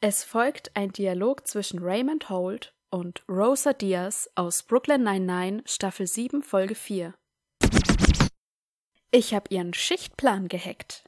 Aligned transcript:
Es 0.00 0.22
folgt 0.22 0.70
ein 0.76 0.92
Dialog 0.92 1.44
zwischen 1.48 1.80
Raymond 1.80 2.30
Holt 2.30 2.72
und 2.88 3.24
Rosa 3.28 3.72
Diaz 3.72 4.30
aus 4.36 4.62
Brooklyn 4.62 5.02
99 5.02 5.68
Staffel 5.68 6.06
7 6.06 6.40
Folge 6.44 6.76
4. 6.76 7.14
Ich 9.10 9.34
habe 9.34 9.46
ihren 9.52 9.74
Schichtplan 9.74 10.46
gehackt. 10.46 11.02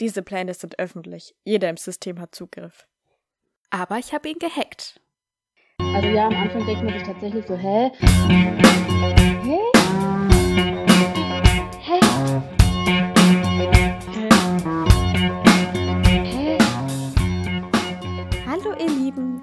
Diese 0.00 0.24
Pläne 0.24 0.54
sind 0.54 0.80
öffentlich. 0.80 1.36
Jeder 1.44 1.70
im 1.70 1.76
System 1.76 2.18
hat 2.18 2.34
Zugriff. 2.34 2.88
Aber 3.70 3.98
ich 3.98 4.12
habe 4.12 4.28
ihn 4.28 4.40
gehackt. 4.40 5.00
Also 5.78 6.08
ja, 6.08 6.26
am 6.26 6.34
Anfang 6.34 6.66
denkt 6.66 6.82
man 6.82 6.94
sich 6.94 7.04
tatsächlich 7.04 7.46
so? 7.46 7.56
Hä? 7.56 7.92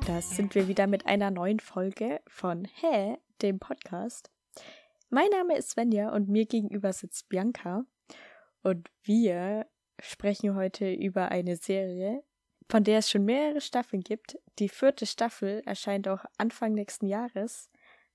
Ihr 0.08 0.14
Lieben, 0.14 0.22
da 0.22 0.22
sind 0.22 0.56
wir 0.56 0.68
wieder 0.68 0.88
mit 0.88 1.06
einer 1.06 1.32
neuen 1.32 1.60
Folge 1.60 2.22
von 2.28 2.66
Hä, 2.66 3.18
dem 3.42 3.60
Podcast. 3.60 4.32
Mein 5.10 5.30
Name 5.30 5.58
ist 5.58 5.72
Svenja 5.72 6.10
und 6.10 6.30
mir 6.30 6.46
gegenüber 6.46 6.94
sitzt 6.94 7.30
Bianca 7.30 7.86
und 8.64 8.90
wir 9.04 9.68
sprechen 10.02 10.56
heute 10.56 10.92
über 10.92 11.30
eine 11.30 11.56
Serie, 11.56 12.24
von 12.70 12.84
der 12.84 13.00
es 13.00 13.10
schon 13.10 13.26
mehrere 13.26 13.62
Staffeln 13.62 14.02
gibt. 14.02 14.38
Die 14.60 14.70
vierte 14.70 15.06
Staffel 15.06 15.62
erscheint 15.66 16.08
auch 16.08 16.26
Anfang 16.38 16.74
nächsten 16.74 17.08
Jahres, 17.08 17.70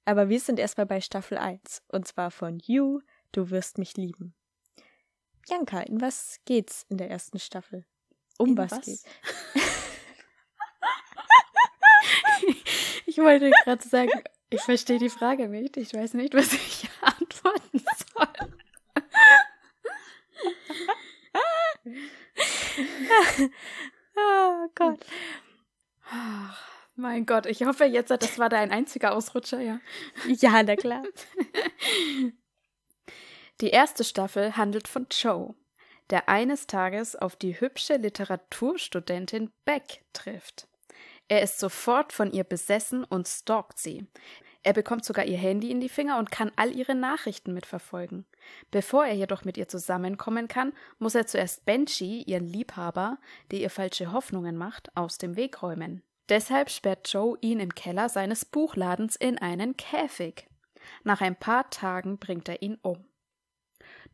aber 0.05 0.29
wir 0.29 0.41
sind 0.41 0.59
erstmal 0.59 0.87
bei 0.87 1.01
Staffel 1.01 1.39
1 1.39 1.83
und 1.89 2.07
zwar 2.07 2.31
von 2.31 2.61
You, 2.65 3.01
du 3.33 3.51
wirst 3.51 3.79
mich 3.79 3.97
lieben. 3.97 4.35
Bianca, 5.47 5.81
in 5.81 6.01
was 6.01 6.41
geht's 6.45 6.85
in 6.89 6.99
der 6.99 7.11
ersten 7.11 7.39
Staffel? 7.39 7.85
Um 8.39 8.51
In 8.51 8.59
was, 8.59 8.73
was? 8.73 8.85
geht's? 8.85 9.05
Ich 13.10 13.10
wollte 13.21 13.51
gerade 13.65 13.89
sagen, 13.89 14.11
ich 14.51 14.61
verstehe 14.63 14.99
die 14.99 15.11
Frage 15.11 15.49
nicht. 15.49 15.77
Ich 15.77 15.95
weiß 15.95 16.15
nicht, 16.15 16.35
was 16.35 16.53
ich 16.53 16.89
antworten 17.01 17.85
soll. 18.15 18.29
Oh 24.17 24.69
Gott. 24.75 25.01
Ach, 26.11 26.69
mein 26.97 27.25
Gott, 27.27 27.47
ich 27.47 27.65
hoffe 27.65 27.85
jetzt, 27.85 28.11
das 28.11 28.39
war 28.39 28.49
dein 28.49 28.71
einziger 28.71 29.15
Ausrutscher, 29.15 29.61
ja. 29.61 29.81
Ja, 30.27 30.63
na 30.63 30.77
klar. 30.77 31.03
Die 33.61 33.71
erste 33.71 34.05
Staffel 34.05 34.57
handelt 34.57 34.89
von 34.89 35.07
Joe, 35.11 35.55
der 36.11 36.29
eines 36.29 36.67
Tages 36.67 37.15
auf 37.15 37.37
die 37.37 37.61
hübsche 37.61 37.97
Literaturstudentin 37.97 39.53
Beck 39.65 40.05
trifft. 40.13 40.67
Er 41.31 41.43
ist 41.43 41.61
sofort 41.61 42.13
von 42.13 42.33
ihr 42.33 42.43
besessen 42.43 43.05
und 43.05 43.29
stalkt 43.29 43.79
sie. 43.79 44.05
Er 44.65 44.73
bekommt 44.73 45.05
sogar 45.05 45.25
ihr 45.27 45.39
Handy 45.39 45.71
in 45.71 45.81
die 45.81 45.89
Finger 45.89 46.19
und 46.19 46.33
kann 46.33 46.51
all 46.57 46.75
ihre 46.75 46.97
Nachrichten 46.97 47.55
mitverfolgen. 47.55 48.27
Bevor 48.73 49.07
er 49.07 49.15
jedoch 49.15 49.45
mit 49.45 49.57
ihr 49.57 49.69
zusammenkommen 49.69 50.49
kann, 50.49 50.73
muss 50.99 51.15
er 51.15 51.29
zuerst 51.29 51.65
Benji, 51.65 52.25
ihren 52.25 52.49
Liebhaber, 52.49 53.19
der 53.53 53.61
ihr 53.61 53.71
falsche 53.71 54.11
Hoffnungen 54.11 54.57
macht, 54.57 54.95
aus 54.97 55.19
dem 55.19 55.37
Weg 55.37 55.63
räumen. 55.63 56.03
Deshalb 56.29 56.69
sperrt 56.69 57.09
Joe 57.13 57.39
ihn 57.41 57.61
im 57.61 57.77
Keller 57.77 58.09
seines 58.09 58.45
Buchladens 58.45 59.15
in 59.15 59.39
einen 59.39 59.77
Käfig. 59.77 60.49
Nach 61.05 61.21
ein 61.21 61.37
paar 61.37 61.71
Tagen 61.71 62.19
bringt 62.19 62.49
er 62.49 62.61
ihn 62.61 62.77
um. 62.83 63.05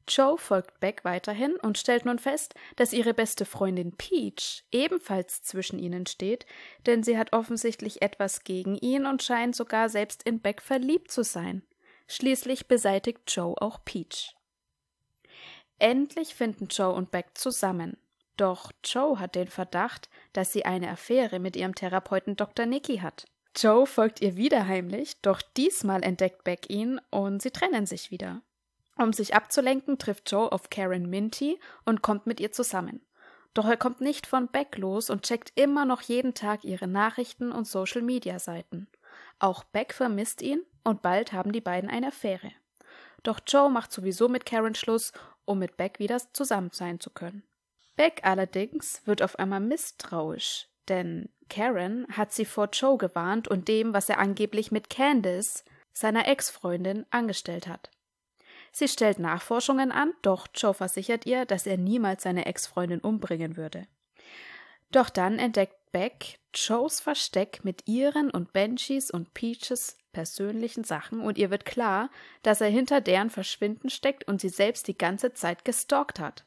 Joe 0.08 0.38
folgt 0.38 0.78
Beck 0.80 1.04
weiterhin 1.04 1.56
und 1.56 1.78
stellt 1.78 2.04
nun 2.04 2.18
fest, 2.18 2.54
dass 2.76 2.92
ihre 2.92 3.14
beste 3.14 3.44
Freundin 3.44 3.96
Peach 3.96 4.64
ebenfalls 4.70 5.42
zwischen 5.42 5.78
ihnen 5.78 6.06
steht, 6.06 6.46
denn 6.86 7.02
sie 7.02 7.18
hat 7.18 7.32
offensichtlich 7.32 8.02
etwas 8.02 8.44
gegen 8.44 8.76
ihn 8.76 9.06
und 9.06 9.22
scheint 9.22 9.56
sogar 9.56 9.88
selbst 9.88 10.22
in 10.22 10.40
Beck 10.40 10.62
verliebt 10.62 11.10
zu 11.10 11.24
sein. 11.24 11.62
Schließlich 12.08 12.68
beseitigt 12.68 13.22
Joe 13.26 13.54
auch 13.60 13.84
Peach. 13.84 14.36
Endlich 15.78 16.34
finden 16.34 16.68
Joe 16.68 16.92
und 16.92 17.10
Beck 17.10 17.30
zusammen. 17.34 17.96
Doch 18.36 18.70
Joe 18.84 19.18
hat 19.18 19.34
den 19.34 19.48
Verdacht, 19.48 20.08
dass 20.32 20.52
sie 20.52 20.64
eine 20.64 20.90
Affäre 20.90 21.38
mit 21.38 21.56
ihrem 21.56 21.74
Therapeuten 21.74 22.36
Dr. 22.36 22.66
Nicky 22.66 22.98
hat. 22.98 23.26
Joe 23.56 23.86
folgt 23.86 24.20
ihr 24.20 24.36
wieder 24.36 24.66
heimlich, 24.66 25.20
doch 25.22 25.40
diesmal 25.56 26.02
entdeckt 26.02 26.44
Beck 26.44 26.68
ihn 26.68 27.00
und 27.10 27.40
sie 27.40 27.50
trennen 27.50 27.86
sich 27.86 28.10
wieder. 28.10 28.42
Um 28.96 29.12
sich 29.12 29.34
abzulenken, 29.34 29.98
trifft 29.98 30.30
Joe 30.30 30.50
auf 30.50 30.70
Karen 30.70 31.08
Minty 31.08 31.60
und 31.84 32.02
kommt 32.02 32.26
mit 32.26 32.40
ihr 32.40 32.52
zusammen. 32.52 33.02
Doch 33.54 33.66
er 33.66 33.76
kommt 33.76 34.00
nicht 34.00 34.26
von 34.26 34.48
Beck 34.48 34.76
los 34.76 35.08
und 35.08 35.22
checkt 35.22 35.52
immer 35.54 35.84
noch 35.84 36.02
jeden 36.02 36.34
Tag 36.34 36.64
ihre 36.64 36.86
Nachrichten 36.86 37.52
und 37.52 37.66
Social-Media-Seiten. 37.66 38.88
Auch 39.38 39.64
Beck 39.64 39.94
vermisst 39.94 40.42
ihn 40.42 40.60
und 40.84 41.02
bald 41.02 41.32
haben 41.32 41.52
die 41.52 41.60
beiden 41.60 41.88
eine 41.88 42.08
Affäre. 42.08 42.52
Doch 43.22 43.40
Joe 43.46 43.70
macht 43.70 43.92
sowieso 43.92 44.28
mit 44.28 44.46
Karen 44.46 44.74
Schluss, 44.74 45.12
um 45.44 45.58
mit 45.58 45.76
Beck 45.76 45.98
wieder 45.98 46.18
zusammen 46.32 46.70
sein 46.72 47.00
zu 47.00 47.10
können. 47.10 47.42
Beck 47.96 48.20
allerdings 48.24 49.02
wird 49.06 49.22
auf 49.22 49.38
einmal 49.38 49.60
misstrauisch, 49.60 50.68
denn 50.88 51.30
Karen 51.48 52.06
hat 52.10 52.32
sie 52.32 52.44
vor 52.44 52.68
Joe 52.72 52.98
gewarnt 52.98 53.48
und 53.48 53.68
dem, 53.68 53.94
was 53.94 54.08
er 54.08 54.18
angeblich 54.18 54.70
mit 54.70 54.90
Candice, 54.90 55.64
seiner 55.92 56.28
Ex-Freundin, 56.28 57.06
angestellt 57.10 57.66
hat. 57.68 57.90
Sie 58.78 58.88
stellt 58.88 59.18
Nachforschungen 59.18 59.90
an, 59.90 60.12
doch 60.20 60.48
Joe 60.54 60.74
versichert 60.74 61.24
ihr, 61.24 61.46
dass 61.46 61.66
er 61.66 61.78
niemals 61.78 62.24
seine 62.24 62.44
Ex-Freundin 62.44 63.00
umbringen 63.00 63.56
würde. 63.56 63.86
Doch 64.90 65.08
dann 65.08 65.38
entdeckt 65.38 65.76
Beck 65.92 66.38
Joes 66.54 67.00
Versteck 67.00 67.64
mit 67.64 67.88
ihren 67.88 68.30
und 68.30 68.52
Benjis 68.52 69.10
und 69.10 69.32
Peaches 69.32 69.96
persönlichen 70.12 70.84
Sachen 70.84 71.22
und 71.22 71.38
ihr 71.38 71.50
wird 71.50 71.64
klar, 71.64 72.10
dass 72.42 72.60
er 72.60 72.68
hinter 72.68 73.00
deren 73.00 73.30
Verschwinden 73.30 73.88
steckt 73.88 74.28
und 74.28 74.42
sie 74.42 74.50
selbst 74.50 74.88
die 74.88 74.98
ganze 74.98 75.32
Zeit 75.32 75.64
gestalkt 75.64 76.20
hat. 76.20 76.44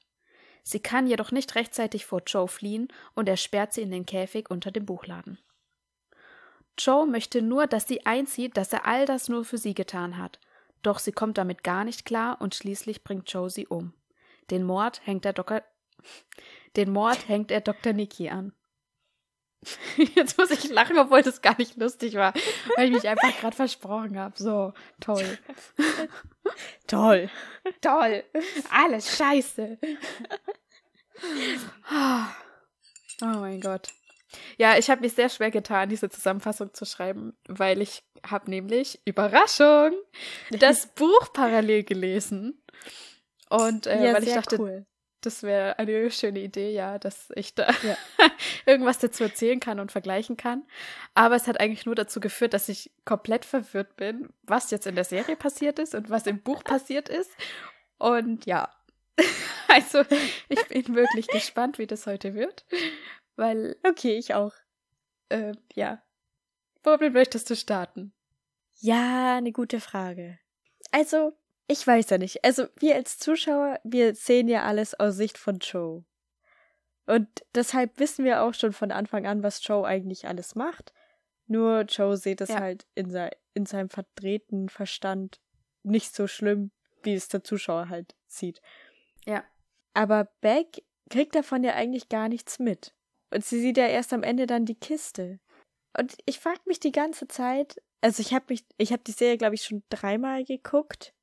Sie 0.62 0.81
kann 0.81 1.07
jedoch 1.07 1.31
nicht 1.31 1.56
rechtzeitig 1.56 2.06
vor 2.06 2.22
Joe 2.28 2.47
fliehen 2.47 2.89
und 3.16 3.28
er 3.28 3.38
sperrt 3.38 3.73
sie 3.73 3.81
in 3.81 3.89
den 3.89 4.06
Käfig 4.06 4.51
unter 4.51 4.69
dem 4.69 4.85
Buchladen. 4.85 5.39
Joe 6.78 7.07
möchte 7.07 7.41
nur, 7.41 7.66
dass 7.66 7.88
sie 7.88 8.06
einzieht, 8.06 8.56
dass 8.56 8.72
er 8.72 8.85
all 8.85 9.07
das 9.07 9.29
nur 9.29 9.45
für 9.45 9.57
sie 9.57 9.73
getan 9.73 10.19
hat. 10.19 10.39
Doch 10.81 11.00
sie 11.00 11.12
kommt 11.12 11.38
damit 11.38 11.63
gar 11.63 11.84
nicht 11.84 12.06
klar 12.06 12.40
und 12.40 12.56
schließlich 12.56 13.03
bringt 13.03 13.31
Joe 13.31 13.50
sie 13.50 13.67
um. 13.67 13.94
Den 14.50 14.63
Mord 14.63 15.01
hängt 15.06 15.25
er 15.25 15.34
Dr. 15.34 15.63
Den 16.75 16.91
Mord 16.91 17.28
hängt 17.28 17.51
er 17.51 17.62
Dr. 17.62 17.94
Nicky 17.94 18.29
an. 18.29 18.53
Jetzt 20.16 20.38
muss 20.38 20.51
ich 20.51 20.69
lachen, 20.69 20.97
obwohl 20.97 21.22
das 21.22 21.41
gar 21.41 21.57
nicht 21.57 21.75
lustig 21.78 22.16
war, 22.16 22.34
weil 22.75 22.88
ich 22.88 22.94
mich 22.94 23.07
einfach 23.07 23.38
gerade 23.39 23.56
versprochen 23.56 24.18
habe. 24.18 24.34
So, 24.38 24.73
toll. 25.00 25.38
Toll. 26.88 27.29
Toll. 27.81 28.23
Alles 28.72 29.16
scheiße. 29.16 29.78
Oh 33.22 33.25
mein 33.25 33.62
Gott. 33.62 33.89
Ja, 34.57 34.78
ich 34.78 34.89
habe 34.89 35.01
mich 35.01 35.13
sehr 35.13 35.29
schwer 35.29 35.51
getan, 35.51 35.89
diese 35.89 36.09
Zusammenfassung 36.09 36.73
zu 36.73 36.85
schreiben, 36.85 37.38
weil 37.47 37.81
ich 37.81 38.03
habe 38.25 38.50
nämlich, 38.50 39.00
Überraschung, 39.06 39.94
das 40.52 40.88
Buch 40.96 41.34
parallel 41.34 41.84
gelesen. 41.84 42.62
Und 43.50 43.88
äh, 43.88 44.06
ja, 44.06 44.13
weil 44.13 44.24
ich 44.24 44.34
dachte, 44.34 44.59
cool. 44.59 44.85
das 45.22 45.44
wäre 45.44 45.80
eine 45.80 46.12
schöne 46.12 46.40
Idee, 46.40 46.72
ja, 46.72 47.00
dass 47.00 47.31
ich 47.35 47.56
da 47.56 47.68
Ja. 47.84 47.97
irgendwas 48.66 49.00
dazu 49.00 49.24
erzählen 49.24 49.59
kann 49.59 49.80
und 49.80 49.91
vergleichen 49.91 50.38
kann. 50.38 50.66
Aber 51.16 51.35
es 51.35 51.47
hat 51.47 51.59
eigentlich 51.59 51.85
nur 51.85 51.96
dazu 51.96 52.19
geführt, 52.19 52.53
dass 52.53 52.69
ich 52.69 52.91
komplett 53.06 53.46
verwirrt 53.46 53.96
bin, 53.97 54.30
was 54.44 54.72
jetzt 54.72 54.86
in 54.88 54.96
der 54.96 55.03
Serie 55.06 55.36
passiert 55.36 55.80
ist 55.80 55.96
und 55.96 56.09
was 56.09 56.28
im 56.28 56.41
Buch 56.41 56.63
passiert 56.63 57.09
ist. 57.09 57.31
Und 57.97 58.46
ja, 58.46 58.69
also 59.68 60.03
ich 60.47 60.68
bin 60.68 60.96
wirklich 60.96 61.28
gespannt, 61.28 61.80
wie 61.80 61.88
das 61.88 62.06
heute 62.07 62.34
wird, 62.36 62.66
weil, 63.36 63.75
Okay, 63.88 64.18
ich 64.18 64.34
auch. 64.36 64.53
äh, 65.30 65.53
ja, 65.74 66.01
womit 66.83 67.13
möchtest 67.13 67.49
du 67.49 67.55
starten? 67.55 68.13
Ja, 68.79 69.37
eine 69.37 69.51
gute 69.51 69.79
Frage. 69.79 70.39
Also, 70.91 71.33
ich 71.67 71.85
weiß 71.85 72.09
ja 72.09 72.17
nicht. 72.17 72.43
Also, 72.43 72.67
wir 72.79 72.95
als 72.95 73.19
Zuschauer, 73.19 73.79
wir 73.83 74.15
sehen 74.15 74.47
ja 74.47 74.63
alles 74.63 74.99
aus 74.99 75.15
Sicht 75.15 75.37
von 75.37 75.59
Joe. 75.59 76.03
Und 77.05 77.27
deshalb 77.55 77.99
wissen 77.99 78.23
wir 78.23 78.43
auch 78.43 78.53
schon 78.53 78.71
von 78.71 78.91
Anfang 78.91 79.25
an, 79.25 79.43
was 79.43 79.65
Joe 79.65 79.85
eigentlich 79.85 80.27
alles 80.27 80.55
macht. 80.55 80.93
Nur 81.47 81.81
Joe 81.81 82.15
sieht 82.15 82.41
es 82.41 82.49
Ja. 82.49 82.59
halt 82.59 82.85
in, 82.95 83.09
sei, 83.09 83.31
in 83.55 83.65
seinem 83.65 83.89
verdrehten 83.89 84.69
Verstand 84.69 85.39
nicht 85.83 86.13
so 86.15 86.27
schlimm, 86.27 86.71
wie 87.01 87.15
es 87.15 87.27
der 87.27 87.43
Zuschauer 87.43 87.89
halt 87.89 88.15
sieht. 88.27 88.61
Ja. 89.25 89.43
Aber 89.93 90.25
Beck 90.41 90.83
kriegt 91.09 91.33
davon 91.33 91.63
ja 91.63 91.73
eigentlich 91.73 92.09
gar 92.09 92.29
nichts 92.29 92.59
mit. 92.59 92.93
Und 93.31 93.43
sie 93.43 93.59
sieht 93.59 93.77
ja 93.77 93.87
erst 93.87 94.13
am 94.13 94.23
Ende 94.23 94.45
dann 94.45 94.65
die 94.65 94.79
Kiste. 94.79 95.39
Und 96.00 96.16
ich 96.25 96.40
frage 96.40 96.62
mich 96.63 96.80
die 96.80 96.94
ganze 96.94 97.28
Zeit, 97.28 97.81
also 98.00 98.22
ich 98.22 98.34
habe 98.34 98.46
mich, 98.48 98.63
ich 98.78 98.94
habe 98.94 99.04
die 99.06 99.12
Serie, 99.12 99.38
glaube 99.38 99.56
ich, 99.56 99.66
schon 99.66 99.84
dreimal 99.90 100.46
geguckt. 100.46 101.13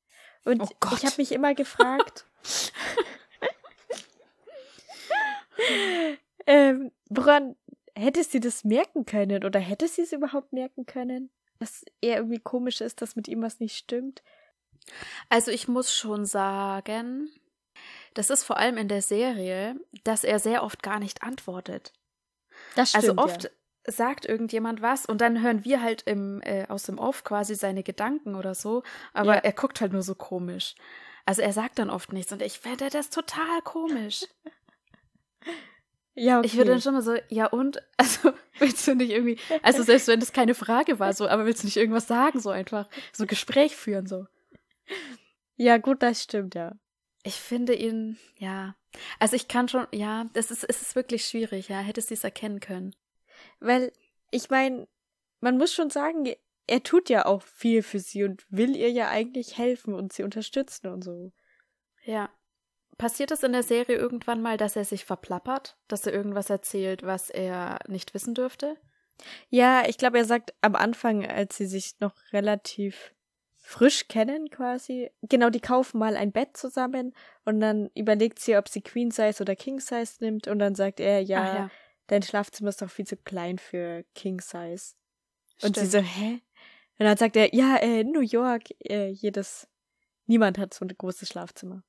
Und 0.45 0.61
Oh 0.61 0.69
ich 0.95 1.07
habe 1.07 1.15
mich 1.17 1.33
immer 1.33 1.55
gefragt, 1.55 2.27
ähm, 6.47 6.93
woran 7.09 7.57
hätte 7.97 8.23
sie 8.23 8.39
das 8.39 8.65
merken 8.65 9.07
können 9.07 9.45
oder 9.45 9.61
hätte 9.61 9.89
sie 9.89 10.03
es 10.03 10.13
überhaupt 10.13 10.53
merken 10.53 10.85
können? 10.85 11.31
Dass 11.59 11.83
er 12.03 12.17
irgendwie 12.17 12.41
komisch 12.41 12.83
ist, 12.83 13.01
dass 13.01 13.17
mit 13.17 13.29
ihm 13.29 13.41
was 13.41 13.61
nicht 13.61 13.79
stimmt. 13.79 14.23
Also 15.31 15.53
ich 15.53 15.69
muss 15.69 15.95
schon 15.95 16.27
sagen, 16.27 17.31
das 18.13 18.29
ist 18.29 18.45
vor 18.45 18.59
allem 18.59 18.77
in 18.77 18.89
der 18.89 19.01
Serie, 19.01 19.81
dass 20.05 20.23
er 20.23 20.39
sehr 20.39 20.63
oft 20.63 20.83
gar 20.83 20.99
nicht 20.99 21.23
antwortet. 21.23 21.95
Das 22.75 22.95
also 22.95 23.13
stimmt. 23.13 23.21
oft 23.21 23.45
ja. 23.45 23.51
Sagt 23.87 24.25
irgendjemand 24.27 24.83
was 24.83 25.07
und 25.07 25.21
dann 25.21 25.43
hören 25.43 25.65
wir 25.65 25.83
halt 25.83 26.03
im, 26.03 26.41
äh, 26.43 26.67
aus 26.69 26.85
dem 26.85 26.99
Off 26.99 27.25
quasi 27.25 27.55
seine 27.55 27.83
Gedanken 27.83 28.35
oder 28.35 28.55
so, 28.55 28.83
aber 29.13 29.35
Ja. 29.37 29.41
er 29.41 29.53
guckt 29.53 29.81
halt 29.81 29.93
nur 29.93 30.03
so 30.03 30.15
komisch. 30.15 30.75
Also 31.25 31.43
er 31.43 31.53
sagt 31.53 31.79
dann 31.79 31.91
oft 31.91 32.13
nichts 32.13 32.33
und 32.33 32.43
ich 32.43 32.59
finde 32.61 32.89
das 32.91 33.11
total 33.11 33.63
komisch. 33.63 34.25
Ja, 36.15 36.39
okay. 36.39 36.47
Ich 36.47 36.57
würde 36.57 36.71
dann 36.71 36.81
schon 36.81 36.95
mal 36.95 37.03
so, 37.03 37.17
ja 37.29 37.47
und? 37.47 37.83
Also 37.99 38.33
willst 38.59 38.87
du 38.89 38.95
nicht 38.95 39.11
irgendwie, 39.11 39.39
also 39.63 39.83
selbst 39.83 40.09
wenn 40.09 40.19
das 40.21 40.33
keine 40.33 40.55
Frage 40.55 40.99
war, 40.99 41.13
so, 41.13 41.29
aber 41.29 41.45
willst 41.45 41.63
du 41.63 41.67
nicht 41.67 41.77
irgendwas 41.77 42.07
sagen, 42.07 42.41
so 42.41 42.49
einfach, 42.51 42.89
so 43.13 43.27
Gespräch 43.27 43.77
führen, 43.77 44.07
so. 44.07 44.27
Ja, 45.57 45.77
gut, 45.77 46.03
das 46.03 46.23
stimmt, 46.23 46.55
ja. 46.55 46.73
Ich 47.23 47.35
finde 47.37 47.75
ihn, 47.75 48.19
ja, 48.39 48.75
also 49.19 49.37
ich 49.37 49.49
kann 49.49 49.69
schon, 49.69 49.87
ja, 49.93 50.25
das 50.33 50.51
ist, 50.51 50.65
es 50.65 50.81
ist 50.81 50.95
wirklich 50.97 51.27
schwierig, 51.27 51.69
ja, 51.69 51.81
hätte 51.81 52.01
sie 52.01 52.15
es 52.15 52.25
erkennen 52.25 52.61
können. 52.61 52.95
Weil, 53.61 53.93
ich 54.31 54.51
meine, 54.51 54.89
man 55.41 55.59
muss 55.59 55.73
schon 55.73 55.91
sagen, 55.91 56.27
er 56.67 56.83
tut 56.83 57.09
ja 57.09 57.27
auch 57.27 57.43
viel 57.43 57.83
für 57.83 57.99
sie 57.99 58.25
und 58.25 58.45
will 58.49 58.77
ihr 58.77 58.91
ja 58.91 59.09
eigentlich 59.09 59.59
helfen 59.59 59.95
und 59.95 60.13
sie 60.13 60.23
unterstützen 60.23 60.89
und 60.89 61.03
so. 61.03 61.33
Ja. 62.05 62.31
Passiert 62.99 63.31
es 63.31 63.43
in 63.43 63.53
der 63.53 63.63
Serie 63.63 63.97
irgendwann 63.97 64.41
mal, 64.41 64.57
dass 64.57 64.75
er 64.75 64.85
sich 64.85 65.05
verplappert, 65.05 65.77
dass 65.87 66.07
er 66.07 66.15
irgendwas 66.15 66.49
erzählt, 66.49 67.03
was 67.03 67.29
er 67.29 67.79
nicht 67.89 68.15
wissen 68.15 68.35
dürfte? 68.35 68.77
Ja, 69.49 69.87
ich 69.87 69.99
glaube, 69.99 70.19
er 70.19 70.25
sagt 70.25 70.55
am 70.63 70.75
Anfang, 70.75 71.27
als 71.27 71.57
sie 71.57 71.67
sich 71.67 72.01
noch 72.01 72.15
relativ 72.33 73.15
frisch 73.67 74.07
kennen 74.07 74.49
quasi, 74.49 75.11
genau, 75.23 75.51
die 75.51 75.61
kaufen 75.61 75.99
mal 75.99 76.17
ein 76.17 76.31
Bett 76.31 76.57
zusammen 76.57 77.15
und 77.45 77.61
dann 77.61 77.91
überlegt 77.95 78.39
sie, 78.39 78.57
ob 78.57 78.69
sie 78.69 78.81
Queen 78.81 79.11
Size 79.11 79.43
oder 79.43 79.57
King 79.57 79.81
Size 79.81 80.15
nimmt 80.21 80.47
und 80.47 80.61
dann 80.61 80.77
sagt 80.77 81.01
er, 81.01 81.21
ja, 81.21 81.55
ja. 81.55 81.71
Dein 82.07 82.23
Schlafzimmer 82.23 82.71
ist 82.71 82.83
doch 82.83 82.91
viel 82.91 83.07
zu 83.07 83.17
klein 83.17 83.59
für 83.59 84.05
King 84.15 84.41
Size. 84.41 84.95
Und 85.63 85.77
sie 85.77 85.87
so, 85.87 85.99
hä? 85.99 86.41
Und 86.99 87.05
dann 87.05 87.17
sagt 87.17 87.37
er, 87.37 87.55
ja, 87.55 87.77
äh, 87.77 88.05
New 88.05 88.21
York, 88.21 88.65
äh, 88.89 89.09
jedes, 89.09 89.69
niemand 90.27 90.59
hat 90.59 90.73
so 90.75 90.85
ein 90.85 90.89
großes 90.97 91.29
Schlafzimmer. 91.29 91.83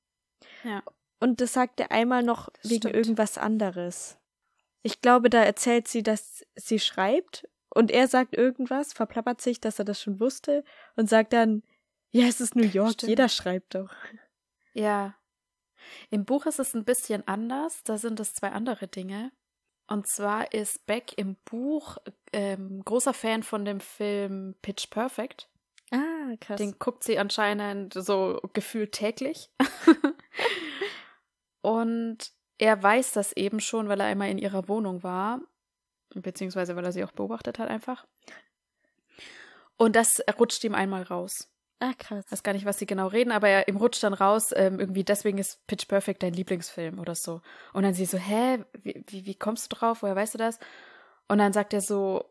Ja. 0.64 0.82
Und 1.20 1.40
das 1.40 1.52
sagt 1.52 1.80
er 1.80 1.90
einmal 1.90 2.22
noch 2.22 2.48
Das 2.62 2.70
wegen 2.70 2.82
stimmt. 2.82 2.94
irgendwas 2.94 3.38
anderes. 3.38 4.18
Ich 4.82 5.00
glaube, 5.00 5.30
da 5.30 5.42
erzählt 5.42 5.88
sie, 5.88 6.02
dass 6.02 6.44
sie 6.54 6.78
schreibt 6.78 7.48
und 7.70 7.90
er 7.90 8.06
sagt 8.06 8.36
irgendwas, 8.36 8.92
verplappert 8.92 9.40
sich, 9.40 9.60
dass 9.60 9.78
er 9.78 9.84
das 9.84 10.00
schon 10.00 10.20
wusste 10.20 10.64
und 10.96 11.08
sagt 11.08 11.32
dann, 11.32 11.62
ja, 12.10 12.26
es 12.26 12.40
ist 12.40 12.54
New 12.56 12.64
York, 12.64 12.92
Stimmt. 12.92 13.10
jeder 13.10 13.28
schreibt 13.28 13.74
doch. 13.74 13.92
Ja. 14.72 15.14
Im 16.10 16.24
Buch 16.24 16.46
ist 16.46 16.58
es 16.58 16.74
ein 16.74 16.84
bisschen 16.84 17.26
anders, 17.26 17.82
da 17.82 17.98
sind 17.98 18.20
es 18.20 18.34
zwei 18.34 18.50
andere 18.50 18.88
Dinge. 18.88 19.32
Und 19.88 20.06
zwar 20.06 20.52
ist 20.52 20.86
Beck 20.86 21.16
im 21.16 21.36
Buch 21.46 21.96
ähm, 22.32 22.84
großer 22.84 23.14
Fan 23.14 23.42
von 23.42 23.64
dem 23.64 23.80
Film 23.80 24.54
Pitch 24.60 24.90
Perfect. 24.90 25.48
Ah, 25.90 26.36
krass. 26.40 26.58
Den 26.58 26.78
guckt 26.78 27.02
sie 27.02 27.18
anscheinend 27.18 27.94
so 27.94 28.40
gefühlt 28.52 28.92
täglich. 28.92 29.50
Und 31.62 32.30
er 32.58 32.82
weiß 32.82 33.12
das 33.12 33.32
eben 33.32 33.60
schon, 33.60 33.88
weil 33.88 34.00
er 34.00 34.06
einmal 34.06 34.28
in 34.28 34.38
ihrer 34.38 34.68
Wohnung 34.68 35.02
war, 35.02 35.40
beziehungsweise 36.14 36.76
weil 36.76 36.84
er 36.84 36.92
sie 36.92 37.04
auch 37.04 37.12
beobachtet 37.12 37.58
hat 37.58 37.68
einfach. 37.68 38.06
Und 39.76 39.96
das 39.96 40.20
rutscht 40.38 40.64
ihm 40.64 40.74
einmal 40.74 41.04
raus. 41.04 41.50
Ah, 41.80 41.92
krass. 41.98 42.24
Ich 42.26 42.32
weiß 42.32 42.42
gar 42.42 42.52
nicht, 42.52 42.64
was 42.64 42.78
sie 42.78 42.86
genau 42.86 43.06
reden, 43.06 43.32
aber 43.32 43.48
er, 43.48 43.68
ihm 43.68 43.76
rutscht 43.76 44.02
dann 44.02 44.14
raus, 44.14 44.52
ähm, 44.54 44.80
irgendwie 44.80 45.04
deswegen 45.04 45.38
ist 45.38 45.66
Pitch 45.66 45.86
Perfect 45.88 46.22
dein 46.22 46.32
Lieblingsfilm 46.32 46.98
oder 46.98 47.14
so. 47.14 47.40
Und 47.72 47.82
dann 47.84 47.94
sie 47.94 48.04
so, 48.04 48.18
hä, 48.18 48.64
wie, 48.82 49.02
wie, 49.06 49.26
wie 49.26 49.34
kommst 49.34 49.72
du 49.72 49.76
drauf? 49.76 50.02
Woher 50.02 50.16
weißt 50.16 50.34
du 50.34 50.38
das? 50.38 50.58
Und 51.28 51.38
dann 51.38 51.52
sagt 51.52 51.72
er 51.72 51.80
so, 51.80 52.24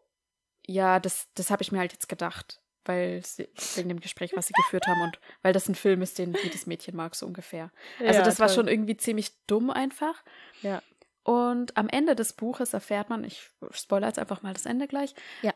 ja, 0.65 0.99
das, 0.99 1.27
das 1.35 1.49
habe 1.49 1.61
ich 1.63 1.71
mir 1.71 1.79
halt 1.79 1.93
jetzt 1.93 2.09
gedacht, 2.09 2.61
weil 2.85 3.23
sie, 3.23 3.47
wegen 3.75 3.89
dem 3.89 3.99
Gespräch, 3.99 4.31
was 4.35 4.47
sie 4.47 4.53
geführt 4.53 4.87
haben 4.87 5.01
und 5.01 5.19
weil 5.41 5.53
das 5.53 5.69
ein 5.69 5.75
Film 5.75 6.01
ist, 6.01 6.17
den 6.17 6.35
jedes 6.43 6.67
Mädchen 6.67 6.95
mag, 6.95 7.15
so 7.15 7.25
ungefähr. 7.25 7.71
Also 7.99 8.19
Ja, 8.19 8.25
das 8.25 8.39
war 8.39 8.47
toll. 8.47 8.55
schon 8.55 8.67
irgendwie 8.67 8.97
ziemlich 8.97 9.31
dumm 9.45 9.69
einfach. 9.69 10.23
Ja. 10.61 10.81
Und 11.23 11.75
am 11.75 11.89
Ende 11.89 12.15
des 12.15 12.33
Buches 12.33 12.73
erfährt 12.73 13.09
man, 13.09 13.23
ich 13.23 13.49
spoilere 13.71 14.09
jetzt 14.09 14.19
einfach 14.19 14.41
mal 14.41 14.53
das 14.53 14.65
Ende 14.65 14.87
gleich. 14.87 15.13
Ja. 15.41 15.53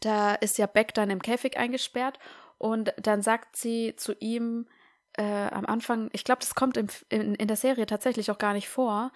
Da 0.00 0.34
ist 0.34 0.58
ja 0.58 0.66
Beck 0.66 0.94
dann 0.94 1.10
im 1.10 1.20
Käfig 1.22 1.56
eingesperrt 1.56 2.18
und 2.58 2.92
dann 2.98 3.22
sagt 3.22 3.56
sie 3.56 3.94
zu 3.96 4.14
ihm 4.18 4.66
äh, 5.14 5.22
am 5.48 5.66
Anfang, 5.66 6.10
ich 6.12 6.24
glaube, 6.24 6.40
das 6.40 6.54
kommt 6.54 6.76
im, 6.76 6.88
in, 7.08 7.34
in 7.34 7.48
der 7.48 7.56
Serie 7.56 7.86
tatsächlich 7.86 8.30
auch 8.30 8.38
gar 8.38 8.52
nicht 8.52 8.68
vor, 8.68 9.12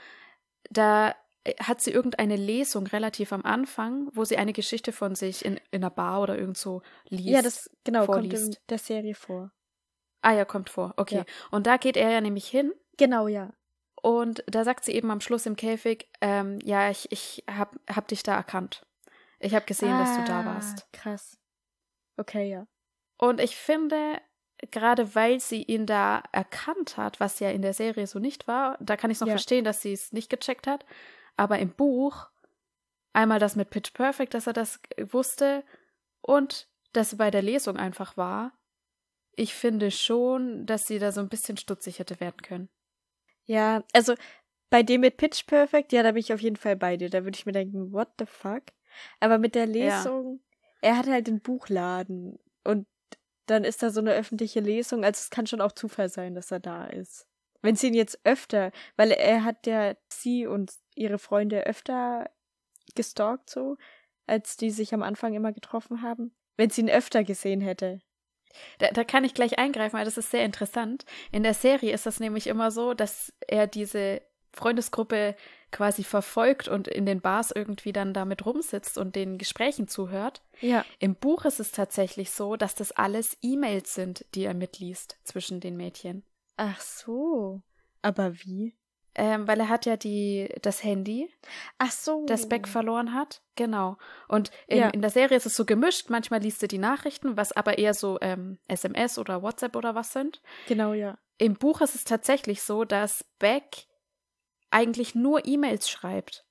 da 0.70 1.14
hat 1.58 1.81
sie 1.81 1.90
irgendeine 1.90 2.37
Lesung 2.37 2.87
relativ 2.87 3.32
am 3.32 3.42
Anfang, 3.44 4.08
wo 4.12 4.25
sie 4.25 4.37
eine 4.37 4.52
Geschichte 4.52 4.92
von 4.92 5.14
sich 5.14 5.42
in, 5.44 5.56
in 5.70 5.82
einer 5.82 5.90
Bar 5.90 6.20
oder 6.20 6.37
irgend 6.38 6.58
so 6.58 6.82
liest. 7.08 7.28
Ja, 7.28 7.40
das 7.42 7.70
genau 7.84 8.04
kommt 8.06 8.25
in 8.25 8.31
vorliest. 8.31 8.60
der 8.69 8.78
Serie 8.78 9.14
vor. 9.14 9.50
Ah 10.22 10.32
ja, 10.32 10.44
kommt 10.44 10.69
vor. 10.69 10.92
Okay. 10.98 11.16
Ja. 11.16 11.25
Und 11.50 11.66
da 11.66 11.78
geht 11.78 11.96
er 11.96 12.10
ja 12.10 12.20
nämlich 12.20 12.46
hin 12.46 12.72
Genau, 12.98 13.26
ja. 13.26 13.54
und 14.02 14.44
da 14.46 14.64
sagt 14.64 14.84
sie 14.84 14.92
eben 14.92 15.10
am 15.10 15.22
Schluss 15.22 15.46
im 15.46 15.56
Käfig, 15.56 16.10
ähm, 16.20 16.58
ja, 16.62 16.90
ich, 16.90 17.10
ich 17.10 17.42
hab, 17.50 17.75
hab 17.88 18.06
dich 18.08 18.22
da 18.22 18.34
erkannt. 18.37 18.87
Ich 19.38 19.54
habe 19.54 19.64
gesehen, 19.64 19.96
dass 19.98 20.14
du 20.19 20.25
da 20.25 20.42
Ah, 20.42 20.44
warst. 20.44 20.87
Krass. 20.92 21.38
Okay, 22.19 22.50
ja. 22.50 22.66
Und 23.20 23.38
ich 23.38 23.55
finde, 23.55 24.19
gerade 24.70 25.14
weil 25.14 25.40
sie 25.40 25.62
ihn 25.62 25.84
da 25.84 26.22
erkannt 26.32 26.96
hat, 26.96 27.20
was 27.20 27.38
ja 27.38 27.50
in 27.50 27.61
der 27.61 27.75
Serie 27.75 28.06
so 28.06 28.19
nicht 28.19 28.49
war, 28.49 28.78
da 28.81 28.96
kann 28.96 29.11
ich 29.11 29.17
es 29.17 29.20
noch 29.20 29.28
Ja. 29.28 29.34
verstehen, 29.34 29.62
dass 29.62 29.82
sie 29.82 29.93
es 29.93 30.12
nicht 30.12 30.31
gecheckt 30.31 30.67
hat. 30.67 30.87
Aber 31.37 31.58
im 31.58 31.70
Buch 31.70 32.31
einmal 33.12 33.38
das 33.38 33.56
mit 33.56 33.69
Pitch 33.69 33.93
Perfect, 33.93 34.32
dass 34.32 34.46
er 34.46 34.55
das 34.55 34.81
wusste 35.11 35.64
und 36.22 36.67
dass 36.94 37.19
bei 37.19 37.31
der 37.31 37.43
Lesung 37.43 37.76
einfach 37.76 38.17
war. 38.17 38.58
Ich 39.37 39.55
finde 39.55 39.90
schon, 39.90 40.64
dass 40.64 40.87
sie 40.87 40.99
da 40.99 41.12
so 41.12 41.20
ein 41.20 41.28
bisschen 41.28 41.58
stutzig 41.58 41.99
hätte 41.99 42.20
werden 42.20 42.40
können. 42.40 42.70
Ja, 43.44 43.84
also 43.93 44.14
bei 44.70 44.82
dem 44.82 45.02
mit 45.02 45.19
Pitch 45.19 45.46
Perfect, 45.46 45.93
ja, 45.93 46.02
da 46.02 46.12
bin 46.12 46.20
ich 46.20 46.32
auf 46.32 46.40
jeden 46.40 46.56
Fall 46.56 46.76
bei 46.76 46.96
dir. 46.96 47.11
Da 47.11 47.25
würde 47.25 47.37
ich 47.37 47.44
mir 47.44 47.52
denken, 47.52 47.93
what 47.93 48.08
the 48.19 48.25
fuck? 48.25 48.62
Aber 49.19 49.37
mit 49.37 49.55
der 49.55 49.66
Lesung, 49.66 50.40
er 50.81 50.96
hat 50.96 51.06
halt 51.06 51.26
den 51.26 51.40
Buchladen 51.40 52.38
und 52.64 52.87
dann 53.50 53.64
ist 53.64 53.83
da 53.83 53.90
so 53.90 54.00
eine 54.00 54.12
öffentliche 54.12 54.61
Lesung. 54.61 55.04
Also 55.04 55.19
es 55.19 55.30
kann 55.30 55.47
schon 55.47 55.61
auch 55.61 55.73
Zufall 55.73 56.09
sein, 56.09 56.35
dass 56.35 56.50
er 56.50 56.61
da 56.61 56.87
ist. 56.87 57.26
Wenn 57.62 57.76
sie 57.76 57.88
ihn 57.88 57.95
jetzt 57.95 58.21
öfter, 58.25 58.73
weil 58.97 59.11
er 59.11 59.45
hat 59.45 59.66
ja 59.66 59.95
sie 60.09 60.47
und 60.47 60.73
ihre 60.95 61.19
Freunde 61.19 61.66
öfter 61.66 62.30
gestalkt 62.95 63.50
so, 63.50 63.76
als 64.26 64.57
die 64.57 64.71
sich 64.71 64.95
am 64.95 65.02
Anfang 65.02 65.35
immer 65.35 65.52
getroffen 65.52 66.02
haben. 66.02 66.35
Wenn 66.57 66.71
sie 66.71 66.83
ihn 66.83 66.90
öfter 66.90 67.25
gesehen 67.25 67.61
hätte. 67.61 68.00
Da, 68.78 68.88
da 68.88 69.04
kann 69.04 69.25
ich 69.25 69.35
gleich 69.35 69.59
eingreifen, 69.59 69.99
weil 69.99 70.04
das 70.04 70.19
ist 70.19 70.30
sehr 70.30 70.45
interessant. 70.45 71.04
In 71.33 71.42
der 71.42 71.54
Serie 71.54 71.92
ist 71.92 72.07
das 72.07 72.21
nämlich 72.21 72.47
immer 72.47 72.71
so, 72.71 72.95
dass 72.95 73.33
er 73.47 73.66
diese 73.66 74.23
Freundesgruppe 74.52 75.37
quasi 75.73 76.03
verfolgt 76.05 76.69
und 76.69 76.89
in 76.89 77.07
den 77.07 77.21
Bars 77.21 77.50
irgendwie 77.50 77.93
dann 77.93 78.12
damit 78.12 78.45
rumsitzt 78.47 78.99
und 78.99 79.15
den 79.17 79.39
Gesprächen 79.39 79.89
zuhört. 79.89 80.43
Ja. 80.61 80.85
Im 80.99 81.15
Buch 81.15 81.45
ist 81.45 81.61
es 81.61 81.73
tatsächlich 81.73 82.31
so, 82.31 82.57
dass 82.57 82.75
das 82.75 82.93
alles 82.93 83.37
E-Mails 83.43 83.95
sind, 83.95 84.25
die 84.35 84.45
er 84.45 84.55
mitliest 84.55 85.19
zwischen 85.25 85.61
den 85.61 85.77
Mädchen. 85.77 86.25
Ach 86.57 86.81
so. 86.81 87.62
Aber 88.03 88.35
wie? 88.35 88.75
Ähm, 89.17 89.49
weil 89.49 89.59
er 89.59 89.69
hat 89.69 89.87
ja 89.87 89.97
die, 89.97 90.49
das 90.62 90.85
Handy, 90.85 91.29
Ach 91.79 91.91
so. 91.91 92.25
das 92.27 92.49
Beck 92.49 92.69
verloren 92.69 93.12
hat. 93.12 93.43
Genau. 93.57 93.97
Und 94.29 94.53
in, 94.69 94.79
Ja. 94.79 94.89
in 94.91 95.00
der 95.03 95.11
Serie 95.11 95.37
ist 95.37 95.47
es 95.47 95.57
so 95.57 95.65
gemischt. 95.65 96.11
Manchmal 96.11 96.41
liest 96.41 96.62
er 96.62 96.69
die 96.69 96.79
Nachrichten, 96.79 97.37
was 97.37 97.50
aber 97.53 97.79
eher 97.79 97.93
so 97.95 98.19
ähm, 98.21 98.59
SMS 98.69 99.19
oder 99.19 99.43
WhatsApp 99.43 99.75
oder 99.75 99.97
was 99.97 100.12
sind. 100.12 100.41
Genau, 100.69 100.93
ja. 100.93 101.19
Im 101.39 101.55
Buch 101.55 101.81
ist 101.81 101.95
es 101.97 102.05
tatsächlich 102.05 102.62
so, 102.62 102.85
dass 102.85 103.25
Beck 103.41 103.87
eigentlich 104.71 105.15
nur 105.15 105.47
E-Mails 105.47 105.89
schreibt. 105.89 106.45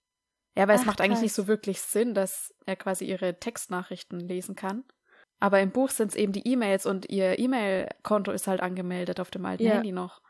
Ja, 0.57 0.67
weil 0.67 0.75
es 0.75 0.81
Ach, 0.81 0.87
macht 0.87 1.01
eigentlich 1.01 1.13
krass. 1.13 1.21
nicht 1.21 1.33
so 1.33 1.47
wirklich 1.47 1.79
Sinn, 1.81 2.13
dass 2.13 2.53
er 2.65 2.75
quasi 2.75 3.05
ihre 3.05 3.39
Textnachrichten 3.39 4.19
lesen 4.19 4.55
kann. 4.55 4.83
Aber 5.39 5.61
im 5.61 5.71
Buch 5.71 5.89
sind 5.89 6.09
es 6.09 6.15
eben 6.15 6.33
die 6.33 6.45
E-Mails 6.47 6.85
und 6.85 7.09
ihr 7.09 7.39
E-Mail-Konto 7.39 8.31
ist 8.31 8.47
halt 8.47 8.59
angemeldet 8.61 9.19
auf 9.21 9.31
dem 9.31 9.45
alten 9.45 9.63
Ja. 9.63 9.75
Handy 9.75 9.91
noch. 9.93 10.21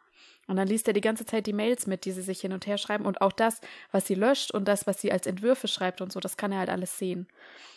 Und 0.48 0.55
dann 0.58 0.67
liest 0.67 0.88
er 0.88 0.93
die 0.93 1.01
ganze 1.01 1.25
Zeit 1.25 1.48
die 1.48 1.53
Mails 1.53 1.88
mit, 1.88 2.05
die 2.05 2.12
sie 2.12 2.22
sich 2.22 2.41
hin 2.41 2.53
und 2.53 2.67
her 2.67 2.77
schreiben 2.77 3.05
und 3.05 3.22
auch 3.22 3.31
das, 3.31 3.62
was 3.91 4.05
sie 4.08 4.15
löscht 4.15 4.51
und 4.51 4.67
das, 4.67 4.86
was 4.88 5.00
sie 5.01 5.12
als 5.12 5.25
Entwürfe 5.27 5.67
schreibt 5.67 6.01
und 6.01 6.12
so, 6.12 6.19
das 6.19 6.38
kann 6.38 6.51
er 6.51 6.60
halt 6.60 6.69
alles 6.69 6.98
sehen. 6.98 7.27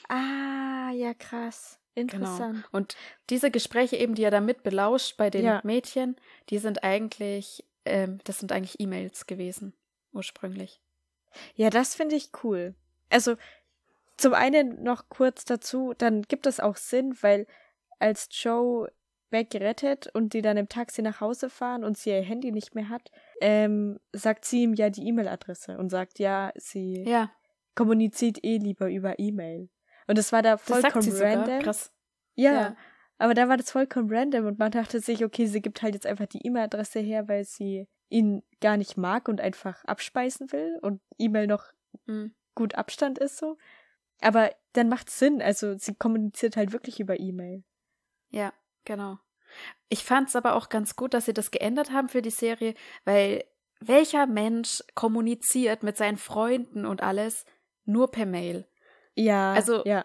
Ah, 0.09 0.91
ja, 0.93 1.15
krass. 1.15 1.79
Genau. 2.07 2.41
Interessant. 2.41 2.69
Und 2.73 2.97
diese 3.31 3.51
Gespräche 3.51 3.97
eben, 3.97 4.15
die 4.15 4.23
er 4.25 4.31
damit 4.31 4.63
belauscht 4.63 5.17
bei 5.17 5.29
den 5.31 5.45
Ja. 5.45 5.61
Mädchen, 5.65 6.17
die 6.49 6.59
sind 6.59 6.83
eigentlich, 6.83 7.65
ähm, 7.85 8.19
das 8.25 8.39
sind 8.39 8.53
eigentlich 8.53 8.81
E-Mails 8.81 9.27
gewesen, 9.27 9.75
ursprünglich. 10.13 10.81
Ja, 11.55 11.71
das 11.71 11.95
finde 11.95 12.17
ich 12.17 12.31
cool. 12.45 12.75
Also, 13.11 13.37
zum 14.17 14.35
einen 14.35 14.83
noch 14.83 15.09
kurz 15.09 15.45
dazu, 15.45 15.95
dann 15.97 16.23
gibt 16.23 16.47
es 16.47 16.61
auch 16.61 16.77
Sinn, 16.77 17.17
weil 17.23 17.47
als 17.99 18.29
Joe 18.31 18.91
Beck 19.31 19.55
rettet 19.55 20.09
und 20.15 20.35
die 20.35 20.43
dann 20.43 20.59
im 20.59 20.69
Taxi 20.69 21.01
nach 21.01 21.21
Hause 21.21 21.49
fahren 21.49 21.85
und 21.85 21.97
sie 21.97 22.11
ihr 22.11 22.21
Handy 22.23 22.53
nicht 22.53 22.75
mehr 22.75 22.91
hat, 22.91 23.11
ähm, 23.41 23.99
sagt 24.13 24.45
sie 24.45 24.63
ihm 24.65 24.75
ja 24.75 24.91
die 24.91 25.07
E-Mail-Adresse 25.09 25.79
und 25.79 25.89
sagt, 25.89 26.19
ja, 26.19 26.53
sie 26.55 27.03
Ja, 27.07 27.31
kommuniziert 27.75 28.45
eh 28.45 28.59
lieber 28.59 28.91
über 28.91 29.19
E-Mail. 29.19 29.71
Und 30.07 30.19
das 30.19 30.33
war 30.33 30.43
da 30.43 30.57
das 30.57 30.67
sagt 30.67 30.93
vollkommen 30.93 31.17
random. 31.23 31.59
Krass. 31.61 31.91
Ja, 32.35 32.53
Ja. 32.53 32.77
aber 33.17 33.33
da 33.33 33.49
war 33.49 33.57
das 33.57 33.71
vollkommen 33.71 34.13
random 34.13 34.47
und 34.47 34.59
man 34.59 34.71
dachte 34.71 35.01
sich, 35.01 35.25
okay, 35.25 35.47
sie 35.47 35.63
gibt 35.63 35.81
halt 35.81 35.95
jetzt 35.95 36.07
einfach 36.07 36.27
die 36.27 36.47
E-Mail-Adresse 36.47 37.01
her, 37.01 37.27
weil 37.29 37.45
sie 37.45 37.89
ihn 38.13 38.43
gar 38.61 38.77
nicht 38.77 38.97
mag 38.97 39.29
und 39.29 39.41
einfach 39.41 39.85
abspeisen 39.85 40.53
will 40.53 40.79
und 40.83 41.01
E-Mail 41.19 41.47
noch 41.47 41.65
Mhm. 42.07 42.35
gut 42.55 42.75
Abstand 42.75 43.19
ist 43.19 43.39
so. 43.39 43.59
Aber 44.21 44.51
dann 44.75 44.89
macht 44.89 45.11
Sinn, 45.11 45.43
also 45.43 45.77
sie 45.77 45.95
kommuniziert 45.95 46.57
halt 46.57 46.73
wirklich 46.73 47.01
über 47.01 47.19
E-Mail. 47.19 47.65
Ja, 48.31 48.53
genau. 48.85 49.19
Ich 49.89 50.05
fand 50.05 50.29
es 50.29 50.37
aber 50.37 50.55
auch 50.55 50.69
ganz 50.69 50.97
gut, 50.97 51.13
dass 51.13 51.27
sie 51.27 51.35
das 51.35 51.51
geändert 51.51 51.91
haben 51.91 52.09
für 52.09 52.23
die 52.23 52.31
Serie, 52.31 52.75
weil 53.05 53.45
welcher 53.81 54.27
Mensch 54.27 54.83
kommuniziert 54.95 55.83
mit 55.83 55.97
seinen 55.97 56.17
Freunden 56.19 56.87
und 56.87 57.03
alles 57.03 57.45
nur 57.85 58.11
per 58.11 58.27
Mail? 58.27 58.67
Ja, 59.15 59.53
Also- 59.55 59.85
ja, 59.85 60.05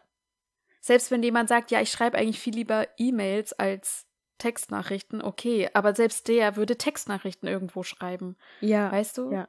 Selbst 0.79 1.11
wenn 1.11 1.21
jemand 1.21 1.49
sagt, 1.49 1.69
ja, 1.71 1.81
ich 1.81 1.91
schreibe 1.91 2.17
eigentlich 2.17 2.39
viel 2.39 2.55
lieber 2.55 2.87
E-Mails 2.97 3.51
als 3.53 4.06
Textnachrichten, 4.37 5.21
okay, 5.21 5.69
aber 5.73 5.95
selbst 5.95 6.27
der 6.27 6.55
würde 6.55 6.77
Textnachrichten 6.77 7.47
irgendwo 7.47 7.83
schreiben, 7.83 8.37
ja, 8.59 8.91
weißt 8.91 9.17
du? 9.17 9.31
ja. 9.31 9.47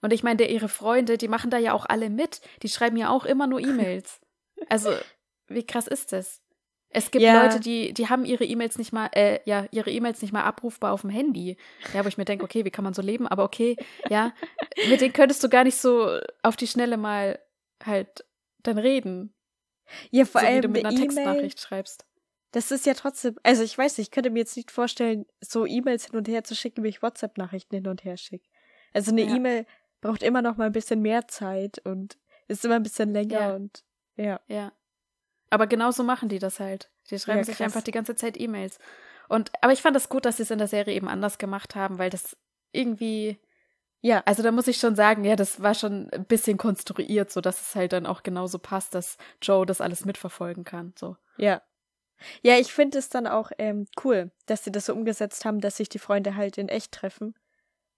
Und 0.00 0.12
ich 0.12 0.22
meine, 0.22 0.36
der 0.36 0.50
ihre 0.50 0.68
Freunde, 0.68 1.18
die 1.18 1.26
machen 1.26 1.50
da 1.50 1.58
ja 1.58 1.72
auch 1.72 1.84
alle 1.84 2.08
mit, 2.08 2.40
die 2.62 2.68
schreiben 2.68 2.96
ja 2.96 3.10
auch 3.10 3.24
immer 3.24 3.48
nur 3.48 3.60
E-Mails. 3.60 4.20
also, 4.68 4.92
wie 5.48 5.66
krass 5.66 5.88
ist 5.88 6.12
das? 6.12 6.40
Es 6.90 7.10
gibt 7.10 7.24
Ja. 7.24 7.42
Leute, 7.42 7.60
die, 7.60 7.92
die 7.92 8.08
haben 8.08 8.24
ihre 8.24 8.44
E-Mails 8.44 8.78
nicht 8.78 8.92
mal, 8.92 9.10
äh, 9.12 9.40
ja, 9.44 9.66
ihre 9.72 9.90
E-Mails 9.90 10.22
nicht 10.22 10.32
mal 10.32 10.44
abrufbar 10.44 10.92
auf 10.92 11.02
dem 11.02 11.10
Handy. 11.10 11.56
Ja, 11.92 12.04
wo 12.04 12.08
ich 12.08 12.16
mir 12.16 12.24
denke, 12.24 12.44
okay, 12.44 12.64
wie 12.64 12.70
kann 12.70 12.84
man 12.84 12.94
so 12.94 13.02
leben? 13.02 13.26
Aber 13.26 13.44
okay, 13.44 13.76
ja, 14.08 14.32
mit 14.88 15.00
denen 15.00 15.12
könntest 15.12 15.42
du 15.42 15.48
gar 15.48 15.64
nicht 15.64 15.76
so 15.76 16.18
auf 16.42 16.56
die 16.56 16.66
Schnelle 16.66 16.96
mal 16.96 17.38
halt 17.84 18.24
dann 18.62 18.78
reden, 18.78 19.34
Ja, 20.10 20.24
vor 20.24 20.40
so 20.40 20.46
wie 20.46 20.50
allem 20.50 20.62
du 20.62 20.68
mit 20.68 20.86
eine 20.86 20.88
einer 20.88 20.96
E-Mail, 20.96 21.14
Textnachricht 21.14 21.60
schreibst. 21.60 22.06
Das 22.52 22.70
ist 22.70 22.86
ja 22.86 22.94
trotzdem, 22.94 23.36
also 23.42 23.62
ich 23.62 23.76
weiß 23.76 23.98
nicht, 23.98 24.08
ich 24.08 24.10
könnte 24.10 24.30
mir 24.30 24.38
jetzt 24.40 24.56
nicht 24.56 24.70
vorstellen, 24.70 25.26
so 25.40 25.66
E-Mails 25.66 26.06
hin 26.06 26.16
und 26.16 26.28
her 26.28 26.44
zu 26.44 26.54
schicken, 26.54 26.82
wie 26.82 26.88
ich 26.88 27.02
WhatsApp-Nachrichten 27.02 27.74
hin 27.76 27.86
und 27.88 28.04
her 28.04 28.16
schicke. 28.16 28.48
Also 28.94 29.10
eine 29.10 29.22
Ja. 29.24 29.36
E-Mail 29.36 29.66
braucht 30.00 30.22
immer 30.22 30.42
noch 30.42 30.56
mal 30.56 30.66
ein 30.66 30.72
bisschen 30.72 31.02
mehr 31.02 31.28
Zeit 31.28 31.78
und 31.84 32.18
ist 32.46 32.64
immer 32.64 32.76
ein 32.76 32.82
bisschen 32.82 33.12
länger 33.12 33.40
Ja. 33.40 33.54
und 33.54 33.84
ja. 34.16 34.40
Ja. 34.48 34.72
Aber 35.50 35.66
genauso 35.66 36.02
machen 36.04 36.28
die 36.28 36.38
das 36.38 36.60
halt. 36.60 36.90
Die 37.10 37.18
schreiben 37.18 37.38
Ja, 37.38 37.44
sich 37.44 37.62
einfach 37.62 37.82
die 37.82 37.90
ganze 37.90 38.14
Zeit 38.16 38.38
E-Mails. 38.40 38.78
Und, 39.28 39.50
aber 39.62 39.72
ich 39.72 39.82
fand 39.82 39.96
es 39.96 40.04
das 40.04 40.08
gut, 40.08 40.24
dass 40.24 40.38
sie 40.38 40.42
es 40.42 40.50
in 40.50 40.58
der 40.58 40.68
Serie 40.68 40.94
eben 40.94 41.08
anders 41.08 41.38
gemacht 41.38 41.74
haben, 41.74 41.98
weil 41.98 42.10
das 42.10 42.36
irgendwie, 42.72 43.38
Ja, 44.00 44.22
also 44.26 44.42
da 44.42 44.52
muss 44.52 44.68
ich 44.68 44.78
schon 44.78 44.94
sagen, 44.94 45.24
ja, 45.24 45.36
das 45.36 45.60
war 45.62 45.74
schon 45.74 46.08
ein 46.10 46.24
bisschen 46.24 46.56
konstruiert, 46.56 47.30
so 47.30 47.40
dass 47.40 47.60
es 47.60 47.74
halt 47.74 47.92
dann 47.92 48.06
auch 48.06 48.22
genauso 48.22 48.58
passt, 48.58 48.94
dass 48.94 49.16
Joe 49.42 49.66
das 49.66 49.80
alles 49.80 50.04
mitverfolgen 50.04 50.64
kann, 50.64 50.92
so. 50.98 51.16
Ja. 51.36 51.62
Ja, 52.42 52.58
ich 52.58 52.72
finde 52.72 52.98
es 52.98 53.08
dann 53.08 53.26
auch 53.26 53.50
ähm, 53.58 53.86
cool, 54.04 54.30
dass 54.46 54.64
sie 54.64 54.72
das 54.72 54.86
so 54.86 54.94
umgesetzt 54.94 55.44
haben, 55.44 55.60
dass 55.60 55.76
sich 55.76 55.88
die 55.88 55.98
Freunde 55.98 56.36
halt 56.36 56.58
in 56.58 56.68
echt 56.68 56.92
treffen 56.92 57.34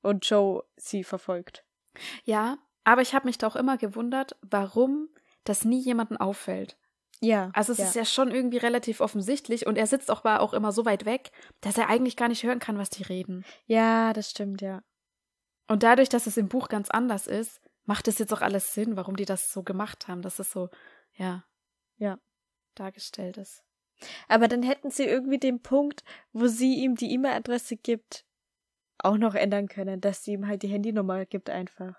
und 0.02 0.28
Joe 0.28 0.64
sie 0.76 1.04
verfolgt. 1.04 1.64
Ja, 2.24 2.58
aber 2.84 3.02
ich 3.02 3.14
habe 3.14 3.26
mich 3.26 3.38
da 3.38 3.46
auch 3.46 3.56
immer 3.56 3.76
gewundert, 3.76 4.36
warum 4.42 5.08
das 5.44 5.64
nie 5.64 5.80
jemandem 5.80 6.18
auffällt. 6.18 6.76
Ja. 7.20 7.50
Also 7.52 7.72
es 7.72 7.78
ja. 7.78 7.84
ist 7.86 7.94
ja 7.94 8.04
schon 8.04 8.30
irgendwie 8.30 8.56
relativ 8.56 9.00
offensichtlich 9.00 9.66
und 9.66 9.76
er 9.76 9.86
sitzt 9.86 10.10
auch, 10.10 10.24
war 10.24 10.40
auch 10.40 10.54
immer 10.54 10.72
so 10.72 10.84
weit 10.86 11.04
weg, 11.04 11.30
dass 11.60 11.76
er 11.76 11.88
eigentlich 11.88 12.16
gar 12.16 12.28
nicht 12.28 12.42
hören 12.42 12.58
kann, 12.58 12.78
was 12.78 12.90
die 12.90 13.02
reden. 13.02 13.44
Ja, 13.66 14.12
das 14.12 14.30
stimmt, 14.30 14.62
ja. 14.62 14.82
Und 15.68 15.82
dadurch, 15.82 16.08
dass 16.08 16.26
es 16.26 16.36
im 16.36 16.48
Buch 16.48 16.68
ganz 16.68 16.90
anders 16.90 17.26
ist, 17.26 17.60
macht 17.84 18.08
es 18.08 18.18
jetzt 18.18 18.32
auch 18.32 18.40
alles 18.40 18.74
Sinn, 18.74 18.96
warum 18.96 19.16
die 19.16 19.24
das 19.26 19.52
so 19.52 19.62
gemacht 19.62 20.08
haben, 20.08 20.22
dass 20.22 20.38
es 20.38 20.50
so, 20.50 20.70
ja, 21.14 21.44
Ja. 21.98 22.18
dargestellt 22.74 23.36
ist. 23.36 23.62
Aber 24.28 24.48
dann 24.48 24.62
hätten 24.62 24.90
sie 24.90 25.04
irgendwie 25.04 25.38
den 25.38 25.60
Punkt, 25.60 26.04
wo 26.32 26.46
sie 26.46 26.76
ihm 26.82 26.94
die 26.96 27.12
E-Mail-Adresse 27.12 27.76
gibt, 27.76 28.24
auch 28.98 29.16
noch 29.16 29.34
ändern 29.34 29.68
können, 29.68 30.00
dass 30.00 30.24
sie 30.24 30.32
ihm 30.32 30.46
halt 30.46 30.62
die 30.62 30.68
Handynummer 30.68 31.24
gibt 31.26 31.50
einfach. 31.50 31.94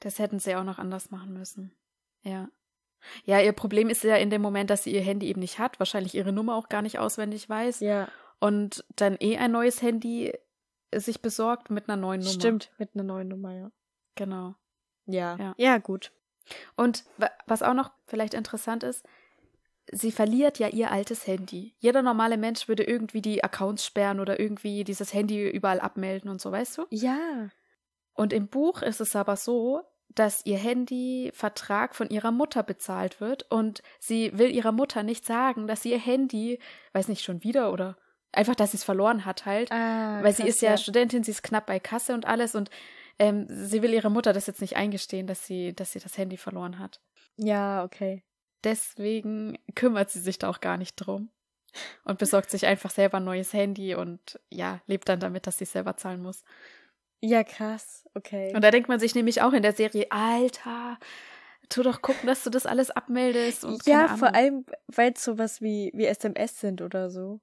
Das 0.00 0.18
hätten 0.18 0.38
sie 0.38 0.54
auch 0.56 0.64
noch 0.64 0.78
anders 0.78 1.10
machen 1.10 1.32
müssen. 1.32 1.72
Ja. 2.22 2.48
Ja, 3.24 3.40
ihr 3.40 3.52
Problem 3.52 3.88
ist 3.88 4.04
ja 4.04 4.16
in 4.16 4.30
dem 4.30 4.42
Moment, 4.42 4.70
dass 4.70 4.84
sie 4.84 4.92
ihr 4.94 5.00
Handy 5.02 5.26
eben 5.28 5.40
nicht 5.40 5.58
hat, 5.58 5.78
wahrscheinlich 5.80 6.14
ihre 6.14 6.32
Nummer 6.32 6.54
auch 6.56 6.68
gar 6.68 6.82
nicht 6.82 6.98
auswendig 7.00 7.48
weiß 7.48 7.80
Ja, 7.80 8.08
und 8.38 8.84
dann 8.96 9.16
eh 9.18 9.36
ein 9.38 9.50
neues 9.50 9.82
Handy 9.82 10.32
sich 10.94 11.20
besorgt 11.22 11.70
mit 11.70 11.88
einer 11.88 11.96
neuen 12.00 12.20
Nummer. 12.20 12.32
stimmt, 12.32 12.70
mit 12.78 12.90
einer 12.94 13.02
neuen 13.02 13.28
Nummer, 13.28 13.52
ja. 13.54 13.72
Genau. 14.14 14.54
Ja. 15.06 15.36
Ja. 15.36 15.54
Ja, 15.56 15.78
gut. 15.78 16.12
Und 16.76 17.04
wa- 17.16 17.30
was 17.46 17.62
auch 17.62 17.74
noch 17.74 17.90
vielleicht 18.06 18.34
interessant 18.34 18.82
ist, 18.84 19.04
sie 19.92 20.10
verliert 20.10 20.58
ja 20.58 20.68
ihr 20.68 20.90
altes 20.90 21.26
Handy. 21.26 21.74
Jeder 21.78 22.02
normale 22.02 22.38
Mensch 22.38 22.66
würde 22.66 22.82
irgendwie 22.82 23.22
die 23.22 23.44
Accounts 23.44 23.84
sperren 23.84 24.18
oder 24.18 24.40
irgendwie 24.40 24.84
dieses 24.84 25.12
Handy 25.12 25.48
überall 25.48 25.80
abmelden 25.80 26.30
und 26.30 26.40
so, 26.40 26.50
weißt 26.50 26.78
du? 26.78 26.86
Ja. 26.90 27.48
Und 28.14 28.32
im 28.32 28.48
Buch 28.48 28.82
ist 28.82 29.00
es 29.00 29.14
aber 29.14 29.36
so, 29.36 29.82
dass 30.08 30.44
ihr 30.44 30.58
Handyvertrag 30.58 31.94
von 31.94 32.08
ihrer 32.10 32.32
Mutter 32.32 32.62
bezahlt 32.62 33.20
wird 33.20 33.50
und 33.50 33.82
sie 33.98 34.36
will 34.36 34.50
ihrer 34.50 34.72
Mutter 34.72 35.02
nicht 35.02 35.24
sagen, 35.24 35.66
dass 35.66 35.82
sie 35.82 35.92
ihr 35.92 35.98
Handy, 35.98 36.58
weiß 36.92 37.08
nicht, 37.08 37.22
schon 37.22 37.42
wieder 37.44 37.72
oder 37.72 37.96
einfach, 38.32 38.54
dass 38.54 38.72
sie 38.72 38.78
es 38.78 38.84
verloren 38.84 39.24
hat 39.24 39.46
halt. 39.46 39.70
Ah, 39.72 40.22
Weil 40.22 40.34
sie 40.34 40.46
ist 40.46 40.60
ja, 40.60 40.76
Studentin, 40.76 41.22
sie 41.22 41.30
ist 41.30 41.42
knapp 41.42 41.66
bei 41.66 41.80
Kasse 41.80 42.14
und 42.14 42.26
alles 42.26 42.54
und 42.54 42.70
ähm, 43.18 43.46
sie 43.48 43.82
will 43.82 43.92
ihrer 43.92 44.10
Mutter 44.10 44.32
das 44.32 44.46
jetzt 44.46 44.60
nicht 44.60 44.76
eingestehen, 44.76 45.26
dass 45.26 45.46
sie, 45.46 45.74
dass 45.74 45.92
sie 45.92 46.00
das 46.00 46.18
Handy 46.18 46.36
verloren 46.36 46.78
hat. 46.78 47.00
Ja, 47.36 47.84
okay. 47.84 48.22
Deswegen 48.64 49.58
kümmert 49.74 50.10
sie 50.10 50.20
sich 50.20 50.38
da 50.38 50.48
auch 50.48 50.60
gar 50.60 50.76
nicht 50.76 50.96
drum 50.96 51.30
und 52.04 52.18
besorgt 52.18 52.50
sich 52.50 52.66
einfach 52.66 52.90
selber 52.90 53.18
ein 53.18 53.24
neues 53.24 53.52
Handy 53.52 53.94
und 53.94 54.38
ja, 54.50 54.80
lebt 54.86 55.08
dann 55.08 55.20
damit, 55.20 55.46
dass 55.46 55.58
sie 55.58 55.64
es 55.64 55.72
selber 55.72 55.96
zahlen 55.96 56.22
muss. 56.22 56.44
Ja, 57.20 57.44
krass, 57.44 58.04
okay. 58.14 58.52
Und 58.54 58.62
da 58.62 58.70
denkt 58.70 58.88
man 58.88 58.98
sich 59.00 59.14
nämlich 59.14 59.42
auch 59.42 59.52
in 59.52 59.62
der 59.62 59.72
Serie, 59.72 60.06
Alter, 60.10 60.98
tu 61.68 61.82
doch 61.82 62.02
gucken, 62.02 62.26
dass 62.26 62.42
du 62.44 62.50
das 62.50 62.66
alles 62.66 62.90
abmeldest 62.90 63.64
und 63.64 63.86
ja, 63.86 64.08
vor 64.08 64.34
allem, 64.34 64.66
weil 64.88 65.12
es 65.12 65.22
sowas 65.24 65.60
wie, 65.60 65.92
wie 65.94 66.06
SMS 66.06 66.60
sind 66.60 66.82
oder 66.82 67.10
so. 67.10 67.40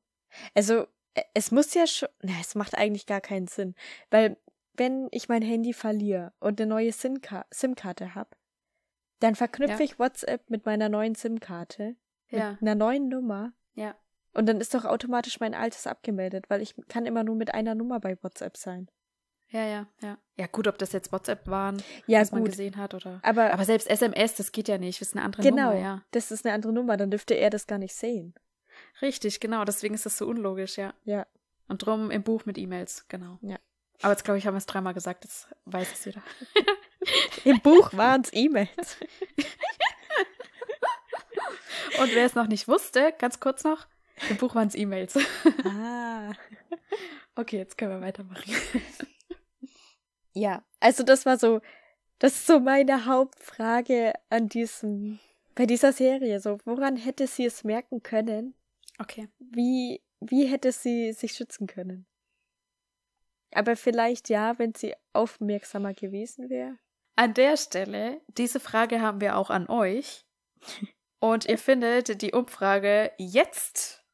Also, 0.53 0.85
äh, 1.15 1.23
es 1.33 1.51
muss 1.51 1.73
ja 1.73 1.87
schon, 1.87 2.09
na, 2.21 2.33
es 2.41 2.55
macht 2.55 2.75
eigentlich 2.75 3.05
gar 3.05 3.21
keinen 3.21 3.47
Sinn. 3.47 3.73
Weil, 4.11 4.37
wenn 4.73 5.07
ich 5.11 5.29
mein 5.29 5.41
Handy 5.41 5.73
verliere 5.73 6.33
und 6.39 6.59
eine 6.61 6.69
neue 6.69 6.91
SIM-Ka- 6.91 7.45
SIM-Karte 7.51 8.15
habe, 8.15 8.29
dann 9.19 9.35
verknüpfe 9.35 9.79
Ja. 9.79 9.85
ich 9.85 9.99
WhatsApp 9.99 10.49
mit 10.49 10.65
meiner 10.65 10.89
neuen 10.89 11.15
SIM-Karte, 11.15 11.95
Ja, 12.29 12.51
mit 12.51 12.61
einer 12.61 12.75
neuen 12.75 13.09
Nummer. 13.09 13.53
ja. 13.73 13.95
Und 14.31 14.45
dann 14.45 14.61
ist 14.61 14.75
doch 14.75 14.85
automatisch 14.85 15.39
mein 15.39 15.55
altes 15.55 15.87
abgemeldet, 15.87 16.51
weil 16.51 16.61
ich 16.61 16.75
kann 16.87 17.07
immer 17.07 17.23
nur 17.23 17.35
mit 17.35 17.51
einer 17.55 17.73
Nummer 17.73 17.99
bei 17.99 18.15
WhatsApp 18.21 18.57
sein. 18.57 18.87
Ja, 19.49 19.63
ja, 19.65 19.87
ja. 20.01 20.19
Ja, 20.37 20.45
gut, 20.45 20.67
ob 20.67 20.77
das 20.77 20.91
jetzt 20.91 21.11
WhatsApp 21.11 21.47
waren, 21.47 21.81
Ja, 22.05 22.21
was 22.21 22.31
man 22.31 22.41
gut. 22.41 22.51
gesehen 22.51 22.77
hat 22.77 22.93
oder. 22.93 23.19
Aber, 23.23 23.51
Aber 23.51 23.65
selbst 23.65 23.89
SMS, 23.89 24.35
das 24.35 24.51
geht 24.51 24.67
ja 24.67 24.77
nicht, 24.77 25.01
das 25.01 25.07
ist 25.09 25.15
eine 25.15 25.25
andere 25.25 25.41
genau, 25.41 25.69
Nummer, 25.71 25.79
ja. 25.81 26.03
das 26.11 26.29
ist 26.31 26.45
eine 26.45 26.53
andere 26.53 26.71
Nummer, 26.71 26.95
dann 26.95 27.09
dürfte 27.09 27.33
er 27.33 27.49
das 27.49 27.65
gar 27.65 27.79
nicht 27.79 27.95
sehen. 27.95 28.35
Richtig, 29.01 29.39
genau, 29.39 29.65
deswegen 29.65 29.95
ist 29.95 30.05
das 30.05 30.17
so 30.19 30.27
unlogisch, 30.27 30.77
ja. 30.77 30.93
Ja. 31.05 31.25
Und 31.67 31.79
drum 31.83 32.11
im 32.11 32.21
Buch 32.21 32.45
mit 32.45 32.59
E-Mails, 32.59 33.07
genau. 33.07 33.39
Ja. 33.41 33.57
Aber 34.03 34.11
jetzt 34.11 34.23
glaube 34.23 34.37
ich, 34.37 34.45
haben 34.45 34.53
wir 34.53 34.59
es 34.59 34.67
dreimal 34.67 34.93
gesagt, 34.93 35.23
jetzt 35.25 35.47
weiß 35.65 35.91
es 35.91 36.05
jeder. 36.05 36.21
Im 37.45 37.59
Buch 37.61 37.93
waren 37.93 38.21
es 38.21 38.33
E-Mails. 38.33 38.97
Und 41.99 42.13
wer 42.13 42.25
es 42.25 42.35
noch 42.35 42.47
nicht 42.47 42.67
wusste, 42.67 43.13
ganz 43.17 43.39
kurz 43.39 43.63
noch, 43.63 43.87
im 44.29 44.37
Buch 44.37 44.55
waren 44.55 44.67
es 44.67 44.75
E-Mails. 44.75 45.17
Ah. 45.65 46.31
Okay, 47.35 47.57
jetzt 47.57 47.77
können 47.77 47.91
wir 47.91 48.01
weitermachen. 48.01 48.53
Ja, 50.33 50.63
also 50.79 51.03
das 51.03 51.25
war 51.25 51.37
so, 51.37 51.61
das 52.19 52.33
ist 52.33 52.47
so 52.47 52.59
meine 52.59 53.05
Hauptfrage 53.05 54.13
an 54.29 54.49
diesem, 54.49 55.19
bei 55.55 55.65
dieser 55.65 55.93
Serie. 55.93 56.39
So, 56.39 56.59
woran 56.65 56.97
hätte 56.97 57.27
sie 57.27 57.45
es 57.45 57.63
merken 57.63 58.03
können? 58.03 58.55
Okay. 58.99 59.29
Wie, 59.39 60.01
wie 60.19 60.45
hätte 60.47 60.71
sie 60.71 61.13
sich 61.13 61.33
schützen 61.33 61.67
können? 61.67 62.05
Aber 63.53 63.75
vielleicht 63.75 64.29
ja, 64.29 64.59
wenn 64.59 64.75
sie 64.75 64.95
aufmerksamer 65.13 65.93
gewesen 65.93 66.49
wäre. 66.49 66.77
An 67.19 67.33
der 67.33 67.57
Stelle, 67.57 68.21
diese 68.29 68.61
Frage 68.61 69.01
haben 69.01 69.19
wir 69.19 69.35
auch 69.35 69.49
an 69.49 69.67
euch. 69.67 70.25
Und 71.19 71.43
ihr 71.49 71.57
findet 71.57 72.21
die 72.21 72.31
Umfrage 72.31 73.11
jetzt, 73.17 74.05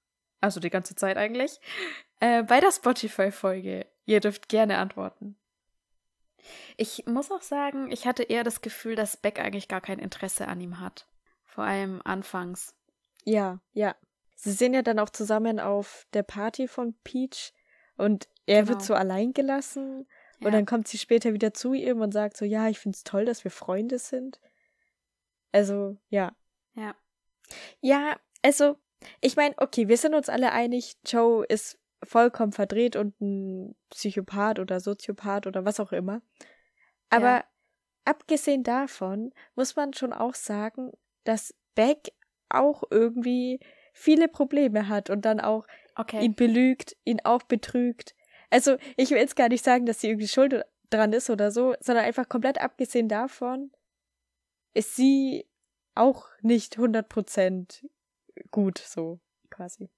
also 0.41 0.59
die 0.59 0.71
ganze 0.71 0.95
Zeit 0.95 1.15
eigentlich, 1.15 1.59
äh, 2.19 2.41
bei 2.41 2.59
der 2.59 2.71
Spotify-Folge. 2.71 3.85
Ihr 4.07 4.19
dürft 4.21 4.49
gerne 4.49 4.79
antworten. 4.79 5.37
Ich 6.77 7.05
muss 7.05 7.31
auch 7.31 7.43
sagen, 7.43 7.91
ich 7.91 8.07
hatte 8.07 8.23
eher 8.23 8.43
das 8.43 8.61
Gefühl, 8.61 8.95
dass 8.95 9.17
Beck 9.17 9.39
eigentlich 9.39 9.67
gar 9.67 9.81
kein 9.81 9.99
Interesse 9.99 10.47
an 10.47 10.59
ihm 10.59 10.79
hat. 10.79 11.07
Vor 11.43 11.63
allem 11.63 12.01
anfangs. 12.05 12.73
Ja, 13.23 13.59
ja. 13.73 13.93
Sie 14.33 14.51
sind 14.51 14.73
ja 14.73 14.81
dann 14.81 14.97
auch 14.97 15.11
zusammen 15.11 15.59
auf 15.59 16.07
der 16.13 16.23
Party 16.23 16.67
von 16.67 16.95
Peach 17.03 17.53
und 17.97 18.27
er 18.47 18.63
Genau. 18.63 18.69
wird 18.69 18.81
so 18.81 18.95
allein 18.95 19.31
gelassen 19.33 20.07
Ja. 20.39 20.47
und 20.47 20.53
dann 20.53 20.65
kommt 20.65 20.87
sie 20.87 20.97
später 20.97 21.33
wieder 21.33 21.53
zu 21.53 21.73
ihm 21.73 22.01
und 22.01 22.11
sagt 22.11 22.37
so, 22.37 22.45
ja, 22.45 22.67
ich 22.69 22.79
find's 22.79 23.03
toll, 23.03 23.25
dass 23.25 23.43
wir 23.43 23.51
Freunde 23.51 23.99
sind. 23.99 24.39
Also, 25.51 25.97
ja. 26.09 26.35
Ja. 26.73 26.95
Ja, 27.79 28.17
also, 28.41 28.77
ich 29.21 29.35
meine, 29.35 29.55
okay, 29.57 29.87
wir 29.87 29.97
sind 29.97 30.13
uns 30.15 30.29
alle 30.29 30.51
einig, 30.51 30.95
Joe 31.05 31.45
ist 31.45 31.79
vollkommen 32.03 32.51
verdreht 32.51 32.95
und 32.95 33.19
ein 33.21 33.75
Psychopath 33.89 34.59
oder 34.59 34.79
Soziopath 34.79 35.47
oder 35.47 35.65
was 35.65 35.79
auch 35.79 35.91
immer. 35.91 36.21
Aber 37.09 37.27
Ja. 37.37 37.43
abgesehen 38.03 38.63
davon 38.63 39.31
muss 39.55 39.75
man 39.75 39.93
schon 39.93 40.13
auch 40.13 40.35
sagen, 40.35 40.91
dass 41.23 41.55
Beck 41.75 42.11
auch 42.49 42.83
irgendwie 42.91 43.59
viele 43.93 44.27
Probleme 44.27 44.87
hat 44.89 45.09
und 45.09 45.23
dann 45.25 45.39
auch 45.39 45.65
Okay. 45.95 46.23
ihn 46.25 46.35
belügt, 46.35 46.95
ihn 47.05 47.21
auch 47.23 47.43
betrügt. 47.43 48.15
Also, 48.55 48.77
ich 48.95 49.09
will 49.11 49.17
jetzt 49.17 49.35
gar 49.35 49.49
nicht 49.49 49.65
sagen, 49.65 49.85
dass 49.85 49.99
sie 49.99 50.07
irgendwie 50.07 50.29
schuld 50.29 50.63
dran 50.89 51.11
ist 51.11 51.29
oder 51.29 51.51
so, 51.51 51.75
sondern 51.81 52.05
einfach 52.05 52.29
komplett 52.29 52.59
abgesehen 52.61 53.09
davon 53.09 53.71
ist 54.73 54.95
sie 54.95 55.45
auch 55.93 56.27
nicht 56.41 56.77
100% 56.77 57.85
gut, 58.51 58.77
so 58.77 59.19
quasi. 59.49 59.89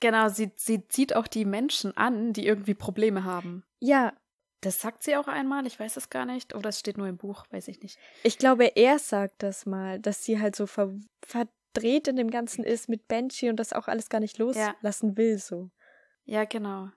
Genau, 0.00 0.28
sie, 0.28 0.50
sie 0.56 0.86
zieht 0.88 1.16
auch 1.16 1.26
die 1.26 1.44
Menschen 1.46 1.96
an, 1.96 2.32
die 2.34 2.46
irgendwie 2.46 2.74
Probleme 2.74 3.24
haben. 3.24 3.64
Ja, 3.80 4.12
Das 4.60 4.80
sagt 4.80 5.02
sie 5.02 5.16
auch 5.16 5.28
einmal, 5.28 5.66
ich 5.66 5.78
weiß 5.78 5.96
es 5.96 6.10
gar 6.10 6.26
nicht. 6.26 6.54
Oder 6.54 6.70
es 6.70 6.80
steht 6.80 6.98
nur 6.98 7.06
im 7.08 7.16
Buch, 7.16 7.44
weiß 7.50 7.68
ich 7.68 7.80
nicht. 7.80 7.98
ich 8.22 8.38
glaube, 8.38 8.66
er 8.76 8.98
sagt 8.98 9.42
das 9.42 9.66
mal, 9.66 9.98
dass 10.00 10.24
sie 10.24 10.40
halt 10.40 10.56
so 10.56 10.66
ver 10.66 10.92
verdreht 11.24 12.08
in 12.08 12.16
dem 12.16 12.30
Ganzen 12.30 12.64
ist 12.64 12.88
mit 12.88 13.06
Banshee 13.08 13.50
und 13.50 13.56
das 13.56 13.72
auch 13.72 13.88
alles 13.88 14.08
gar 14.08 14.20
nicht 14.20 14.38
loslassen 14.38 15.16
will, 15.16 15.38
so. 15.38 15.70
Ja, 16.30 16.44
genau. 16.44 16.90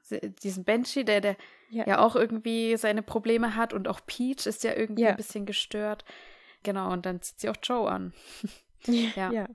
Diesen 0.44 0.66
Banshee, 0.66 1.06
der, 1.06 1.22
der 1.22 1.38
Ja. 1.70 1.88
ja 1.88 2.00
auch 2.00 2.18
irgendwie 2.18 2.76
seine 2.76 3.02
Probleme 3.02 3.56
hat 3.56 3.72
und 3.74 3.88
auch 3.88 4.02
Peach 4.06 4.46
ist 4.46 4.66
ja 4.66 4.74
irgendwie 4.76 5.04
Ja. 5.04 5.12
ein 5.12 5.16
bisschen 5.16 5.46
gestört. 5.46 6.04
Genau, 6.64 6.92
und 6.92 7.06
dann 7.06 7.22
zieht 7.22 7.40
sie 7.40 7.50
auch 7.50 7.56
Joe 7.64 7.90
an. 7.90 8.14
Ja. 9.16 9.32
ja. 9.32 9.48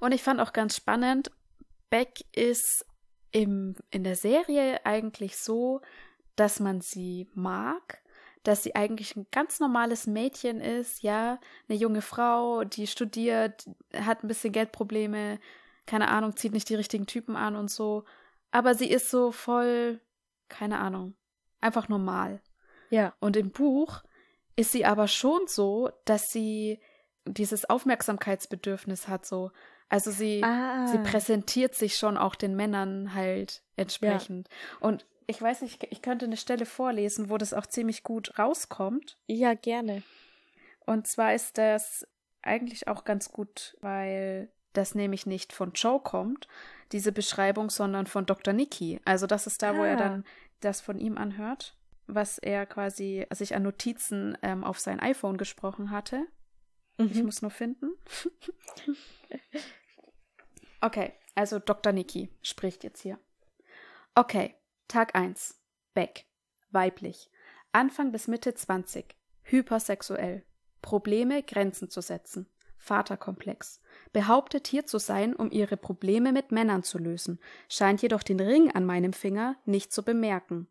Und 0.00 0.12
ich 0.12 0.22
fand 0.22 0.40
auch 0.40 0.52
ganz 0.52 0.74
spannend, 0.76 1.30
Beck 1.90 2.24
ist 2.34 2.84
im, 3.30 3.76
in 3.90 4.02
der 4.04 4.16
Serie 4.16 4.84
eigentlich 4.84 5.36
so, 5.36 5.80
dass 6.36 6.58
man 6.58 6.80
sie 6.80 7.28
mag, 7.34 8.02
dass 8.42 8.62
sie 8.64 8.74
eigentlich 8.74 9.14
ein 9.14 9.26
ganz 9.30 9.60
normales 9.60 10.06
Mädchen 10.08 10.60
ist, 10.60 11.02
ja, 11.02 11.38
eine 11.68 11.78
junge 11.78 12.02
Frau, 12.02 12.64
die 12.64 12.88
studiert, 12.88 13.66
hat 13.94 14.24
ein 14.24 14.28
bisschen 14.28 14.52
Geldprobleme, 14.52 15.38
keine 15.88 16.08
Ahnung, 16.08 16.36
zieht 16.36 16.52
nicht 16.52 16.68
die 16.68 16.74
richtigen 16.74 17.06
Typen 17.06 17.34
an 17.34 17.56
und 17.56 17.70
so. 17.70 18.04
Aber 18.50 18.74
sie 18.74 18.90
ist 18.90 19.10
so 19.10 19.32
voll, 19.32 20.00
keine 20.48 20.78
Ahnung, 20.78 21.14
einfach 21.60 21.88
normal. 21.88 22.40
Ja. 22.90 23.14
Und 23.20 23.36
im 23.36 23.50
Buch 23.50 24.02
ist 24.54 24.70
sie 24.72 24.84
aber 24.84 25.08
schon 25.08 25.40
so, 25.46 25.90
dass 26.04 26.30
sie 26.30 26.78
dieses 27.26 27.68
Aufmerksamkeitsbedürfnis 27.68 29.08
hat, 29.08 29.26
so. 29.26 29.50
Also 29.88 30.10
sie, 30.10 30.42
Ah. 30.44 30.86
sie 30.88 30.98
präsentiert 30.98 31.74
sich 31.74 31.96
schon 31.96 32.18
auch 32.18 32.34
den 32.34 32.54
Männern 32.54 33.14
halt 33.14 33.62
entsprechend. 33.76 34.48
Und 34.80 35.06
ich 35.26 35.40
weiß 35.40 35.62
nicht, 35.62 35.86
ich 35.90 36.02
könnte 36.02 36.26
eine 36.26 36.36
Stelle 36.36 36.66
vorlesen, 36.66 37.30
wo 37.30 37.38
das 37.38 37.54
auch 37.54 37.66
ziemlich 37.66 38.02
gut 38.02 38.38
rauskommt. 38.38 39.16
Ja, 39.26 39.54
gerne. 39.54 40.02
Und 40.84 41.06
zwar 41.06 41.34
ist 41.34 41.56
das 41.58 42.06
eigentlich 42.42 42.88
auch 42.88 43.04
ganz 43.04 43.30
gut, 43.30 43.76
weil 43.80 44.50
das 44.78 44.94
nämlich 44.94 45.26
nicht 45.26 45.52
von 45.52 45.72
Joe 45.72 46.00
kommt, 46.00 46.48
diese 46.92 47.12
Beschreibung, 47.12 47.68
sondern 47.68 48.06
von 48.06 48.24
Dr. 48.24 48.54
Nicky. 48.54 49.00
Also 49.04 49.26
das 49.26 49.46
ist 49.46 49.62
da, 49.62 49.76
wo 49.76 49.82
er 49.82 49.94
Ah. 49.94 49.96
dann 49.96 50.24
das 50.60 50.80
von 50.80 50.98
ihm 50.98 51.18
anhört, 51.18 51.76
was 52.06 52.38
er 52.38 52.64
quasi 52.64 53.26
sich 53.30 53.54
an 53.54 53.62
Notizen 53.64 54.38
ähm, 54.42 54.64
auf 54.64 54.78
sein 54.80 55.00
iPhone 55.00 55.36
gesprochen 55.36 55.90
hatte. 55.90 56.26
Ich 56.96 57.14
Mhm. 57.18 57.26
muss 57.26 57.42
nur 57.42 57.50
finden. 57.50 57.90
okay, 60.80 61.12
also 61.34 61.58
Dr. 61.58 61.92
Niki 61.92 62.30
spricht 62.42 62.84
jetzt 62.84 63.02
hier. 63.02 63.18
Okay, 64.14 64.54
Tag 64.88 65.14
1. 65.14 65.60
Beck. 65.94 66.24
Weiblich. 66.70 67.30
Anfang 67.72 68.10
bis 68.12 68.26
Mitte 68.28 68.54
20. 68.54 69.14
Hypersexuell. 69.42 70.44
Probleme, 70.82 71.42
Grenzen 71.42 71.90
zu 71.90 72.00
setzen. 72.00 72.48
Vaterkomplex. 72.88 73.80
Behauptet 74.12 74.66
hier 74.66 74.86
zu 74.86 74.98
sein, 74.98 75.34
um 75.34 75.50
ihre 75.50 75.76
Probleme 75.76 76.32
mit 76.32 76.52
Männern 76.52 76.82
zu 76.82 76.98
lösen, 76.98 77.38
scheint 77.68 78.02
jedoch 78.02 78.22
den 78.22 78.40
Ring 78.40 78.70
an 78.72 78.84
meinem 78.84 79.12
Finger 79.12 79.56
nicht 79.64 79.92
zu 79.92 80.02
bemerken. 80.02 80.66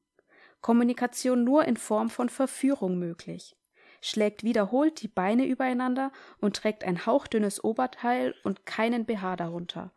Kommunikation 0.62 1.44
nur 1.44 1.66
in 1.66 1.78
Form 1.78 2.10
von 2.10 2.30
Verführung 2.30 2.98
möglich 2.98 3.58
schlägt 4.02 4.44
wiederholt 4.44 5.02
die 5.02 5.08
Beine 5.08 5.46
übereinander 5.46 6.12
und 6.40 6.56
trägt 6.56 6.84
ein 6.84 7.06
hauchdünnes 7.06 7.64
Oberteil 7.64 8.36
und 8.44 8.66
keinen 8.66 9.06
BH 9.06 9.36
darunter. 9.36 9.92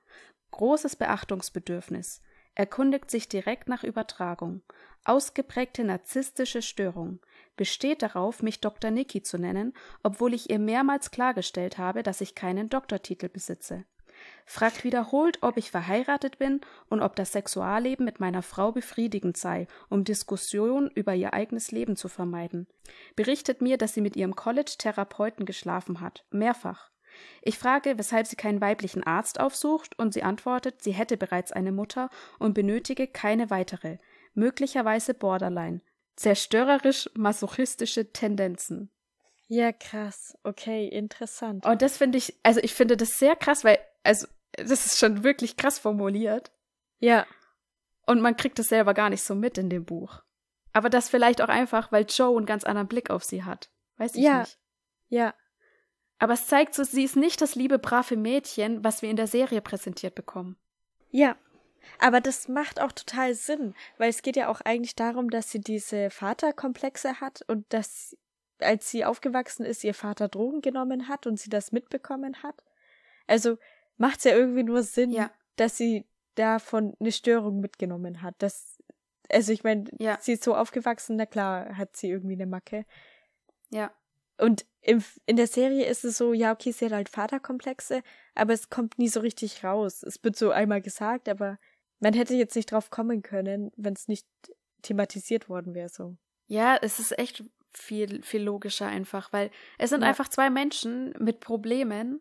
Großes 0.51 0.97
Beachtungsbedürfnis. 0.97 2.23
Erkundigt 2.55 3.11
sich 3.11 3.29
direkt 3.29 3.69
nach 3.69 3.85
Übertragung. 3.85 4.63
Ausgeprägte 5.05 5.85
narzisstische 5.85 6.63
Störung. 6.63 7.21
Besteht 7.61 8.01
darauf, 8.01 8.43
mich 8.43 8.63
Dr. 8.63 8.91
Niki 8.91 9.23
zu 9.23 9.37
nennen, 9.37 9.75
obwohl 10.03 10.33
ich 10.33 10.49
ihr 10.49 10.59
mehrmals 10.59 11.11
klargestellt 11.11 11.77
habe, 11.77 12.03
dass 12.03 12.23
ich 12.23 12.35
keinen 12.35 12.71
Doktortitel 12.71 13.29
besitze. 13.29 13.85
Fragt 14.47 14.83
wiederholt, 14.83 15.37
ob 15.43 15.59
ich 15.59 15.71
verheiratet 15.71 16.39
bin 16.39 16.63
und 16.89 17.03
ob 17.03 17.17
das 17.17 17.33
Sexualleben 17.33 18.07
mit 18.07 18.19
meiner 18.19 18.41
Frau 18.41 18.73
befriedigend 18.73 19.37
sei, 19.37 19.67
um 19.91 20.05
Diskussionen 20.05 20.91
über 20.95 21.15
ihr 21.15 21.35
eigenes 21.35 21.71
Leben 21.71 21.97
zu 21.97 22.09
vermeiden. 22.09 22.67
Berichtet 23.15 23.61
mir, 23.61 23.77
dass 23.77 23.93
sie 23.93 24.01
mit 24.01 24.17
ihrem 24.17 24.35
College-Therapeuten 24.35 25.45
geschlafen 25.45 26.01
hat. 26.01 26.25
Mehrfach. 26.31 26.91
Ich 27.43 27.59
frage, 27.59 27.99
weshalb 27.99 28.27
sie 28.27 28.37
keinen 28.37 28.63
weiblichen 28.63 29.05
Arzt 29.05 29.39
aufsucht, 29.39 29.99
und 29.99 30.15
sie 30.15 30.23
antwortet, 30.23 30.81
sie 30.81 30.93
hätte 30.93 31.19
bereits 31.19 31.53
eine 31.53 31.73
Mutter 31.73 32.09
und 32.39 32.55
benötige 32.55 33.07
keine 33.07 33.51
weitere, 33.51 33.99
möglicherweise 34.33 35.13
Borderline. 35.13 35.83
Zerstörerisch-masochistische 36.21 38.13
Tendenzen. 38.13 38.91
Ja, 39.49 39.73
krass. 39.73 40.37
Okay, 40.45 40.87
interessant. 40.89 41.65
Und 41.67 41.83
das 41.83 41.97
finde 41.97 42.19
ich, 42.19 42.35
also 42.43 42.61
ich 42.63 42.75
finde 42.75 42.97
das 42.97 43.19
sehr 43.19 43.37
krass, 43.37 43.65
weil, 43.65 43.79
also, 44.05 44.27
das 44.57 44.87
ist 44.87 44.99
schon 44.99 45.25
wirklich 45.25 45.57
krass 45.57 45.79
formuliert. 45.79 46.53
Ja, 46.99 47.27
Und 48.07 48.21
man 48.21 48.37
kriegt 48.37 48.59
es 48.59 48.69
selber 48.69 48.93
gar 48.95 49.09
nicht 49.11 49.23
so 49.23 49.35
mit 49.35 49.57
in 49.57 49.71
dem 49.71 49.85
Buch. 49.85 50.23
Aber 50.73 50.91
das 50.91 51.09
vielleicht 51.09 51.41
auch 51.43 51.49
einfach, 51.49 51.91
weil 51.93 52.05
Joe 52.09 52.37
einen 52.37 52.47
ganz 52.47 52.65
anderen 52.65 52.89
Blick 52.89 53.09
auf 53.11 53.25
sie 53.25 53.45
hat. 53.45 53.71
Weiß 53.97 54.15
ich 54.17 54.23
Ja. 54.25 54.41
nicht. 54.41 54.59
ja, 55.09 55.35
Aber 56.19 56.35
es 56.35 56.47
zeigt 56.47 56.75
so, 56.75 56.85
sie 56.85 57.05
ist 57.05 57.17
nicht 57.17 57.41
das 57.41 57.55
liebe, 57.55 57.79
brave 57.79 58.17
Mädchen, 58.17 58.85
was 58.85 59.01
wir 59.03 59.11
in 59.11 59.17
der 59.17 59.27
Serie 59.27 59.61
präsentiert 59.61 60.15
bekommen. 60.15 60.57
ja. 61.11 61.37
Aber 61.99 62.21
das 62.21 62.49
macht 62.49 62.81
auch 62.81 62.93
total 62.93 63.35
Sinn, 63.35 63.75
weil 63.99 64.11
es 64.11 64.23
geht 64.23 64.37
ja 64.37 64.49
auch 64.49 64.61
eigentlich 64.61 64.95
darum, 64.95 65.31
dass 65.31 65.51
sie 65.51 65.61
diese 65.61 66.11
Vaterkomplexe 66.11 67.21
hat 67.21 67.43
und 67.49 67.73
dass, 67.73 68.17
als 68.59 68.91
sie 68.91 69.05
aufgewachsen 69.05 69.65
ist, 69.65 69.85
ihr 69.85 69.95
Vater 69.95 70.29
Drogen 70.29 70.61
genommen 70.63 71.09
hat 71.09 71.27
und 71.27 71.39
sie 71.39 71.51
das 71.51 71.73
mitbekommen 71.73 72.43
hat. 72.43 72.63
Also 73.27 73.59
macht 73.97 74.19
es 74.19 74.25
ja 74.25 74.33
irgendwie 74.33 74.63
nur 74.65 74.83
Sinn, 74.83 75.11
Ja. 75.11 75.31
dass 75.57 75.77
sie 75.77 76.07
davon 76.35 76.95
eine 77.01 77.13
Störung 77.13 77.61
mitgenommen 77.61 78.23
hat. 78.23 78.35
Das, 78.39 78.79
also 79.31 79.53
ich 79.53 79.63
meine, 79.65 79.85
Ja. 79.99 80.19
sie 80.21 80.33
ist 80.33 80.45
so 80.45 80.55
aufgewachsen, 80.55 81.17
na 81.17 81.27
klar 81.27 81.77
hat 81.77 81.97
sie 81.97 82.09
irgendwie 82.11 82.35
eine 82.35 82.47
Macke. 82.47 82.87
Ja. 83.71 83.93
Und 84.39 84.65
im, 84.81 85.05
in 85.27 85.37
der 85.37 85.47
Serie 85.47 85.85
ist 85.85 86.03
es 86.05 86.17
so, 86.17 86.33
ja, 86.33 86.53
okay, 86.53 86.73
sie 86.73 86.87
hat 86.87 86.93
halt 86.93 87.09
Vaterkomplexe, 87.11 88.03
aber 88.35 88.55
es 88.55 88.71
kommt 88.71 88.99
nie 88.99 89.09
so 89.09 89.21
richtig 89.21 89.63
raus. 89.63 90.03
Es 90.03 90.25
wird 90.25 90.37
so 90.37 90.51
einmal 90.51 90.81
gesagt, 90.81 91.29
aber 91.29 91.59
man 92.01 92.15
hätte 92.15 92.35
jetzt 92.35 92.57
nicht 92.57 92.73
drauf 92.73 92.91
kommen 92.91 93.23
können, 93.23 93.71
wenn 93.77 93.93
es 93.95 94.09
nicht 94.09 94.27
thematisiert 94.83 95.49
worden 95.49 95.75
wäre, 95.75 95.89
so. 95.89 96.17
Ja, 96.47 96.77
es 96.81 96.99
ist 96.99 97.17
echt 97.19 97.45
viel, 97.73 98.23
viel 98.23 98.43
logischer 98.43 98.87
einfach, 98.87 99.33
weil 99.33 99.51
es 99.79 99.91
sind 99.91 100.03
Ja. 100.03 100.09
einfach 100.09 100.29
zwei 100.29 100.51
Menschen 100.51 101.15
mit 101.19 101.41
Problemen 101.41 102.21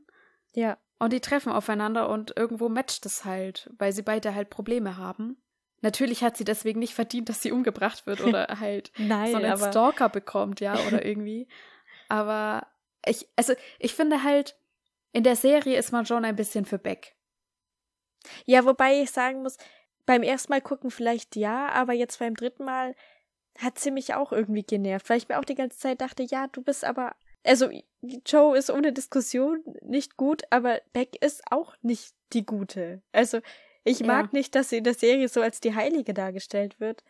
Ja, 0.54 0.78
und 1.00 1.13
die 1.13 1.22
treffen 1.22 1.52
aufeinander 1.52 2.10
und 2.10 2.34
irgendwo 2.38 2.70
matcht 2.70 3.06
es 3.06 3.26
halt, 3.26 3.70
weil 3.78 3.92
sie 3.94 4.02
beide 4.04 4.36
halt 4.36 4.50
Probleme 4.50 4.98
haben. 4.98 5.42
Natürlich 5.82 6.24
hat 6.24 6.36
sie 6.36 6.44
deswegen 6.44 6.80
nicht 6.80 6.94
verdient, 6.94 7.30
dass 7.30 7.42
sie 7.42 7.52
umgebracht 7.54 8.06
wird 8.06 8.22
oder 8.22 8.48
halt 8.60 8.92
nein, 8.98 9.32
so 9.32 9.38
einen 9.38 9.52
aber 9.52 9.70
Stalker 9.72 10.10
bekommt, 10.10 10.60
ja, 10.60 10.76
oder 10.86 11.06
irgendwie. 11.06 11.48
Aber 12.10 12.68
ich, 13.06 13.28
also 13.36 13.54
ich 13.80 13.94
finde 13.96 14.24
halt, 14.24 14.58
in 15.13 15.24
der 15.24 15.36
Serie 15.36 15.78
ist 15.78 15.92
man 15.92 16.06
schon 16.06 16.26
ein 16.26 16.36
bisschen 16.36 16.65
für 16.65 16.78
Beck. 16.78 17.15
Ja, 18.46 18.66
wobei 18.66 19.02
ich 19.02 19.12
sagen 19.12 19.44
muss, 19.44 19.58
beim 20.06 20.24
ersten 20.24 20.52
Mal 20.52 20.62
gucken 20.62 20.92
vielleicht 20.92 21.36
ja, 21.36 21.70
aber 21.70 21.94
jetzt 21.94 22.20
beim 22.20 22.36
dritten 22.36 22.66
Mal 22.66 22.96
hat 23.58 23.78
sie 23.80 23.92
mich 23.92 24.14
auch 24.14 24.32
irgendwie 24.32 24.64
genervt, 24.64 25.10
weil 25.10 25.18
ich 25.18 25.28
mir 25.30 25.40
auch 25.40 25.46
die 25.46 25.56
ganze 25.56 25.78
Zeit 25.80 26.02
dachte, 26.02 26.24
ja, 26.24 26.48
du 26.48 26.62
bist 26.62 26.86
aber 26.86 27.16
Also, 27.44 27.70
Joe 28.26 28.58
ist 28.58 28.70
ohne 28.70 28.92
Diskussion 28.94 29.64
nicht 29.82 30.18
gut, 30.18 30.44
aber 30.50 30.82
Beck 30.94 31.22
ist 31.24 31.42
auch 31.52 31.76
nicht 31.82 32.14
die 32.34 32.46
Gute. 32.46 33.02
Also, 33.12 33.40
ich 33.84 34.02
mag 34.02 34.26
Ja. 34.26 34.30
nicht, 34.34 34.56
dass 34.56 34.70
sie 34.70 34.78
in 34.78 34.84
der 34.84 34.94
Serie 34.94 35.28
so 35.30 35.42
als 35.42 35.60
die 35.60 35.74
Heilige 35.76 36.14
dargestellt 36.14 36.80
wird. 36.80 37.04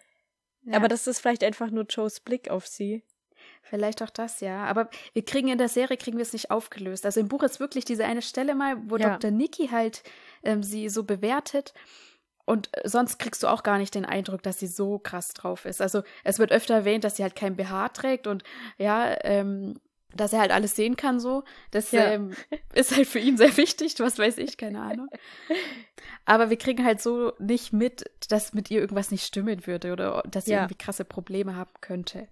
Ja. 0.64 0.76
Aber 0.78 0.88
das 0.88 1.08
ist 1.08 1.20
vielleicht 1.20 1.44
einfach 1.44 1.72
nur 1.72 1.86
Joes 1.86 2.20
Blick 2.20 2.50
auf 2.50 2.68
sie. 2.68 3.04
Vielleicht 3.70 4.02
auch 4.02 4.10
das, 4.10 4.40
ja. 4.42 4.64
Aber 4.66 4.90
wir 5.14 5.24
kriegen 5.24 5.48
in 5.50 5.58
der 5.58 5.70
Serie 5.70 5.98
kriegen 5.98 6.18
wir 6.18 6.24
es 6.24 6.34
nicht 6.34 6.50
aufgelöst. 6.52 7.06
Also 7.06 7.20
im 7.20 7.28
Buch 7.28 7.44
ist 7.44 7.60
wirklich 7.60 7.86
diese 7.86 8.06
eine 8.06 8.22
Stelle 8.22 8.56
mal, 8.56 8.78
wo 8.90 8.98
Ja. 8.98 9.12
Dr. 9.18 9.32
Nikki 9.32 9.68
halt 9.68 10.04
ähm, 10.44 10.64
sie 10.64 10.90
so 10.90 11.04
bewertet. 11.04 11.74
Und 12.46 12.70
äh, 12.76 12.90
sonst 12.90 13.20
kriegst 13.20 13.44
du 13.44 13.48
auch 13.48 13.62
gar 13.62 13.78
nicht 13.78 13.94
den 13.94 14.06
Eindruck, 14.06 14.42
dass 14.42 14.58
sie 14.60 14.68
so 14.68 14.98
krass 14.98 15.34
drauf 15.36 15.66
ist. 15.66 15.82
Also 15.82 16.02
es 16.24 16.40
wird 16.40 16.52
öfter 16.52 16.74
erwähnt, 16.74 17.04
dass 17.04 17.18
sie 17.18 17.24
halt 17.24 17.36
kein 17.36 17.56
BH 17.56 17.90
trägt 17.90 18.26
und 18.26 18.44
ja, 18.78 19.16
ähm, 19.24 19.80
dass 20.16 20.34
er 20.34 20.40
halt 20.40 20.50
alles 20.50 20.76
sehen 20.76 20.96
kann 20.96 21.20
so. 21.20 21.44
Das 21.70 21.92
Ja. 21.92 22.06
ähm, 22.12 22.34
ist 22.74 22.96
halt 22.96 23.06
für 23.06 23.20
ihn 23.20 23.38
sehr 23.38 23.56
wichtig, 23.58 23.94
was 24.00 24.18
weiß 24.18 24.40
ich, 24.40 24.58
keine 24.58 24.82
Ahnung. 24.82 25.10
Aber 26.26 26.50
wir 26.50 26.58
kriegen 26.58 26.84
halt 26.84 27.02
so 27.02 27.34
nicht 27.38 27.74
mit, 27.74 28.10
dass 28.30 28.54
mit 28.54 28.72
ihr 28.72 28.80
irgendwas 28.82 29.12
nicht 29.12 29.26
stimmen 29.26 29.68
würde 29.68 29.92
oder 29.94 30.24
dass 30.26 30.46
sie 30.46 30.52
Ja. 30.54 30.62
irgendwie 30.62 30.76
krasse 30.78 31.06
Probleme 31.06 31.56
haben 31.56 31.70
könnte. 31.82 32.28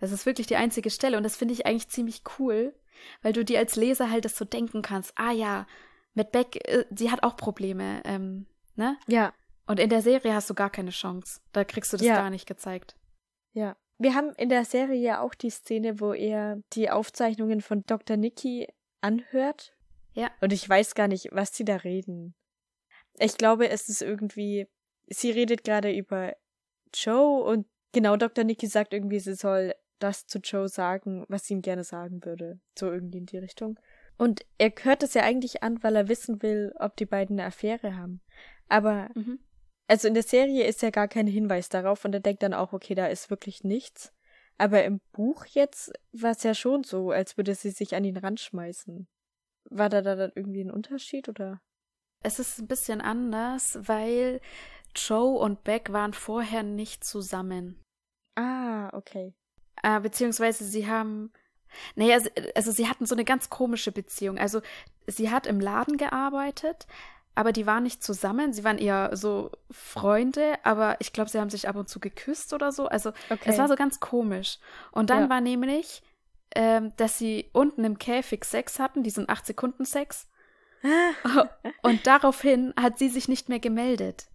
Das 0.00 0.12
ist 0.12 0.26
wirklich 0.26 0.46
die 0.46 0.56
einzige 0.56 0.90
Stelle 0.90 1.16
und 1.16 1.22
das 1.22 1.36
finde 1.36 1.54
ich 1.54 1.66
eigentlich 1.66 1.88
ziemlich 1.88 2.22
cool, 2.38 2.74
weil 3.22 3.32
du 3.32 3.44
dir 3.44 3.58
als 3.58 3.76
Leser 3.76 4.10
halt 4.10 4.24
das 4.24 4.36
so 4.36 4.44
denken 4.44 4.82
kannst. 4.82 5.12
Ah 5.16 5.32
ja, 5.32 5.66
mit 6.14 6.32
Beck, 6.32 6.56
äh, 6.68 6.84
sie 6.90 7.10
hat 7.10 7.22
auch 7.22 7.36
Probleme, 7.36 8.02
ähm, 8.04 8.46
ne? 8.76 8.96
Ja, 9.06 9.32
Und 9.66 9.78
in 9.78 9.88
der 9.90 10.02
Serie 10.02 10.34
hast 10.34 10.50
du 10.50 10.54
gar 10.54 10.70
keine 10.70 10.90
Chance. 10.90 11.40
Da 11.52 11.62
kriegst 11.64 11.92
du 11.92 11.96
das 11.96 12.06
Ja. 12.06 12.16
gar 12.16 12.30
nicht 12.30 12.46
gezeigt. 12.46 12.96
ja. 13.52 13.76
Wir 14.02 14.14
haben 14.14 14.32
in 14.38 14.48
der 14.48 14.64
Serie 14.64 14.98
ja 14.98 15.20
auch 15.20 15.34
die 15.34 15.50
Szene, 15.50 16.00
wo 16.00 16.14
er 16.14 16.62
die 16.72 16.88
Aufzeichnungen 16.88 17.60
von 17.60 17.84
Dr. 17.86 18.16
Nikki 18.16 18.66
anhört. 19.02 19.74
Ja. 20.14 20.30
Und 20.40 20.54
ich 20.54 20.66
weiß 20.66 20.94
gar 20.94 21.06
nicht, 21.06 21.28
was 21.32 21.54
sie 21.54 21.66
da 21.66 21.76
reden. 21.76 22.34
Ich 23.18 23.36
glaube, 23.36 23.68
es 23.68 23.90
ist 23.90 24.00
irgendwie, 24.00 24.66
sie 25.08 25.30
redet 25.32 25.64
gerade 25.64 25.92
über 25.94 26.34
Joe 26.94 27.42
und 27.44 27.66
genau 27.92 28.16
Dr. 28.16 28.42
Nikki 28.42 28.68
sagt 28.68 28.94
irgendwie, 28.94 29.20
sie 29.20 29.34
soll 29.34 29.74
das 30.00 30.26
zu 30.26 30.38
Joe 30.38 30.68
sagen, 30.68 31.24
was 31.28 31.44
sie 31.44 31.54
ihm 31.54 31.62
gerne 31.62 31.84
sagen 31.84 32.24
würde. 32.24 32.60
So 32.78 32.90
irgendwie 32.90 33.18
in 33.18 33.26
die 33.26 33.38
Richtung. 33.38 33.78
Und 34.18 34.44
er 34.58 34.72
hört 34.82 35.02
es 35.02 35.14
ja 35.14 35.22
eigentlich 35.22 35.62
an, 35.62 35.82
weil 35.82 35.96
er 35.96 36.08
wissen 36.08 36.42
will, 36.42 36.72
ob 36.78 36.96
die 36.96 37.06
beiden 37.06 37.38
eine 37.38 37.46
Affäre 37.48 37.96
haben. 37.96 38.20
Aber 38.68 39.08
Mhm. 39.14 39.38
also 39.86 40.08
in 40.08 40.14
der 40.14 40.22
Serie 40.22 40.64
ist 40.66 40.82
ja 40.82 40.90
gar 40.90 41.08
kein 41.08 41.26
Hinweis 41.26 41.68
darauf 41.68 42.04
und 42.04 42.14
er 42.14 42.20
denkt 42.20 42.42
dann 42.42 42.54
auch, 42.54 42.72
okay, 42.72 42.94
da 42.94 43.06
ist 43.06 43.30
wirklich 43.30 43.64
nichts. 43.64 44.12
Aber 44.58 44.84
im 44.84 45.00
Buch 45.12 45.46
jetzt 45.46 45.90
war 46.12 46.32
es 46.32 46.42
ja 46.42 46.52
schon 46.54 46.84
so, 46.84 47.10
als 47.10 47.38
würde 47.38 47.54
sie 47.54 47.70
sich 47.70 47.94
an 47.94 48.04
ihn 48.04 48.18
ranschmeißen. 48.18 49.08
War 49.70 49.88
da 49.88 50.02
da 50.02 50.16
dann 50.16 50.32
irgendwie 50.34 50.62
ein 50.62 50.70
Unterschied 50.70 51.28
oder? 51.30 51.60
Es 52.22 52.38
ist 52.38 52.58
ein 52.58 52.66
bisschen 52.66 53.00
anders, 53.00 53.78
weil 53.88 54.40
Joe 54.94 55.38
und 55.38 55.64
Beck 55.64 55.92
waren 55.92 56.12
vorher 56.12 56.62
nicht 56.62 57.04
zusammen. 57.04 57.80
Ah, 58.36 58.90
okay. 58.92 59.34
Äh, 59.82 60.00
beziehungsweise 60.00 60.64
sie 60.64 60.88
haben. 60.88 61.32
Naja, 61.94 62.18
also 62.56 62.72
sie 62.72 62.88
hatten 62.88 63.06
so 63.06 63.14
eine 63.14 63.24
ganz 63.24 63.48
komische 63.48 63.92
Beziehung. 63.92 64.38
Also 64.38 64.60
sie 65.06 65.30
hat 65.30 65.46
im 65.46 65.60
Laden 65.60 65.96
gearbeitet, 65.98 66.86
aber 67.36 67.52
die 67.52 67.64
waren 67.64 67.84
nicht 67.84 68.02
zusammen. 68.02 68.52
Sie 68.52 68.64
waren 68.64 68.76
eher 68.78 69.16
so 69.16 69.52
Freunde, 69.70 70.58
aber 70.64 70.96
ich 70.98 71.12
glaube, 71.12 71.30
sie 71.30 71.38
haben 71.38 71.48
sich 71.50 71.68
ab 71.68 71.76
und 71.76 71.88
zu 71.88 72.00
geküsst 72.00 72.52
oder 72.52 72.72
so. 72.72 72.86
Also 72.88 73.10
Okay. 73.30 73.48
es 73.50 73.56
war 73.58 73.68
so 73.68 73.76
ganz 73.76 74.00
komisch. 74.00 74.58
Und 74.90 75.10
dann 75.10 75.22
Ja. 75.24 75.28
war 75.30 75.40
nämlich, 75.40 76.02
ähm, 76.56 76.92
dass 76.96 77.18
sie 77.18 77.48
unten 77.52 77.84
im 77.84 77.98
Käfig 77.98 78.44
Sex 78.44 78.80
hatten, 78.80 79.04
diesen 79.04 79.28
8-Sekunden-Sex. 79.28 80.26
Und 81.82 82.06
daraufhin 82.08 82.74
hat 82.80 82.98
sie 82.98 83.08
sich 83.08 83.28
nicht 83.28 83.48
mehr 83.48 83.60
gemeldet. 83.60 84.26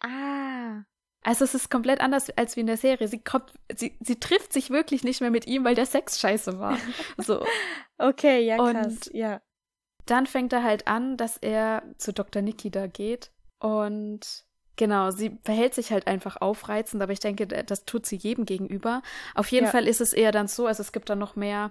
ah. 0.00 0.82
Also 1.22 1.44
es 1.44 1.54
ist 1.54 1.70
komplett 1.70 2.00
anders 2.00 2.30
als 2.30 2.56
wie 2.56 2.60
in 2.60 2.66
der 2.66 2.76
Serie. 2.78 3.06
Sie 3.08 3.18
kommt, 3.22 3.52
sie, 3.76 3.96
sie 4.00 4.18
trifft 4.18 4.52
sich 4.52 4.70
wirklich 4.70 5.04
nicht 5.04 5.20
mehr 5.20 5.30
mit 5.30 5.46
ihm, 5.46 5.64
weil 5.64 5.74
der 5.74 5.86
Sex 5.86 6.18
scheiße 6.20 6.58
war. 6.58 6.78
So. 7.18 7.44
Okay, 7.98 8.40
ja, 8.46 8.56
Und- 8.62 8.72
krass. 8.74 9.10
Ja. 9.12 9.40
Dann 10.06 10.26
fängt 10.26 10.52
er 10.52 10.62
halt 10.64 10.88
an, 10.88 11.16
dass 11.16 11.36
er 11.36 11.82
zu 11.98 12.12
Dr. 12.12 12.40
Niki 12.42 12.70
da 12.70 12.86
geht. 12.86 13.30
Und 13.60 14.44
genau, 14.76 15.10
sie 15.10 15.38
verhält 15.44 15.74
sich 15.74 15.92
halt 15.92 16.06
einfach 16.06 16.40
aufreizend, 16.40 17.02
aber 17.02 17.12
ich 17.12 17.20
denke, 17.20 17.46
das 17.46 17.84
tut 17.84 18.06
sie 18.06 18.16
jedem 18.16 18.46
gegenüber. 18.46 19.02
Auf 19.34 19.52
jeden 19.52 19.66
Ja. 19.66 19.70
Fall 19.70 19.86
ist 19.86 20.00
es 20.00 20.12
eher 20.14 20.32
dann 20.32 20.48
so, 20.48 20.66
also 20.66 20.80
es 20.80 20.92
gibt 20.92 21.10
dann 21.10 21.18
noch 21.18 21.36
mehr 21.36 21.70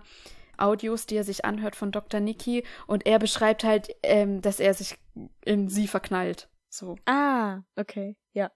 Audios, 0.57 1.05
die 1.07 1.15
er 1.17 1.23
sich 1.23 1.43
anhört 1.43 1.75
von 1.75 1.91
Dr. 1.91 2.19
Niki 2.19 2.63
und 2.85 3.05
er 3.07 3.17
beschreibt 3.17 3.63
halt, 3.63 3.89
ähm, 4.03 4.41
dass 4.41 4.59
er 4.59 4.73
sich 4.75 4.95
in 5.43 5.67
sie 5.69 5.87
verknallt. 5.87 6.47
So. 6.69 6.97
Ah, 7.07 7.61
okay. 7.75 8.15
Ja. 8.33 8.51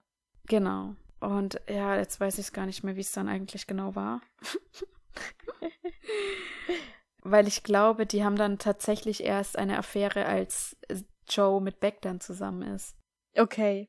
Genau. 0.48 0.94
Und 1.20 1.60
ja, 1.68 1.96
jetzt 1.96 2.20
weiß 2.20 2.38
ich 2.38 2.52
gar 2.52 2.66
nicht 2.66 2.84
mehr, 2.84 2.96
wie 2.96 3.00
es 3.00 3.12
dann 3.12 3.28
eigentlich 3.28 3.66
genau 3.66 3.94
war. 3.94 4.20
Weil 7.22 7.48
ich 7.48 7.62
glaube, 7.62 8.04
die 8.06 8.22
haben 8.24 8.36
dann 8.36 8.58
tatsächlich 8.58 9.22
erst 9.24 9.56
eine 9.56 9.78
Affäre, 9.78 10.26
als 10.26 10.76
Joe 11.28 11.60
mit 11.60 11.80
Beck 11.80 12.02
dann 12.02 12.20
zusammen 12.20 12.62
ist. 12.74 12.96
Okay. 13.36 13.88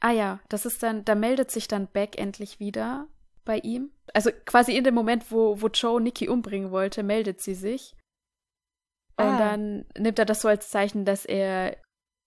Ah 0.00 0.12
ja, 0.12 0.38
das 0.48 0.64
ist 0.64 0.82
dann, 0.84 1.04
da 1.04 1.16
meldet 1.16 1.50
sich 1.50 1.66
dann 1.66 1.88
Beck 1.88 2.16
endlich 2.18 2.60
wieder 2.60 3.08
bei 3.44 3.58
ihm. 3.58 3.90
Also 4.14 4.30
quasi 4.46 4.76
in 4.76 4.84
dem 4.84 4.94
Moment, 4.94 5.32
wo, 5.32 5.60
wo 5.60 5.66
Joe 5.66 6.00
Nikki 6.00 6.28
umbringen 6.28 6.70
wollte, 6.70 7.02
meldet 7.02 7.40
sie 7.40 7.54
sich. 7.54 7.96
Und 9.16 9.24
Ah. 9.26 9.38
dann 9.38 9.86
nimmt 9.98 10.20
er 10.20 10.24
das 10.24 10.42
so 10.42 10.46
als 10.48 10.70
Zeichen, 10.70 11.04
dass 11.04 11.24
er 11.24 11.76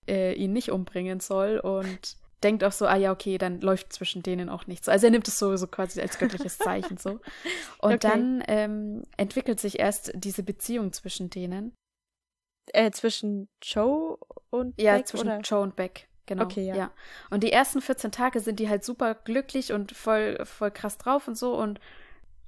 äh, 0.10 0.34
ihn 0.34 0.52
nicht 0.52 0.72
umbringen 0.72 1.22
soll 1.22 1.60
und 1.60 2.18
denkt 2.44 2.64
auch 2.64 2.72
so, 2.72 2.86
ah 2.88 2.96
ja, 2.96 3.12
okay, 3.12 3.38
dann 3.38 3.62
läuft 3.62 3.94
zwischen 3.94 4.24
denen 4.24 4.50
auch 4.50 4.68
nichts. 4.68 4.90
Also 4.90 5.08
er 5.08 5.12
nimmt 5.12 5.28
es 5.28 5.38
so, 5.38 5.56
so 5.58 5.68
quasi 5.68 6.02
als 6.02 6.18
göttliches 6.18 6.58
Zeichen 6.58 6.98
so. 6.98 7.20
Und 7.80 7.94
Okay. 7.94 7.98
dann 8.00 8.44
ähm, 8.48 9.04
entwickelt 9.18 9.60
sich 9.60 9.80
erst 9.80 10.12
diese 10.16 10.44
Beziehung 10.44 10.94
zwischen 10.94 11.30
denen. 11.30 11.74
Äh, 12.74 12.92
zwischen 12.92 13.50
Joe 13.62 14.18
und 14.50 14.80
Ja, 14.80 14.98
Beck, 14.98 15.08
zwischen 15.08 15.28
oder? 15.28 15.40
Joe 15.42 15.62
und 15.62 15.76
Beck. 15.76 16.08
Genau. 16.26 16.46
Okay, 16.46 16.66
ja. 16.66 16.92
Und 17.30 17.44
die 17.44 17.52
ersten 17.52 17.82
14 17.82 18.12
Tage 18.12 18.40
sind 18.40 18.60
die 18.60 18.70
halt 18.70 18.84
super 18.86 19.16
glücklich 19.16 19.74
und 19.74 19.92
voll, 19.92 20.40
voll 20.46 20.72
krass 20.72 20.98
drauf 20.98 21.28
und 21.28 21.36
so. 21.38 21.56
Und 21.58 21.80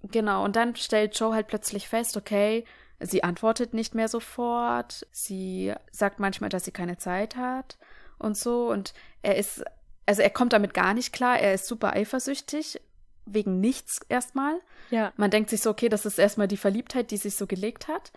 genau, 0.03 0.43
und 0.45 0.56
dann 0.56 0.75
stellt 0.75 1.17
Joe 1.19 1.34
halt 1.34 1.47
plötzlich 1.47 1.89
fest, 1.89 2.15
okay, 2.15 2.63
sie 2.99 3.23
antwortet 3.23 3.73
nicht 3.73 3.95
mehr 3.95 4.08
sofort. 4.08 5.06
Sie 5.12 5.73
sagt 5.91 6.19
manchmal, 6.19 6.49
dass 6.49 6.63
sie 6.63 6.71
keine 6.71 6.97
Zeit 6.97 7.36
hat 7.36 7.77
und 8.19 8.38
so. 8.38 8.69
Und 8.69 8.93
er 9.21 9.36
ist, 9.36 9.65
also 10.05 10.21
er 10.21 10.29
kommt 10.29 10.53
damit 10.53 10.73
gar 10.73 10.93
nicht 10.93 11.13
klar. 11.13 11.39
Er 11.39 11.53
ist 11.53 11.67
super 11.67 11.93
eifersüchtig. 11.93 12.79
Wegen 13.25 13.61
nichts 13.61 13.99
erstmal. 14.09 14.59
Ja. 14.89 15.13
Man 15.15 15.31
denkt 15.31 15.49
sich 15.49 15.61
so, 15.61 15.69
okay, 15.69 15.87
das 15.87 16.05
ist 16.05 16.19
erstmal 16.19 16.49
die 16.49 16.57
Verliebtheit, 16.57 17.09
die 17.11 17.17
sich 17.17 17.35
so 17.35 17.47
gelegt 17.47 17.87
hat. 17.87 18.11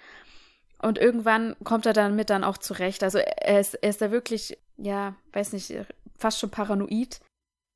Und 0.82 0.98
irgendwann 0.98 1.54
kommt 1.62 1.86
er 1.86 1.92
damit 1.92 2.28
dann 2.28 2.42
auch 2.44 2.58
zurecht. 2.58 3.04
Also 3.04 3.18
er 3.18 3.60
ist, 3.60 3.74
er 3.74 3.90
ist 3.90 4.02
da 4.02 4.10
wirklich, 4.10 4.58
ja, 4.76 5.14
weiß 5.32 5.52
nicht, 5.52 5.72
fast 6.18 6.40
schon 6.40 6.50
paranoid, 6.50 7.20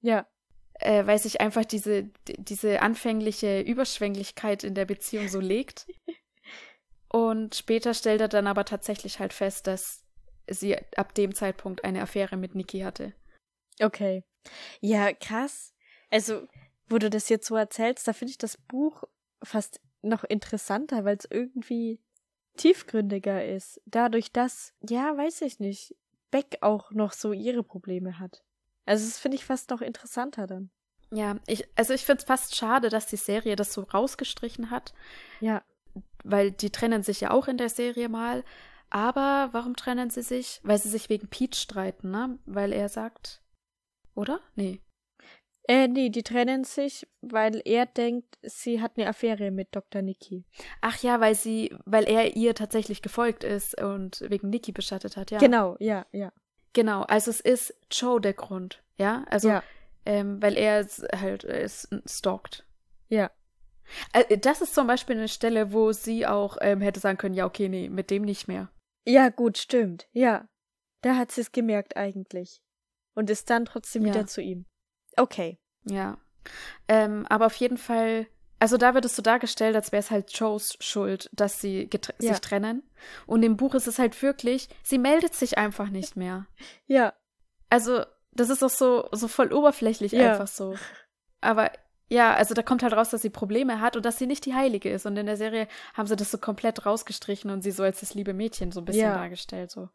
Ja. 0.03 0.27
äh, 0.81 1.07
weil 1.07 1.19
sich 1.21 1.41
einfach 1.41 1.65
diese, 1.65 2.11
diese 2.27 2.83
anfängliche 2.83 3.61
Überschwänglichkeit 3.61 4.65
in 4.65 4.75
der 4.75 4.85
Beziehung 4.87 5.29
so 5.29 5.39
legt. 5.41 5.87
Und 7.09 7.55
später 7.55 7.95
stellt 7.95 8.21
er 8.21 8.29
dann 8.29 8.47
aber 8.47 8.65
tatsächlich 8.65 9.19
halt 9.19 9.33
fest, 9.33 9.67
dass 9.67 10.05
sie 10.49 10.77
ab 10.97 11.15
dem 11.15 11.35
Zeitpunkt 11.35 11.85
eine 11.85 12.03
Affäre 12.03 12.37
mit 12.37 12.55
Niki 12.55 12.81
hatte. 12.81 13.13
Okay. 13.81 14.25
Ja, 14.81 15.13
krass. 15.13 15.75
Also, 16.11 16.47
wo 16.89 16.99
du 16.99 17.11
das 17.11 17.29
jetzt 17.29 17.47
so 17.47 17.57
erzählst, 17.57 18.07
da 18.09 18.13
finde 18.13 18.31
ich 18.33 18.39
das 18.39 18.57
Buch 18.57 19.05
fast 19.43 19.81
noch 20.03 20.25
interessanter, 20.25 21.05
weil 21.05 21.17
es 21.17 21.29
irgendwie 21.31 22.01
tiefgründiger 22.57 23.45
ist. 23.45 23.81
Dadurch, 23.87 24.33
dass, 24.33 24.75
ja, 24.89 25.17
weiß 25.17 25.43
ich 25.43 25.61
nicht, 25.61 25.95
Beck 26.31 26.59
auch 26.63 26.91
noch 26.93 27.13
so 27.13 27.33
ihre 27.33 27.63
Probleme 27.63 28.19
hat. 28.19 28.43
Also, 28.87 29.07
das 29.07 29.19
finde 29.19 29.37
ich 29.37 29.45
fast 29.45 29.71
noch 29.71 29.81
interessanter 29.81 30.47
dann. 30.47 30.71
Ja, 31.13 31.37
ich, 31.47 31.67
also 31.77 31.93
ich 31.93 32.05
finde 32.05 32.21
es 32.21 32.27
fast 32.27 32.55
schade, 32.55 32.89
dass 32.89 33.07
die 33.07 33.17
Serie 33.17 33.57
das 33.57 33.73
so 33.73 33.83
rausgestrichen 33.83 34.71
hat, 34.71 34.95
Ja. 35.41 35.63
weil 36.23 36.53
die 36.53 36.71
trennen 36.71 37.03
sich 37.03 37.21
ja 37.21 37.33
auch 37.33 37.49
in 37.49 37.57
der 37.59 37.69
Serie 37.69 38.09
mal. 38.09 38.45
Aber 38.91 39.49
warum 39.53 39.75
trennen 39.77 40.11
sie 40.11 40.23
sich? 40.23 40.61
Weil 40.63 40.79
sie 40.79 40.89
sich 40.89 41.09
wegen 41.09 41.29
Pete 41.29 41.57
streiten, 41.59 42.11
ne? 42.11 42.39
Weil 42.47 42.73
er 42.73 42.89
sagt. 42.89 43.41
Oder? 44.21 44.41
Nee. 44.55 44.81
Äh, 45.69 45.89
nee, 45.89 46.11
die 46.11 46.23
trennen 46.23 46.65
sich, 46.65 47.07
weil 47.21 47.63
er 47.65 47.87
denkt, 47.87 48.39
sie 48.43 48.81
hat 48.81 48.93
eine 48.97 49.09
Affäre 49.09 49.51
mit 49.51 49.69
Dr. 49.75 50.03
Nikki. 50.03 50.45
Ach 50.81 50.99
ja, 51.03 51.21
weil 51.21 51.35
sie, 51.35 51.75
weil 51.85 52.05
er 52.09 52.37
ihr 52.37 52.55
tatsächlich 52.55 53.03
gefolgt 53.03 53.45
ist 53.45 53.81
und 53.81 54.23
wegen 54.29 54.51
Nikki 54.51 54.73
bestattet 54.73 55.17
hat, 55.17 55.31
ja. 55.31 55.39
Genau, 55.39 55.77
ja, 55.79 56.07
ja. 56.13 56.33
Genau, 56.73 57.03
also 57.03 57.31
es 57.31 57.41
ist 57.41 57.75
Joe 57.91 58.21
der 58.21 58.33
Grund, 58.33 58.83
ja? 58.97 59.25
Also, 59.31 59.49
ja, 59.49 59.63
ähm, 60.07 60.41
weil 60.43 60.57
er 60.57 60.85
halt 61.21 61.45
s- 61.45 61.89
stalkt. 62.07 62.67
ja. 63.09 63.31
Äh, 64.13 64.39
Das 64.39 64.61
ist 64.63 64.75
zum 64.75 64.87
Beispiel 64.87 65.17
eine 65.17 65.29
Stelle, 65.29 65.73
wo 65.73 65.93
sie 65.93 66.27
auch 66.27 66.57
ähm, 66.61 66.81
hätte 66.81 67.01
sagen 67.01 67.19
können, 67.19 67.35
ja, 67.35 67.45
okay, 67.47 67.69
nee, 67.69 67.89
mit 67.89 68.11
dem 68.11 68.23
nicht 68.23 68.49
mehr. 68.49 68.71
Ja, 69.07 69.29
gut, 69.31 69.59
stimmt. 69.59 70.09
Ja. 70.13 70.49
Da 71.03 71.17
hat 71.17 71.33
sie 71.33 71.41
es 71.41 71.51
gemerkt 71.53 71.97
eigentlich. 71.97 72.61
Und 73.15 73.31
ist 73.31 73.51
dann 73.51 73.65
trotzdem 73.65 74.03
Ja. 74.07 74.15
wieder 74.15 74.27
zu 74.27 74.41
ihm. 74.41 74.67
Okay. 75.17 75.59
Ja. 75.85 76.19
Ähm, 76.89 77.27
aber 77.29 77.47
auf 77.47 77.55
jeden 77.57 77.77
Fall, 77.77 78.27
also 78.59 78.77
da 78.77 78.95
wird 78.95 79.05
es 79.05 79.17
so 79.17 79.23
dargestellt, 79.23 79.75
als 79.77 79.93
wäre 79.93 80.01
es 80.01 80.11
halt 80.11 80.33
Joes 80.33 80.77
Schuld, 80.81 81.29
dass 81.33 81.61
sie 81.61 81.89
Ja. 81.93 82.33
sich 82.33 82.41
trennen. 82.41 82.83
Und 83.27 83.43
im 83.43 83.57
Buch 83.57 83.75
ist 83.75 83.87
es 83.87 83.99
halt 83.99 84.21
wirklich, 84.23 84.69
sie 84.83 84.99
meldet 84.99 85.35
sich 85.35 85.59
einfach 85.59 85.89
nicht 85.91 86.17
mehr. 86.17 86.47
Ja. 86.87 87.15
Also, 87.69 88.05
das 88.33 88.49
ist 88.51 88.63
auch 88.65 88.71
so, 88.71 89.09
so 89.13 89.29
voll 89.29 89.53
oberflächlich 89.53 90.13
Ja. 90.13 90.33
einfach 90.33 90.49
so. 90.49 90.77
Aber 91.41 91.71
ja, 92.09 92.35
also 92.35 92.55
da 92.55 92.63
kommt 92.63 92.83
halt 92.83 92.93
raus, 92.95 93.11
dass 93.11 93.23
sie 93.23 93.31
Probleme 93.31 93.81
hat 93.81 93.97
und 93.97 94.05
dass 94.05 94.19
sie 94.19 94.27
nicht 94.27 94.45
die 94.45 94.55
Heilige 94.55 94.91
ist. 94.91 95.07
Und 95.07 95.17
in 95.17 95.27
der 95.27 95.37
Serie 95.37 95.69
haben 95.95 96.07
sie 96.09 96.17
das 96.17 96.31
so 96.33 96.39
komplett 96.39 96.85
rausgestrichen 96.85 97.51
und 97.51 97.63
sie 97.63 97.71
so 97.71 97.83
als 97.85 98.01
das 98.01 98.15
liebe 98.15 98.35
Mädchen 98.35 98.73
so 98.73 98.81
ein 98.81 98.85
bisschen 98.85 99.03
Ja. 99.05 99.15
dargestellt. 99.15 99.71
So. 99.71 99.89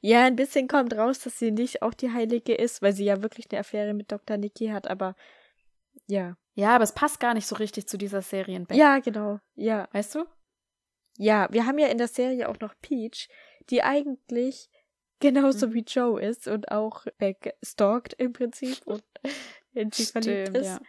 Ja, 0.00 0.24
ein 0.24 0.36
bisschen 0.36 0.68
kommt 0.68 0.94
raus, 0.96 1.20
dass 1.20 1.38
sie 1.38 1.50
nicht 1.50 1.82
auch 1.82 1.94
die 1.94 2.12
Heilige 2.12 2.54
ist, 2.54 2.82
weil 2.82 2.92
sie 2.92 3.04
ja 3.04 3.22
wirklich 3.22 3.46
eine 3.50 3.60
Affäre 3.60 3.94
mit 3.94 4.10
Dr. 4.12 4.36
Nikki 4.36 4.68
hat, 4.68 4.88
aber 4.88 5.14
ja. 6.06 6.36
Ja, 6.54 6.74
aber 6.74 6.84
es 6.84 6.92
passt 6.92 7.20
gar 7.20 7.34
nicht 7.34 7.46
so 7.46 7.56
richtig 7.56 7.86
zu 7.86 7.96
dieser 7.98 8.22
Serienback. 8.22 8.76
Ja, 8.76 8.98
genau. 8.98 9.38
Ja. 9.54 9.88
Weißt 9.92 10.14
du? 10.16 10.24
Ja, 11.18 11.48
wir 11.52 11.66
haben 11.66 11.78
ja 11.78 11.88
in 11.88 11.98
der 11.98 12.08
Serie 12.08 12.48
auch 12.48 12.58
noch 12.60 12.74
Peach, 12.80 13.28
die 13.70 13.82
eigentlich 13.82 14.68
genauso 15.20 15.68
Mhm. 15.68 15.74
wie 15.74 15.84
Joe 15.86 16.20
ist 16.22 16.46
und 16.48 16.70
auch 16.70 17.06
Beck 17.18 17.54
stalkt 17.62 18.14
im 18.14 18.32
Prinzip 18.32 18.80
und 18.86 19.02
in 19.72 19.90
sie 19.92 20.06
verliebt 20.06 20.56
ist. 20.56 20.66
ja. 20.66 20.80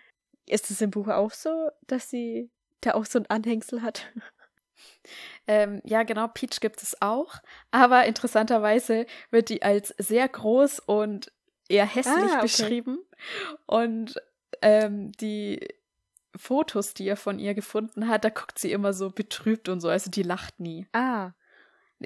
Ist 0.47 0.71
es 0.71 0.81
im 0.81 0.89
Buch 0.91 1.07
auch 1.07 1.31
so, 1.31 1.69
dass 1.87 2.09
sie 2.09 2.49
da 2.81 2.93
auch 2.93 3.05
so 3.05 3.19
ein 3.19 3.25
Anhängsel 3.27 3.81
hat? 3.81 4.11
Ähm, 5.51 5.81
ja, 5.83 6.03
genau, 6.03 6.27
Peach 6.27 6.59
gibt 6.61 6.83
es 6.83 7.01
auch. 7.01 7.33
Aber 7.71 8.05
interessanterweise 8.05 9.07
wird 9.31 9.49
die 9.49 9.63
als 9.63 9.87
sehr 9.97 10.27
groß 10.27 10.79
und 10.79 11.31
eher 11.67 11.87
hässlich 11.87 12.31
Ah, 12.31 12.35
okay. 12.37 12.41
beschrieben. 12.43 12.99
Und 13.65 14.13
ähm, 14.61 15.11
die 15.13 15.67
Fotos, 16.35 16.93
die 16.93 17.07
er 17.07 17.17
von 17.17 17.39
ihr 17.39 17.55
gefunden 17.55 18.07
hat, 18.07 18.23
da 18.23 18.29
guckt 18.29 18.59
sie 18.59 18.71
immer 18.71 18.93
so 18.93 19.09
betrübt 19.09 19.69
und 19.69 19.79
so. 19.81 19.89
Also 19.89 20.11
die 20.11 20.21
lacht 20.23 20.59
nie. 20.59 20.85
Ah, 20.93 21.31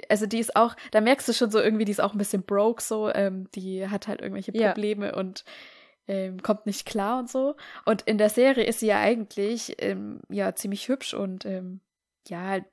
Also 0.08 0.26
die 0.26 0.40
ist 0.40 0.56
auch, 0.56 0.76
da 0.92 1.02
merkst 1.02 1.28
du 1.28 1.34
schon 1.34 1.52
so 1.52 1.60
irgendwie, 1.60 1.84
die 1.86 1.92
ist 1.92 2.00
auch 2.02 2.14
ein 2.14 2.18
bisschen 2.18 2.44
broke 2.44 2.82
so. 2.82 3.10
Ähm, 3.14 3.50
die 3.56 3.90
hat 3.90 4.08
halt 4.08 4.22
irgendwelche 4.22 4.56
Ja. 4.58 4.70
Probleme 4.72 5.14
und 5.16 5.44
ähm, 6.08 6.42
kommt 6.42 6.66
nicht 6.66 6.86
klar 6.86 7.20
und 7.20 7.30
so. 7.30 7.56
Und 7.86 8.04
in 8.04 8.18
der 8.18 8.30
Serie 8.30 8.64
ist 8.66 8.80
sie 8.80 8.88
ja 8.88 9.00
eigentlich 9.02 9.76
ähm, 9.80 10.22
ja 10.30 10.56
ziemlich 10.56 10.88
hübsch 10.88 11.14
und 11.14 11.46
ähm, 11.46 11.82
ja, 12.30 12.42
halt 12.48 12.66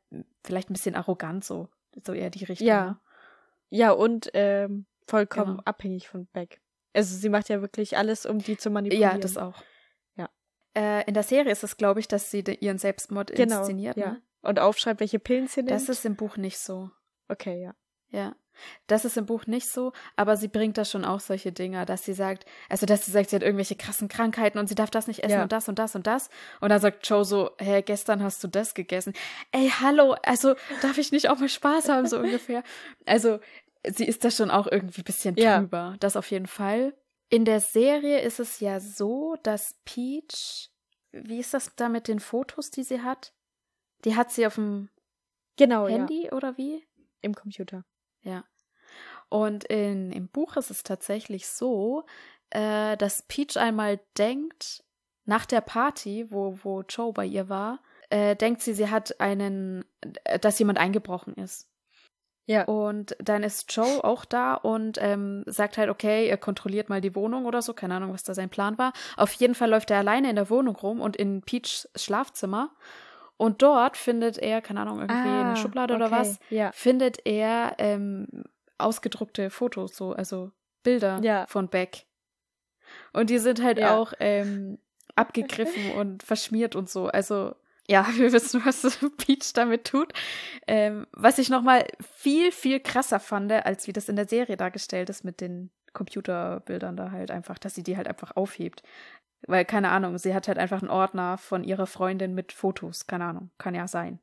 vielleicht 0.44 0.70
ein 0.70 0.74
bisschen 0.74 0.94
arrogant 0.94 1.44
so. 1.44 1.68
So 2.04 2.12
eher 2.12 2.30
die 2.30 2.44
Richtung. 2.44 2.66
Ja. 2.66 2.84
ne? 2.86 3.00
ja, 3.70 3.90
und 3.92 4.30
ähm, 4.34 4.86
vollkommen 5.06 5.52
Genau. 5.56 5.62
abhängig 5.64 6.08
von 6.08 6.26
Beck. 6.26 6.60
Also 6.92 7.16
sie 7.16 7.28
macht 7.28 7.48
ja 7.48 7.60
wirklich 7.60 7.96
alles, 7.96 8.26
um 8.26 8.38
die 8.38 8.56
zu 8.56 8.70
manipulieren. 8.70 9.12
Ja, 9.12 9.18
das 9.18 9.36
auch. 9.36 9.62
Ja. 10.16 10.28
Äh, 10.76 11.04
in 11.06 11.14
der 11.14 11.22
Serie 11.22 11.50
ist 11.52 11.62
es, 11.64 11.76
glaube 11.76 12.00
ich, 12.00 12.08
dass 12.08 12.30
sie 12.30 12.40
ihren 12.60 12.78
Selbstmord 12.78 13.32
Genau, 13.34 13.58
inszeniert. 13.58 13.96
ja. 13.96 14.12
Ne? 14.12 14.22
Und 14.42 14.58
aufschreibt, 14.58 15.00
welche 15.00 15.18
Pillen 15.18 15.48
sie 15.48 15.60
nimmt. 15.60 15.70
Das 15.72 15.88
ist 15.88 16.04
im 16.06 16.16
Buch 16.16 16.36
nicht 16.36 16.58
so. 16.58 16.90
okay, 17.28 17.60
ja. 17.62 17.74
Ja. 18.08 18.34
Das 18.86 19.04
ist 19.04 19.16
im 19.16 19.26
Buch 19.26 19.46
nicht 19.46 19.68
so, 19.68 19.92
aber 20.16 20.36
sie 20.36 20.48
bringt 20.48 20.78
da 20.78 20.84
schon 20.84 21.04
auch 21.04 21.20
solche 21.20 21.52
Dinge, 21.52 21.84
dass 21.86 22.04
sie 22.04 22.12
sagt, 22.12 22.44
also 22.68 22.86
dass 22.86 23.04
sie 23.06 23.10
sagt, 23.10 23.30
sie 23.30 23.36
hat 23.36 23.42
irgendwelche 23.42 23.76
krassen 23.76 24.08
Krankheiten 24.08 24.58
und 24.58 24.68
sie 24.68 24.74
darf 24.74 24.90
das 24.90 25.06
nicht 25.06 25.20
essen 25.24 25.32
Ja. 25.36 25.42
und 25.42 25.52
das 25.52 25.68
und 25.68 25.78
das 25.78 25.94
und 25.94 26.06
das. 26.06 26.28
Und 26.60 26.70
dann 26.70 26.80
sagt 26.80 27.06
Joe 27.08 27.24
so, 27.24 27.50
hä, 27.58 27.82
gestern 27.82 28.22
hast 28.22 28.42
du 28.44 28.48
das 28.48 28.74
gegessen. 28.74 29.12
Ey, 29.52 29.68
hallo, 29.80 30.16
also 30.24 30.54
darf 30.82 30.98
ich 30.98 31.12
nicht 31.12 31.28
auch 31.30 31.38
mal 31.38 31.48
Spaß 31.48 31.88
haben, 31.88 32.06
so 32.06 32.18
ungefähr. 32.20 32.62
Also 33.06 33.38
sie 33.86 34.04
ist 34.06 34.24
da 34.24 34.30
schon 34.30 34.50
auch 34.50 34.66
irgendwie 34.66 35.00
ein 35.00 35.04
bisschen 35.04 35.36
Ja. 35.36 35.58
drüber. 35.58 35.96
Das 36.00 36.16
auf 36.16 36.30
jeden 36.30 36.46
Fall. 36.46 36.94
In 37.28 37.44
der 37.44 37.60
Serie 37.60 38.20
ist 38.20 38.40
es 38.40 38.60
ja 38.60 38.80
so, 38.80 39.36
dass 39.42 39.76
Peach, 39.84 40.70
wie 41.12 41.38
ist 41.38 41.54
das 41.54 41.74
da 41.76 41.88
mit 41.88 42.08
den 42.08 42.18
Fotos, 42.20 42.70
die 42.70 42.82
sie 42.82 43.02
hat? 43.02 43.32
Die 44.04 44.16
hat 44.16 44.32
sie 44.32 44.46
auf 44.46 44.56
dem 44.56 44.88
Genau, 45.56 45.86
ja. 45.86 45.96
Handy 45.98 46.30
oder 46.32 46.56
wie? 46.56 46.86
Im 47.20 47.34
Computer. 47.34 47.84
Ja. 48.22 48.44
Und 49.28 49.64
in, 49.64 50.10
im 50.12 50.28
Buch 50.28 50.56
ist 50.56 50.70
es 50.70 50.82
tatsächlich 50.82 51.46
so, 51.48 52.04
äh, 52.50 52.96
dass 52.96 53.22
Peach 53.22 53.56
einmal 53.56 54.00
denkt, 54.18 54.84
nach 55.24 55.46
der 55.46 55.60
Party, 55.60 56.26
wo, 56.30 56.58
wo 56.62 56.82
Joe 56.82 57.12
bei 57.12 57.24
ihr 57.24 57.48
war, 57.48 57.80
äh, 58.10 58.34
denkt 58.34 58.62
sie, 58.62 58.74
sie 58.74 58.90
hat 58.90 59.20
einen, 59.20 59.84
äh, 60.24 60.38
dass 60.38 60.58
jemand 60.58 60.78
eingebrochen 60.78 61.34
ist. 61.34 61.68
Ja. 62.46 62.64
Und 62.64 63.14
dann 63.20 63.44
ist 63.44 63.72
Joe 63.72 64.02
auch 64.02 64.24
da 64.24 64.54
und 64.54 64.98
ähm, 65.00 65.44
sagt 65.46 65.78
halt, 65.78 65.88
okay, 65.88 66.26
er 66.26 66.36
kontrolliert 66.36 66.88
mal 66.88 67.00
die 67.00 67.14
Wohnung 67.14 67.46
oder 67.46 67.62
so. 67.62 67.74
Keine 67.74 67.94
Ahnung, 67.94 68.12
was 68.12 68.24
da 68.24 68.34
sein 68.34 68.50
Plan 68.50 68.76
war. 68.76 68.92
Auf 69.16 69.32
jeden 69.34 69.54
Fall 69.54 69.70
läuft 69.70 69.92
er 69.92 69.98
alleine 69.98 70.30
in 70.30 70.34
der 70.34 70.50
Wohnung 70.50 70.74
rum 70.74 71.00
und 71.00 71.14
in 71.14 71.42
Peachs 71.42 71.88
Schlafzimmer. 71.94 72.74
Und 73.40 73.62
dort 73.62 73.96
findet 73.96 74.36
er, 74.36 74.60
keine 74.60 74.82
Ahnung, 74.82 75.00
irgendwie 75.00 75.40
eine 75.40 75.56
Schublade 75.56 75.94
oder 75.94 76.12
Ah, 76.12 76.20
okay, 76.20 76.20
was, 76.20 76.38
Ja. 76.50 76.72
findet 76.72 77.26
er 77.26 77.74
ähm, 77.78 78.26
ausgedruckte 78.76 79.48
Fotos, 79.48 79.96
so, 79.96 80.12
also 80.12 80.52
Bilder 80.82 81.20
Ja. 81.22 81.46
von 81.46 81.68
Beck. 81.68 82.04
Und 83.14 83.30
die 83.30 83.38
sind 83.38 83.62
halt 83.62 83.78
Ja. 83.78 83.96
auch 83.96 84.12
ähm, 84.20 84.78
abgegriffen 85.16 85.90
und 85.90 86.22
verschmiert 86.22 86.76
und 86.76 86.90
so. 86.90 87.06
Also, 87.06 87.54
ja, 87.88 88.06
wir 88.16 88.30
wissen, 88.30 88.60
was 88.66 88.98
Peach 89.16 89.54
damit 89.54 89.86
tut. 89.86 90.12
Ähm, 90.66 91.06
was 91.12 91.38
ich 91.38 91.48
nochmal 91.48 91.86
viel, 92.14 92.52
viel 92.52 92.78
krasser 92.78 93.20
fand, 93.20 93.50
als 93.52 93.86
wie 93.86 93.94
das 93.94 94.10
in 94.10 94.16
der 94.16 94.28
Serie 94.28 94.58
dargestellt 94.58 95.08
ist 95.08 95.24
mit 95.24 95.40
den 95.40 95.70
Computerbildern 95.94 96.94
da 96.94 97.10
halt 97.10 97.30
einfach, 97.30 97.58
dass 97.58 97.74
sie 97.74 97.82
die 97.84 97.96
halt 97.96 98.06
einfach 98.06 98.36
aufhebt. 98.36 98.82
Weil, 99.46 99.64
keine 99.64 99.90
Ahnung, 99.90 100.18
sie 100.18 100.34
hat 100.34 100.48
halt 100.48 100.58
einfach 100.58 100.82
einen 100.82 100.90
Ordner 100.90 101.38
von 101.38 101.64
ihrer 101.64 101.86
Freundin 101.86 102.34
mit 102.34 102.52
Fotos. 102.52 103.06
Keine 103.06 103.24
Ahnung, 103.24 103.50
kann 103.58 103.74
ja 103.74 103.88
sein. 103.88 104.20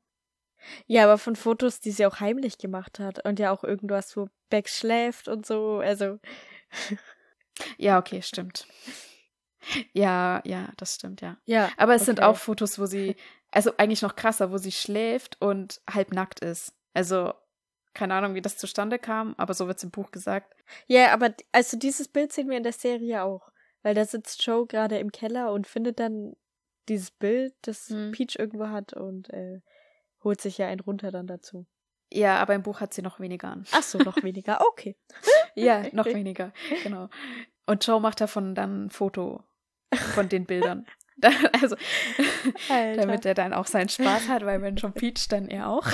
Ja, 0.86 1.03
aber 1.03 1.17
von 1.17 1.36
Fotos, 1.36 1.80
die 1.80 1.91
sie 1.91 2.06
auch 2.06 2.19
heimlich 2.19 2.58
gemacht 2.58 2.99
hat 2.99 3.23
und 3.25 3.39
ja 3.39 3.51
auch 3.51 3.63
irgendwas, 3.63 4.15
wo 4.17 4.27
Beck 4.49 4.69
schläft 4.69 5.27
und 5.27 5.45
so. 5.45 5.80
Also, 5.80 6.19
Ja, 7.77 7.97
okay, 7.99 8.21
stimmt. 8.21 8.67
Ja, 9.93 10.41
ja, 10.45 10.69
das 10.77 10.95
stimmt, 10.95 11.21
ja. 11.21 11.38
ja. 11.45 11.69
Aber 11.77 11.95
es 11.95 12.06
sind 12.06 12.19
okay. 12.19 12.27
auch 12.27 12.38
Fotos, 12.38 12.80
wo 12.80 12.86
sie, 12.86 13.15
also 13.51 13.73
eigentlich 13.77 14.01
noch 14.01 14.15
krasser, 14.15 14.51
wo 14.51 14.58
sie 14.58 14.71
schläft 14.71 15.41
und 15.41 15.82
halb 15.89 16.13
nackt 16.13 16.39
ist. 16.39 16.73
Also, 16.93 17.34
keine 17.93 18.13
Ahnung, 18.13 18.36
wie 18.36 18.41
das 18.41 18.58
zustande 18.58 18.99
kam, 18.99 19.34
aber 19.38 19.53
so 19.53 19.67
wird 19.67 19.77
es 19.77 19.84
im 19.84 19.91
Buch 19.91 20.12
gesagt. 20.12 20.56
Ja, 20.86 21.12
aber 21.13 21.34
also 21.51 21.77
dieses 21.77 22.08
Bild 22.08 22.32
sehen 22.32 22.49
wir 22.49 22.58
in 22.58 22.63
der 22.63 22.73
Serie 22.73 23.23
auch. 23.23 23.51
Weil 23.84 23.94
da 23.96 24.06
sitzt 24.06 24.46
Joe 24.46 24.66
gerade 24.66 24.98
im 25.00 25.12
Keller 25.12 25.52
und 25.52 25.68
findet 25.68 26.00
dann 26.00 26.36
dieses 26.90 27.12
Bild, 27.12 27.54
das 27.62 27.90
Hm. 27.90 28.12
Peach 28.12 28.36
irgendwo 28.38 28.68
hat 28.70 28.94
und 28.94 29.30
äh, 29.32 29.62
holt 30.24 30.42
sich 30.42 30.58
ja 30.58 30.68
einen 30.68 30.80
runter 30.80 31.12
dann 31.12 31.28
dazu. 31.28 31.66
Ja, 32.12 32.38
aber 32.38 32.56
im 32.56 32.63
Buch 32.63 32.80
hat 32.80 32.94
sie 32.94 33.02
noch 33.02 33.20
weniger 33.20 33.50
an. 33.50 33.66
Ach 33.72 33.84
so, 33.84 33.98
noch 33.98 34.24
weniger. 34.24 34.60
Okay. 34.72 34.96
Ja, 35.56 35.84
noch 35.92 36.06
weniger, 36.06 36.54
genau. 36.84 37.10
Und 37.66 37.86
Joe 37.86 38.00
macht 38.00 38.22
davon 38.22 38.56
dann 38.56 38.86
ein 38.86 38.90
Foto 38.90 39.44
von 40.13 40.30
den 40.30 40.46
Bildern. 40.46 40.86
Also, 41.60 41.76
Alter. 42.70 43.02
damit 43.02 43.26
er 43.26 43.34
dann 43.34 43.52
auch 43.52 43.66
seinen 43.66 43.90
Spaß 43.90 44.28
hat, 44.28 44.46
weil 44.46 44.62
wenn 44.62 44.78
schon 44.78 44.94
Peach, 44.94 45.28
dann 45.28 45.48
er 45.48 45.68
auch. 45.68 45.88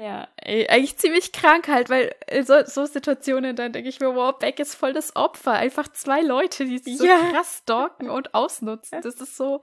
Ja, 0.00 0.28
ey, 0.36 0.66
eigentlich 0.68 0.96
ziemlich 0.96 1.32
krank 1.32 1.68
halt, 1.68 1.88
weil 1.90 2.14
in 2.30 2.44
so, 2.44 2.64
so 2.64 2.86
Situationen, 2.86 3.56
dann 3.56 3.72
denke 3.72 3.88
ich 3.88 4.00
mir, 4.00 4.14
wow, 4.14 4.36
Beck 4.38 4.58
ist 4.60 4.74
voll 4.74 4.92
das 4.92 5.14
Opfer. 5.16 5.52
Einfach 5.52 5.88
zwei 5.88 6.20
Leute, 6.22 6.64
die 6.64 6.78
so 6.96 7.04
Ja. 7.04 7.30
krass 7.30 7.58
stalken 7.62 8.08
und 8.10 8.34
ausnutzen. 8.34 9.00
Das 9.02 9.16
ist 9.16 9.36
so 9.36 9.60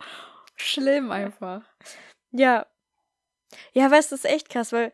schlimm 0.55 1.11
einfach. 1.11 1.63
Ja. 2.31 2.65
Ja, 3.73 3.85
aber 3.87 3.97
es 3.97 4.11
ist 4.11 4.25
echt 4.25 4.49
krass, 4.49 4.71
weil 4.71 4.91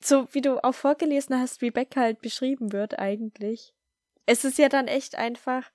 so 0.00 0.26
wie 0.32 0.40
du 0.40 0.62
auch 0.64 0.74
vorgelesen 0.74 1.38
hast, 1.40 1.60
wie 1.60 1.70
Beck 1.70 1.94
halt 1.96 2.20
beschrieben 2.20 2.72
wird 2.72 2.98
eigentlich. 2.98 3.74
Es 4.26 4.44
ist 4.44 4.58
ja 4.58 4.68
dann 4.68 4.88
echt 4.88 5.16
einfach 5.16 5.70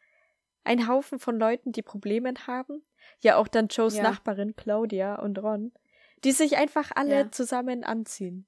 ein 0.64 0.88
Haufen 0.88 1.20
von 1.20 1.38
Leuten, 1.38 1.72
die 1.72 1.82
Probleme 1.82 2.34
haben. 2.48 2.84
Ja, 3.20 3.36
auch 3.38 3.48
dann 3.48 3.68
Joes 3.68 3.96
Ja. 3.96 4.04
Nachbarin 4.04 4.56
Claudia 4.56 5.16
und 5.16 5.38
Ron, 5.40 5.72
die 6.24 6.32
sich 6.32 6.58
einfach 6.58 6.92
alle 6.96 7.16
Ja. 7.22 7.32
zusammen 7.32 7.84
anziehen. 7.84 8.48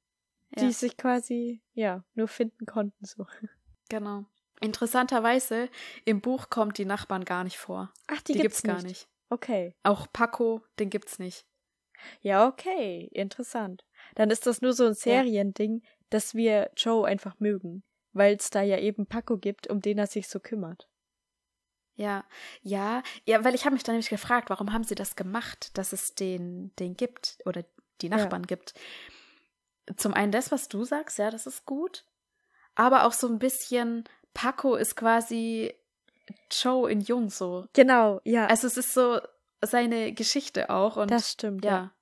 Die 0.58 0.66
Ja. 0.66 0.72
sich 0.72 0.98
quasi, 0.98 1.62
ja, 1.74 2.04
nur 2.14 2.28
finden 2.28 2.66
konnten 2.66 3.06
so. 3.06 3.26
Genau. 3.90 4.26
Interessanterweise, 4.62 5.70
im 6.06 6.22
Buch 6.22 6.50
kommt 6.50 6.78
die 6.78 6.86
Nachbarn 6.86 7.26
gar 7.26 7.44
nicht 7.44 7.58
vor. 7.58 7.94
Ach, 8.08 8.22
Die, 8.22 8.34
gibt's, 8.34 8.64
gar 8.64 8.82
nicht. 8.82 9.08
Okay. 9.30 9.76
Auch 9.84 10.08
Paco, 10.12 10.62
den 10.80 10.90
gibt's 10.90 11.20
nicht. 11.20 11.46
Ja, 12.22 12.48
okay. 12.48 13.10
Interessant. 13.12 13.86
Dann 14.16 14.30
ist 14.30 14.46
das 14.48 14.62
nur 14.62 14.74
so 14.74 14.86
ein 14.86 14.94
Seriending, 14.94 15.82
dass 16.10 16.36
wir 16.36 16.72
Joe 16.78 17.06
einfach 17.08 17.40
mögen. 17.40 17.84
Weil 18.14 18.36
es 18.36 18.50
da 18.50 18.62
ja 18.62 18.78
eben 18.80 19.08
Paco 19.08 19.38
gibt, 19.38 19.68
um 19.70 19.82
den 19.82 19.98
er 19.98 20.08
sich 20.08 20.28
so 20.28 20.40
kümmert. 20.40 20.88
Ja, 21.96 22.26
ja, 22.62 23.04
ja, 23.24 23.44
weil 23.44 23.56
ich 23.56 23.66
habe 23.66 23.74
mich 23.74 23.84
dann 23.84 23.96
nämlich 23.96 24.10
gefragt, 24.10 24.50
warum 24.50 24.74
haben 24.74 24.84
sie 24.84 24.96
das 24.96 25.16
gemacht, 25.16 25.78
dass 25.78 25.94
es 25.94 26.14
den, 26.14 26.76
den 26.78 26.98
gibt 26.98 27.38
oder 27.46 27.64
die 28.02 28.10
Nachbarn 28.10 28.44
ja. 28.44 28.48
gibt. 28.48 28.74
Zum 29.96 30.14
einen 30.14 30.32
das, 30.32 30.52
was 30.52 30.68
du 30.68 30.84
sagst, 30.84 31.18
ja, 31.20 31.32
das 31.32 31.48
ist 31.48 31.66
gut. 31.66 32.06
Aber 32.76 33.06
auch 33.06 33.14
so 33.14 33.28
ein 33.28 33.40
bisschen, 33.40 34.04
Paco 34.34 34.76
ist 34.76 34.98
quasi 34.98 35.74
Joe 36.52 36.92
in 36.92 37.02
Jung 37.02 37.30
so. 37.30 37.68
Genau, 37.74 38.20
ja. 38.26 38.48
Also 38.48 38.68
es 38.68 38.78
ist 38.78 38.94
so 38.94 39.22
seine 39.62 40.14
Geschichte 40.14 40.70
auch. 40.70 40.98
Und 40.98 41.12
das 41.12 41.32
stimmt, 41.32 41.64
ja. 41.64 41.94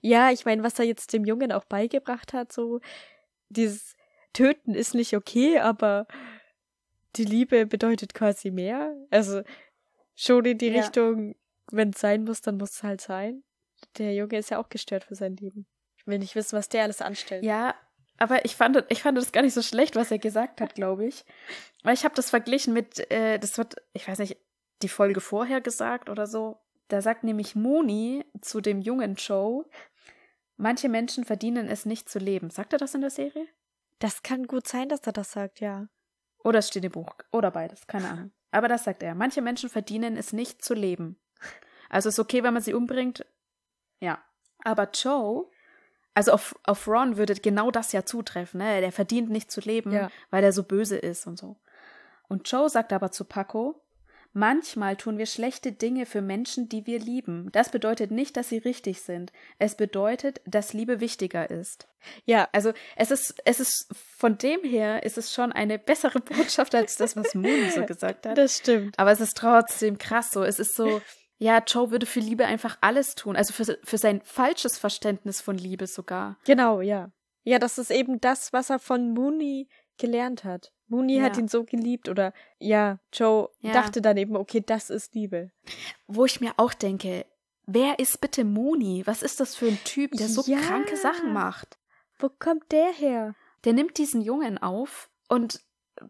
Ja, 0.00 0.26
ja 0.28 0.30
ich 0.32 0.46
meine, 0.46 0.62
was 0.62 0.78
er 0.78 0.86
jetzt 0.86 1.12
dem 1.12 1.24
Jungen 1.24 1.52
auch 1.52 1.64
beigebracht 1.64 2.32
hat, 2.32 2.52
so 2.52 2.80
dieses 3.50 3.94
Töten 4.32 4.74
ist 4.74 4.94
nicht 4.94 5.16
okay, 5.16 5.58
aber 5.58 6.06
die 7.16 7.24
Liebe 7.24 7.66
bedeutet 7.66 8.14
quasi 8.14 8.50
mehr. 8.50 8.94
Also 9.10 9.42
schon 10.14 10.44
in 10.44 10.58
die 10.58 10.68
ja. 10.68 10.80
Richtung, 10.80 11.34
wenn 11.70 11.90
es 11.90 12.00
sein 12.00 12.24
muss, 12.24 12.40
dann 12.40 12.56
muss 12.56 12.70
es 12.70 12.82
halt 12.82 13.00
sein. 13.00 13.42
Der 13.98 14.14
Junge 14.14 14.38
ist 14.38 14.50
ja 14.50 14.58
auch 14.58 14.68
gestört 14.68 15.04
für 15.04 15.14
sein 15.14 15.36
Leben. 15.36 15.66
Ich 15.96 16.06
will 16.06 16.18
nicht 16.18 16.34
wissen, 16.34 16.56
was 16.56 16.68
der 16.68 16.82
alles 16.82 17.00
anstellt. 17.00 17.44
Ja, 17.44 17.74
aber 18.18 18.44
ich 18.44 18.56
fand, 18.56 18.84
ich 18.88 19.02
fand 19.02 19.16
das 19.16 19.32
gar 19.32 19.42
nicht 19.42 19.54
so 19.54 19.62
schlecht, 19.62 19.94
was 19.94 20.10
er 20.10 20.18
gesagt 20.18 20.60
hat, 20.60 20.74
glaube 20.74 21.06
ich. 21.06 21.24
Weil 21.84 21.94
ich 21.94 22.04
habe 22.04 22.14
das 22.14 22.30
verglichen 22.30 22.74
mit, 22.74 23.10
äh, 23.10 23.38
das 23.38 23.56
wird, 23.58 23.76
ich 23.92 24.08
weiß 24.08 24.18
nicht, 24.18 24.36
die 24.82 24.88
Folge 24.88 25.20
vorher 25.20 25.60
gesagt 25.60 26.10
oder 26.10 26.26
so. 26.26 26.58
Da 26.88 27.00
sagt 27.00 27.22
nämlich 27.22 27.54
Moni 27.54 28.24
zu 28.40 28.60
dem 28.60 28.80
jungen 28.80 29.14
Joe, 29.14 29.64
manche 30.56 30.88
Menschen 30.88 31.24
verdienen 31.24 31.68
es 31.68 31.86
nicht 31.86 32.08
zu 32.08 32.18
leben. 32.18 32.50
Sagt 32.50 32.72
er 32.72 32.78
das 32.78 32.94
in 32.94 33.02
der 33.02 33.10
Serie? 33.10 33.46
Das 34.00 34.22
kann 34.22 34.46
gut 34.46 34.66
sein, 34.66 34.88
dass 34.88 35.00
er 35.06 35.12
das 35.12 35.32
sagt, 35.32 35.60
ja. 35.60 35.88
Oder 36.48 36.60
es 36.60 36.68
steht 36.68 36.84
im 36.86 36.92
Buch. 36.92 37.14
Oder 37.30 37.50
beides, 37.50 37.86
keine 37.86 38.08
Ahnung. 38.08 38.30
Aber 38.52 38.68
das 38.68 38.84
sagt 38.84 39.02
er. 39.02 39.14
Manche 39.14 39.42
Menschen 39.42 39.68
verdienen 39.68 40.16
es 40.16 40.32
nicht 40.32 40.64
zu 40.64 40.72
leben. 40.72 41.18
Also 41.90 42.08
ist 42.08 42.18
okay, 42.18 42.42
wenn 42.42 42.54
man 42.54 42.62
sie 42.62 42.72
umbringt. 42.72 43.26
Ja. 44.00 44.18
Aber 44.64 44.88
Joe, 44.94 45.50
also 46.14 46.32
auf, 46.32 46.58
auf 46.64 46.88
Ron 46.88 47.18
würde 47.18 47.34
genau 47.34 47.70
das 47.70 47.92
ja 47.92 48.06
zutreffen. 48.06 48.60
Ne? 48.60 48.80
Der 48.80 48.92
verdient 48.92 49.28
nicht 49.28 49.50
zu 49.50 49.60
leben, 49.60 49.92
ja. 49.92 50.10
weil 50.30 50.42
er 50.42 50.52
so 50.52 50.62
böse 50.62 50.96
ist 50.96 51.26
und 51.26 51.38
so. 51.38 51.56
Und 52.28 52.50
Joe 52.50 52.70
sagt 52.70 52.94
aber 52.94 53.10
zu 53.10 53.26
Paco, 53.26 53.82
Manchmal 54.32 54.96
tun 54.96 55.18
wir 55.18 55.26
schlechte 55.26 55.72
Dinge 55.72 56.06
für 56.06 56.20
Menschen, 56.20 56.68
die 56.68 56.86
wir 56.86 56.98
lieben. 56.98 57.48
Das 57.52 57.70
bedeutet 57.70 58.10
nicht, 58.10 58.36
dass 58.36 58.50
sie 58.50 58.58
richtig 58.58 59.00
sind. 59.00 59.32
Es 59.58 59.74
bedeutet, 59.74 60.40
dass 60.46 60.72
Liebe 60.72 61.00
wichtiger 61.00 61.50
ist. 61.50 61.88
Ja, 62.24 62.48
also 62.52 62.72
es 62.96 63.10
ist, 63.10 63.34
es 63.44 63.58
ist 63.58 63.88
von 63.94 64.38
dem 64.38 64.62
her 64.62 65.02
ist 65.02 65.18
es 65.18 65.32
schon 65.32 65.52
eine 65.52 65.78
bessere 65.78 66.20
Botschaft 66.36 66.74
als 66.74 66.96
das, 66.96 67.16
was 67.16 67.34
Moon 67.34 67.70
so 67.74 67.84
gesagt 67.86 68.26
hat. 68.26 68.36
Das 68.36 68.58
stimmt. 68.58 68.98
Aber 68.98 69.12
es 69.12 69.20
ist 69.20 69.36
trotzdem 69.36 69.98
krass 69.98 70.30
so. 70.30 70.44
Es 70.44 70.58
ist 70.58 70.74
so, 70.74 71.00
ja, 71.38 71.62
Joe 71.66 71.90
würde 71.90 72.06
für 72.06 72.20
Liebe 72.20 72.44
einfach 72.44 72.76
alles 72.80 73.14
tun. 73.14 73.34
Also 73.34 73.52
für, 73.52 73.78
für 73.82 73.98
sein 73.98 74.20
falsches 74.22 74.78
Verständnis 74.78 75.40
von 75.40 75.56
Liebe 75.56 75.86
sogar. 75.86 76.36
Genau, 76.44 76.80
ja. 76.80 77.10
Ja, 77.44 77.58
das 77.58 77.78
ist 77.78 77.90
eben 77.90 78.20
das, 78.20 78.52
was 78.52 78.68
er 78.68 78.78
von 78.78 79.14
Mooney 79.14 79.68
gelernt 79.96 80.44
hat. 80.44 80.72
Mooney 80.88 81.18
ja. 81.18 81.24
hat 81.24 81.36
ihn 81.36 81.48
so 81.48 81.64
geliebt 81.64 82.08
oder 82.08 82.32
ja, 82.58 82.98
Joe 83.12 83.50
ja. 83.60 83.72
dachte 83.72 84.02
dann 84.02 84.16
eben, 84.16 84.36
okay, 84.36 84.62
das 84.64 84.90
ist 84.90 85.14
Liebe. 85.14 85.50
Wo 86.06 86.24
ich 86.24 86.40
mir 86.40 86.52
auch 86.56 86.74
denke, 86.74 87.26
wer 87.66 87.98
ist 87.98 88.20
bitte 88.20 88.44
Mooney? 88.44 89.06
Was 89.06 89.22
ist 89.22 89.40
das 89.40 89.54
für 89.54 89.66
ein 89.66 89.78
Typ, 89.84 90.12
der 90.12 90.28
so 90.28 90.42
ja. 90.50 90.58
kranke 90.58 90.96
Sachen 90.96 91.32
macht? 91.32 91.78
Wo 92.18 92.28
kommt 92.28 92.72
der 92.72 92.92
her? 92.92 93.34
Der 93.64 93.72
nimmt 93.72 93.98
diesen 93.98 94.20
Jungen 94.20 94.58
auf 94.58 95.10
und 95.28 95.60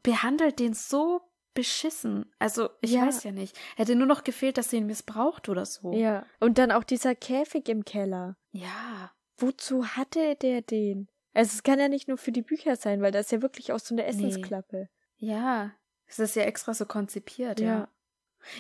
behandelt 0.03 0.59
den 0.59 0.75
so 0.75 1.21
beschissen. 1.55 2.33
Also, 2.39 2.69
ich 2.81 2.93
ja. 2.93 3.07
weiß 3.07 3.25
ja 3.25 3.33
nicht. 3.33 3.59
Hätte 3.77 3.97
nur 3.97 4.07
noch 4.07 4.23
gefehlt, 4.23 4.59
dass 4.59 4.71
sie 4.71 4.77
ihn 4.77 4.87
missbraucht 4.87 5.49
oder 5.49 5.67
so. 5.67 5.93
Ja. 5.93 6.25
Und 6.39 6.59
dann 6.59 6.71
auch 6.71 6.85
dieser 6.85 7.17
Käfig 7.17 7.69
im 7.69 7.85
Keller. 7.85 8.37
Ja. 8.53 9.11
Wozu 9.39 9.85
hatte 9.85 10.37
der 10.37 10.63
den? 10.63 11.09
Also 11.39 11.55
es 11.55 11.63
kann 11.63 11.79
ja 11.79 11.87
nicht 11.87 12.09
nur 12.09 12.19
für 12.19 12.33
die 12.33 12.43
Bücher 12.43 12.75
sein, 12.75 13.01
weil 13.01 13.13
da 13.13 13.21
ist 13.21 13.31
ja 13.31 13.43
wirklich 13.43 13.71
auch 13.71 13.79
so 13.79 13.95
eine 13.95 14.05
Essensklappe. 14.07 14.89
Nee. 15.19 15.31
Ja, 15.31 15.71
es 16.07 16.19
ist 16.19 16.35
ja 16.35 16.43
extra 16.43 16.75
so 16.75 16.85
konzipiert, 16.85 17.61
ja. 17.61 17.67
ja. 17.67 17.89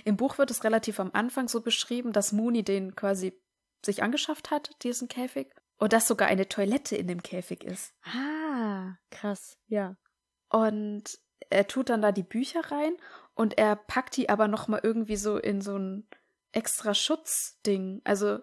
Im 0.05 0.17
Buch 0.17 0.38
wird 0.38 0.53
es 0.53 0.62
relativ 0.62 1.01
am 1.01 1.11
Anfang 1.12 1.49
so 1.49 1.61
beschrieben, 1.61 2.12
dass 2.12 2.31
Mooney 2.31 2.62
den 2.62 2.95
quasi 2.95 3.37
sich 3.85 4.05
angeschafft 4.05 4.53
hat, 4.53 4.71
diesen 4.85 5.09
Käfig. 5.09 5.53
Und 5.79 5.93
dass 5.93 6.07
sogar 6.07 6.29
eine 6.29 6.49
Toilette 6.49 6.95
in 6.95 7.09
dem 7.09 7.21
Käfig 7.21 7.64
ist. 7.64 7.95
Ah, 8.05 8.95
krass, 9.11 9.59
ja. 9.67 9.97
Und 10.49 11.19
er 11.51 11.67
tut 11.67 11.88
dann 11.88 12.01
da 12.01 12.12
die 12.12 12.23
Bücher 12.23 12.61
rein 12.71 12.97
und 13.35 13.59
er 13.59 13.75
packt 13.75 14.17
die 14.17 14.29
aber 14.29 14.47
nochmal 14.47 14.83
irgendwie 14.85 15.17
so 15.17 15.37
in 15.37 15.62
so 15.62 15.77
ein 15.77 16.07
extra 16.53 16.95
Schutzding. 16.95 18.03
Also 18.05 18.38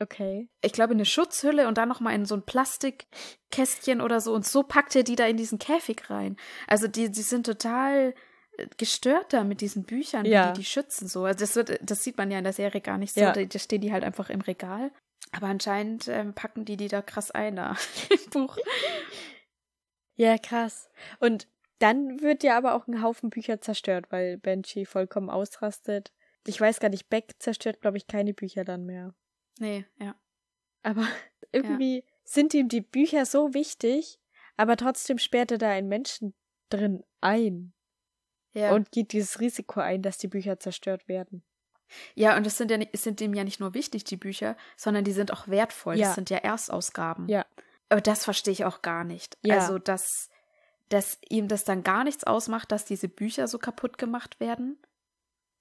Okay. 0.00 0.48
Ich 0.60 0.72
glaube, 0.72 0.92
eine 0.92 1.04
Schutzhülle 1.04 1.68
und 1.68 1.78
dann 1.78 1.88
nochmal 1.88 2.14
in 2.14 2.26
so 2.26 2.34
ein 2.34 2.42
Plastikkästchen 2.42 4.00
oder 4.00 4.20
so. 4.20 4.34
Und 4.34 4.44
so 4.44 4.62
packt 4.62 4.96
er 4.96 5.04
die 5.04 5.16
da 5.16 5.26
in 5.26 5.36
diesen 5.36 5.58
Käfig 5.58 6.10
rein. 6.10 6.36
Also 6.66 6.88
die, 6.88 7.10
die 7.10 7.22
sind 7.22 7.46
total 7.46 8.14
äh, 8.56 8.66
gestört 8.76 9.32
da 9.32 9.44
mit 9.44 9.60
diesen 9.60 9.84
Büchern, 9.84 10.26
ja. 10.26 10.52
die 10.52 10.60
die 10.60 10.64
schützen 10.64 11.06
so. 11.06 11.24
Also 11.24 11.38
das 11.40 11.54
wird, 11.56 11.78
das 11.82 12.02
sieht 12.02 12.18
man 12.18 12.30
ja 12.30 12.38
in 12.38 12.44
der 12.44 12.52
Serie 12.52 12.80
gar 12.80 12.98
nicht 12.98 13.14
so. 13.14 13.20
Ja. 13.20 13.32
Da, 13.32 13.44
da 13.44 13.58
stehen 13.58 13.80
die 13.80 13.92
halt 13.92 14.04
einfach 14.04 14.30
im 14.30 14.40
Regal. 14.40 14.90
Aber 15.32 15.46
anscheinend 15.46 16.08
ähm, 16.08 16.34
packen 16.34 16.64
die 16.64 16.76
die 16.76 16.88
da 16.88 17.00
krass 17.00 17.30
ein 17.30 17.56
da 17.56 17.76
im 18.10 18.30
Buch. 18.30 18.58
Ja, 20.16 20.38
krass. 20.38 20.88
Und 21.20 21.48
dann 21.78 22.20
wird 22.20 22.42
ja 22.42 22.56
aber 22.56 22.74
auch 22.74 22.86
ein 22.86 23.02
Haufen 23.02 23.30
Bücher 23.30 23.60
zerstört, 23.60 24.06
weil 24.10 24.38
Benji 24.38 24.86
vollkommen 24.86 25.30
ausrastet. 25.30 26.12
Ich 26.46 26.60
weiß 26.60 26.78
gar 26.78 26.88
nicht, 26.88 27.08
Beck 27.08 27.32
zerstört, 27.38 27.80
glaube 27.80 27.96
ich, 27.96 28.06
keine 28.06 28.34
Bücher 28.34 28.64
dann 28.64 28.84
mehr. 28.86 29.14
Nee, 29.58 29.86
ja. 29.98 30.14
Aber 30.82 31.06
irgendwie 31.52 31.96
ja. 31.96 32.02
sind 32.24 32.54
ihm 32.54 32.68
die 32.68 32.80
Bücher 32.80 33.26
so 33.26 33.54
wichtig, 33.54 34.18
aber 34.56 34.76
trotzdem 34.76 35.18
sperrt 35.18 35.52
er 35.52 35.58
da 35.58 35.70
einen 35.70 35.88
Menschen 35.88 36.34
drin 36.68 37.04
ein. 37.20 37.72
Ja. 38.52 38.72
Und 38.72 38.92
geht 38.92 39.12
dieses 39.12 39.40
Risiko 39.40 39.80
ein, 39.80 40.02
dass 40.02 40.18
die 40.18 40.28
Bücher 40.28 40.60
zerstört 40.60 41.08
werden. 41.08 41.42
Ja, 42.14 42.36
und 42.36 42.46
es 42.46 42.56
sind 42.56 42.70
ja 42.70 42.78
sind 42.92 43.20
ihm 43.20 43.34
ja 43.34 43.44
nicht 43.44 43.60
nur 43.60 43.74
wichtig, 43.74 44.04
die 44.04 44.16
Bücher, 44.16 44.56
sondern 44.76 45.04
die 45.04 45.12
sind 45.12 45.32
auch 45.32 45.48
wertvoll. 45.48 45.96
Ja. 45.96 46.06
Das 46.06 46.14
sind 46.14 46.30
ja 46.30 46.38
Erstausgaben. 46.38 47.28
Ja. 47.28 47.44
Aber 47.88 48.00
das 48.00 48.24
verstehe 48.24 48.52
ich 48.52 48.64
auch 48.64 48.82
gar 48.82 49.04
nicht. 49.04 49.36
Ja. 49.42 49.58
Also, 49.58 49.78
dass, 49.78 50.30
dass 50.88 51.18
ihm 51.28 51.48
das 51.48 51.64
dann 51.64 51.82
gar 51.82 52.04
nichts 52.04 52.24
ausmacht, 52.24 52.72
dass 52.72 52.84
diese 52.84 53.08
Bücher 53.08 53.48
so 53.48 53.58
kaputt 53.58 53.98
gemacht 53.98 54.40
werden. 54.40 54.78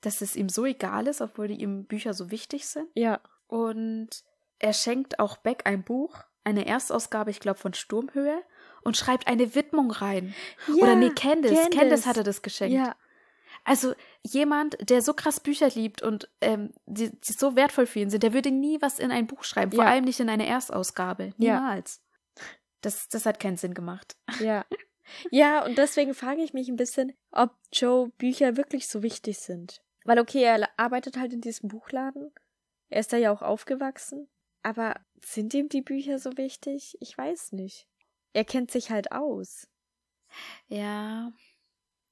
Dass 0.02 0.22
es 0.22 0.36
ihm 0.36 0.50
so 0.50 0.66
egal 0.66 1.08
ist, 1.08 1.22
obwohl 1.22 1.48
die 1.48 1.62
ihm 1.62 1.86
Bücher 1.86 2.14
so 2.14 2.30
wichtig 2.32 2.68
sind. 2.68 2.90
Ja. 2.94 3.22
Und 3.54 4.10
er 4.58 4.74
schenkt 4.74 5.20
auch 5.20 5.38
Beck 5.38 5.68
ein 5.68 5.84
Buch, 5.84 6.24
eine 6.44 6.66
Erstausgabe, 6.66 7.30
ich 7.30 7.40
glaube, 7.40 7.60
von 7.60 7.76
Sturmhöhe 7.76 8.42
und 8.82 8.98
schreibt 8.98 9.28
eine 9.28 9.54
Widmung 9.54 9.92
rein. 9.92 10.34
Ja, 10.70 10.74
Oder 10.82 10.96
nee, 10.96 11.12
Candice. 11.12 11.54
Candice. 11.54 11.78
Candice 11.78 12.06
hatte 12.08 12.24
das 12.24 12.42
geschenkt. 12.42 12.76
Ja. 12.76 12.96
Also 13.64 13.94
jemand, 14.24 14.78
der 14.90 15.04
so 15.04 15.14
krass 15.14 15.40
Bücher 15.40 15.70
liebt 15.70 16.02
und 16.02 16.32
ähm, 16.42 16.74
die, 16.88 17.12
die 17.12 17.34
so 17.34 17.56
wertvoll 17.56 17.86
für 17.86 18.00
ihn 18.00 18.10
sind, 18.10 18.24
der 18.24 18.34
würde 18.34 18.50
nie 18.50 18.82
was 18.82 18.98
in 18.98 19.12
ein 19.12 19.28
Buch 19.28 19.44
schreiben, 19.44 19.72
vor 19.72 19.84
ja. 19.84 19.92
allem 19.92 20.06
nicht 20.06 20.20
in 20.20 20.30
eine 20.30 20.48
Erstausgabe. 20.48 21.36
Niemals. 21.38 22.02
Ja. 22.36 22.44
Das, 22.82 23.08
das 23.08 23.28
hat 23.28 23.40
keinen 23.40 23.58
Sinn 23.58 23.76
gemacht. 23.76 24.18
Ja. 24.40 24.66
Ja, 25.30 25.64
und 25.64 25.78
deswegen 25.78 26.16
frage 26.16 26.42
ich 26.42 26.54
mich 26.54 26.70
ein 26.70 26.76
bisschen, 26.76 27.14
ob 27.32 27.52
Joe 27.72 28.10
Bücher 28.18 28.58
wirklich 28.58 28.88
so 28.88 29.04
wichtig 29.04 29.38
sind. 29.38 29.84
Weil 30.06 30.18
okay, 30.18 30.42
er 30.42 30.68
arbeitet 30.78 31.18
halt 31.18 31.34
in 31.34 31.42
diesem 31.42 31.70
Buchladen 31.70 32.32
er 32.94 33.00
ist 33.00 33.12
da 33.12 33.18
ja 33.18 33.32
auch 33.32 33.42
aufgewachsen. 33.42 34.30
Aber 34.62 34.94
sind 35.26 35.56
ihm 35.56 35.68
die 35.68 35.82
Bücher 35.82 36.20
so 36.20 36.38
wichtig? 36.38 36.96
Ich 37.00 37.18
weiß 37.18 37.52
nicht. 37.54 37.88
Er 38.34 38.46
kennt 38.46 38.70
sich 38.70 38.92
halt 38.92 39.12
aus. 39.12 39.68
Ja, 40.68 41.32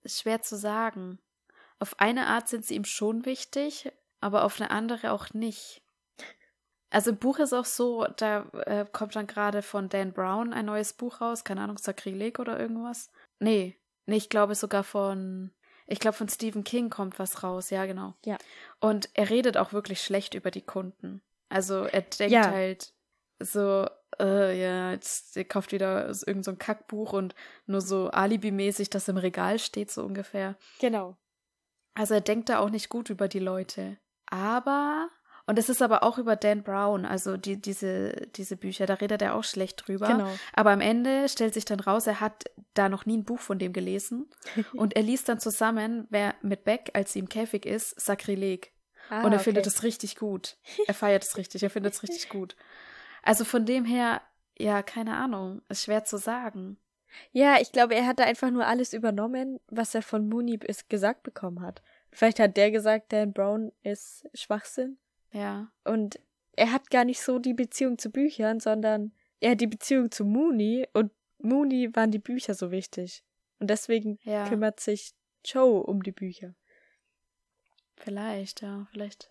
ist 0.01 0.21
schwer 0.21 0.41
zu 0.41 0.57
sagen. 0.57 1.19
Auf 1.77 1.99
eine 1.99 2.25
Art 2.25 2.49
sind 2.49 2.65
sie 2.65 2.73
ihm 2.73 2.85
schon 2.85 3.25
wichtig, 3.25 3.91
aber 4.21 4.43
auf 4.43 4.59
eine 4.59 4.71
andere 4.71 5.11
auch 5.11 5.31
nicht. 5.33 5.83
Also 6.89 7.11
im 7.11 7.19
Buch 7.19 7.37
ist 7.37 7.53
auch 7.53 7.65
so, 7.65 8.07
da 8.17 8.49
äh, 8.65 8.85
kommt 8.91 9.15
dann 9.15 9.27
gerade 9.27 9.61
von 9.61 9.87
Dan 9.87 10.13
Brown 10.13 10.51
ein 10.51 10.65
neues 10.65 10.93
Buch 10.93 11.21
raus, 11.21 11.43
keine 11.43 11.61
Ahnung, 11.61 11.77
Sakrileg 11.77 12.39
oder 12.39 12.59
irgendwas. 12.59 13.11
Nee, 13.37 13.79
nee, 14.07 14.17
ich 14.17 14.29
glaube 14.29 14.55
sogar 14.55 14.83
von 14.83 15.51
ich 15.91 15.99
glaube, 15.99 16.15
von 16.15 16.29
Stephen 16.29 16.63
King 16.63 16.89
kommt 16.89 17.19
was 17.19 17.43
raus, 17.43 17.69
ja, 17.69 17.85
genau. 17.85 18.13
Ja. 18.25 18.37
Und 18.79 19.09
er 19.13 19.29
redet 19.29 19.57
auch 19.57 19.73
wirklich 19.73 20.01
schlecht 20.01 20.33
über 20.33 20.49
die 20.49 20.61
Kunden. 20.61 21.21
Also 21.49 21.83
er 21.83 22.01
denkt 22.01 22.31
ja. 22.31 22.49
halt 22.49 22.93
so, 23.39 23.87
äh, 24.17 24.57
ja, 24.57 24.91
jetzt 24.91 25.35
er 25.35 25.43
kauft 25.43 25.73
wieder 25.73 26.07
irgendein 26.07 26.43
so 26.43 26.55
Kackbuch 26.55 27.11
und 27.11 27.35
nur 27.65 27.81
so 27.81 28.09
alibimäßig, 28.09 28.89
das 28.89 29.09
im 29.09 29.17
Regal 29.17 29.59
steht, 29.59 29.91
so 29.91 30.03
ungefähr. 30.05 30.55
Genau. 30.79 31.17
Also 31.93 32.13
er 32.13 32.21
denkt 32.21 32.47
da 32.47 32.59
auch 32.59 32.69
nicht 32.69 32.87
gut 32.87 33.09
über 33.09 33.27
die 33.27 33.39
Leute. 33.39 33.97
Aber, 34.27 35.09
Und 35.51 35.59
es 35.59 35.67
ist 35.67 35.81
aber 35.81 36.03
auch 36.03 36.17
über 36.17 36.37
Dan 36.37 36.63
Brown, 36.63 37.05
also 37.05 37.35
die, 37.35 37.61
diese, 37.61 38.13
diese 38.37 38.55
Bücher, 38.55 38.85
da 38.85 38.93
redet 38.93 39.21
er 39.21 39.35
auch 39.35 39.43
schlecht 39.43 39.85
drüber. 39.85 40.07
Genau. 40.07 40.29
Aber 40.53 40.71
am 40.71 40.79
Ende 40.79 41.27
stellt 41.27 41.53
sich 41.53 41.65
dann 41.65 41.81
raus, 41.81 42.07
er 42.07 42.21
hat 42.21 42.45
da 42.73 42.87
noch 42.87 43.05
nie 43.05 43.17
ein 43.17 43.25
Buch 43.25 43.39
von 43.41 43.59
dem 43.59 43.73
gelesen. 43.73 44.29
und 44.73 44.95
er 44.95 45.01
liest 45.01 45.27
dann 45.27 45.41
zusammen, 45.41 46.07
wer 46.09 46.35
mit 46.41 46.63
Beck, 46.63 46.91
als 46.93 47.11
sie 47.11 47.19
im 47.19 47.27
Käfig 47.27 47.65
ist, 47.65 47.99
Sakrileg. 47.99 48.71
Ah, 49.09 49.25
und 49.25 49.33
er 49.33 49.39
okay. 49.39 49.43
findet 49.43 49.67
es 49.67 49.83
richtig 49.83 50.15
gut. 50.15 50.55
Er 50.87 50.93
feiert 50.93 51.25
es 51.25 51.35
richtig, 51.35 51.61
er 51.63 51.69
findet 51.69 51.95
es 51.95 52.01
richtig 52.01 52.29
gut. 52.29 52.55
Also 53.21 53.43
von 53.43 53.65
dem 53.65 53.83
her, 53.83 54.21
ja, 54.57 54.81
keine 54.81 55.17
Ahnung, 55.17 55.63
ist 55.67 55.83
schwer 55.83 56.05
zu 56.05 56.15
sagen. 56.17 56.77
Ja, 57.33 57.57
ich 57.59 57.73
glaube, 57.73 57.93
er 57.93 58.07
hat 58.07 58.19
da 58.19 58.23
einfach 58.23 58.51
nur 58.51 58.67
alles 58.67 58.93
übernommen, 58.93 59.59
was 59.67 59.93
er 59.93 60.01
von 60.01 60.29
Mooney 60.29 60.61
gesagt 60.87 61.23
bekommen 61.23 61.59
hat. 61.61 61.81
Vielleicht 62.09 62.39
hat 62.39 62.55
der 62.55 62.71
gesagt, 62.71 63.11
Dan 63.11 63.33
Brown 63.33 63.73
ist 63.83 64.29
Schwachsinn. 64.33 64.97
Ja. 65.31 65.71
Und 65.83 66.19
er 66.55 66.71
hat 66.71 66.89
gar 66.89 67.05
nicht 67.05 67.21
so 67.21 67.39
die 67.39 67.53
Beziehung 67.53 67.97
zu 67.97 68.09
Büchern, 68.11 68.59
sondern 68.59 69.13
er 69.39 69.51
hat 69.51 69.61
die 69.61 69.67
Beziehung 69.67 70.11
zu 70.11 70.25
Mooney 70.25 70.87
und 70.93 71.11
Mooney 71.39 71.95
waren 71.95 72.11
die 72.11 72.19
Bücher 72.19 72.53
so 72.53 72.71
wichtig. 72.71 73.23
Und 73.59 73.69
deswegen 73.69 74.19
Ja. 74.23 74.47
kümmert 74.47 74.79
sich 74.79 75.13
Joe 75.45 75.81
um 75.83 76.03
die 76.03 76.11
Bücher. 76.11 76.55
Vielleicht, 77.97 78.61
ja, 78.61 78.87
vielleicht. 78.91 79.29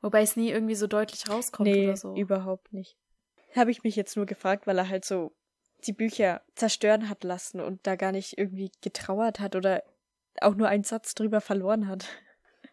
Wobei 0.00 0.22
es 0.22 0.36
nie 0.36 0.50
irgendwie 0.50 0.74
so 0.74 0.86
deutlich 0.86 1.28
rauskommt 1.28 1.68
nee, 1.68 1.88
oder 1.88 1.96
so. 1.96 2.14
überhaupt 2.16 2.72
nicht. 2.72 2.96
Habe 3.54 3.70
ich 3.70 3.82
mich 3.82 3.96
jetzt 3.96 4.16
nur 4.16 4.26
gefragt, 4.26 4.66
weil 4.66 4.78
er 4.78 4.88
halt 4.88 5.04
so 5.04 5.32
die 5.86 5.92
Bücher 5.92 6.42
zerstören 6.54 7.08
hat 7.08 7.24
lassen 7.24 7.60
und 7.60 7.86
da 7.86 7.96
gar 7.96 8.12
nicht 8.12 8.38
irgendwie 8.38 8.70
getrauert 8.82 9.40
hat 9.40 9.56
oder 9.56 9.82
auch 10.40 10.54
nur 10.54 10.68
einen 10.68 10.84
Satz 10.84 11.14
drüber 11.14 11.40
verloren 11.40 11.88
hat. 11.88 12.06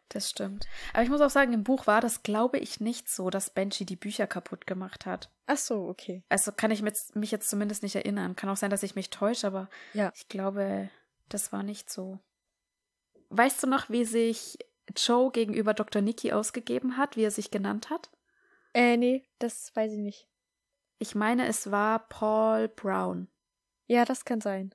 Das 0.10 0.30
stimmt. 0.30 0.66
Aber 0.94 1.04
ich 1.04 1.10
muss 1.10 1.20
auch 1.22 1.30
sagen, 1.30 1.52
im 1.54 1.64
Buch 1.66 1.86
war 1.86 2.00
das, 2.00 2.24
glaube 2.24 2.60
ich, 2.60 2.80
nicht 2.80 3.10
so, 3.10 3.30
dass 3.30 3.50
Benji 3.50 3.86
die 3.86 3.98
Bücher 3.98 4.26
kaputt 4.26 4.66
gemacht 4.66 5.06
hat. 5.06 5.30
Ach 5.48 5.58
so, 5.58 5.88
okay. 5.90 6.24
Also 6.30 6.52
kann 6.54 6.72
ich 6.72 6.82
mit, 6.82 6.98
mich 7.16 7.32
jetzt 7.32 7.50
zumindest 7.50 7.84
nicht 7.84 7.96
erinnern. 7.96 8.36
Kann 8.38 8.50
auch 8.50 8.56
sein, 8.58 8.70
dass 8.70 8.84
ich 8.84 8.96
mich 8.96 9.10
täusche, 9.10 9.48
aber 9.48 9.70
Ja. 9.94 10.12
ich 10.16 10.30
glaube, 10.30 10.90
das 11.28 11.52
war 11.52 11.64
nicht 11.64 11.90
so. 11.90 12.20
Weißt 13.30 13.62
du 13.64 13.68
noch, 13.68 13.90
wie 13.90 14.06
sich 14.06 14.58
Joe 14.96 15.30
gegenüber 15.32 15.74
Dr. 15.74 16.02
Nikki 16.02 16.32
ausgegeben 16.32 16.96
hat, 16.96 17.18
wie 17.18 17.24
er 17.24 17.32
sich 17.32 17.52
genannt 17.52 17.90
hat? 17.90 18.10
Äh, 18.74 18.96
nee, 18.96 19.28
das 19.40 19.76
weiß 19.76 19.92
ich 19.92 20.00
nicht. 20.00 20.30
Ich 21.00 21.16
meine, 21.16 21.48
es 21.48 21.70
war 21.70 22.08
Paul 22.08 22.70
Brown. 22.70 23.28
Ja, 23.88 24.06
das 24.06 24.24
kann 24.24 24.40
sein. 24.40 24.74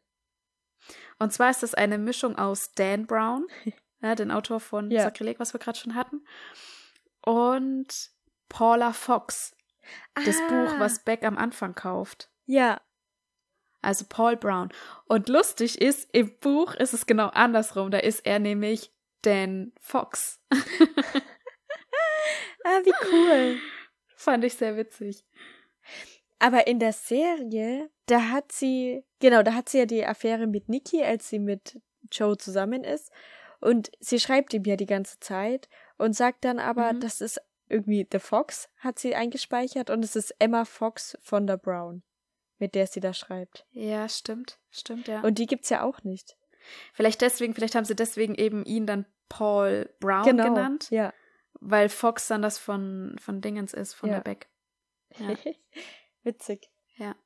Und 1.19 1.33
zwar 1.33 1.51
ist 1.51 1.63
es 1.63 1.75
eine 1.75 1.97
Mischung 1.97 2.37
aus 2.37 2.73
Dan 2.75 3.07
Brown, 3.07 3.47
ja, 4.03 4.15
den 4.15 4.31
Autor 4.31 4.61
von 4.61 4.91
Ja. 4.91 5.03
Sakrileg, 5.05 5.39
was 5.41 5.55
wir 5.55 5.61
gerade 5.61 5.79
schon 5.79 5.95
hatten, 5.95 6.25
und 7.25 8.11
Paula 8.49 8.93
Fox, 8.93 9.55
das 10.15 10.37
Ah, 10.41 10.49
Buch, 10.49 10.79
was 10.79 11.05
Beck 11.05 11.23
am 11.25 11.39
Anfang 11.39 11.75
kauft. 11.75 12.31
Ja, 12.47 12.81
Also 13.85 14.05
Paul 14.09 14.37
Brown. 14.37 14.69
Und 15.07 15.29
lustig 15.29 15.81
ist, 15.81 16.09
im 16.13 16.39
Buch 16.39 16.75
ist 16.75 16.95
es 16.95 17.05
genau 17.07 17.29
andersrum. 17.29 17.91
Da 17.91 17.99
ist 17.99 18.25
er 18.25 18.39
nämlich 18.39 18.93
Dan 19.23 19.73
Fox. 19.81 20.39
ah, 22.65 22.81
wie 22.85 22.93
cool. 23.11 23.59
Fand 24.17 24.45
ich 24.45 24.55
sehr 24.55 24.77
witzig. 24.77 25.25
Aber 26.39 26.67
in 26.67 26.79
der 26.79 26.93
Serie, 26.93 27.91
da 28.07 28.31
hat 28.31 28.53
sie, 28.53 29.05
genau, 29.21 29.43
da 29.43 29.55
hat 29.55 29.69
sie 29.69 29.79
ja 29.79 29.87
die 29.87 30.05
Affäre 30.07 30.47
mit 30.47 30.69
Nikki, 30.69 31.03
als 31.03 31.29
sie 31.29 31.39
mit 31.39 31.81
Joe 32.11 32.37
zusammen 32.37 32.85
ist. 32.85 33.11
Und 33.63 33.91
sie 34.01 34.19
schreibt 34.21 34.53
ihm 34.55 34.65
ja 34.65 34.77
die 34.77 34.87
ganze 34.87 35.19
Zeit 35.21 35.69
und 35.97 36.15
sagt 36.15 36.45
dann 36.45 36.59
aber, 36.59 36.93
Mhm. 36.93 37.01
das 37.01 37.21
ist 37.21 37.41
irgendwie 37.69 38.07
The 38.11 38.19
Fox, 38.19 38.69
hat 38.79 38.99
sie 38.99 39.15
eingespeichert 39.15 39.89
und 39.89 40.05
es 40.05 40.15
ist 40.17 40.35
Emma 40.39 40.65
Fox 40.67 41.17
von 41.23 41.47
der 41.47 41.57
Brown, 41.57 42.03
mit 42.59 42.75
der 42.75 42.87
sie 42.87 43.01
da 43.01 43.15
schreibt. 43.15 43.67
Ja, 43.71 44.09
stimmt. 44.09 44.59
Stimmt, 44.71 45.09
ja. 45.09 45.21
Und 45.23 45.39
die 45.39 45.47
gibt's 45.47 45.71
ja 45.71 45.83
auch 45.83 46.03
nicht. 46.03 46.37
vielleicht 46.93 47.21
deswegen, 47.23 47.55
vielleicht 47.55 47.75
haben 47.75 47.85
sie 47.85 47.97
deswegen 47.97 48.35
eben 48.37 48.65
ihn 48.65 48.87
dann 48.87 49.07
Paul 49.29 49.89
Brown 50.01 50.25
genau. 50.25 50.45
genannt, 50.45 50.91
Ja. 50.91 51.13
weil 51.55 51.89
Fox 51.89 52.29
dann 52.29 52.43
das 52.43 52.59
von, 52.59 53.17
von 53.21 53.41
Dingens 53.41 53.73
ist, 53.75 53.95
von 53.95 54.11
Ja. 54.11 54.17
der 54.17 54.23
Beck. 54.23 54.49
Ja. 55.19 55.29
Witzig. 56.23 56.69
Ja. 56.97 57.17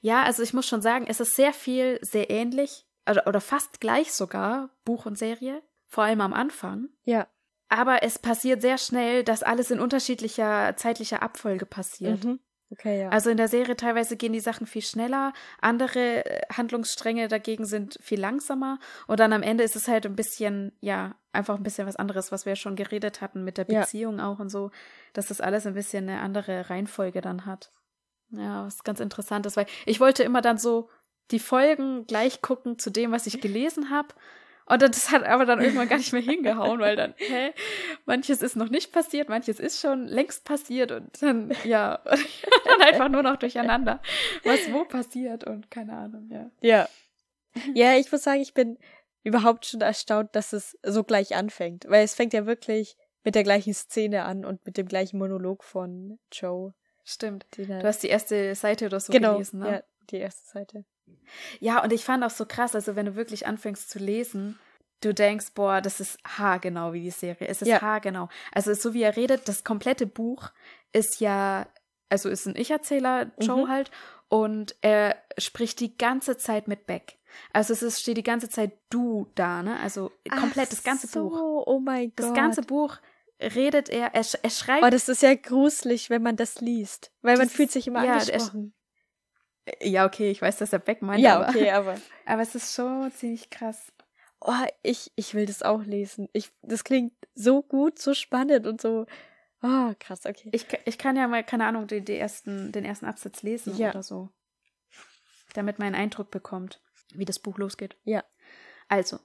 Ja, 0.00 0.22
also 0.24 0.42
ich 0.42 0.52
muss 0.54 0.66
schon 0.66 0.82
sagen, 0.82 1.06
es 1.08 1.20
ist 1.20 1.34
sehr 1.36 1.52
viel, 1.52 1.98
sehr 2.02 2.30
ähnlich, 2.30 2.86
oder, 3.10 3.26
oder 3.26 3.40
fast 3.40 3.80
gleich 3.80 4.12
sogar, 4.12 4.70
Buch 4.84 5.04
und 5.06 5.16
Serie, 5.18 5.62
vor 5.86 6.04
allem 6.04 6.20
am 6.20 6.32
Anfang. 6.32 6.88
Ja. 7.04 7.26
Aber 7.68 8.02
es 8.02 8.18
passiert 8.18 8.62
sehr 8.62 8.78
schnell, 8.78 9.24
dass 9.24 9.42
alles 9.42 9.70
in 9.70 9.80
unterschiedlicher 9.80 10.76
zeitlicher 10.76 11.22
Abfolge 11.22 11.66
passiert. 11.66 12.24
Mhm. 12.24 12.40
Okay, 12.70 13.00
ja. 13.02 13.10
Also 13.10 13.30
in 13.30 13.36
der 13.36 13.46
Serie 13.46 13.76
teilweise 13.76 14.16
gehen 14.16 14.32
die 14.32 14.40
Sachen 14.40 14.66
viel 14.66 14.82
schneller, 14.82 15.32
andere 15.60 16.26
äh, 16.26 16.42
Handlungsstränge 16.52 17.28
dagegen 17.28 17.64
sind 17.64 17.96
viel 18.02 18.18
langsamer 18.18 18.80
und 19.06 19.20
dann 19.20 19.32
am 19.32 19.44
Ende 19.44 19.62
ist 19.62 19.76
es 19.76 19.86
halt 19.86 20.04
ein 20.04 20.16
bisschen, 20.16 20.72
ja, 20.80 21.14
einfach 21.32 21.56
ein 21.56 21.62
bisschen 21.62 21.86
was 21.86 21.94
anderes, 21.94 22.32
was 22.32 22.44
wir 22.44 22.52
ja 22.52 22.56
schon 22.56 22.74
geredet 22.74 23.20
hatten 23.20 23.44
mit 23.44 23.56
der 23.56 23.66
Ja. 23.68 23.80
Beziehung 23.80 24.18
auch 24.18 24.40
und 24.40 24.48
so, 24.48 24.72
dass 25.12 25.28
das 25.28 25.40
alles 25.40 25.64
ein 25.66 25.74
bisschen 25.74 26.08
eine 26.08 26.20
andere 26.20 26.68
Reihenfolge 26.68 27.20
dann 27.20 27.46
hat. 27.46 27.72
Ja, 28.30 28.66
was 28.66 28.82
ganz 28.82 28.98
interessant 28.98 29.46
ist, 29.46 29.56
weil 29.56 29.66
ich 29.84 30.00
wollte 30.00 30.24
immer 30.24 30.40
dann 30.42 30.58
so 30.58 30.90
die 31.30 31.38
Folgen 31.38 32.06
gleich 32.06 32.42
gucken 32.42 32.80
zu 32.80 32.90
dem, 32.90 33.12
was 33.12 33.28
ich 33.28 33.40
gelesen 33.40 33.90
habe. 33.90 34.08
Und 34.68 34.82
das 34.82 35.10
hat 35.10 35.22
aber 35.22 35.46
dann 35.46 35.60
irgendwann 35.60 35.88
gar 35.88 35.98
nicht 35.98 36.12
mehr 36.12 36.22
hingehauen, 36.22 36.80
weil 36.80 36.96
dann, 36.96 37.14
hä, 37.16 37.52
manches 38.04 38.42
ist 38.42 38.56
noch 38.56 38.68
nicht 38.68 38.92
passiert, 38.92 39.28
manches 39.28 39.60
ist 39.60 39.80
schon 39.80 40.06
längst 40.06 40.44
passiert 40.44 40.90
und 40.92 41.22
dann, 41.22 41.52
ja, 41.64 42.00
dann 42.64 42.82
einfach 42.82 43.08
nur 43.08 43.22
noch 43.22 43.36
durcheinander, 43.36 44.00
was 44.44 44.72
wo 44.72 44.84
passiert 44.84 45.44
und 45.44 45.70
keine 45.70 45.96
Ahnung, 45.96 46.28
ja. 46.30 46.50
Ja. 46.60 46.88
Ja, 47.74 47.94
ich 47.94 48.10
muss 48.12 48.22
sagen, 48.22 48.40
ich 48.40 48.52
bin 48.52 48.76
überhaupt 49.26 49.66
schon 49.66 49.80
erstaunt, 49.80 50.36
dass 50.36 50.52
es 50.52 50.78
so 50.84 51.02
gleich 51.02 51.34
anfängt. 51.34 51.84
Weil 51.88 52.04
es 52.04 52.14
fängt 52.14 52.32
ja 52.32 52.46
wirklich 52.46 52.96
mit 53.24 53.34
der 53.34 53.42
gleichen 53.42 53.74
Szene 53.74 54.24
an 54.24 54.44
und 54.44 54.64
mit 54.64 54.76
dem 54.76 54.86
gleichen 54.86 55.18
Monolog 55.18 55.64
von 55.64 56.20
Joe. 56.30 56.74
Stimmt. 57.02 57.44
Du 57.56 57.82
hast 57.82 58.04
die 58.04 58.08
erste 58.08 58.54
Seite 58.54 58.86
oder 58.86 59.00
so 59.00 59.12
genau, 59.12 59.32
gelesen, 59.32 59.60
ne? 59.60 59.70
ja, 59.70 59.82
die 60.10 60.18
erste 60.18 60.48
Seite. 60.48 60.84
Ja, 61.60 61.82
und 61.82 61.92
ich 61.92 62.04
fand 62.04 62.24
auch 62.24 62.30
so 62.30 62.46
krass, 62.46 62.74
also 62.74 62.96
wenn 62.96 63.06
du 63.06 63.16
wirklich 63.16 63.46
anfängst 63.46 63.90
zu 63.90 63.98
lesen, 63.98 64.58
du 65.00 65.12
denkst, 65.12 65.52
boah, 65.54 65.80
das 65.80 66.00
ist 66.00 66.18
haargenau 66.26 66.92
wie 66.92 67.02
die 67.02 67.10
Serie. 67.10 67.48
Es 67.48 67.62
ist 67.62 67.68
Ja. 67.68 67.80
haargenau. 67.82 68.28
Also 68.52 68.72
so 68.74 68.94
wie 68.94 69.02
er 69.02 69.16
redet, 69.16 69.48
das 69.48 69.64
komplette 69.64 70.06
Buch 70.06 70.50
ist 70.92 71.20
ja, 71.20 71.66
also 72.08 72.28
ist 72.28 72.46
ein 72.46 72.56
Ich-Erzähler, 72.56 73.30
Joe 73.40 73.64
Mhm. 73.66 73.68
halt, 73.68 73.90
und 74.28 74.74
er 74.80 75.16
spricht 75.38 75.80
die 75.80 75.96
ganze 75.96 76.36
Zeit 76.36 76.66
mit 76.68 76.86
Beck. 76.86 77.18
Also 77.52 77.72
es 77.74 77.82
ist, 77.82 78.00
steht 78.00 78.16
die 78.16 78.22
ganze 78.22 78.48
Zeit 78.48 78.72
du 78.88 79.26
da, 79.34 79.62
ne? 79.62 79.78
Also 79.80 80.10
komplett 80.30 80.68
Ach 80.68 80.70
das 80.70 80.82
ganze 80.82 81.06
so, 81.06 81.28
Buch. 81.28 81.64
Oh 81.66 81.78
mein 81.80 82.12
Das 82.16 82.26
Gott. 82.28 82.34
ganze 82.36 82.62
Buch 82.62 82.96
redet 83.40 83.90
er, 83.90 84.14
er, 84.14 84.24
er 84.42 84.50
schreibt. 84.50 84.82
Oh, 84.82 84.88
das 84.88 85.08
ist 85.10 85.22
ja 85.22 85.34
gruselig, 85.34 86.08
wenn 86.08 86.22
man 86.22 86.36
das 86.36 86.60
liest. 86.62 87.12
Weil 87.20 87.36
man 87.36 87.46
Das- 87.48 87.54
fühlt 87.54 87.70
sich 87.70 87.86
immer 87.86 88.04
ja, 88.04 88.14
angesprochen. 88.14 88.72
Ja, 89.82 90.06
okay, 90.06 90.30
ich 90.30 90.42
weiß, 90.42 90.58
dass 90.58 90.72
er 90.72 90.78
Beck 90.78 91.02
meint, 91.02 91.20
Ja, 91.20 91.36
aber, 91.36 91.48
okay, 91.48 91.70
aber. 91.70 91.96
aber 92.26 92.42
es 92.42 92.54
ist 92.54 92.74
schon 92.74 93.10
ziemlich 93.12 93.50
krass. 93.50 93.92
Oh, 94.40 94.52
ich, 94.82 95.10
ich 95.16 95.34
will 95.34 95.46
das 95.46 95.62
auch 95.62 95.82
lesen. 95.82 96.28
Ich, 96.32 96.50
das 96.62 96.84
klingt 96.84 97.12
so 97.34 97.62
gut, 97.62 97.98
so 97.98 98.14
spannend 98.14 98.66
und 98.66 98.80
so. 98.80 99.06
Oh, 99.62 99.92
krass, 99.98 100.26
okay. 100.26 100.50
Ich, 100.52 100.66
ich 100.84 100.98
kann 100.98 101.16
ja 101.16 101.26
mal, 101.26 101.42
keine 101.42 101.66
Ahnung, 101.66 101.86
die, 101.86 102.02
die 102.02 102.16
ersten, 102.16 102.70
den 102.70 102.84
ersten 102.84 103.06
Absatz 103.06 103.42
lesen 103.42 103.76
Ja. 103.76 103.90
oder 103.90 104.02
so. 104.02 104.28
Damit 105.54 105.78
man 105.78 105.86
einen 105.86 105.96
Eindruck 105.96 106.30
bekommt, 106.30 106.80
wie 107.14 107.24
das 107.24 107.38
Buch 107.38 107.58
losgeht. 107.58 107.96
Ja. 108.04 108.22
Also, 108.88 109.18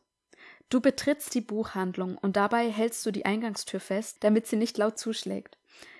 du 0.72 0.82
betrittst 0.82 1.36
die 1.36 1.42
Buchhandlung 1.42 2.18
und 2.18 2.36
dabei 2.36 2.72
hältst 2.72 3.06
du 3.06 3.12
die 3.12 3.26
Eingangstür 3.26 3.80
fest, 3.80 4.18
damit 4.22 4.48
sie 4.48 4.56
nicht 4.56 4.78
laut 4.78 4.98
zuschlägt. 4.98 5.58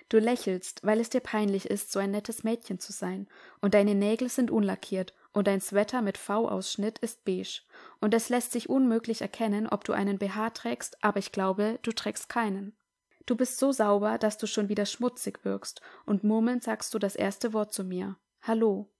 Du 0.08 0.18
lächelst, 0.18 0.84
weil 0.84 1.00
es 1.00 1.10
dir 1.10 1.20
peinlich 1.20 1.70
ist, 1.70 1.92
so 1.92 1.98
ein 1.98 2.10
nettes 2.10 2.42
Mädchen 2.42 2.78
zu 2.78 2.92
sein, 2.92 3.28
und 3.60 3.74
deine 3.74 3.94
Nägel 3.94 4.28
sind 4.28 4.50
unlackiert, 4.50 5.14
und 5.32 5.46
dein 5.46 5.62
Sweater 5.62 6.02
mit 6.02 6.18
V-Ausschnitt 6.18 6.98
ist 6.98 7.24
beige, 7.24 7.62
und 8.00 8.12
es 8.12 8.28
lässt 8.28 8.52
sich 8.52 8.68
unmöglich 8.68 9.22
erkennen, 9.22 9.66
ob 9.66 9.84
du 9.84 9.94
einen 9.94 10.18
BH 10.18 10.50
trägst, 10.50 11.02
aber 11.02 11.18
ich 11.18 11.32
glaube, 11.32 11.78
du 11.82 11.92
trägst 11.92 12.28
keinen. 12.28 12.76
Du 13.24 13.36
bist 13.36 13.58
so 13.58 13.72
sauber, 13.72 14.18
dass 14.18 14.36
du 14.36 14.46
schon 14.46 14.68
wieder 14.68 14.84
schmutzig 14.84 15.44
wirkst, 15.44 15.80
und 16.04 16.24
murmelnd 16.24 16.62
sagst 16.62 16.92
du 16.92 16.98
das 16.98 17.16
erste 17.16 17.52
Wort 17.54 17.72
zu 17.72 17.84
mir. 17.84 18.16
Hallo. 18.42 18.90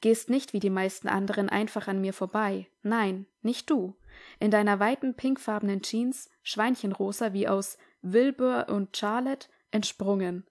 Gehst 0.00 0.28
nicht 0.28 0.52
wie 0.52 0.60
die 0.60 0.70
meisten 0.70 1.06
anderen 1.06 1.48
einfach 1.48 1.86
an 1.86 2.00
mir 2.00 2.12
vorbei. 2.12 2.66
Nein, 2.82 3.26
nicht 3.42 3.70
du. 3.70 3.94
In 4.40 4.50
deiner 4.50 4.80
weiten 4.80 5.14
pinkfarbenen 5.14 5.82
Jeans, 5.82 6.30
Schweinchenrosa 6.42 7.32
wie 7.32 7.48
aus 7.48 7.78
Wilbur 8.02 8.68
und 8.68 8.96
Charlotte, 8.96 9.48
entsprungen. 9.70 10.46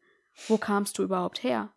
Wo 0.48 0.58
kamst 0.58 0.98
du 0.98 1.04
überhaupt 1.04 1.44
her? 1.44 1.74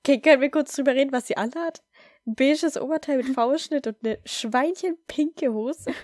Okay, 0.00 0.20
können 0.20 0.40
wir 0.40 0.50
kurz 0.50 0.74
drüber 0.74 0.94
reden, 0.94 1.12
was 1.12 1.26
sie 1.26 1.36
anhat? 1.36 1.82
ein 2.26 2.34
beiges 2.34 2.76
Oberteil 2.80 3.18
mit 3.18 3.26
V-Schnitt 3.34 3.86
und 3.86 3.96
eine 4.04 4.18
schweinchenpinke 4.24 5.52
Hose. 5.52 5.92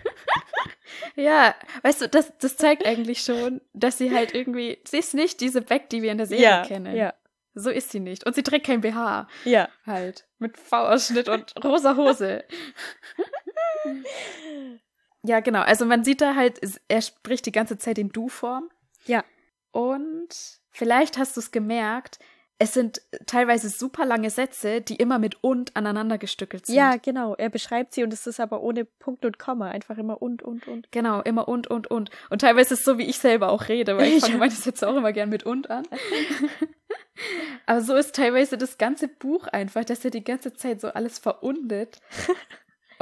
Ja, 1.16 1.54
weißt 1.82 2.02
du, 2.02 2.08
das, 2.08 2.32
das 2.38 2.56
zeigt 2.56 2.86
eigentlich 2.86 3.22
schon, 3.22 3.60
dass 3.72 3.98
sie 3.98 4.14
halt 4.14 4.34
irgendwie, 4.34 4.78
sie 4.86 4.98
ist 4.98 5.14
nicht 5.14 5.40
diese 5.40 5.60
Beck, 5.62 5.88
die 5.88 6.02
wir 6.02 6.12
in 6.12 6.18
der 6.18 6.26
Serie 6.26 6.62
kennen. 6.66 6.94
Ja, 6.94 7.14
So 7.54 7.70
ist 7.70 7.90
sie 7.90 8.00
nicht. 8.00 8.26
Und 8.26 8.34
sie 8.34 8.42
trägt 8.42 8.66
kein 8.66 8.80
BH. 8.82 9.26
ja. 9.44 9.68
Halt. 9.86 10.26
Mit 10.38 10.56
V-Ausschnitt 10.58 11.28
und 11.28 11.52
rosa 11.64 11.96
Hose. 11.96 12.44
ja, 15.22 15.40
genau. 15.40 15.60
Also 15.60 15.86
man 15.86 16.04
sieht 16.04 16.20
da 16.20 16.34
halt, 16.34 16.60
er 16.88 17.02
spricht 17.02 17.46
die 17.46 17.52
ganze 17.52 17.78
Zeit 17.78 17.98
in 17.98 18.10
Du-Form. 18.10 18.70
Ja. 19.06 19.24
Und 19.72 20.28
vielleicht 20.70 21.18
hast 21.18 21.36
du 21.36 21.40
es 21.40 21.50
gemerkt, 21.50 22.18
es 22.58 22.72
sind 22.72 23.02
teilweise 23.26 23.68
super 23.68 24.06
lange 24.06 24.30
Sätze, 24.30 24.80
die 24.80 24.94
immer 24.94 25.18
mit 25.18 25.42
und 25.42 25.74
aneinander 25.74 26.18
gestückelt 26.18 26.66
sind. 26.66 26.76
Ja, 26.76 26.96
genau. 26.96 27.34
Er 27.34 27.50
beschreibt 27.50 27.92
sie 27.94 28.04
und 28.04 28.12
es 28.12 28.28
ist 28.28 28.38
aber 28.38 28.62
ohne 28.62 28.84
Punkt 28.84 29.24
und 29.24 29.40
Komma. 29.40 29.70
Einfach 29.70 29.98
immer 29.98 30.22
und, 30.22 30.42
und, 30.42 30.68
und. 30.68 30.90
Genau, 30.92 31.20
immer 31.22 31.48
und, 31.48 31.66
und, 31.66 31.88
und. 31.88 32.10
Und 32.30 32.40
teilweise 32.40 32.74
ist 32.74 32.80
es 32.80 32.84
so, 32.84 32.96
wie 32.96 33.06
ich 33.06 33.18
selber 33.18 33.48
auch 33.48 33.68
rede, 33.68 33.96
weil 33.96 34.12
ich 34.12 34.20
fange 34.20 34.34
Ja. 34.34 34.38
meine 34.38 34.52
Sätze 34.52 34.88
auch 34.88 34.96
immer 34.96 35.12
gern 35.12 35.30
mit 35.30 35.42
und 35.42 35.68
an. 35.68 35.84
Aber 37.66 37.80
so 37.80 37.96
ist 37.96 38.14
teilweise 38.14 38.56
das 38.56 38.78
ganze 38.78 39.08
Buch 39.08 39.48
einfach, 39.48 39.84
dass 39.84 40.04
er 40.04 40.12
die 40.12 40.24
ganze 40.24 40.54
Zeit 40.54 40.80
so 40.80 40.88
alles 40.88 41.18
verundet. 41.18 41.98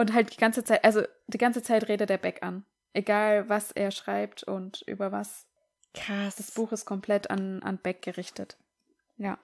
Und 0.02 0.14
halt 0.14 0.32
die 0.32 0.36
ganze 0.36 0.64
Zeit, 0.64 0.82
also 0.82 1.04
die 1.28 1.38
ganze 1.38 1.62
Zeit 1.62 1.86
redet 1.86 2.10
er 2.10 2.18
Beck 2.18 2.42
an. 2.42 2.64
Egal, 2.92 3.48
was 3.48 3.70
er 3.70 3.92
schreibt 3.92 4.42
und 4.42 4.82
über 4.88 5.12
was. 5.12 5.46
Krass. 5.94 6.34
Das 6.34 6.50
Buch 6.50 6.72
ist 6.72 6.86
komplett 6.86 7.30
an, 7.30 7.62
an 7.62 7.78
Beck 7.78 8.02
gerichtet. 8.02 8.58
Ja, 9.16 9.38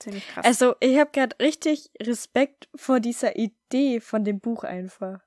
ziemlich 0.00 0.26
krass. 0.26 0.44
Also, 0.44 0.74
ich 0.80 0.98
habe 0.98 1.12
gerade 1.12 1.38
richtig 1.38 1.92
Respekt 2.02 2.68
vor 2.74 2.98
dieser 2.98 3.36
Idee 3.36 4.00
von 4.00 4.24
dem 4.24 4.40
Buch 4.40 4.64
einfach. 4.64 5.20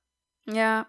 ja, 0.46 0.88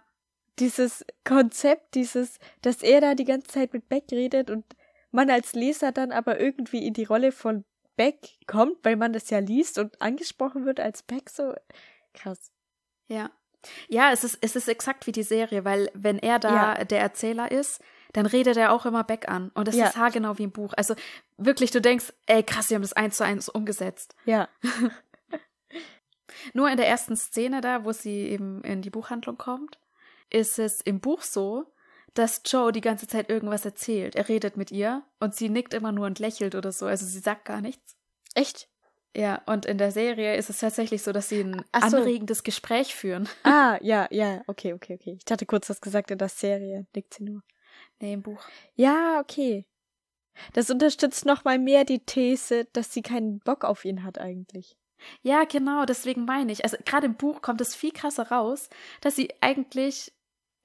Dieses 0.58 1.04
Konzept, 1.22 1.94
dieses, 1.94 2.40
dass 2.62 2.82
er 2.82 3.00
da 3.00 3.14
die 3.14 3.24
ganze 3.24 3.46
Zeit 3.46 3.72
mit 3.72 3.88
Beck 3.88 4.06
redet 4.10 4.50
und 4.50 4.64
man 5.12 5.30
als 5.30 5.52
Leser 5.52 5.92
dann 5.92 6.10
aber 6.10 6.40
irgendwie 6.40 6.84
in 6.84 6.92
die 6.92 7.04
Rolle 7.04 7.30
von 7.30 7.64
Beck 7.94 8.30
kommt, 8.48 8.84
weil 8.84 8.96
man 8.96 9.12
das 9.12 9.30
ja 9.30 9.38
liest 9.38 9.78
und 9.78 10.02
angesprochen 10.02 10.66
wird 10.66 10.80
als 10.80 11.04
Beck, 11.04 11.30
so 11.30 11.54
krass. 12.14 12.50
Ja. 13.06 13.30
Ja, 13.88 14.12
es 14.12 14.22
ist, 14.24 14.38
es 14.42 14.54
ist 14.56 14.68
exakt 14.68 15.06
wie 15.06 15.12
die 15.12 15.22
Serie, 15.22 15.64
weil 15.64 15.90
wenn 15.94 16.18
er 16.18 16.38
da 16.38 16.74
Ja. 16.78 16.84
der 16.84 17.00
Erzähler 17.00 17.50
ist, 17.50 17.80
dann 18.12 18.26
redet 18.26 18.56
er 18.56 18.72
auch 18.72 18.86
immer 18.86 19.02
Beck 19.04 19.28
an. 19.28 19.50
Und 19.54 19.66
das 19.68 19.74
Ja. 19.74 19.86
ist 19.88 19.96
haargenau 19.96 20.38
wie 20.38 20.44
im 20.44 20.52
Buch. 20.52 20.72
Also 20.76 20.94
wirklich, 21.36 21.70
du 21.70 21.80
denkst, 21.80 22.12
ey, 22.26 22.42
krass, 22.42 22.68
sie 22.68 22.74
haben 22.74 22.82
das 22.82 22.92
eins 22.92 23.16
zu 23.16 23.24
eins 23.24 23.48
umgesetzt. 23.48 24.14
Ja, 24.24 24.48
Nur 26.54 26.68
in 26.70 26.76
der 26.76 26.88
ersten 26.88 27.16
Szene 27.16 27.60
da, 27.60 27.84
wo 27.84 27.92
sie 27.92 28.28
eben 28.28 28.62
in 28.62 28.82
die 28.82 28.90
Buchhandlung 28.90 29.38
kommt, 29.38 29.78
ist 30.30 30.58
es 30.58 30.80
im 30.80 31.00
Buch 31.00 31.22
so, 31.22 31.72
dass 32.14 32.42
Joe 32.44 32.72
die 32.72 32.80
ganze 32.80 33.06
Zeit 33.06 33.28
irgendwas 33.30 33.64
erzählt. 33.64 34.16
Er 34.16 34.28
redet 34.28 34.56
mit 34.56 34.70
ihr 34.72 35.02
und 35.20 35.34
sie 35.34 35.48
nickt 35.48 35.74
immer 35.74 35.92
nur 35.92 36.06
und 36.06 36.18
lächelt 36.18 36.54
oder 36.54 36.72
so. 36.72 36.86
Also 36.86 37.06
sie 37.06 37.18
sagt 37.20 37.44
gar 37.44 37.60
nichts. 37.60 37.96
echt? 38.34 38.68
Ja, 39.16 39.40
und 39.46 39.64
in 39.64 39.78
der 39.78 39.92
Serie 39.92 40.36
ist 40.36 40.50
es 40.50 40.58
tatsächlich 40.58 41.02
so, 41.02 41.10
dass 41.10 41.30
sie 41.30 41.40
ein 41.40 41.64
Ach 41.72 41.88
so. 41.88 41.96
anregendes 41.96 42.42
Gespräch 42.42 42.94
führen. 42.94 43.26
Ah, 43.44 43.78
ja, 43.80 44.06
ja, 44.10 44.42
okay, 44.46 44.74
okay, 44.74 44.94
okay. 45.00 45.18
Ich 45.24 45.32
hatte 45.32 45.46
kurz 45.46 45.68
das 45.68 45.80
gesagt 45.80 46.10
in 46.10 46.18
der 46.18 46.28
Serie, 46.28 46.86
nickt 46.94 47.14
sie 47.14 47.24
nur. 47.24 47.42
Nee, 48.00 48.12
im 48.12 48.22
Buch. 48.22 48.42
Ja, 48.74 49.18
okay. 49.20 49.64
Das 50.52 50.68
unterstützt 50.70 51.24
nochmal 51.24 51.58
mehr 51.58 51.84
die 51.84 52.00
These, 52.04 52.66
dass 52.74 52.92
sie 52.92 53.00
keinen 53.00 53.38
Bock 53.38 53.64
auf 53.64 53.86
ihn 53.86 54.04
hat 54.04 54.18
eigentlich. 54.18 54.76
Ja, 55.22 55.44
genau, 55.44 55.86
deswegen 55.86 56.26
meine 56.26 56.52
ich. 56.52 56.64
Also 56.64 56.76
gerade 56.84 57.06
im 57.06 57.16
Buch 57.16 57.40
kommt 57.40 57.62
es 57.62 57.74
viel 57.74 57.92
krasser 57.92 58.28
raus, 58.30 58.68
dass 59.00 59.16
sie 59.16 59.30
eigentlich 59.40 60.12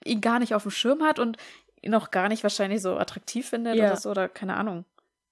ihn 0.03 0.19
gar 0.19 0.39
nicht 0.39 0.55
auf 0.55 0.63
dem 0.63 0.71
Schirm 0.71 1.03
hat 1.03 1.19
und 1.19 1.37
ihn 1.81 1.95
auch 1.95 2.11
gar 2.11 2.27
nicht 2.27 2.43
wahrscheinlich 2.43 2.81
so 2.81 2.97
attraktiv 2.97 3.47
findet 3.47 3.75
Ja. 3.75 3.85
oder 3.87 3.97
so, 3.97 4.09
oder 4.11 4.27
keine 4.27 4.57
Ahnung. 4.57 4.83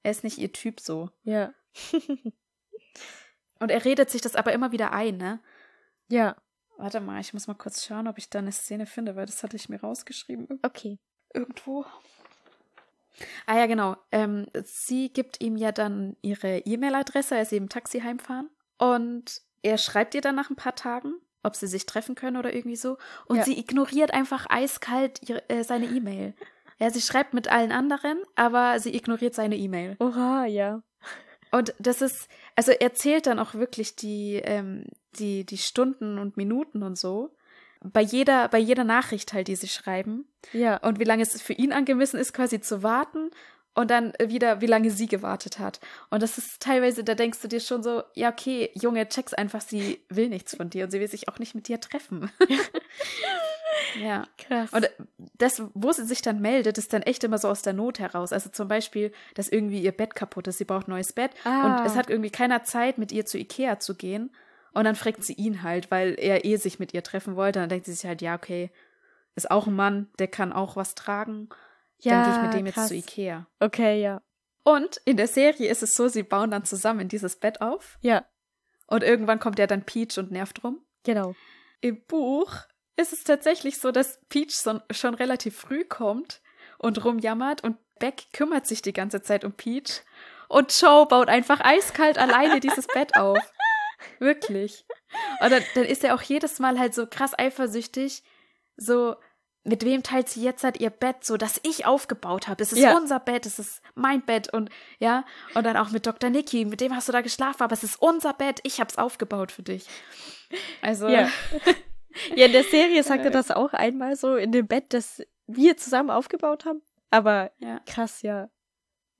Er 0.04 0.12
ist 0.12 0.24
nicht 0.24 0.38
ihr 0.38 0.54
Typ 0.54 0.80
so. 0.80 1.10
Ja. 1.24 1.54
Und 3.60 3.72
er 3.72 3.84
redet 3.86 4.10
sich 4.10 4.22
das 4.22 4.36
aber 4.36 4.54
immer 4.54 4.72
wieder 4.72 4.92
ein, 4.94 5.18
ne? 5.18 5.40
Ja, 6.08 6.36
Warte 6.80 7.02
mal, 7.02 7.20
ich 7.20 7.34
muss 7.34 7.46
mal 7.48 7.56
kurz 7.56 7.86
schauen, 7.86 8.08
ob 8.08 8.18
ich 8.18 8.30
da 8.30 8.40
eine 8.40 8.54
Szene 8.54 8.86
finde, 8.86 9.18
weil 9.18 9.26
das 9.26 9.44
hatte 9.44 9.58
ich 9.58 9.68
mir 9.68 9.82
rausgeschrieben. 9.82 10.48
Okay. 10.62 10.98
Irgendwo. 11.34 11.86
Ah 13.46 13.58
ja, 13.58 13.66
genau. 13.66 13.98
Ähm, 14.14 14.46
sie 14.64 15.12
gibt 15.12 15.42
ihm 15.44 15.58
ja 15.58 15.74
dann 15.74 16.16
ihre 16.22 16.60
E-Mail-Adresse, 16.60 17.36
als 17.36 17.50
sie 17.50 17.58
im 17.58 17.68
Taxi 17.68 18.00
heimfahren. 18.00 18.50
Und 18.78 19.42
er 19.62 19.78
schreibt 19.78 20.16
ihr 20.16 20.22
dann 20.22 20.36
nach 20.36 20.50
ein 20.50 20.56
paar 20.56 20.76
Tagen, 20.76 21.16
ob 21.44 21.58
sie 21.58 21.68
sich 21.68 21.86
treffen 21.86 22.16
können 22.16 22.38
oder 22.38 22.54
irgendwie 22.56 22.78
so. 22.78 22.98
Und 23.26 23.40
Ja. 23.40 23.44
sie 23.44 23.60
ignoriert 23.60 24.14
einfach 24.14 24.46
eiskalt 24.50 25.28
ihre, 25.28 25.50
äh, 25.50 25.66
seine 25.66 25.88
E-Mail. 25.88 26.34
Ja, 26.78 26.90
sie 26.92 27.02
schreibt 27.02 27.34
mit 27.34 27.50
allen 27.50 27.74
anderen, 27.74 28.24
aber 28.36 28.80
sie 28.80 28.96
ignoriert 28.96 29.36
seine 29.36 29.58
E-Mail. 29.58 29.98
Oha, 30.00 30.46
ja. 30.46 30.82
Und 31.52 31.74
das 31.80 32.02
ist, 32.02 32.28
also 32.56 32.72
er 32.72 32.94
zählt 32.94 33.28
dann 33.28 33.40
auch 33.40 33.54
wirklich 33.54 33.96
die, 33.96 34.36
ähm, 34.44 34.86
die, 35.18 35.46
die 35.46 35.58
Stunden 35.58 36.20
und 36.20 36.38
Minuten 36.38 36.84
und 36.84 36.98
so. 36.98 37.36
Bei 37.82 38.02
jeder, 38.02 38.50
bei 38.50 38.60
jeder 38.60 38.84
Nachricht 38.84 39.34
halt, 39.34 39.48
die 39.48 39.56
sie 39.56 39.68
schreiben. 39.68 40.28
Ja. 40.54 40.78
Und 40.78 41.00
wie 41.00 41.06
lange 41.06 41.24
es 41.24 41.42
für 41.42 41.54
ihn 41.54 41.72
angemessen 41.72 42.20
ist, 42.20 42.34
quasi 42.34 42.60
zu 42.60 42.84
warten. 42.84 43.32
Und 43.76 43.92
dann 43.92 44.14
wieder, 44.20 44.62
wie 44.62 44.66
lange 44.66 44.92
sie 44.92 45.08
gewartet 45.08 45.58
hat. 45.60 45.80
Und 46.10 46.22
das 46.22 46.38
ist 46.38 46.62
teilweise, 46.62 47.04
da 47.04 47.16
denkst 47.16 47.40
du 47.42 47.48
dir 47.48 47.62
schon 47.62 47.82
so, 47.82 48.04
ja, 48.14 48.30
okay, 48.30 48.72
Junge, 48.74 49.08
check's 49.08 49.34
einfach, 49.34 49.62
sie 49.62 50.04
will 50.10 50.28
nichts 50.28 50.56
von 50.56 50.70
dir 50.70 50.84
und 50.84 50.92
sie 50.92 51.00
will 51.00 51.08
sich 51.08 51.30
auch 51.30 51.40
nicht 51.40 51.56
mit 51.56 51.68
dir 51.68 51.80
treffen. 51.80 52.30
ja. 54.02 54.24
Krass. 54.38 54.72
Und 54.74 54.90
das, 55.38 55.62
wo 55.74 55.92
sie 55.92 56.06
sich 56.06 56.22
dann 56.22 56.42
meldet, 56.42 56.78
ist 56.78 56.94
dann 56.94 57.02
echt 57.04 57.24
immer 57.24 57.38
so 57.38 57.48
aus 57.48 57.62
der 57.62 57.74
Not 57.74 58.00
heraus. 58.00 58.34
Also 58.34 58.50
zum 58.50 58.68
Beispiel, 58.68 59.12
dass 59.36 59.50
irgendwie 59.50 59.80
ihr 59.82 59.92
Bett 59.92 60.16
kaputt 60.16 60.48
ist, 60.48 60.58
sie 60.58 60.66
braucht 60.66 60.88
ein 60.88 60.92
neues 60.92 61.14
Bett 61.14 61.32
Ah. 61.46 61.80
und 61.80 61.86
es 61.86 61.96
hat 61.96 62.10
irgendwie 62.10 62.30
keiner 62.32 62.64
Zeit, 62.64 62.98
mit 62.98 63.12
ihr 63.12 63.26
zu 63.26 63.38
Ikea 63.38 63.80
zu 63.80 63.96
gehen. 63.96 64.32
Und 64.74 64.84
dann 64.84 64.96
fragt 64.96 65.24
sie 65.24 65.34
ihn 65.34 65.64
halt, 65.64 65.90
weil 65.92 66.16
er 66.20 66.46
eh 66.46 66.56
sich 66.58 66.78
mit 66.80 66.94
ihr 66.94 67.04
treffen 67.04 67.36
wollte. 67.36 67.60
dann 67.60 67.70
denkt 67.70 67.86
sie 67.86 67.94
sich 67.94 68.06
halt, 68.06 68.22
ja, 68.22 68.36
okay, 68.36 68.70
ist 69.36 69.50
auch 69.50 69.68
ein 69.68 69.76
Mann, 69.76 70.08
der 70.20 70.28
kann 70.28 70.54
auch 70.54 70.76
was 70.76 70.96
tragen. 70.96 71.50
dann 72.04 72.24
gehe 72.26 72.36
ich 72.36 72.42
mit 72.44 72.54
dem 72.54 72.66
jetzt 72.68 72.76
krass. 72.76 72.88
zu 72.90 72.96
Ikea. 72.96 73.48
Okay, 73.60 74.02
ja. 74.02 74.22
Und 74.64 74.98
in 75.06 75.18
der 75.18 75.28
Serie 75.28 75.70
ist 75.72 75.82
es 75.84 75.96
so, 75.96 76.08
sie 76.08 76.24
bauen 76.24 76.52
dann 76.52 76.66
zusammen 76.66 77.08
dieses 77.08 77.38
Bett 77.38 77.62
auf. 77.62 77.98
Ja, 78.02 78.26
Und 78.88 79.04
irgendwann 79.04 79.40
kommt 79.40 79.58
ja 79.58 79.66
dann 79.68 79.84
Peach 79.84 80.18
und 80.20 80.32
nervt 80.32 80.64
rum. 80.64 80.80
genau. 81.04 81.34
Im 81.82 82.02
Buch 82.08 82.54
ist 83.00 83.14
es 83.14 83.24
tatsächlich 83.24 83.80
so, 83.80 83.92
dass 83.92 84.20
Peach 84.30 84.52
so, 84.56 84.80
schon 84.92 85.14
relativ 85.16 85.58
früh 85.58 85.84
kommt 85.84 86.42
und 86.78 87.04
rumjammert 87.04 87.64
und 87.64 87.78
Beck 88.00 88.28
kümmert 88.34 88.68
sich 88.68 88.82
die 88.82 88.94
ganze 88.94 89.22
Zeit 89.22 89.44
um 89.44 89.54
Peach 89.54 90.02
und 90.48 90.78
Joe 90.80 91.06
baut 91.06 91.28
einfach 91.30 91.60
eiskalt 91.62 92.18
alleine 92.18 92.60
dieses 92.60 92.88
Bett 92.88 93.16
auf. 93.16 93.38
Wirklich. 94.20 94.86
Und 95.42 95.52
dann, 95.52 95.64
dann 95.76 95.84
ist 95.86 96.04
er 96.04 96.16
auch 96.16 96.22
jedes 96.22 96.60
Mal 96.60 96.80
halt 96.80 96.94
so 96.94 97.06
krass 97.08 97.38
eifersüchtig, 97.38 98.24
so 98.78 99.16
mit 99.66 99.84
wem 99.84 100.04
teilt 100.04 100.30
sie 100.30 100.42
jetzt 100.42 100.64
halt 100.64 100.80
ihr 100.80 100.90
Bett, 100.90 101.26
so 101.26 101.36
dass 101.36 101.60
ich 101.64 101.86
aufgebaut 101.86 102.48
habe. 102.48 102.64
Es 102.64 102.72
ist 102.72 102.80
Ja. 102.80 102.96
unser 102.96 103.20
Bett, 103.20 103.46
es 103.46 103.60
ist 103.60 103.82
mein 103.94 104.22
Bett 104.26 104.52
und 104.54 104.70
ja, 105.00 105.26
und 105.54 105.66
dann 105.66 105.76
auch 105.76 105.92
mit 105.92 106.08
Dr. 106.08 106.30
Nikki, 106.30 106.64
mit 106.64 106.80
dem 106.80 106.96
hast 106.96 107.10
du 107.10 107.12
da 107.12 107.20
geschlafen, 107.22 107.62
aber 107.64 107.74
es 107.74 107.84
ist 107.84 108.02
unser 108.02 108.32
Bett, 108.34 108.62
ich 108.64 108.80
hab's 108.80 108.98
aufgebaut 108.98 109.52
für 109.52 109.64
dich. 109.64 109.86
Also 110.82 111.08
Ja. 111.10 111.30
ja, 112.36 112.46
in 112.46 112.52
der 112.52 112.64
Serie 112.64 113.04
sagt 113.04 113.26
er 113.26 113.32
das 113.32 113.52
auch 113.52 113.74
einmal 113.74 114.16
so 114.16 114.36
in 114.36 114.52
dem 114.52 114.68
Bett, 114.68 114.94
das 114.94 115.22
wir 115.48 115.78
zusammen 115.78 116.10
aufgebaut 116.10 116.66
haben. 116.66 116.82
Aber 117.12 117.52
ja. 117.60 117.80
krass, 117.86 118.22
ja. 118.22 118.50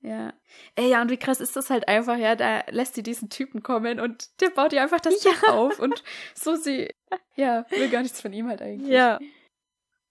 Ja. 0.02 0.32
Ey, 0.76 0.90
ja, 0.90 1.02
und 1.02 1.10
wie 1.10 1.18
krass 1.18 1.40
ist 1.40 1.56
das 1.56 1.68
halt 1.68 1.86
einfach, 1.88 2.16
ja, 2.16 2.34
da 2.34 2.62
lässt 2.70 2.94
sie 2.94 3.02
diesen 3.02 3.28
Typen 3.28 3.62
kommen 3.62 4.00
und 4.00 4.40
der 4.40 4.48
baut 4.50 4.72
ihr 4.72 4.82
einfach 4.82 5.00
das 5.00 5.22
Ja. 5.22 5.32
Dach 5.32 5.54
auf 5.54 5.78
und 5.78 6.02
so 6.34 6.56
sie, 6.56 6.94
ja, 7.36 7.66
will 7.70 7.90
gar 7.90 8.02
nichts 8.02 8.20
von 8.20 8.32
ihm 8.32 8.48
halt 8.48 8.62
eigentlich. 8.62 8.90
Ja. 8.90 9.18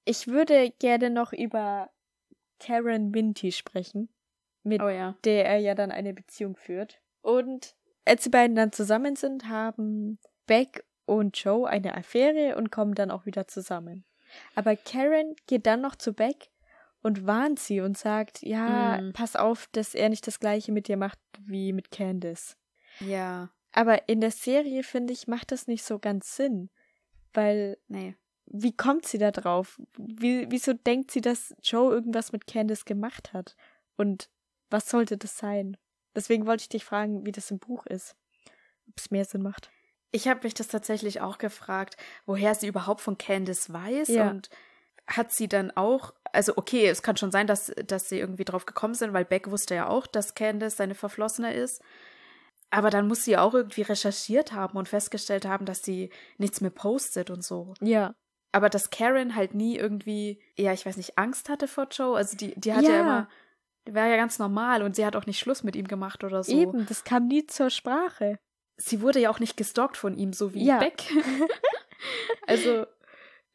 Ich 0.06 0.28
würde 0.28 0.72
gerne 0.80 1.10
noch 1.10 1.34
über 1.34 1.90
Karen 2.60 3.10
Minty 3.10 3.52
sprechen, 3.52 4.10
mit 4.64 4.82
Oh 4.82 4.90
ja. 4.90 5.18
der 5.24 5.46
er 5.46 5.58
ja 5.58 5.74
dann 5.74 5.92
eine 5.92 6.14
Beziehung 6.14 6.56
führt. 6.56 7.02
Und 7.22 7.76
als 8.06 8.24
die 8.24 8.30
beiden 8.30 8.56
dann 8.56 8.72
zusammen 8.72 9.16
sind, 9.16 9.48
haben 9.48 10.20
Beck 10.46 10.84
und 11.18 11.38
Joe 11.38 11.68
eine 11.70 11.96
Affäre 11.96 12.56
und 12.56 12.72
kommen 12.72 12.96
dann 12.96 13.12
auch 13.12 13.26
wieder 13.26 13.48
zusammen. 13.48 14.06
Aber 14.56 14.76
Karen 14.76 15.36
geht 15.48 15.66
dann 15.66 15.82
noch 15.82 15.96
zu 15.96 16.14
Beck 16.14 16.50
und 17.02 17.26
warnt 17.26 17.60
sie 17.60 17.82
und 17.82 17.98
sagt, 17.98 18.42
ja, 18.42 19.00
Mm. 19.02 19.14
pass 19.14 19.36
auf, 19.36 19.68
dass 19.72 19.96
er 19.96 20.10
nicht 20.10 20.28
das 20.28 20.40
gleiche 20.40 20.72
mit 20.72 20.88
dir 20.88 20.98
macht 20.98 21.20
wie 21.46 21.74
mit 21.74 21.92
Candice. 21.92 22.56
Ja. 23.00 23.50
Aber 23.72 24.08
in 24.10 24.20
der 24.22 24.32
Serie, 24.32 24.84
finde 24.84 25.14
ich, 25.14 25.28
macht 25.28 25.52
das 25.52 25.68
nicht 25.68 25.84
so 25.84 26.00
ganz 26.00 26.36
Sinn. 26.36 26.70
Weil, 27.34 27.78
Nee. 27.88 28.16
wie 28.46 28.76
kommt 28.76 29.06
sie 29.06 29.18
da 29.20 29.32
drauf? 29.32 29.80
Wie, 29.98 30.48
wieso 30.50 30.74
denkt 30.74 31.12
sie, 31.12 31.22
dass 31.22 31.56
Joe 31.62 31.94
irgendwas 31.94 32.32
mit 32.32 32.48
Candice 32.48 32.86
gemacht 32.86 33.32
hat? 33.34 33.56
Und 33.96 34.30
was 34.70 34.90
sollte 34.90 35.18
das 35.18 35.38
sein? 35.38 35.78
Deswegen 36.16 36.46
wollte 36.48 36.62
ich 36.64 36.70
dich 36.70 36.84
fragen, 36.84 37.26
wie 37.26 37.32
das 37.32 37.52
im 37.52 37.60
Buch 37.60 37.86
ist. 37.86 38.16
Ob 38.90 38.98
es 38.98 39.12
mehr 39.12 39.26
Sinn 39.26 39.44
macht. 39.44 39.70
Ich 40.12 40.28
habe 40.28 40.42
mich 40.44 40.54
das 40.54 40.68
tatsächlich 40.68 41.22
auch 41.22 41.38
gefragt, 41.38 41.98
woher 42.26 42.56
sie 42.56 42.68
überhaupt 42.68 43.02
von 43.02 43.18
Candice 43.18 43.72
weiß 43.72 44.08
Ja. 44.10 44.30
und 44.32 44.50
hat 45.08 45.32
sie 45.32 45.48
dann 45.48 45.72
auch, 45.72 46.14
also 46.34 46.54
okay, 46.56 46.88
es 46.88 47.02
kann 47.02 47.18
schon 47.18 47.32
sein, 47.32 47.48
dass, 47.48 47.72
dass 47.88 48.10
sie 48.10 48.20
irgendwie 48.20 48.46
drauf 48.46 48.66
gekommen 48.66 48.94
sind, 48.94 49.14
weil 49.14 49.26
Beck 49.26 49.50
wusste 49.50 49.76
ja 49.76 49.88
auch, 49.88 50.06
dass 50.08 50.36
Candice 50.36 50.78
seine 50.78 50.96
Verflossene 50.96 51.54
ist. 51.54 51.82
Aber 52.72 52.92
dann 52.92 53.08
muss 53.08 53.24
sie 53.24 53.36
auch 53.38 53.56
irgendwie 53.56 53.82
recherchiert 53.82 54.52
haben 54.54 54.78
und 54.78 54.88
festgestellt 54.88 55.46
haben, 55.46 55.66
dass 55.66 55.82
sie 55.84 56.12
nichts 56.38 56.62
mehr 56.62 56.70
postet 56.70 57.32
und 57.32 57.44
so. 57.44 57.74
Ja. 57.82 58.14
Aber 58.52 58.70
dass 58.70 58.92
Karen 58.92 59.36
halt 59.36 59.54
nie 59.56 59.76
irgendwie, 59.78 60.40
ja, 60.56 60.74
ich 60.74 60.86
weiß 60.86 60.98
nicht, 60.98 61.18
Angst 61.18 61.50
hatte 61.50 61.68
vor 61.68 61.88
Joe. 61.92 62.16
Also 62.16 62.38
die, 62.38 62.54
die 62.60 62.74
hat 62.74 62.84
ja, 62.84 62.92
Ja. 62.92 63.00
immer, 63.02 63.30
die 63.88 63.96
war 63.96 64.06
ja 64.08 64.18
ganz 64.18 64.38
normal 64.38 64.84
und 64.84 64.96
sie 64.96 65.06
hat 65.06 65.16
auch 65.16 65.26
nicht 65.26 65.40
Schluss 65.40 65.64
mit 65.64 65.76
ihm 65.76 65.88
gemacht 65.88 66.24
oder 66.24 66.44
so. 66.44 66.52
Eben, 66.56 66.86
das 66.86 67.04
kam 67.04 67.28
nie 67.28 67.48
zur 67.48 67.72
Sprache. 67.72 68.38
Sie 68.82 69.02
wurde 69.02 69.20
ja 69.20 69.30
auch 69.30 69.40
nicht 69.40 69.58
gestalkt 69.58 69.98
von 69.98 70.16
ihm, 70.16 70.34
so 70.34 70.54
wie 70.54 70.64
Ja. 70.66 70.80
Beck. 70.80 71.04
also 72.48 72.86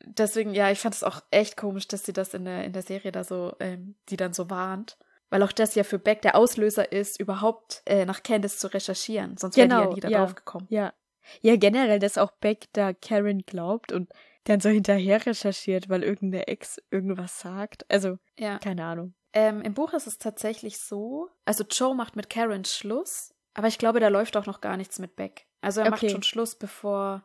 deswegen, 0.05 0.55
ja, 0.55 0.71
ich 0.71 0.79
fand 0.79 0.95
es 0.95 1.03
auch 1.03 1.21
echt 1.31 1.57
komisch, 1.57 1.89
dass 1.89 2.05
sie 2.05 2.13
das 2.13 2.35
in 2.35 2.45
der, 2.45 2.65
in 2.65 2.73
der 2.73 2.83
Serie 2.83 3.13
da 3.13 3.25
so, 3.25 3.55
ähm, 3.61 3.97
die 4.09 4.17
dann 4.17 4.33
so 4.33 4.51
warnt. 4.51 4.99
Weil 5.31 5.43
auch 5.43 5.53
das 5.53 5.75
ja 5.75 5.83
für 5.83 5.99
Beck 5.99 6.23
der 6.23 6.37
Auslöser 6.37 6.93
ist, 6.93 7.19
überhaupt 7.19 7.83
äh, 7.87 8.05
nach 8.05 8.23
Candice 8.23 8.59
zu 8.59 8.73
recherchieren. 8.73 9.37
Sonst 9.37 9.57
wäre 9.57 9.67
die 9.69 9.75
Genau, 9.75 9.89
ja 9.89 9.95
nie 9.95 10.01
da 10.01 10.09
ja. 10.09 10.25
gekommen. 10.27 10.67
Ja. 10.71 10.93
Ja, 11.41 11.57
generell, 11.57 11.99
dass 11.99 12.19
auch 12.19 12.33
Beck 12.33 12.67
da 12.75 12.93
Karen 12.93 13.41
glaubt 13.47 13.93
und 13.93 14.11
dann 14.45 14.61
so 14.61 14.69
hinterher 14.69 15.25
recherchiert, 15.25 15.89
weil 15.89 16.03
irgendeine 16.03 16.47
Ex 16.49 16.77
irgendwas 16.91 17.41
sagt. 17.41 17.87
Also, 17.91 18.19
Ja. 18.39 18.59
keine 18.59 18.85
Ahnung. 18.85 19.15
Ähm, 19.33 19.63
Im 19.63 19.73
Buch 19.75 19.95
ist 19.95 20.07
es 20.07 20.19
tatsächlich 20.19 20.79
so, 20.79 21.29
also 21.47 21.65
Joe 21.69 21.95
macht 21.97 22.15
mit 22.15 22.29
Karen 22.31 22.65
Schluss, 22.67 23.34
aber 23.55 23.69
ich 23.69 23.79
glaube, 23.79 24.01
da 24.01 24.09
läuft 24.09 24.37
auch 24.37 24.47
noch 24.47 24.61
gar 24.61 24.77
nichts 24.77 24.99
mit 24.99 25.17
Beck. 25.17 25.47
Also 25.61 25.81
er 25.81 25.91
macht 25.91 26.03
Okay. 26.03 26.11
schon 26.13 26.23
Schluss, 26.23 26.55
bevor. 26.57 27.25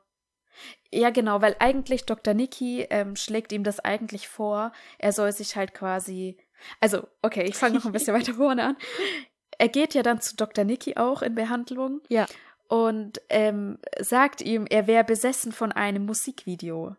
Ja, 0.92 1.10
genau, 1.10 1.42
weil 1.42 1.56
eigentlich 1.60 2.06
Dr. 2.06 2.34
Nikki 2.34 2.82
ähm, 2.90 3.16
schlägt 3.16 3.52
ihm 3.52 3.64
das 3.64 3.80
eigentlich 3.80 4.28
vor. 4.28 4.72
Er 4.98 5.12
soll 5.12 5.32
sich 5.32 5.56
halt 5.56 5.74
quasi. 5.74 6.38
Also, 6.80 7.08
okay, 7.22 7.44
ich 7.44 7.56
fange 7.56 7.76
noch 7.76 7.86
ein 7.86 7.92
bisschen 7.92 8.14
weiter 8.20 8.34
vorne 8.34 8.64
an. 8.64 8.78
Er 9.58 9.68
geht 9.70 9.94
ja 9.94 10.04
dann 10.04 10.22
zu 10.22 10.36
Dr. 10.36 10.64
Nikki 10.66 10.96
auch 10.98 11.22
in 11.22 11.36
Behandlung 11.36 12.02
Ja. 12.10 12.26
und 12.68 13.22
ähm, 13.30 13.78
sagt 14.00 14.42
ihm, 14.42 14.66
er 14.70 14.88
wäre 14.88 15.04
besessen 15.04 15.52
von 15.52 15.72
einem 15.72 16.06
Musikvideo. 16.06 16.96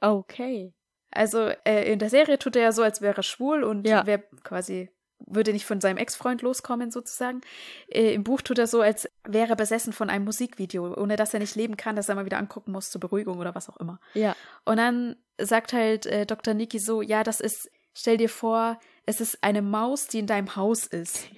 Okay. 0.00 0.72
Also 1.10 1.50
äh, 1.64 1.90
in 1.92 1.98
der 1.98 2.10
Serie 2.10 2.38
tut 2.38 2.56
er 2.56 2.62
ja 2.62 2.72
so, 2.72 2.82
als 2.82 3.00
wäre 3.00 3.16
er 3.16 3.22
schwul 3.22 3.64
und 3.64 3.86
Ja. 3.86 4.06
wäre 4.06 4.22
quasi 4.44 4.90
würde 5.30 5.52
nicht 5.52 5.66
von 5.66 5.80
seinem 5.80 5.96
Ex-Freund 5.96 6.42
loskommen 6.42 6.90
sozusagen. 6.90 7.40
Äh, 7.88 8.14
Im 8.14 8.24
Buch 8.24 8.42
tut 8.42 8.58
er 8.58 8.66
so, 8.66 8.80
als 8.80 9.08
wäre 9.24 9.50
er 9.50 9.56
besessen 9.56 9.92
von 9.92 10.10
einem 10.10 10.24
Musikvideo, 10.24 10.94
ohne 10.96 11.16
dass 11.16 11.34
er 11.34 11.40
nicht 11.40 11.54
leben 11.54 11.76
kann, 11.76 11.96
dass 11.96 12.08
er 12.08 12.14
mal 12.14 12.24
wieder 12.24 12.38
angucken 12.38 12.72
muss 12.72 12.90
zur 12.90 13.00
Beruhigung 13.00 13.38
oder 13.38 13.54
was 13.54 13.68
auch 13.68 13.76
immer. 13.76 14.00
Ja. 14.14 14.34
Und 14.64 14.78
dann 14.78 15.16
sagt 15.38 15.72
halt 15.72 16.06
äh, 16.06 16.26
Dr. 16.26 16.54
Niki 16.54 16.78
so, 16.78 17.02
ja, 17.02 17.22
das 17.22 17.40
ist, 17.40 17.70
stell 17.94 18.16
dir 18.16 18.28
vor, 18.28 18.78
es 19.06 19.20
ist 19.20 19.42
eine 19.42 19.62
Maus, 19.62 20.08
die 20.08 20.18
in 20.18 20.26
deinem 20.26 20.56
Haus 20.56 20.86
ist. 20.86 21.28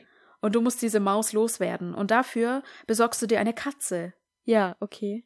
Und 0.40 0.54
du 0.54 0.60
musst 0.60 0.82
diese 0.82 1.00
Maus 1.00 1.32
loswerden. 1.32 1.94
Und 1.94 2.10
dafür 2.10 2.62
besorgst 2.86 3.20
du 3.20 3.26
dir 3.26 3.40
eine 3.40 3.52
Katze. 3.52 4.14
Ja, 4.44 4.76
okay. 4.80 5.24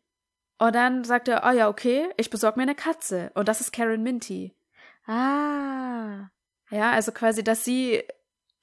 Und 0.58 0.74
dann 0.74 1.04
sagt 1.04 1.28
er, 1.28 1.44
ah 1.44 1.52
ja, 1.52 1.68
okay, 1.68 2.08
ich 2.16 2.30
besorge 2.30 2.58
mir 2.58 2.62
eine 2.62 2.74
Katze. 2.74 3.30
Und 3.34 3.48
das 3.48 3.60
ist 3.60 3.72
Karen 3.72 4.02
Minty. 4.02 4.54
Ah. 5.06 6.30
Ja, 6.70 6.92
also 6.92 7.12
quasi, 7.12 7.44
dass 7.44 7.64
sie 7.64 8.02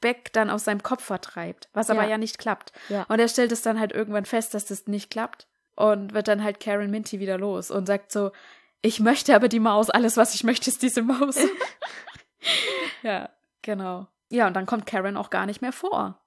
Beck 0.01 0.33
dann 0.33 0.49
aus 0.49 0.65
seinem 0.65 0.83
Kopf 0.83 1.03
vertreibt, 1.03 1.69
was 1.73 1.89
aber 1.89 2.03
Ja. 2.03 2.09
ja 2.09 2.17
nicht 2.17 2.37
klappt. 2.37 2.73
Ja. 2.89 3.03
Und 3.03 3.19
er 3.19 3.27
stellt 3.27 3.51
es 3.51 3.61
dann 3.61 3.79
halt 3.79 3.91
irgendwann 3.91 4.25
fest, 4.25 4.53
dass 4.53 4.65
das 4.65 4.87
nicht 4.87 5.09
klappt 5.09 5.47
und 5.75 6.13
wird 6.13 6.27
dann 6.27 6.43
halt 6.43 6.59
Karen 6.59 6.91
Minty 6.91 7.19
wieder 7.19 7.37
los 7.37 7.71
und 7.71 7.85
sagt 7.85 8.11
so, 8.11 8.31
ich 8.81 8.99
möchte 8.99 9.35
aber 9.35 9.47
die 9.47 9.59
Maus, 9.59 9.89
alles 9.89 10.17
was 10.17 10.33
ich 10.35 10.43
möchte 10.43 10.69
ist 10.69 10.81
diese 10.81 11.03
Maus. 11.03 11.37
ja, 13.03 13.29
genau. 13.61 14.07
Ja, 14.29 14.47
und 14.47 14.53
dann 14.55 14.65
kommt 14.65 14.85
Karen 14.85 15.17
auch 15.17 15.29
gar 15.29 15.45
nicht 15.45 15.61
mehr 15.61 15.73
vor. 15.73 16.17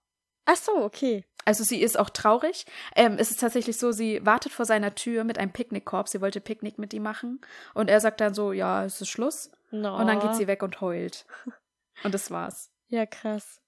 Ach 0.47 0.57
so, 0.57 0.77
okay. 0.77 1.25
Also 1.47 1.65
sie 1.65 1.81
ist 1.81 1.99
auch 1.99 2.11
traurig. 2.11 2.65
Ähm, 2.95 3.17
es 3.19 3.31
ist 3.31 3.41
tatsächlich 3.41 3.79
so, 3.79 3.93
sie 3.93 4.25
wartet 4.25 4.53
vor 4.53 4.67
seiner 4.67 4.95
Tür 4.95 5.25
mit 5.25 5.39
einem 5.39 5.53
Picknickkorb. 5.53 6.09
Sie 6.09 6.21
wollte 6.21 6.41
Picknick 6.41 6.79
mit 6.79 6.95
ihm 6.95 7.03
machen. 7.03 7.41
Und 7.75 7.91
er 7.91 8.01
sagt 8.01 8.21
dann 8.21 8.35
so, 8.35 8.53
ja, 8.53 8.85
es 8.85 9.01
ist 9.01 9.09
Schluss. 9.09 9.51
No. 9.71 9.97
Und 9.97 10.07
dann 10.07 10.21
geht 10.21 10.35
sie 10.35 10.47
weg 10.47 10.63
und 10.63 10.81
heult. 10.81 11.27
Und 12.03 12.15
das 12.15 12.31
war's. 12.31 12.71
Ja, 12.89 13.07
krass. 13.07 13.61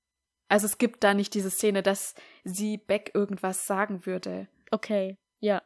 Also 0.49 0.67
es 0.67 0.79
gibt 0.79 1.03
da 1.03 1.15
nicht 1.15 1.35
diese 1.35 1.51
Szene, 1.51 1.83
dass 1.83 2.15
sie 2.45 2.77
Beck 2.79 3.11
irgendwas 3.15 3.67
sagen 3.67 4.07
würde. 4.07 4.49
Okay. 4.71 5.17
Ja. 5.41 5.63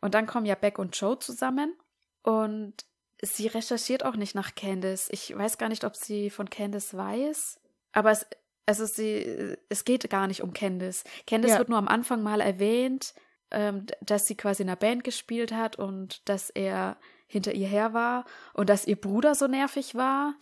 Und 0.00 0.14
dann 0.14 0.26
kommen 0.26 0.46
ja 0.46 0.54
Beck 0.54 0.78
und 0.78 0.96
Joe 0.98 1.18
zusammen 1.18 1.76
und 2.22 2.74
sie 3.22 3.48
recherchiert 3.48 4.04
auch 4.04 4.16
nicht 4.16 4.34
nach 4.34 4.54
Candice. 4.54 5.08
Ich 5.10 5.36
weiß 5.36 5.58
gar 5.58 5.68
nicht, 5.68 5.84
ob 5.84 5.96
sie 5.96 6.30
von 6.30 6.48
Candice 6.48 6.96
weiß, 6.96 7.60
aber 7.92 8.12
es, 8.12 8.26
also 8.66 8.86
sie, 8.86 9.56
es 9.68 9.84
geht 9.84 10.08
gar 10.10 10.26
nicht 10.26 10.42
um 10.42 10.52
Candice. 10.52 11.04
Candice 11.26 11.52
Ja. 11.52 11.58
wird 11.58 11.68
nur 11.68 11.78
am 11.78 11.88
Anfang 11.88 12.22
mal 12.22 12.40
erwähnt, 12.40 13.14
ähm, 13.50 13.86
dass 14.00 14.26
sie 14.26 14.36
quasi 14.36 14.62
in 14.62 14.68
einer 14.68 14.76
Band 14.76 15.04
gespielt 15.04 15.52
hat 15.52 15.76
und 15.76 16.28
dass 16.28 16.50
er 16.50 16.98
hinter 17.26 17.52
ihr 17.52 17.68
her 17.68 17.92
war 17.94 18.24
und 18.52 18.68
dass 18.68 18.86
ihr 18.86 19.00
Bruder 19.00 19.34
so 19.34 19.46
nervig 19.48 19.94
war. 19.94 20.34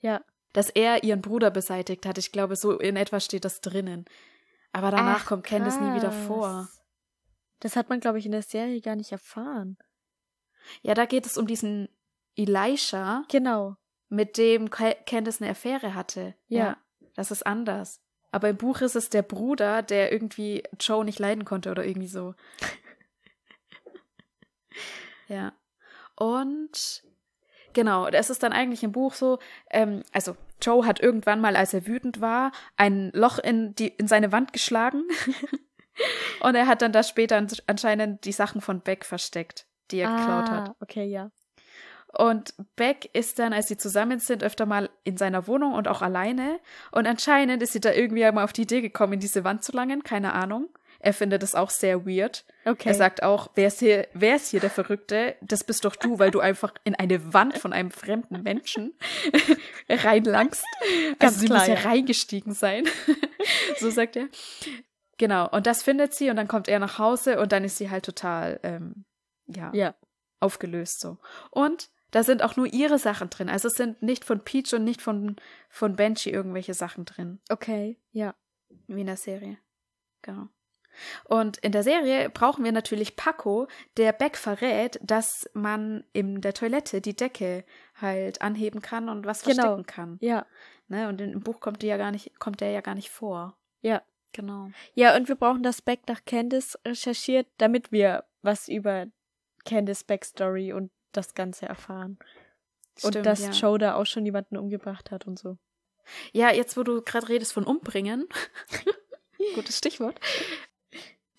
Ja. 0.00 0.22
Dass 0.58 0.70
er 0.70 1.04
ihren 1.04 1.22
Bruder 1.22 1.52
beseitigt 1.52 2.04
hat. 2.04 2.18
Ich 2.18 2.32
glaube, 2.32 2.56
so 2.56 2.80
in 2.80 2.96
etwa 2.96 3.20
steht 3.20 3.44
das 3.44 3.60
drinnen. 3.60 4.06
Aber 4.72 4.90
danach 4.90 5.20
Ach, 5.22 5.26
kommt 5.26 5.44
Candice 5.44 5.78
nie 5.80 5.94
wieder 5.94 6.08
krass. 6.08 6.26
vor. 6.26 6.68
Das 7.60 7.76
hat 7.76 7.88
man, 7.88 8.00
glaube 8.00 8.18
ich, 8.18 8.26
in 8.26 8.32
der 8.32 8.42
Serie 8.42 8.80
gar 8.80 8.96
nicht 8.96 9.12
erfahren. 9.12 9.78
Ja, 10.82 10.94
da 10.94 11.06
geht 11.06 11.26
es 11.26 11.38
um 11.38 11.46
diesen 11.46 11.88
Elisha, 12.34 13.22
Genau. 13.30 13.76
mit 14.08 14.36
dem 14.36 14.68
Ca- 14.68 14.94
Candice 15.06 15.40
eine 15.42 15.52
Affäre 15.52 15.94
hatte. 15.94 16.34
Ja. 16.48 16.76
Das 17.14 17.30
ist 17.30 17.46
anders. 17.46 18.00
Aber 18.32 18.48
im 18.48 18.56
Buch 18.56 18.80
ist 18.80 18.96
es 18.96 19.10
der 19.10 19.22
Bruder, 19.22 19.82
der 19.82 20.10
irgendwie 20.12 20.64
Joe 20.80 21.04
nicht 21.04 21.20
leiden 21.20 21.44
konnte 21.44 21.70
oder 21.70 21.84
irgendwie 21.84 22.08
so. 22.08 22.34
ja. 25.28 25.52
Und 26.16 27.02
genau, 27.74 28.06
es 28.08 28.28
ist 28.30 28.42
dann 28.42 28.52
eigentlich 28.52 28.82
im 28.82 28.92
Buch 28.92 29.14
so, 29.14 29.38
ähm, 29.70 30.02
also 30.12 30.36
Joe 30.60 30.84
hat 30.86 31.00
irgendwann 31.00 31.40
mal, 31.40 31.56
als 31.56 31.74
er 31.74 31.86
wütend 31.86 32.20
war, 32.20 32.52
ein 32.76 33.10
Loch 33.14 33.38
in, 33.38 33.74
die, 33.74 33.88
in 33.88 34.08
seine 34.08 34.32
Wand 34.32 34.52
geschlagen. 34.52 35.02
Und 36.40 36.54
er 36.54 36.66
hat 36.66 36.82
dann 36.82 36.92
da 36.92 37.02
später 37.02 37.36
ans- 37.36 37.62
anscheinend 37.66 38.24
die 38.24 38.32
Sachen 38.32 38.60
von 38.60 38.80
Beck 38.80 39.04
versteckt, 39.04 39.66
die 39.90 39.98
er 39.98 40.10
geklaut 40.16 40.50
hat. 40.50 40.68
Ah, 40.70 40.76
okay, 40.80 41.04
ja. 41.04 41.30
Und 42.12 42.54
Beck 42.76 43.10
ist 43.12 43.38
dann, 43.38 43.52
als 43.52 43.68
sie 43.68 43.76
zusammen 43.76 44.18
sind, 44.18 44.42
öfter 44.42 44.64
mal 44.64 44.88
in 45.04 45.16
seiner 45.16 45.46
Wohnung 45.46 45.74
und 45.74 45.88
auch 45.88 46.00
alleine. 46.00 46.58
Und 46.90 47.06
anscheinend 47.06 47.62
ist 47.62 47.72
sie 47.72 47.80
da 47.80 47.92
irgendwie 47.92 48.30
mal 48.32 48.44
auf 48.44 48.52
die 48.52 48.62
Idee 48.62 48.80
gekommen, 48.80 49.14
in 49.14 49.20
diese 49.20 49.44
Wand 49.44 49.62
zu 49.62 49.72
langen. 49.72 50.02
Keine 50.04 50.32
Ahnung. 50.32 50.68
Er 51.00 51.12
findet 51.12 51.42
es 51.42 51.54
auch 51.54 51.70
sehr 51.70 52.06
weird. 52.06 52.44
Okay. 52.64 52.88
Er 52.88 52.94
sagt 52.94 53.22
auch, 53.22 53.50
wer 53.54 53.68
ist, 53.68 53.78
hier, 53.78 54.08
wer 54.14 54.36
ist 54.36 54.48
hier 54.48 54.60
der 54.60 54.70
Verrückte? 54.70 55.36
Das 55.40 55.62
bist 55.62 55.84
doch 55.84 55.94
du, 55.94 56.18
weil 56.18 56.30
du 56.30 56.40
einfach 56.40 56.74
in 56.84 56.94
eine 56.96 57.32
Wand 57.32 57.56
von 57.56 57.72
einem 57.72 57.90
fremden 57.90 58.42
Menschen 58.42 58.94
reinlangst. 59.88 60.64
Ganz 61.18 61.34
also 61.34 61.40
sie 61.40 61.46
klar, 61.46 61.60
muss 61.60 61.68
ja 61.68 61.74
reingestiegen 61.88 62.52
sein. 62.52 62.84
so 63.78 63.90
sagt 63.90 64.16
er. 64.16 64.28
Genau, 65.18 65.48
und 65.48 65.66
das 65.66 65.82
findet 65.82 66.14
sie 66.14 66.30
und 66.30 66.36
dann 66.36 66.48
kommt 66.48 66.68
er 66.68 66.78
nach 66.78 66.98
Hause 66.98 67.40
und 67.40 67.52
dann 67.52 67.64
ist 67.64 67.76
sie 67.76 67.90
halt 67.90 68.04
total, 68.04 68.58
ähm, 68.62 69.04
ja, 69.46 69.70
ja. 69.74 69.94
aufgelöst 70.40 71.00
so. 71.00 71.18
Und 71.50 71.90
da 72.10 72.22
sind 72.22 72.42
auch 72.42 72.56
nur 72.56 72.66
ihre 72.66 72.98
Sachen 72.98 73.30
drin. 73.30 73.48
Also 73.48 73.68
es 73.68 73.74
sind 73.74 74.02
nicht 74.02 74.24
von 74.24 74.42
Peach 74.42 74.72
und 74.72 74.84
nicht 74.84 75.02
von, 75.02 75.36
von 75.68 75.96
Banshee 75.96 76.30
irgendwelche 76.30 76.74
Sachen 76.74 77.04
drin, 77.04 77.40
Okay, 77.50 77.98
ja. 78.12 78.34
wie 78.86 79.00
in 79.00 79.06
der 79.06 79.16
Serie. 79.16 79.58
Genau. 80.22 80.48
Und 81.24 81.58
in 81.58 81.72
der 81.72 81.82
Serie 81.82 82.30
brauchen 82.30 82.64
wir 82.64 82.72
natürlich 82.72 83.16
Paco, 83.16 83.68
der 83.96 84.12
Beck 84.12 84.36
verrät, 84.36 84.98
dass 85.02 85.48
man 85.54 86.04
in 86.12 86.40
der 86.40 86.54
Toilette 86.54 87.00
die 87.00 87.14
Decke 87.16 87.64
halt 88.00 88.40
anheben 88.42 88.82
kann 88.82 89.08
und 89.08 89.26
was 89.26 89.42
Genau. 89.42 89.54
verstecken 89.62 89.86
kann. 89.86 90.18
Ja. 90.20 90.46
Ne? 90.88 91.08
Und 91.08 91.20
im 91.20 91.40
Buch 91.40 91.60
kommt, 91.60 91.82
die 91.82 91.86
ja 91.88 91.96
gar 91.96 92.10
nicht, 92.10 92.38
kommt 92.38 92.60
der 92.60 92.70
ja 92.70 92.80
gar 92.80 92.94
nicht 92.94 93.10
vor. 93.10 93.56
Ja. 93.80 94.02
Genau. 94.32 94.70
Ja, 94.94 95.16
und 95.16 95.28
wir 95.28 95.36
brauchen 95.36 95.62
das 95.62 95.80
Beck 95.80 96.00
nach 96.06 96.24
Candice 96.26 96.78
recherchiert, 96.86 97.46
damit 97.56 97.92
wir 97.92 98.24
was 98.42 98.68
über 98.68 99.06
Candice 99.64 100.04
Backstory 100.04 100.72
und 100.74 100.90
das 101.12 101.34
Ganze 101.34 101.64
erfahren. 101.66 102.18
und 103.02 103.12
Stimmt, 103.12 103.26
dass 103.26 103.40
ja. 103.40 103.50
Joe 103.52 103.78
da 103.78 103.94
auch 103.94 104.04
schon 104.04 104.26
jemanden 104.26 104.56
umgebracht 104.58 105.10
hat 105.10 105.26
und 105.26 105.38
so. 105.38 105.56
Ja, 106.32 106.52
jetzt 106.52 106.76
wo 106.76 106.82
du 106.82 107.00
gerade 107.02 107.28
redest 107.28 107.52
von 107.54 107.64
umbringen, 107.64 108.28
gutes 109.54 109.78
Stichwort. 109.78 110.18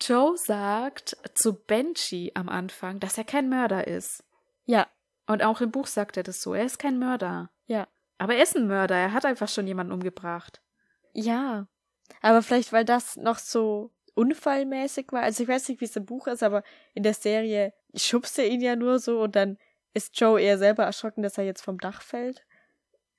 Joe 0.01 0.37
sagt 0.37 1.17
zu 1.35 1.53
Banshee 1.53 2.31
am 2.35 2.49
Anfang, 2.49 2.99
dass 2.99 3.17
er 3.17 3.23
kein 3.25 3.49
Mörder 3.49 3.87
ist. 3.87 4.23
Ja, 4.65 4.87
Und 5.27 5.43
auch 5.43 5.61
im 5.61 5.71
Buch 5.71 5.87
sagt 5.87 6.17
er 6.17 6.23
das 6.23 6.41
so, 6.41 6.53
er 6.53 6.65
ist 6.65 6.79
kein 6.79 6.99
Mörder. 6.99 7.49
ja. 7.67 7.87
Aber 8.21 8.35
er 8.35 8.43
ist 8.43 8.55
ein 8.57 8.67
Mörder, 8.67 8.95
er 8.97 9.13
hat 9.13 9.23
einfach 9.25 9.47
schon 9.47 9.65
jemanden 9.65 9.93
umgebracht. 9.93 10.61
Ja. 11.13 11.67
Aber 12.21 12.41
vielleicht, 12.41 12.73
weil 12.73 12.83
das 12.83 13.15
noch 13.15 13.37
so 13.39 13.93
unfallmäßig 14.13 15.13
war. 15.13 15.21
Also 15.21 15.43
ich 15.43 15.47
weiß 15.47 15.69
nicht, 15.69 15.79
wie 15.79 15.85
es 15.85 15.95
im 15.95 16.05
Buch 16.05 16.27
ist, 16.27 16.43
aber 16.43 16.63
in 16.93 17.03
der 17.03 17.13
Serie 17.13 17.73
schubst 17.95 18.37
er 18.37 18.47
ihn 18.47 18.59
ja 18.59 18.75
nur 18.75 18.99
so 18.99 19.21
und 19.21 19.37
dann 19.37 19.57
ist 19.93 20.19
Joe 20.19 20.39
eher 20.41 20.57
selber 20.57 20.83
erschrocken, 20.83 21.23
dass 21.23 21.37
er 21.37 21.45
jetzt 21.45 21.61
vom 21.61 21.77
Dach 21.77 22.01
fällt. 22.01 22.43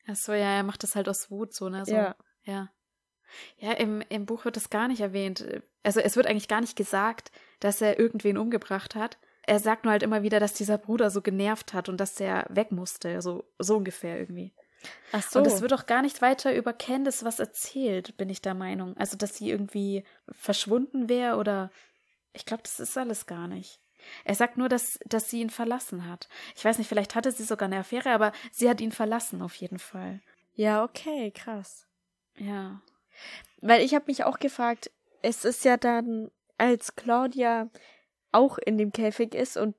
Ach 0.06 0.16
so, 0.16 0.32
ja, 0.32 0.56
er 0.56 0.64
macht 0.64 0.82
das 0.82 0.94
halt 0.94 1.08
aus 1.08 1.30
Wut 1.30 1.54
so, 1.54 1.70
ne? 1.70 1.84
So, 1.86 1.94
Ja. 1.94 2.14
Ja. 2.42 2.68
Ja, 3.58 3.72
im, 3.72 4.02
im 4.08 4.26
Buch 4.26 4.44
wird 4.44 4.56
das 4.56 4.70
gar 4.70 4.88
nicht 4.88 5.00
erwähnt. 5.00 5.44
Also 5.82 6.00
es 6.00 6.16
wird 6.16 6.26
eigentlich 6.26 6.48
gar 6.48 6.60
nicht 6.60 6.76
gesagt, 6.76 7.30
dass 7.60 7.80
er 7.80 7.98
irgendwen 7.98 8.38
umgebracht 8.38 8.94
hat. 8.94 9.18
Er 9.42 9.58
sagt 9.58 9.84
nur 9.84 9.92
halt 9.92 10.02
immer 10.02 10.22
wieder, 10.22 10.40
dass 10.40 10.52
dieser 10.52 10.78
Bruder 10.78 11.10
so 11.10 11.22
genervt 11.22 11.72
hat 11.72 11.88
und 11.88 11.98
dass 11.98 12.14
der 12.14 12.46
weg 12.50 12.72
musste. 12.72 13.20
So, 13.22 13.44
so 13.58 13.76
ungefähr 13.76 14.18
irgendwie. 14.18 14.52
Ach 15.12 15.22
so. 15.22 15.38
Und 15.38 15.46
es 15.46 15.60
wird 15.60 15.72
auch 15.72 15.86
gar 15.86 16.02
nicht 16.02 16.22
weiter 16.22 16.54
über 16.54 16.72
Candice 16.72 17.24
was 17.24 17.38
erzählt, 17.38 18.16
bin 18.16 18.28
ich 18.28 18.42
der 18.42 18.54
Meinung. 18.54 18.96
Also, 18.96 19.16
dass 19.16 19.36
sie 19.36 19.50
irgendwie 19.50 20.04
verschwunden 20.30 21.08
wäre 21.08 21.36
oder. 21.36 21.70
Ich 22.32 22.46
glaube, 22.46 22.62
das 22.62 22.78
ist 22.78 22.96
alles 22.96 23.26
gar 23.26 23.48
nicht. 23.48 23.80
Er 24.24 24.34
sagt 24.34 24.56
nur, 24.56 24.68
dass, 24.68 24.98
dass 25.04 25.28
sie 25.28 25.40
ihn 25.40 25.50
verlassen 25.50 26.08
hat. 26.08 26.28
Ich 26.56 26.64
weiß 26.64 26.78
nicht, 26.78 26.88
vielleicht 26.88 27.14
hatte 27.14 27.32
sie 27.32 27.44
sogar 27.44 27.66
eine 27.66 27.78
Affäre, 27.78 28.10
aber 28.10 28.32
sie 28.52 28.70
hat 28.70 28.80
ihn 28.80 28.92
verlassen, 28.92 29.42
auf 29.42 29.54
jeden 29.56 29.78
Fall. 29.78 30.20
ja, 30.54 30.84
okay, 30.84 31.32
krass. 31.32 31.86
Ja. 32.38 32.80
Weil 33.60 33.82
ich 33.82 33.94
habe 33.94 34.06
mich 34.08 34.24
auch 34.24 34.38
gefragt, 34.38 34.90
es 35.22 35.44
ist 35.44 35.64
ja 35.64 35.76
dann, 35.76 36.30
als 36.58 36.94
Claudia 36.96 37.68
auch 38.32 38.58
in 38.58 38.78
dem 38.78 38.92
Käfig 38.92 39.34
ist 39.34 39.56
und 39.56 39.74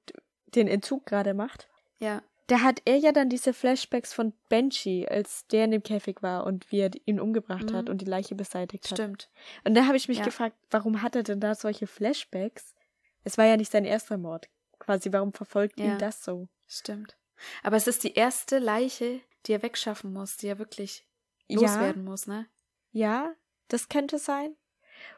den 0.48 0.68
Entzug 0.68 1.06
gerade 1.06 1.34
macht, 1.34 1.70
Ja. 2.00 2.22
da 2.48 2.62
hat 2.62 2.82
er 2.86 2.98
ja 2.98 3.12
dann 3.12 3.30
diese 3.30 3.54
Flashbacks 3.54 4.14
von 4.14 4.34
Benji, 4.50 5.08
als 5.08 5.48
der 5.48 5.66
in 5.66 5.72
dem 5.72 5.84
Käfig 5.84 6.22
war 6.22 6.46
und 6.46 6.72
wie 6.72 6.80
er 6.82 6.92
ihn 7.06 7.20
umgebracht 7.20 7.72
Mhm. 7.72 7.76
hat 7.76 7.90
und 7.90 8.00
die 8.02 8.06
Leiche 8.06 8.36
beseitigt 8.36 8.86
hat. 8.92 8.98
Stimmt. 8.98 9.30
Und 9.64 9.74
da 9.76 9.86
habe 9.88 9.96
ich 9.98 10.08
mich 10.10 10.18
Ja. 10.20 10.26
gefragt, 10.26 10.58
warum 10.70 11.02
hat 11.02 11.16
er 11.16 11.24
denn 11.24 11.40
da 11.40 11.56
solche 11.56 11.88
Flashbacks? 11.88 12.76
Es 13.24 13.38
war 13.38 13.46
ja 13.46 13.56
nicht 13.58 13.72
sein 13.72 13.86
erster 13.86 14.18
Mord. 14.18 14.50
Quasi, 14.80 15.14
warum 15.14 15.32
verfolgt 15.32 15.80
Ja. 15.80 15.86
ihn 15.94 15.98
das 16.00 16.24
so? 16.24 16.50
Stimmt. 16.68 17.16
Aber 17.64 17.78
es 17.78 17.88
ist 17.88 18.04
die 18.04 18.14
erste 18.16 18.60
Leiche, 18.60 19.22
die 19.46 19.54
er 19.54 19.62
wegschaffen 19.64 20.12
muss, 20.12 20.38
die 20.38 20.48
er 20.48 20.60
wirklich 20.60 21.06
Ja, 21.48 21.60
loswerden 21.62 22.04
muss, 22.04 22.28
ne? 22.28 22.48
Ja, 22.92 23.34
das 23.68 23.90
könnte 23.90 24.20
sein. 24.20 24.56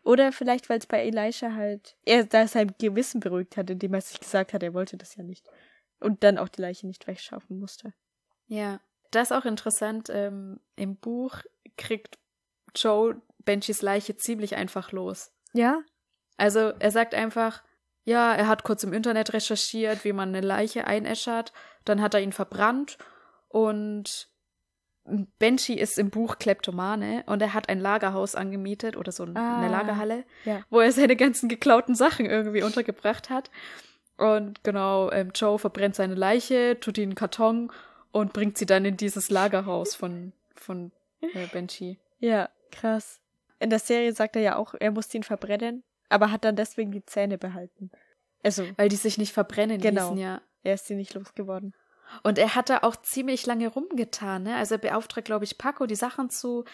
Oder 0.03 0.31
vielleicht, 0.31 0.69
weil 0.69 0.79
es 0.79 0.85
bei 0.85 1.05
Elisha 1.05 1.53
halt, 1.53 1.95
er 2.05 2.23
da 2.25 2.47
sein 2.47 2.73
Gewissen 2.79 3.19
beruhigt 3.19 3.57
hat, 3.57 3.69
indem 3.69 3.93
er 3.93 4.01
sich 4.01 4.19
gesagt 4.19 4.53
hat, 4.53 4.63
er 4.63 4.73
wollte 4.73 4.97
das 4.97 5.15
ja 5.15 5.23
nicht. 5.23 5.45
Und 5.99 6.23
dann 6.23 6.37
auch 6.37 6.49
die 6.49 6.61
Leiche 6.61 6.87
nicht 6.87 7.07
wegschaffen 7.07 7.59
musste. 7.59 7.93
Ja. 8.47 8.79
Das 9.11 9.31
ist 9.31 9.37
auch 9.37 9.45
interessant. 9.45 10.09
Ähm, 10.09 10.59
Im 10.75 10.95
Buch 10.95 11.37
kriegt 11.77 12.17
Joe 12.75 13.21
Benjis 13.39 13.81
Leiche 13.81 14.15
ziemlich 14.15 14.55
einfach 14.55 14.91
los. 14.91 15.31
Ja? 15.53 15.81
Also 16.37 16.73
er 16.79 16.91
sagt 16.91 17.13
einfach, 17.13 17.63
ja, 18.05 18.33
er 18.33 18.47
hat 18.47 18.63
kurz 18.63 18.83
im 18.83 18.93
Internet 18.93 19.33
recherchiert, 19.33 20.03
wie 20.03 20.13
man 20.13 20.29
eine 20.29 20.45
Leiche 20.45 20.87
einäschert, 20.87 21.53
dann 21.85 22.01
hat 22.01 22.13
er 22.13 22.21
ihn 22.21 22.33
verbrannt 22.33 22.97
und 23.47 24.29
Benji 25.37 25.73
ist 25.73 25.99
im 25.99 26.09
Buch 26.09 26.37
Kleptomane 26.39 27.23
und 27.25 27.41
er 27.41 27.53
hat 27.53 27.67
ein 27.69 27.79
Lagerhaus 27.79 28.35
angemietet 28.35 28.95
oder 28.95 29.11
so 29.11 29.23
Ah, 29.35 29.57
eine 29.59 29.69
Lagerhalle, 29.69 30.23
ja. 30.45 30.63
wo 30.69 30.79
er 30.79 30.91
seine 30.91 31.15
ganzen 31.17 31.49
geklauten 31.49 31.93
Sachen 31.95 32.25
irgendwie 32.25 32.63
untergebracht 32.63 33.29
hat. 33.29 33.51
Und 34.17 34.63
genau, 34.63 35.11
ähm, 35.11 35.31
Joe 35.35 35.59
verbrennt 35.59 35.95
seine 35.95 36.15
Leiche, 36.15 36.77
tut 36.79 36.97
ihn 36.97 37.03
in 37.03 37.09
einen 37.09 37.15
Karton 37.15 37.71
und 38.11 38.31
bringt 38.31 38.57
sie 38.57 38.65
dann 38.65 38.85
in 38.85 38.95
dieses 38.95 39.29
Lagerhaus 39.29 39.95
von, 39.95 40.31
von 40.55 40.91
äh, 41.21 41.47
Benji. 41.51 41.99
Ja, 42.19 42.49
krass. 42.71 43.19
In 43.59 43.69
der 43.69 43.79
Serie 43.79 44.13
sagt 44.13 44.35
er 44.35 44.41
ja 44.41 44.55
auch, 44.55 44.73
er 44.79 44.91
musste 44.91 45.17
ihn 45.17 45.23
verbrennen, 45.23 45.83
aber 46.09 46.31
hat 46.31 46.45
dann 46.45 46.55
deswegen 46.55 46.91
die 46.91 47.05
Zähne 47.05 47.37
behalten. 47.37 47.91
Also, 48.43 48.65
Weil 48.77 48.89
die 48.89 48.95
sich 48.97 49.17
nicht 49.17 49.33
verbrennen 49.33 49.81
Genau. 49.81 50.09
ließen, 50.11 50.17
ja. 50.17 50.41
er 50.63 50.73
ist 50.75 50.85
sie 50.87 50.95
nicht 50.95 51.13
losgeworden. 51.13 51.73
Und 52.21 52.37
er 52.37 52.55
hat 52.55 52.69
da 52.69 52.79
auch 52.83 52.95
ziemlich 52.97 53.45
lange 53.45 53.67
rumgetan, 53.67 54.43
ne? 54.43 54.55
Also 54.55 54.75
er 54.75 54.79
beauftragt, 54.79 55.25
glaube 55.25 55.45
ich, 55.45 55.57
Paco, 55.57 55.85
die 55.85 55.95
Sachen 55.95 56.29
zu, 56.29 56.65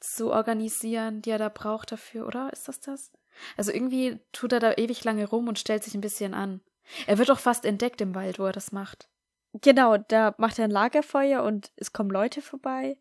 zu 0.00 0.30
organisieren, 0.32 1.22
die 1.22 1.30
er 1.30 1.38
da 1.38 1.48
braucht 1.48 1.92
dafür, 1.92 2.26
oder? 2.26 2.52
Ist 2.52 2.68
das 2.68 2.80
das? 2.80 3.10
Also 3.56 3.72
irgendwie 3.72 4.18
tut 4.32 4.52
er 4.52 4.60
da 4.60 4.74
ewig 4.74 5.04
lange 5.04 5.26
rum 5.26 5.48
und 5.48 5.58
stellt 5.58 5.82
sich 5.84 5.94
ein 5.94 6.00
bisschen 6.02 6.34
an. 6.34 6.60
Er 7.06 7.18
wird 7.18 7.30
auch 7.30 7.38
fast 7.38 7.64
entdeckt 7.64 8.00
im 8.00 8.14
Wald, 8.14 8.38
wo 8.38 8.44
er 8.44 8.52
das 8.52 8.72
macht. 8.72 9.08
Genau, 9.54 9.96
da 9.96 10.34
macht 10.38 10.58
er 10.58 10.64
ein 10.64 10.70
Lagerfeuer 10.70 11.42
und 11.42 11.72
es 11.76 11.92
kommen 11.92 12.10
Leute 12.10 12.42
vorbei. 12.42 12.98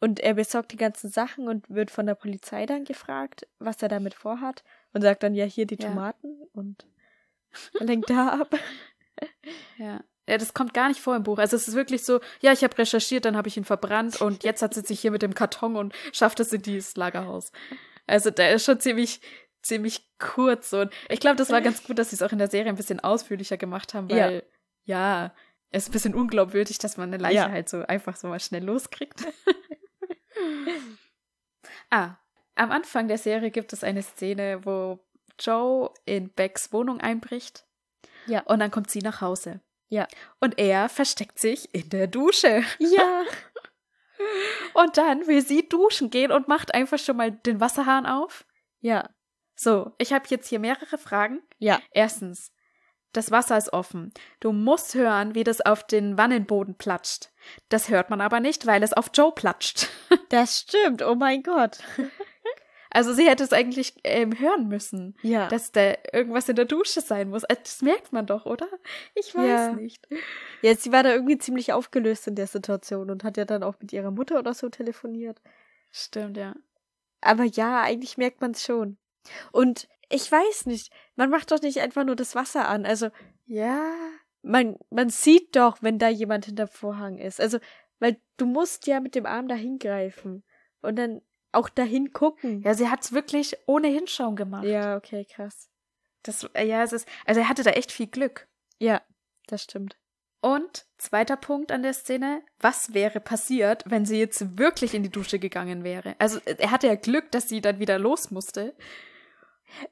Und 0.00 0.20
er 0.20 0.34
besorgt 0.34 0.72
die 0.72 0.76
ganzen 0.76 1.08
Sachen 1.08 1.48
und 1.48 1.70
wird 1.70 1.90
von 1.90 2.04
der 2.06 2.14
Polizei 2.14 2.66
dann 2.66 2.84
gefragt, 2.84 3.46
was 3.58 3.80
er 3.80 3.88
damit 3.88 4.14
vorhat. 4.14 4.64
Und 4.92 5.02
sagt 5.02 5.22
dann, 5.22 5.34
ja, 5.34 5.44
hier 5.44 5.66
die 5.66 5.78
Ja. 5.80 5.88
Tomaten 5.88 6.42
und 6.52 6.86
lenkt 7.80 8.10
da 8.10 8.40
ab. 8.40 8.54
Ja. 9.78 10.02
Ja, 10.26 10.38
das 10.38 10.54
kommt 10.54 10.72
gar 10.72 10.88
nicht 10.88 11.00
vor 11.00 11.14
im 11.16 11.22
Buch. 11.22 11.38
Also 11.38 11.56
es 11.56 11.68
ist 11.68 11.74
wirklich 11.74 12.04
so, 12.04 12.20
ja, 12.40 12.52
ich 12.52 12.64
habe 12.64 12.76
recherchiert, 12.78 13.24
dann 13.26 13.36
habe 13.36 13.48
ich 13.48 13.56
ihn 13.56 13.64
verbrannt 13.64 14.20
und 14.22 14.42
jetzt 14.42 14.62
hat 14.62 14.72
sie 14.74 14.80
sich 14.80 15.00
hier 15.00 15.10
mit 15.10 15.22
dem 15.22 15.34
Karton 15.34 15.76
und 15.76 15.94
schafft 16.12 16.40
es 16.40 16.52
in 16.52 16.62
dieses 16.62 16.96
Lagerhaus. 16.96 17.52
Also 18.06 18.30
der 18.30 18.54
ist 18.54 18.64
schon 18.64 18.80
ziemlich, 18.80 19.20
ziemlich 19.62 20.08
kurz 20.18 20.72
und 20.72 20.92
ich 21.08 21.20
glaube, 21.20 21.36
das 21.36 21.50
war 21.50 21.60
ganz 21.60 21.84
gut, 21.84 21.98
dass 21.98 22.10
sie 22.10 22.16
es 22.16 22.22
auch 22.22 22.32
in 22.32 22.38
der 22.38 22.48
Serie 22.50 22.70
ein 22.70 22.76
bisschen 22.76 23.00
ausführlicher 23.00 23.58
gemacht 23.58 23.92
haben, 23.92 24.08
Ja. 24.08 24.16
weil 24.16 24.44
ja, 24.84 25.34
es 25.70 25.84
ist 25.84 25.88
ein 25.90 25.92
bisschen 25.92 26.14
unglaubwürdig, 26.14 26.78
dass 26.78 26.96
man 26.96 27.12
eine 27.12 27.22
Leiche 27.22 27.36
Ja. 27.36 27.50
halt 27.50 27.68
so 27.68 27.82
einfach 27.82 28.16
so 28.16 28.28
mal 28.28 28.40
schnell 28.40 28.64
loskriegt. 28.64 29.24
ah, 31.90 32.16
am 32.54 32.70
Anfang 32.70 33.08
der 33.08 33.18
Serie 33.18 33.50
gibt 33.50 33.72
es 33.72 33.84
eine 33.84 34.02
Szene, 34.02 34.64
wo 34.64 35.00
Joe 35.38 35.90
in 36.04 36.30
Becks 36.30 36.72
Wohnung 36.72 37.00
einbricht. 37.00 37.66
Ja. 38.26 38.42
Und 38.44 38.60
dann 38.60 38.70
kommt 38.70 38.90
sie 38.90 39.00
nach 39.00 39.20
Hause. 39.20 39.60
Ja. 39.88 40.06
Und 40.40 40.58
er 40.58 40.88
versteckt 40.88 41.38
sich 41.38 41.74
in 41.74 41.88
der 41.90 42.06
Dusche. 42.06 42.64
Ja. 42.78 43.24
Und 44.74 44.96
dann 44.96 45.26
will 45.26 45.44
sie 45.44 45.68
duschen 45.68 46.08
gehen 46.08 46.30
und 46.30 46.48
macht 46.48 46.72
einfach 46.72 46.98
schon 46.98 47.16
mal 47.16 47.32
den 47.32 47.60
Wasserhahn 47.60 48.06
auf. 48.06 48.46
Ja. 48.80 49.10
So, 49.56 49.92
ich 49.98 50.12
habe 50.12 50.24
jetzt 50.28 50.48
hier 50.48 50.58
mehrere 50.60 50.98
Fragen. 50.98 51.42
Ja. 51.58 51.80
Erstens, 51.90 52.52
das 53.12 53.30
Wasser 53.30 53.56
ist 53.56 53.72
offen. 53.72 54.12
Du 54.40 54.52
musst 54.52 54.94
hören, 54.94 55.34
wie 55.34 55.44
das 55.44 55.60
auf 55.60 55.86
den 55.86 56.18
Wannenboden 56.18 56.76
platscht. 56.76 57.30
Das 57.68 57.88
hört 57.88 58.10
man 58.10 58.20
aber 58.20 58.40
nicht, 58.40 58.66
weil 58.66 58.82
es 58.82 58.92
auf 58.92 59.10
Joe 59.14 59.32
platscht. 59.32 59.88
Das 60.30 60.60
stimmt. 60.60 61.02
Oh 61.02 61.14
mein 61.14 61.42
Gott. 61.42 61.78
Also 62.94 63.12
sie 63.12 63.28
hätte 63.28 63.42
es 63.44 63.52
eigentlich 63.52 63.94
ähm, 64.04 64.38
hören 64.38 64.68
müssen, 64.68 65.16
Ja. 65.22 65.48
dass 65.48 65.72
da 65.72 65.94
irgendwas 66.12 66.48
in 66.48 66.56
der 66.56 66.64
Dusche 66.64 67.00
sein 67.00 67.28
muss. 67.28 67.44
Also 67.44 67.60
Das 67.62 67.82
merkt 67.82 68.12
man 68.12 68.24
doch, 68.26 68.46
oder? 68.46 68.68
Ich 69.14 69.34
weiß 69.34 69.44
Ja. 69.44 69.72
nicht. 69.74 70.06
ja, 70.62 70.74
sie 70.76 70.92
war 70.92 71.02
da 71.02 71.12
irgendwie 71.12 71.36
ziemlich 71.38 71.72
aufgelöst 71.72 72.26
in 72.28 72.36
der 72.36 72.46
Situation 72.46 73.10
und 73.10 73.24
hat 73.24 73.36
ja 73.36 73.44
dann 73.44 73.62
auch 73.62 73.74
mit 73.80 73.92
ihrer 73.92 74.10
Mutter 74.12 74.38
oder 74.38 74.54
so 74.54 74.68
telefoniert. 74.68 75.42
Stimmt, 75.90 76.36
ja. 76.36 76.54
Aber 77.20 77.44
ja, 77.44 77.82
eigentlich 77.82 78.16
merkt 78.16 78.40
man 78.40 78.52
es 78.52 78.62
schon. 78.64 78.96
Und 79.52 79.88
ich 80.08 80.30
weiß 80.30 80.66
nicht, 80.66 80.92
man 81.16 81.30
macht 81.30 81.50
doch 81.50 81.60
nicht 81.62 81.80
einfach 81.80 82.04
nur 82.04 82.16
das 82.16 82.34
Wasser 82.34 82.68
an. 82.68 82.86
Also 82.86 83.08
Ja. 83.46 83.92
man, 84.42 84.76
man 84.90 85.08
sieht 85.10 85.56
doch, 85.56 85.78
wenn 85.82 85.98
da 85.98 86.08
jemand 86.08 86.46
hinter 86.46 86.66
Vorhang 86.68 87.18
ist. 87.18 87.40
Also, 87.40 87.58
weil 87.98 88.20
du 88.36 88.46
musst 88.46 88.86
ja 88.86 89.00
mit 89.00 89.14
dem 89.14 89.26
Arm 89.26 89.48
dahin 89.48 89.78
greifen 89.78 90.44
und 90.82 90.96
dann 90.96 91.22
auch 91.54 91.68
dahin 91.68 92.12
gucken. 92.12 92.62
Ja, 92.62 92.74
sie 92.74 92.88
hat 92.88 93.02
es 93.02 93.12
wirklich 93.12 93.56
ohne 93.66 93.88
Hinschauen 93.88 94.36
gemacht. 94.36 94.64
ja 94.64 94.96
okay, 94.96 95.24
krass. 95.24 95.68
Das, 96.22 96.48
ja, 96.56 96.82
es 96.82 96.92
ist, 96.92 97.08
also 97.26 97.40
er 97.40 97.48
hatte 97.48 97.62
da 97.62 97.70
echt 97.70 97.92
viel 97.92 98.06
Glück. 98.06 98.48
Ja, 98.78 99.02
das 99.46 99.62
stimmt. 99.62 99.96
Und 100.40 100.86
zweiter 100.98 101.36
Punkt 101.36 101.72
an 101.72 101.82
der 101.82 101.94
Szene, 101.94 102.42
was 102.60 102.92
wäre 102.92 103.20
passiert, 103.20 103.82
wenn 103.86 104.04
sie 104.04 104.18
jetzt 104.18 104.58
wirklich 104.58 104.92
in 104.92 105.02
die 105.02 105.10
Dusche 105.10 105.38
gegangen 105.38 105.84
wäre? 105.84 106.16
Also 106.18 106.38
er 106.44 106.70
hatte 106.70 106.86
ja 106.86 106.96
Glück, 106.96 107.30
dass 107.30 107.48
sie 107.48 107.62
dann 107.62 107.78
wieder 107.78 107.98
los 107.98 108.30
musste. 108.30 108.74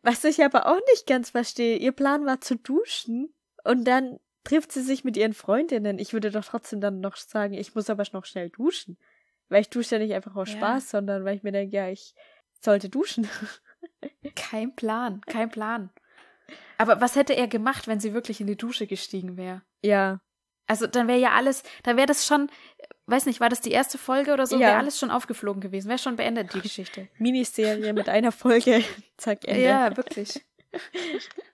Was 0.03 0.25
ich 0.25 0.45
aber 0.45 0.67
auch 0.67 0.81
nicht 0.91 1.07
ganz 1.07 1.31
verstehe, 1.31 1.79
ihr 1.79 1.93
Plan 1.93 2.27
war 2.27 2.41
zu 2.41 2.57
duschen 2.57 3.33
und 3.65 3.85
dann 3.85 4.19
trifft 4.45 4.73
sie 4.73 4.83
sich 4.83 5.05
mit 5.05 5.17
ihren 5.17 5.35
Freundinnen. 5.35 5.99
Ich 5.99 6.13
würde 6.13 6.31
doch 6.31 6.45
trotzdem 6.45 6.81
dann 6.81 7.01
noch 7.01 7.17
sagen, 7.17 7.55
ich 7.55 7.75
muss 7.75 7.89
aber 7.89 8.05
noch 8.13 8.25
schnell 8.25 8.51
duschen. 8.51 8.99
Weil 9.53 9.61
ich 9.61 9.71
dusche 9.71 9.97
ja 9.97 9.99
nicht 10.03 10.15
einfach 10.15 10.35
aus 10.35 10.49
Ja. 10.51 10.57
Spaß, 10.57 10.91
sondern 10.91 11.25
weil 11.25 11.37
ich 11.37 11.43
mir 11.43 11.53
denke, 11.53 11.77
ja, 11.77 11.89
ich 11.89 12.15
sollte 12.61 12.89
duschen. 12.89 13.29
Kein 14.35 14.75
Plan, 14.75 15.21
kein 15.27 15.51
Plan. 15.51 15.91
Aber 16.79 17.01
was 17.01 17.17
hätte 17.17 17.35
er 17.35 17.49
gemacht, 17.49 17.87
wenn 17.89 18.01
sie 18.01 18.15
wirklich 18.15 18.41
in 18.41 18.47
die 18.47 18.57
Dusche 18.57 18.87
gestiegen 18.87 19.37
wäre? 19.37 19.63
ja. 19.83 20.21
Also 20.69 20.87
dann 20.87 21.07
wäre 21.09 21.19
ja 21.19 21.33
alles, 21.33 21.65
dann 21.83 21.97
wäre 21.97 22.07
das 22.07 22.25
schon, 22.25 22.49
weiß 23.07 23.27
nicht, 23.27 23.41
war 23.41 23.49
das 23.51 23.61
die 23.61 23.73
erste 23.73 23.99
Folge 23.99 24.33
oder 24.33 24.47
so, 24.47 24.55
Ja. 24.59 24.69
wäre 24.69 24.79
alles 24.79 24.99
schon 24.99 25.11
aufgeflogen 25.11 25.61
gewesen, 25.61 25.89
wäre 25.89 25.99
schon 25.99 26.15
beendet, 26.17 26.55
die 26.55 26.61
Geschichte. 26.61 27.09
Miniserie 27.19 27.93
mit 27.93 28.09
einer 28.09 28.33
Folge. 28.33 28.83
Zack, 29.19 29.41
Ende. 29.47 29.61
Ja, 29.65 29.95
wirklich. 29.97 30.41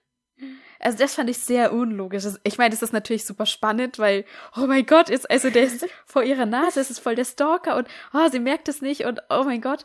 Also 0.79 0.97
das 0.97 1.15
fand 1.15 1.29
ich 1.29 1.37
sehr 1.39 1.73
unlogisch. 1.73 2.23
Ich 2.43 2.57
meine, 2.57 2.69
das 2.71 2.81
ist 2.81 2.93
natürlich 2.93 3.25
super 3.25 3.45
spannend, 3.45 3.99
weil, 3.99 4.25
oh 4.55 4.65
mein 4.67 4.85
Gott, 4.85 5.09
ist, 5.09 5.29
also 5.29 5.49
der 5.49 5.63
ist 5.63 5.85
vor 6.05 6.23
ihrer 6.23 6.45
Nase, 6.45 6.79
es 6.79 6.89
ist 6.89 6.99
voll 6.99 7.15
der 7.15 7.25
Stalker 7.25 7.75
und 7.75 7.87
oh, 8.13 8.27
sie 8.29 8.39
merkt 8.39 8.69
es 8.69 8.81
nicht 8.81 9.05
und 9.05 9.21
oh 9.29 9.43
mein 9.43 9.61
Gott. 9.61 9.83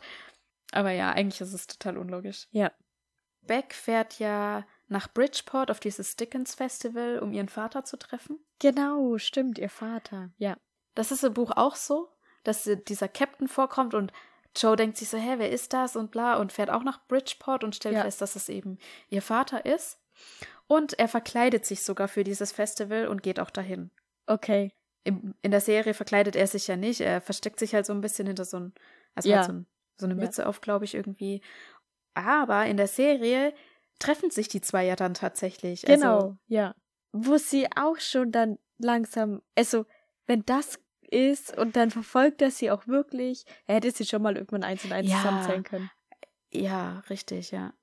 Aber 0.71 0.91
ja, 0.91 1.11
eigentlich 1.11 1.41
ist 1.41 1.53
es 1.53 1.67
total 1.67 1.97
unlogisch. 1.97 2.47
Ja. 2.51 2.71
Beck 3.41 3.73
fährt 3.73 4.19
ja 4.19 4.65
nach 4.87 5.07
Bridgeport 5.11 5.69
auf 5.71 5.79
dieses 5.79 6.15
Dickens 6.15 6.55
Festival, 6.55 7.19
um 7.19 7.33
ihren 7.33 7.49
Vater 7.49 7.83
zu 7.83 7.97
treffen. 7.97 8.39
Genau, 8.59 9.17
stimmt, 9.17 9.57
ihr 9.59 9.69
Vater. 9.69 10.31
Ja. 10.37 10.57
Das 10.95 11.11
ist 11.11 11.23
im 11.23 11.33
Buch 11.33 11.51
auch 11.55 11.75
so, 11.75 12.09
dass 12.43 12.69
dieser 12.87 13.07
Captain 13.07 13.47
vorkommt 13.47 13.93
und 13.93 14.13
Joe 14.55 14.75
denkt 14.77 14.97
sich 14.97 15.09
so, 15.09 15.17
hä, 15.17 15.35
wer 15.37 15.51
ist 15.51 15.73
das 15.73 15.95
und 15.95 16.11
bla 16.11 16.37
und 16.37 16.53
fährt 16.53 16.69
auch 16.69 16.83
nach 16.83 17.05
Bridgeport 17.07 17.63
und 17.63 17.75
stellt 17.75 17.95
Ja. 17.95 18.03
fest, 18.03 18.21
dass 18.21 18.35
es 18.35 18.47
eben 18.47 18.77
ihr 19.09 19.21
Vater 19.21 19.65
ist. 19.65 19.99
Und 20.67 20.97
er 20.97 21.07
verkleidet 21.07 21.65
sich 21.65 21.83
sogar 21.83 22.07
für 22.07 22.23
dieses 22.23 22.51
Festival 22.51 23.07
und 23.07 23.21
geht 23.23 23.39
auch 23.39 23.51
dahin. 23.51 23.91
Okay. 24.27 24.71
Im, 25.03 25.35
in 25.43 25.51
der 25.51 25.61
Serie 25.61 25.93
verkleidet 25.93 26.35
er 26.35 26.47
sich 26.47 26.67
ja 26.67 26.75
nicht, 26.75 27.01
er 27.01 27.21
versteckt 27.21 27.59
sich 27.59 27.75
halt 27.75 27.85
so 27.85 27.93
ein 27.93 28.01
bisschen 28.01 28.25
hinter 28.25 28.45
so 28.45 28.57
ein, 28.59 28.73
also 29.13 29.29
Ja. 29.29 29.37
hat 29.39 29.45
so, 29.45 29.51
ein, 29.53 29.67
so 29.97 30.05
eine 30.07 30.15
Ja. 30.15 30.19
Mütze 30.21 30.47
auf, 30.47 30.61
glaube 30.61 30.85
ich, 30.85 30.95
irgendwie. 30.95 31.41
Aber 32.15 32.65
in 32.65 32.77
der 32.77 32.87
Serie 32.87 33.53
treffen 33.99 34.31
sich 34.31 34.47
die 34.47 34.61
zwei 34.61 34.85
ja 34.85 34.95
dann 34.95 35.13
tatsächlich. 35.13 35.83
Genau, 35.83 36.15
Also, 36.15 36.37
ja. 36.47 36.75
Wo 37.11 37.37
sie 37.37 37.67
auch 37.75 37.99
schon 37.99 38.31
dann 38.31 38.57
langsam, 38.77 39.41
also, 39.55 39.85
wenn 40.25 40.43
das 40.45 40.79
ist 41.11 41.55
und 41.55 41.75
dann 41.75 41.91
verfolgt 41.91 42.41
er 42.41 42.49
sie 42.51 42.71
auch 42.71 42.87
wirklich, 42.87 43.45
er 43.67 43.75
hätte 43.75 43.91
sie 43.91 44.05
schon 44.05 44.21
mal 44.23 44.35
irgendwann 44.35 44.63
eins 44.63 44.83
und 44.83 44.91
eins 44.91 45.11
Ja. 45.11 45.17
zusammenzählen 45.17 45.63
können. 45.63 45.91
ja, 46.51 46.99
richtig, 47.09 47.51
ja. 47.51 47.73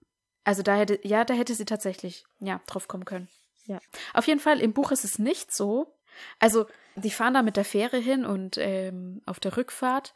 Also 0.45 0.63
da 0.63 0.77
hätte, 0.77 0.99
ja, 1.07 1.25
da 1.25 1.35
hätte 1.35 1.55
sie 1.55 1.65
tatsächlich, 1.65 2.25
ja, 2.41 2.61
drauf 2.67 2.89
kommen 2.89 3.05
können. 3.05 3.29
Ja. 3.67 3.81
Auf 4.13 4.27
jeden 4.27 4.41
Fall, 4.41 4.61
im 4.61 4.73
Buch 4.73 4.91
ist 4.91 5.05
es 5.05 5.19
nicht 5.19 5.53
so. 5.53 5.95
Also, 6.39 6.67
die 6.97 7.11
fahren 7.11 7.35
da 7.35 7.43
mit 7.43 7.57
der 7.57 7.65
Fähre 7.65 7.99
hin 7.99 8.27
und 8.27 8.59
ähm, 8.59 9.23
auf 9.25 9.41
der 9.41 9.57
Rückfahrt 9.57 10.15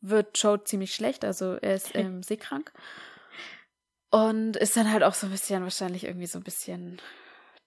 wird 0.00 0.38
Joe 0.40 0.62
ziemlich 0.64 0.94
schlecht, 0.94 1.24
also 1.24 1.54
er 1.54 1.74
ist 1.74 1.90
ähm, 1.94 2.22
seekrank. 2.22 2.72
Und 4.10 4.56
ist 4.56 4.76
dann 4.76 4.90
halt 4.90 5.02
auch 5.02 5.14
so 5.14 5.26
ein 5.26 5.32
bisschen, 5.32 5.62
wahrscheinlich 5.62 6.04
irgendwie 6.04 6.26
so 6.26 6.38
ein 6.38 6.44
bisschen 6.44 7.00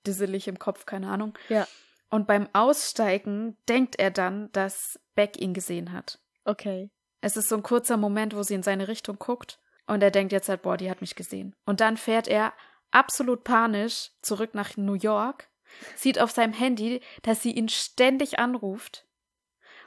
disselig 0.07 0.47
im 0.47 0.57
Kopf, 0.57 0.87
keine 0.87 1.09
Ahnung. 1.09 1.37
Ja. 1.49 1.67
Und 2.09 2.25
beim 2.25 2.49
Aussteigen 2.53 3.57
denkt 3.69 3.99
er 3.99 4.09
dann, 4.09 4.51
dass 4.51 4.99
Beck 5.13 5.39
ihn 5.39 5.53
gesehen 5.53 5.91
hat. 5.91 6.19
Okay. 6.43 6.89
Es 7.21 7.37
ist 7.37 7.47
so 7.47 7.55
ein 7.55 7.63
kurzer 7.63 7.95
Moment, 7.95 8.35
wo 8.35 8.41
sie 8.41 8.55
in 8.55 8.63
seine 8.63 8.87
Richtung 8.87 9.19
guckt 9.19 9.60
und 9.91 10.01
er 10.01 10.11
denkt 10.11 10.31
jetzt 10.31 10.47
halt, 10.47 10.61
boah, 10.61 10.77
die 10.77 10.89
hat 10.89 11.01
mich 11.01 11.15
gesehen. 11.15 11.53
Und 11.65 11.81
dann 11.81 11.97
fährt 11.97 12.27
er 12.27 12.53
absolut 12.91 13.43
panisch 13.43 14.11
zurück 14.21 14.53
nach 14.53 14.77
New 14.77 14.93
York, 14.93 15.49
sieht 15.95 16.19
auf 16.19 16.31
seinem 16.31 16.53
Handy, 16.53 17.01
dass 17.23 17.41
sie 17.41 17.51
ihn 17.51 17.67
ständig 17.69 18.39
anruft 18.39 19.05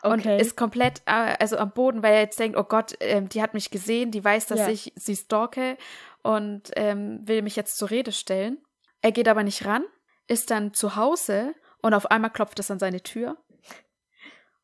und 0.03 0.21
Okay. 0.21 0.39
ist 0.41 0.57
komplett 0.57 1.01
äh, 1.07 1.37
also 1.41 1.57
am 1.57 1.73
Boden, 1.73 2.03
weil 2.03 2.15
er 2.15 2.21
jetzt 2.21 2.39
denkt, 2.39 2.59
oh 2.59 2.65
Gott, 2.65 2.95
ähm, 3.01 3.29
die 3.31 3.41
hat 3.41 3.55
mich 3.55 3.71
gesehen, 3.71 4.11
die 4.11 4.23
weiß, 4.23 4.47
dass 4.47 4.61
Ja. 4.61 4.69
ich 4.69 4.93
sie 4.97 5.17
stalke 5.17 5.79
und 6.23 6.71
ähm, 6.77 7.21
will 7.27 7.41
mich 7.43 7.57
jetzt 7.57 7.77
zur 7.79 7.91
Rede 7.91 8.13
stellen. 8.13 8.59
Er 9.01 9.13
geht 9.13 9.29
aber 9.29 9.43
nicht 9.43 9.65
ran, 9.65 9.85
ist 10.27 10.51
dann 10.51 10.75
zu 10.75 10.97
Hause 10.97 11.55
und 11.81 11.95
auf 11.95 12.11
einmal 12.11 12.31
klopft 12.31 12.59
es 12.59 12.71
an 12.71 12.79
seine 12.79 13.03
Tür 13.03 13.39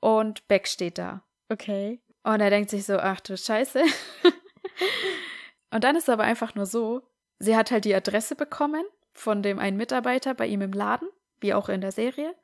und 0.01 0.47
Beck 0.49 0.69
steht 0.69 0.99
da. 0.99 1.25
Okay. 1.49 2.01
Und 2.23 2.41
er 2.41 2.51
denkt 2.51 2.69
sich 2.71 2.85
so, 2.85 2.99
ach 2.99 3.21
du 3.21 3.37
Scheiße. 3.37 3.83
und 5.71 5.85
dann 5.85 5.97
ist 5.97 6.05
es 6.05 6.09
aber 6.09 6.25
einfach 6.25 6.55
nur 6.55 6.67
so, 6.67 7.03
sie 7.39 7.57
hat 7.57 7.71
halt 7.71 7.85
die 7.85 7.95
Adresse 7.95 8.35
bekommen 8.37 8.85
von 9.13 9.43
dem 9.43 9.59
einen 9.59 9.77
Mitarbeiter 9.77 10.35
bei 10.35 10.47
ihm 10.47 10.61
im 10.63 10.73
Laden, 10.73 11.09
wie 11.41 11.55
auch 11.55 11.69
in 11.69 11.81
der 11.81 11.93
Serie. 11.93 12.35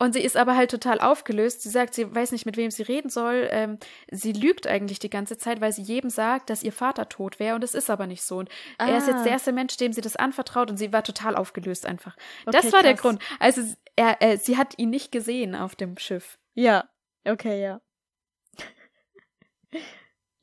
Und 0.00 0.12
sie 0.12 0.22
ist 0.22 0.36
aber 0.36 0.54
halt 0.54 0.70
total 0.70 1.00
aufgelöst. 1.00 1.62
Sie 1.62 1.70
sagt, 1.70 1.92
sie 1.92 2.14
weiß 2.14 2.30
nicht, 2.30 2.46
mit 2.46 2.56
wem 2.56 2.70
sie 2.70 2.84
reden 2.84 3.10
soll. 3.10 3.48
Ähm, 3.50 3.78
sie 4.12 4.30
lügt 4.32 4.68
eigentlich 4.68 5.00
die 5.00 5.10
ganze 5.10 5.38
Zeit, 5.38 5.60
weil 5.60 5.72
sie 5.72 5.82
jedem 5.82 6.08
sagt, 6.08 6.50
dass 6.50 6.62
ihr 6.62 6.70
Vater 6.72 7.08
tot 7.08 7.40
wäre. 7.40 7.56
Und 7.56 7.64
es 7.64 7.74
ist 7.74 7.90
aber 7.90 8.06
nicht 8.06 8.22
so. 8.22 8.38
Und 8.38 8.48
er 8.78 8.96
ist 8.96 9.08
jetzt 9.08 9.16
Ah. 9.18 9.22
der 9.24 9.32
erste 9.32 9.50
Mensch, 9.52 9.76
dem 9.76 9.92
sie 9.92 10.00
das 10.00 10.14
anvertraut. 10.14 10.70
Und 10.70 10.76
sie 10.76 10.92
war 10.92 11.02
total 11.02 11.34
aufgelöst 11.34 11.84
einfach. 11.84 12.16
Okay, 12.46 12.56
das 12.62 12.72
war 12.72 12.84
der 12.84 12.92
krass. 12.92 13.02
Grund. 13.02 13.22
Also 13.40 13.62
er, 13.96 14.22
äh, 14.22 14.36
sie 14.36 14.56
hat 14.56 14.78
ihn 14.78 14.90
nicht 14.90 15.10
gesehen 15.10 15.56
auf 15.56 15.74
dem 15.74 15.98
Schiff. 15.98 16.38
Ja. 16.54 16.88
Okay, 17.24 17.60
ja. 17.60 17.80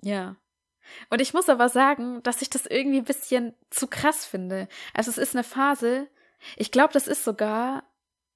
Ja. 0.02 0.36
Und 1.10 1.22
ich 1.22 1.34
muss 1.34 1.50
aber 1.50 1.70
sagen, 1.70 2.22
dass 2.24 2.42
ich 2.42 2.50
das 2.50 2.66
irgendwie 2.66 2.98
ein 3.00 3.06
bisschen 3.06 3.54
zu 3.70 3.88
krass 3.88 4.26
finde. 4.26 4.68
Also 4.94 5.12
es 5.12 5.18
ist 5.18 5.36
eine 5.36 5.44
Phase, 5.44 6.08
ich 6.58 6.72
glaube, 6.72 6.94
das 6.94 7.08
ist 7.08 7.24
sogar, 7.24 7.84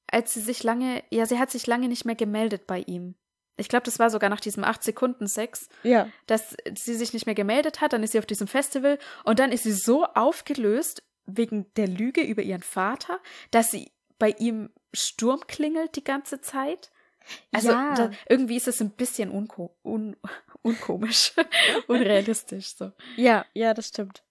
als 0.07 0.33
sie 0.33 0.41
sich 0.41 0.63
lange, 0.63 1.03
ja, 1.09 1.25
sie 1.25 1.39
hat 1.39 1.51
sich 1.51 1.67
lange 1.67 1.87
nicht 1.87 2.05
mehr 2.05 2.15
gemeldet 2.15 2.65
bei 2.67 2.79
ihm. 2.79 3.15
Ich 3.57 3.67
glaube, 3.67 3.83
das 3.83 3.99
war 3.99 4.09
sogar 4.09 4.29
nach 4.29 4.39
diesem 4.39 4.63
8-Sekunden-Sex, 4.63 5.67
Ja. 5.83 6.07
dass 6.27 6.55
sie 6.77 6.95
sich 6.95 7.11
nicht 7.13 7.25
mehr 7.25 7.35
gemeldet 7.35 7.81
hat. 7.81 7.91
Dann 7.93 8.03
ist 8.03 8.13
sie 8.13 8.19
auf 8.19 8.25
diesem 8.25 8.47
Festival 8.47 8.97
und 9.25 9.39
dann 9.39 9.51
ist 9.51 9.63
sie 9.63 9.73
so 9.73 10.05
aufgelöst 10.05 11.03
wegen 11.25 11.71
der 11.75 11.87
Lüge 11.87 12.21
über 12.21 12.41
ihren 12.41 12.63
Vater, 12.63 13.19
dass 13.51 13.69
sie 13.69 13.91
bei 14.17 14.29
ihm 14.39 14.69
Sturm 14.93 15.41
klingelt 15.47 15.95
die 15.95 16.03
ganze 16.03 16.41
Zeit. 16.41 16.89
Also 17.51 17.69
Ja. 17.69 17.93
da, 17.95 18.11
irgendwie 18.27 18.57
ist 18.57 18.67
es 18.67 18.81
ein 18.81 18.91
bisschen 18.91 19.29
unko 19.31 19.75
un 19.83 20.15
unkomisch, 20.61 21.33
unrealistisch 21.87 22.75
so. 22.75 22.91
Ja, 23.15 23.45
ja, 23.53 23.73
das 23.73 23.87
stimmt. 23.89 24.23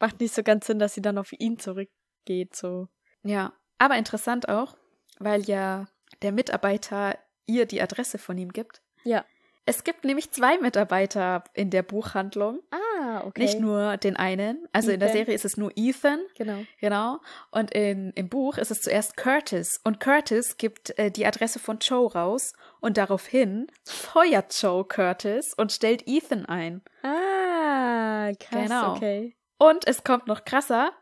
Macht 0.00 0.20
nicht 0.20 0.34
so 0.34 0.42
ganz 0.42 0.66
Sinn, 0.66 0.78
dass 0.78 0.94
sie 0.94 1.02
dann 1.02 1.18
auf 1.18 1.32
ihn 1.32 1.58
zurückgeht, 1.58 2.54
so. 2.56 2.88
Ja, 3.22 3.52
aber 3.78 3.96
interessant 3.96 4.48
auch, 4.48 4.76
weil 5.18 5.42
ja 5.42 5.86
der 6.22 6.32
Mitarbeiter 6.32 7.18
ihr 7.46 7.66
die 7.66 7.80
Adresse 7.82 8.18
von 8.18 8.36
ihm 8.38 8.52
gibt. 8.52 8.82
Ja. 9.04 9.24
Es 9.66 9.82
gibt 9.84 10.04
nämlich 10.04 10.30
zwei 10.30 10.58
Mitarbeiter 10.58 11.42
in 11.54 11.70
der 11.70 11.82
Buchhandlung, 11.82 12.60
Ah, 12.70 12.93
okay. 13.24 13.42
nicht 13.42 13.60
nur 13.60 13.96
den 13.96 14.16
einen. 14.16 14.66
Also 14.72 14.90
in 14.90 15.00
der 15.00 15.08
Ethan. 15.10 15.18
Serie 15.20 15.34
ist 15.34 15.44
es 15.44 15.56
nur 15.56 15.70
Ethan, 15.76 16.20
Genau. 16.36 16.58
genau. 16.80 17.18
Und 17.50 17.70
in, 17.72 18.10
im 18.14 18.28
Buch 18.28 18.58
ist 18.58 18.70
es 18.70 18.82
zuerst 18.82 19.16
Curtis. 19.16 19.80
Und 19.84 20.00
Curtis 20.00 20.56
gibt 20.56 20.98
äh, 20.98 21.10
die 21.10 21.26
Adresse 21.26 21.58
von 21.58 21.78
Joe 21.80 22.12
raus 22.12 22.52
und 22.80 22.96
daraufhin 22.96 23.66
feuert 23.84 24.54
Joe 24.60 24.84
Curtis 24.84 25.54
und 25.54 25.72
stellt 25.72 26.02
Ethan 26.06 26.46
ein. 26.46 26.82
Ah, 27.02 28.32
krass, 28.38 28.62
Genau. 28.68 28.92
okay. 28.94 29.36
Und 29.58 29.86
es 29.86 30.04
kommt 30.04 30.26
noch 30.26 30.44
krasser. 30.44 30.92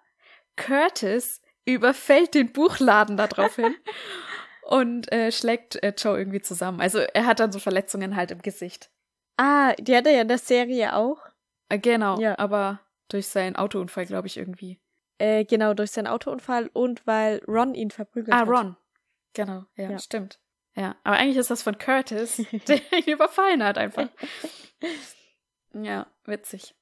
Curtis 0.56 1.40
überfällt 1.64 2.34
den 2.34 2.52
Buchladen 2.52 3.16
daraufhin 3.16 3.74
und 4.62 5.10
äh, 5.12 5.32
schlägt 5.32 5.82
äh, 5.82 5.92
Joe 5.96 6.18
irgendwie 6.18 6.40
zusammen. 6.42 6.80
Also 6.80 6.98
er 6.98 7.26
hat 7.26 7.40
dann 7.40 7.52
so 7.52 7.58
Verletzungen 7.58 8.16
halt 8.16 8.30
im 8.30 8.42
Gesicht. 8.42 8.90
Ah, 9.36 9.72
die 9.78 9.96
hat 9.96 10.06
er 10.06 10.12
ja 10.12 10.20
in 10.22 10.28
der 10.28 10.38
Serie 10.38 10.94
auch. 10.94 11.18
Äh, 11.72 11.78
genau, 11.78 12.20
Ja. 12.20 12.38
aber 12.38 12.80
durch 13.08 13.26
seinen 13.28 13.56
Autounfall, 13.56 14.06
glaube 14.06 14.26
ich, 14.26 14.36
irgendwie. 14.36 14.78
Äh, 15.18 15.44
genau, 15.44 15.72
durch 15.74 15.90
seinen 15.90 16.06
Autounfall 16.06 16.68
und 16.72 17.06
weil 17.06 17.42
Ron 17.48 17.74
ihn 17.74 17.90
verprügelt 17.90 18.34
Ah, 18.34 18.40
hat. 18.40 18.48
Ron. 18.48 18.76
Genau, 19.34 19.64
ja, 19.76 19.90
Ja. 19.92 19.98
stimmt. 19.98 20.38
Ja, 20.74 20.96
aber 21.04 21.16
eigentlich 21.16 21.36
ist 21.36 21.50
das 21.50 21.62
von 21.62 21.78
Curtis, 21.78 22.36
der 22.68 22.80
ihn 22.92 23.14
überfallen 23.14 23.62
hat 23.62 23.78
einfach. 23.78 24.08
Ja, 25.74 26.06
witzig. 26.26 26.74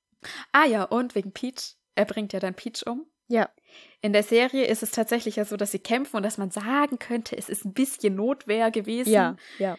Ah 0.53 0.64
ja, 0.64 0.82
und 0.84 1.14
wegen 1.14 1.32
Peach. 1.32 1.76
Er 1.95 2.05
bringt 2.05 2.32
ja 2.32 2.41
dann 2.41 2.55
Peach 2.55 2.84
um. 2.86 3.07
Ja. 3.28 3.49
In 4.01 4.12
der 4.12 4.24
Serie 4.24 4.64
ist 4.66 4.82
es 4.82 4.91
tatsächlich 4.91 5.36
ja 5.36 5.45
so, 5.45 5.57
dass 5.57 5.70
sie 5.70 5.78
kämpfen 5.78 6.16
und 6.16 6.24
dass 6.24 6.38
man 6.38 6.51
sagen 6.51 6.99
könnte, 6.99 7.36
es 7.36 7.49
ist 7.49 7.64
ein 7.64 7.72
bisschen 7.72 8.16
Notwehr 8.16 8.70
gewesen. 8.72 9.12
Ja, 9.12 9.36
ja. 9.59 9.78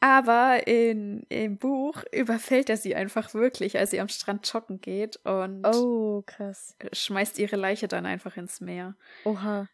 Aber 0.00 0.66
in, 0.66 1.22
im 1.28 1.56
Buch 1.58 2.02
überfällt 2.12 2.68
er 2.68 2.76
sie 2.76 2.94
einfach 2.94 3.32
wirklich, 3.34 3.78
als 3.78 3.90
sie 3.90 4.00
am 4.00 4.08
Strand 4.08 4.50
joggen 4.52 4.80
geht 4.80 5.16
und 5.24 5.64
Oh, 5.66 6.22
krass. 6.26 6.76
schmeißt 6.92 7.38
ihre 7.38 7.56
Leiche 7.56 7.88
dann 7.88 8.04
einfach 8.06 8.36
ins 8.36 8.60
Meer. 8.60 8.94
Oha. 9.24 9.68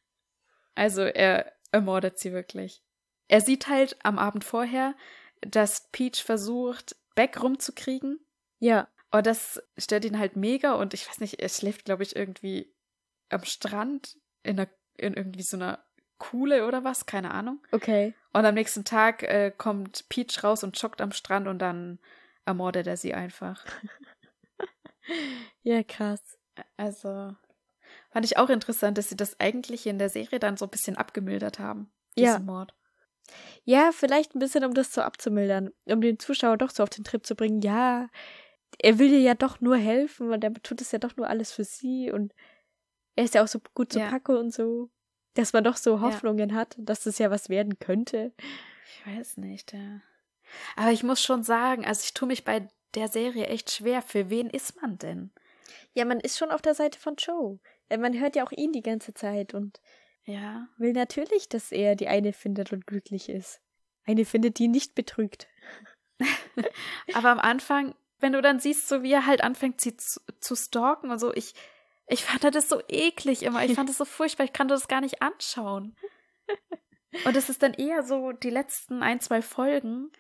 Also 0.75 1.03
er 1.03 1.53
ermordet 1.73 2.19
sie 2.19 2.33
wirklich. 2.33 2.83
Er 3.29 3.41
sieht 3.41 3.69
halt 3.69 3.97
am 4.05 4.19
Abend 4.19 4.45
vorher, 4.45 4.95
dass 5.41 5.89
Peach 5.91 6.23
versucht, 6.23 6.97
Beck 7.15 7.43
rumzukriegen. 7.43 8.21
Ja. 8.61 8.89
Und 9.11 9.27
das 9.27 9.63
stört 9.77 10.05
ihn 10.05 10.19
halt 10.19 10.37
mega 10.37 10.75
und 10.75 10.95
ich 10.95 11.09
weiß 11.09 11.21
nicht, 11.21 11.41
er 11.41 11.49
schläft, 11.49 11.85
glaube 11.85 12.03
ich, 12.05 12.17
irgendwie 12.17 12.73
am 13.29 13.45
Strand 13.45 14.17
in, 14.43 14.59
einer, 14.59 14.71
in 14.97 15.15
irgendwie 15.15 15.43
so 15.43 15.57
einer 15.57 15.85
Kuhle 16.23 16.67
oder 16.69 16.85
was, 16.85 17.05
keine 17.07 17.33
Ahnung. 17.33 17.59
Okay. 17.73 18.15
Und 18.33 18.45
am 18.47 18.55
nächsten 18.55 18.85
Tag 18.85 19.25
äh, 19.25 19.51
kommt 19.57 20.09
Peach 20.09 20.43
raus 20.45 20.63
und 20.63 20.81
joggt 20.81 21.01
am 21.01 21.11
Strand 21.13 21.49
und 21.49 21.59
dann 21.59 21.99
ermordet 22.45 22.87
er 22.87 22.97
sie 22.97 23.13
einfach. 23.15 23.65
Ja, 25.63 25.83
krass. 25.83 26.21
Also 26.77 27.35
fand 28.11 28.25
ich 28.25 28.37
auch 28.37 28.51
interessant, 28.51 28.99
dass 28.99 29.09
sie 29.09 29.17
das 29.17 29.39
eigentlich 29.41 29.87
in 29.87 29.99
der 29.99 30.09
Serie 30.09 30.39
dann 30.39 30.57
so 30.57 30.65
ein 30.67 30.71
bisschen 30.71 30.97
abgemildert 30.97 31.59
haben, 31.59 31.91
Ja. 32.17 32.33
diesen 32.35 32.47
Mord. 32.47 32.73
Ja, 33.65 33.91
vielleicht 33.93 34.35
ein 34.35 34.39
bisschen, 34.39 34.65
um 34.65 34.75
das 34.75 34.93
so 34.93 35.03
abzumildern, 35.03 35.71
um 35.87 36.01
den 36.01 36.19
Zuschauer 36.21 36.57
doch 36.57 36.71
so 36.71 36.85
auf 36.85 36.91
den 36.91 37.03
Trip 37.05 37.27
zu 37.27 37.35
bringen. 37.35 37.63
Ja, 37.63 38.09
er 38.79 38.99
will 39.01 39.13
ihr 39.13 39.21
ja 39.21 39.35
doch 39.35 39.61
nur 39.61 39.77
helfen 39.77 40.33
und 40.33 40.45
er 40.45 40.53
tut 40.55 40.81
es 40.81 40.93
ja 40.93 40.99
doch 41.01 41.17
nur 41.17 41.29
alles 41.29 41.53
für 41.53 41.65
sie 41.65 42.13
und 42.13 42.33
er 43.17 43.25
ist 43.25 43.35
ja 43.35 43.43
auch 43.43 43.49
so 43.49 43.61
gut 43.75 43.93
zu 43.93 43.99
Ja. 43.99 44.09
Paco 44.09 44.39
und 44.39 44.53
so, 44.55 44.89
dass 45.35 45.53
man 45.53 45.65
doch 45.65 45.77
so 45.77 46.01
Hoffnungen 46.01 46.55
hat, 46.55 46.77
dass 46.79 47.05
das 47.05 47.19
ja 47.19 47.31
was 47.31 47.49
werden 47.49 47.79
könnte. 47.79 48.33
Ich 48.87 49.07
weiß 49.07 49.37
nicht, 49.39 49.73
ja. 49.73 50.01
Aber 50.77 50.93
ich 50.93 51.03
muss 51.03 51.23
schon 51.23 51.43
sagen, 51.43 51.85
also 51.87 52.03
ich 52.05 52.15
tue 52.15 52.29
mich 52.29 52.45
bei 52.45 52.69
der 52.95 53.09
Serie 53.09 53.47
echt 53.47 53.71
schwer. 53.71 54.03
Für 54.03 54.29
wen 54.31 54.51
ist 54.51 54.81
man 54.83 54.99
denn? 54.99 55.31
Ja, 55.95 56.05
man 56.05 56.21
ist 56.21 56.39
schon 56.39 56.51
auf 56.51 56.63
der 56.63 56.75
Seite 56.75 56.99
von 56.99 57.17
Joe. 57.17 57.59
Äh, 57.89 57.97
Man 57.97 58.19
hört 58.19 58.37
ja 58.37 58.45
auch 58.45 58.53
ihn 58.53 58.73
die 58.73 58.83
ganze 58.83 59.15
Zeit 59.15 59.55
und 59.55 59.81
Ja. 60.25 60.69
will 60.77 60.93
natürlich, 60.93 61.49
dass 61.49 61.73
er 61.73 61.97
die 61.97 62.09
eine 62.09 62.33
findet 62.33 62.73
und 62.73 62.87
glücklich 62.87 63.29
ist. 63.29 63.61
Eine 64.05 64.25
findet, 64.25 64.59
die 64.59 64.69
nicht 64.69 64.95
betrügt. 64.95 65.49
Aber 67.15 67.31
am 67.31 67.39
Anfang, 67.39 67.95
wenn 68.19 68.33
du 68.33 68.43
dann 68.43 68.61
siehst, 68.61 68.89
so 68.89 69.03
wie 69.03 69.13
er 69.13 69.27
halt 69.27 69.43
anfängt, 69.43 69.81
sie 69.81 69.97
zu, 69.97 70.21
zu 70.41 70.55
stalken 70.55 71.11
und 71.11 71.19
so, 71.19 71.33
ich, 71.35 71.55
ich 72.07 72.25
fand 72.25 72.55
das 72.55 72.69
so 72.69 72.81
eklig 72.89 73.43
immer. 73.43 73.65
Ich 73.65 73.75
fand 73.75 73.89
das 73.89 73.99
so 73.99 74.05
furchtbar. 74.05 74.45
Ich 74.45 74.53
konnte 74.53 74.75
das 74.75 74.89
gar 74.89 75.01
nicht 75.01 75.23
anschauen. 75.23 75.97
Und 77.25 77.37
es 77.37 77.49
ist 77.49 77.63
dann 77.63 77.75
eher 77.75 78.03
so 78.03 78.33
die 78.33 78.51
letzten 78.51 79.03
ein, 79.03 79.21
zwei 79.21 79.43
Folgen, 79.43 80.11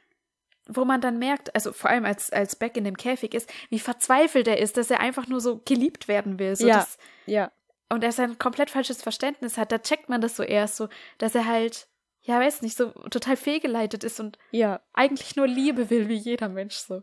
wo 0.69 0.85
man 0.85 1.01
dann 1.01 1.19
merkt, 1.19 1.55
also 1.55 1.73
vor 1.73 1.91
allem 1.91 2.05
als, 2.05 2.31
als 2.31 2.57
Beck 2.57 2.77
in 2.77 2.85
dem 2.85 2.97
Käfig 2.97 3.35
ist, 3.35 3.51
wie 3.71 3.79
verzweifelt 3.79 4.47
er 4.47 4.59
ist, 4.59 4.77
dass 4.77 4.91
er 4.91 5.01
einfach 5.01 5.27
nur 5.27 5.41
so 5.41 5.61
geliebt 5.65 6.07
werden 6.09 6.39
will. 6.39 6.55
So 6.55 6.67
Ja. 6.69 6.77
das, 6.79 6.99
Ja. 7.27 7.51
und 7.89 8.05
er 8.05 8.13
sein 8.13 8.39
komplett 8.39 8.71
falsches 8.71 9.03
Verständnis 9.03 9.57
hat, 9.59 9.73
da 9.73 9.79
checkt 9.79 10.09
man 10.09 10.21
das 10.21 10.37
so 10.37 10.43
erst 10.43 10.77
so, 10.77 10.89
dass 11.19 11.35
er 11.35 11.47
halt, 11.47 11.89
ja, 12.21 12.39
weiß 12.39 12.63
nicht, 12.63 12.77
so 12.77 12.91
total 13.11 13.37
fehlgeleitet 13.37 14.05
ist 14.05 14.21
und 14.21 14.39
Ja. 14.51 14.81
eigentlich 14.93 15.35
nur 15.35 15.49
Liebe 15.49 15.91
will, 15.91 16.09
wie 16.09 16.15
jeder 16.15 16.49
Mensch 16.49 16.77
so. 16.77 17.03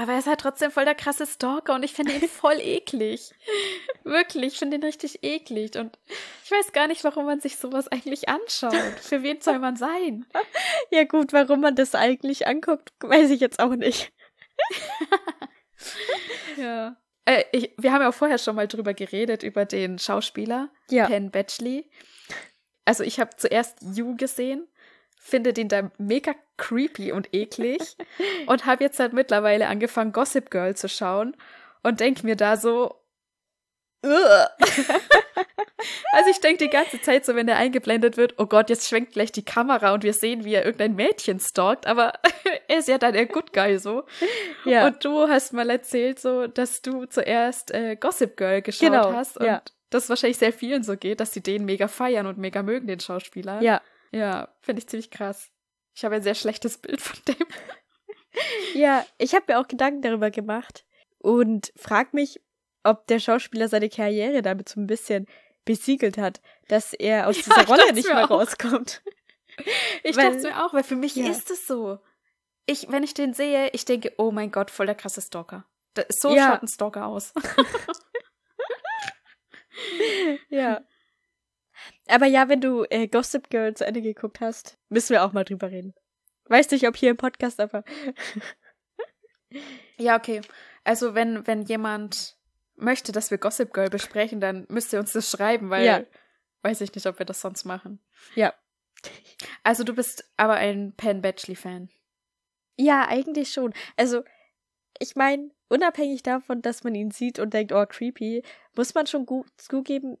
Aber 0.00 0.12
er 0.12 0.18
ist 0.20 0.26
halt 0.26 0.40
trotzdem 0.40 0.70
voll 0.70 0.86
der 0.86 0.94
krasse 0.94 1.26
Stalker 1.26 1.74
und 1.74 1.82
ich 1.82 1.92
finde 1.92 2.12
ihn 2.14 2.26
voll 2.26 2.56
eklig. 2.58 3.32
Wirklich, 4.02 4.54
ich 4.54 4.58
finde 4.58 4.78
ihn 4.78 4.82
richtig 4.82 5.22
eklig. 5.22 5.76
Und 5.76 5.98
ich 6.42 6.50
weiß 6.50 6.72
gar 6.72 6.86
nicht, 6.86 7.04
warum 7.04 7.26
man 7.26 7.40
sich 7.40 7.58
sowas 7.58 7.86
eigentlich 7.88 8.30
anschaut. 8.30 8.72
Für 9.02 9.22
wen 9.22 9.42
soll 9.42 9.58
man 9.58 9.76
sein? 9.76 10.24
Ja, 10.90 11.04
gut, 11.04 11.34
warum 11.34 11.60
man 11.60 11.76
das 11.76 11.94
eigentlich 11.94 12.46
anguckt, 12.46 12.92
weiß 13.00 13.28
ich 13.30 13.40
jetzt 13.40 13.60
auch 13.60 13.76
nicht. 13.76 14.10
Ja. 16.56 16.96
Äh, 17.24 17.44
ich, 17.52 17.72
wir 17.78 17.92
haben 17.92 18.02
ja 18.02 18.08
auch 18.08 18.14
vorher 18.14 18.38
schon 18.38 18.56
mal 18.56 18.68
drüber 18.68 18.92
geredet, 18.94 19.42
über 19.42 19.64
den 19.64 19.98
Schauspieler, 19.98 20.70
Ja. 20.90 21.06
Penn 21.06 21.30
Badgley. 21.30 21.90
Also 22.84 23.04
ich 23.04 23.20
habe 23.20 23.36
zuerst 23.36 23.78
You 23.94 24.16
gesehen, 24.16 24.66
finde 25.20 25.52
den 25.52 25.68
da 25.68 25.90
mega 25.98 26.34
creepy 26.56 27.12
und 27.12 27.32
eklig 27.32 27.96
und 28.46 28.66
habe 28.66 28.82
jetzt 28.82 28.98
halt 28.98 29.12
mittlerweile 29.12 29.68
angefangen, 29.68 30.12
Gossip 30.12 30.50
Girl 30.50 30.74
zu 30.74 30.88
schauen 30.88 31.36
und 31.82 32.00
denk 32.00 32.24
mir 32.24 32.36
da 32.36 32.56
so, 32.56 32.96
also 34.02 34.48
ich 36.30 36.40
denke 36.40 36.64
die 36.64 36.70
ganze 36.70 37.02
Zeit 37.02 37.26
so, 37.26 37.34
wenn 37.34 37.46
der 37.46 37.58
eingeblendet 37.58 38.16
wird, 38.16 38.36
oh 38.38 38.46
Gott, 38.46 38.70
jetzt 38.70 38.88
schwenkt 38.88 39.12
gleich 39.12 39.30
die 39.30 39.44
Kamera 39.44 39.92
und 39.92 40.02
wir 40.02 40.14
sehen, 40.14 40.44
wie 40.44 40.54
er 40.54 40.64
irgendein 40.64 40.94
Mädchen 40.94 41.38
stalkt, 41.38 41.86
aber 41.86 42.14
er 42.68 42.78
ist 42.78 42.88
ja 42.88 42.96
dann 42.96 43.12
der 43.12 43.26
Good 43.26 43.52
Guy 43.52 43.78
so. 43.78 44.04
Ja. 44.64 44.86
Und 44.86 45.04
du 45.04 45.28
hast 45.28 45.52
mal 45.52 45.68
erzählt, 45.68 46.18
so, 46.18 46.46
dass 46.46 46.80
du 46.80 47.04
zuerst 47.04 47.72
äh, 47.72 47.96
Gossip 47.96 48.38
Girl 48.38 48.62
geschaut 48.62 48.88
Genau, 48.88 49.12
hast 49.12 49.36
und 49.36 49.44
ja. 49.46 49.60
das 49.90 50.08
wahrscheinlich 50.08 50.38
sehr 50.38 50.54
vielen 50.54 50.82
so 50.82 50.96
geht, 50.96 51.20
dass 51.20 51.32
sie 51.32 51.42
den 51.42 51.66
mega 51.66 51.86
feiern 51.86 52.26
und 52.26 52.38
mega 52.38 52.62
mögen, 52.62 52.86
den 52.86 53.00
Schauspieler. 53.00 53.60
ja. 53.60 53.82
Ja, 54.12 54.48
finde 54.60 54.80
ich 54.80 54.88
ziemlich 54.88 55.10
krass. 55.10 55.50
Ich 55.94 56.04
habe 56.04 56.16
ein 56.16 56.22
sehr 56.22 56.34
schlechtes 56.34 56.78
Bild 56.78 57.00
von 57.00 57.18
dem. 57.28 57.46
Ja, 58.74 59.04
ich 59.18 59.34
habe 59.34 59.44
mir 59.48 59.58
auch 59.60 59.68
Gedanken 59.68 60.02
darüber 60.02 60.30
gemacht 60.30 60.84
und 61.18 61.72
frag 61.76 62.14
mich, 62.14 62.40
ob 62.84 63.06
der 63.08 63.18
Schauspieler 63.18 63.68
seine 63.68 63.88
Karriere 63.88 64.40
damit 64.42 64.68
so 64.68 64.80
ein 64.80 64.86
bisschen 64.86 65.26
besiegelt 65.64 66.16
hat, 66.16 66.40
dass 66.68 66.92
er 66.94 67.28
aus 67.28 67.36
dieser 67.42 67.66
Rolle 67.66 67.92
nicht 67.92 68.06
mehr 68.08 68.24
auch. 68.24 68.30
rauskommt. 68.30 69.02
Ich 70.04 70.16
Weil- 70.16 70.32
dachte 70.36 70.48
mir 70.48 70.64
auch, 70.64 70.72
weil 70.72 70.84
für 70.84 70.96
mich 70.96 71.16
Ja. 71.16 71.28
ist 71.28 71.50
es 71.50 71.66
so. 71.66 71.98
Ich, 72.64 72.90
wenn 72.90 73.02
ich 73.02 73.12
den 73.12 73.34
sehe, 73.34 73.68
ich 73.72 73.84
denke, 73.84 74.14
oh 74.16 74.30
mein 74.30 74.50
Gott, 74.52 74.70
voll 74.70 74.86
der 74.86 74.94
krasse 74.94 75.20
Stalker. 75.20 75.66
Da, 75.92 76.04
so 76.08 76.34
Ja. 76.34 76.52
schaut 76.52 76.62
ein 76.62 76.68
Stalker 76.68 77.04
aus. 77.06 77.34
Ja. 80.48 80.80
Aber 82.10 82.26
ja, 82.26 82.48
wenn 82.48 82.60
du 82.60 82.84
äh, 82.90 83.08
Gossip 83.08 83.50
Girl 83.50 83.74
zu 83.74 83.86
Ende 83.86 84.02
geguckt 84.02 84.40
hast, 84.40 84.78
müssen 84.88 85.10
wir 85.14 85.24
auch 85.24 85.32
mal 85.32 85.44
drüber 85.44 85.70
reden. 85.70 85.94
Weiß 86.46 86.70
nicht, 86.70 86.86
ob 86.88 86.96
hier 86.96 87.10
im 87.10 87.16
Podcast, 87.16 87.60
aber 87.60 87.84
Ja, 89.98 90.16
okay. 90.16 90.40
Also 90.84 91.14
wenn, 91.14 91.46
wenn 91.46 91.62
jemand 91.62 92.36
möchte, 92.76 93.12
dass 93.12 93.30
wir 93.30 93.38
Gossip 93.38 93.74
Girl 93.74 93.90
besprechen, 93.90 94.40
dann 94.40 94.66
müsst 94.68 94.92
ihr 94.92 95.00
uns 95.00 95.12
das 95.12 95.30
schreiben, 95.30 95.70
weil 95.70 95.84
Ja. 95.84 96.04
weiß 96.62 96.80
ich 96.80 96.94
nicht, 96.94 97.06
ob 97.06 97.18
wir 97.18 97.26
das 97.26 97.40
sonst 97.40 97.64
machen. 97.64 98.00
Ja. 98.34 98.54
Also 99.62 99.84
du 99.84 99.94
bist 99.94 100.30
aber 100.36 100.54
ein 100.54 100.94
Penn 100.96 101.22
Badgley-Fan. 101.22 101.90
ja, 102.76 103.06
eigentlich 103.08 103.52
schon. 103.52 103.74
Also, 103.96 104.22
ich 104.98 105.16
meine, 105.16 105.50
unabhängig 105.68 106.22
davon, 106.22 106.62
dass 106.62 106.84
man 106.84 106.94
ihn 106.94 107.10
sieht 107.10 107.38
und 107.38 107.52
denkt, 107.54 107.72
oh, 107.72 107.84
creepy, 107.86 108.42
muss 108.74 108.94
man 108.94 109.06
schon 109.06 109.26
gut 109.26 109.46
zugeben, 109.58 110.16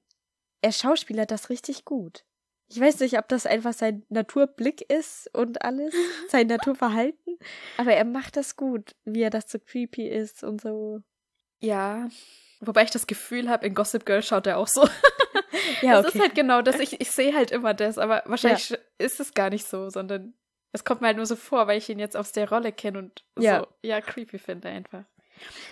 er 0.62 0.72
schauspielert 0.72 1.30
das 1.30 1.50
richtig 1.50 1.84
gut. 1.84 2.24
Ich 2.68 2.80
weiß 2.80 3.00
nicht, 3.00 3.18
ob 3.18 3.28
das 3.28 3.46
einfach 3.46 3.72
sein 3.72 4.04
Naturblick 4.10 4.82
ist 4.90 5.28
und 5.34 5.62
alles, 5.62 5.92
sein 6.28 6.46
Naturverhalten, 6.46 7.38
aber 7.76 7.94
er 7.94 8.04
macht 8.04 8.36
das 8.36 8.56
gut, 8.56 8.94
wie 9.04 9.22
er 9.22 9.30
das 9.30 9.50
so 9.50 9.58
creepy 9.58 10.06
ist 10.08 10.44
und 10.44 10.60
so. 10.60 11.00
Ja. 11.60 12.08
Wobei 12.60 12.84
ich 12.84 12.90
das 12.90 13.06
Gefühl 13.06 13.48
habe, 13.48 13.66
in 13.66 13.74
Gossip 13.74 14.04
Girl 14.06 14.22
schaut 14.22 14.46
er 14.46 14.58
auch 14.58 14.68
so. 14.68 14.86
Ja, 15.82 16.02
Das 16.02 16.14
ist 16.14 16.20
halt 16.20 16.34
genau 16.34 16.62
das. 16.62 16.78
Ich, 16.78 17.00
ich 17.00 17.10
sehe 17.10 17.34
halt 17.34 17.50
immer 17.50 17.74
das, 17.74 17.96
aber 17.96 18.22
wahrscheinlich 18.26 18.76
ist 18.98 19.20
es 19.20 19.32
gar 19.34 19.50
nicht 19.50 19.66
so, 19.66 19.88
sondern 19.88 20.34
es 20.72 20.84
kommt 20.84 21.00
mir 21.00 21.08
halt 21.08 21.16
nur 21.16 21.26
so 21.26 21.36
vor, 21.36 21.66
weil 21.66 21.78
ich 21.78 21.88
ihn 21.88 21.98
jetzt 21.98 22.16
aus 22.16 22.32
der 22.32 22.48
Rolle 22.50 22.72
kenne 22.72 22.98
und 22.98 23.24
Ja. 23.38 23.60
so, 23.60 23.66
ja, 23.82 24.00
creepy 24.00 24.38
finde 24.38 24.68
einfach. 24.68 25.04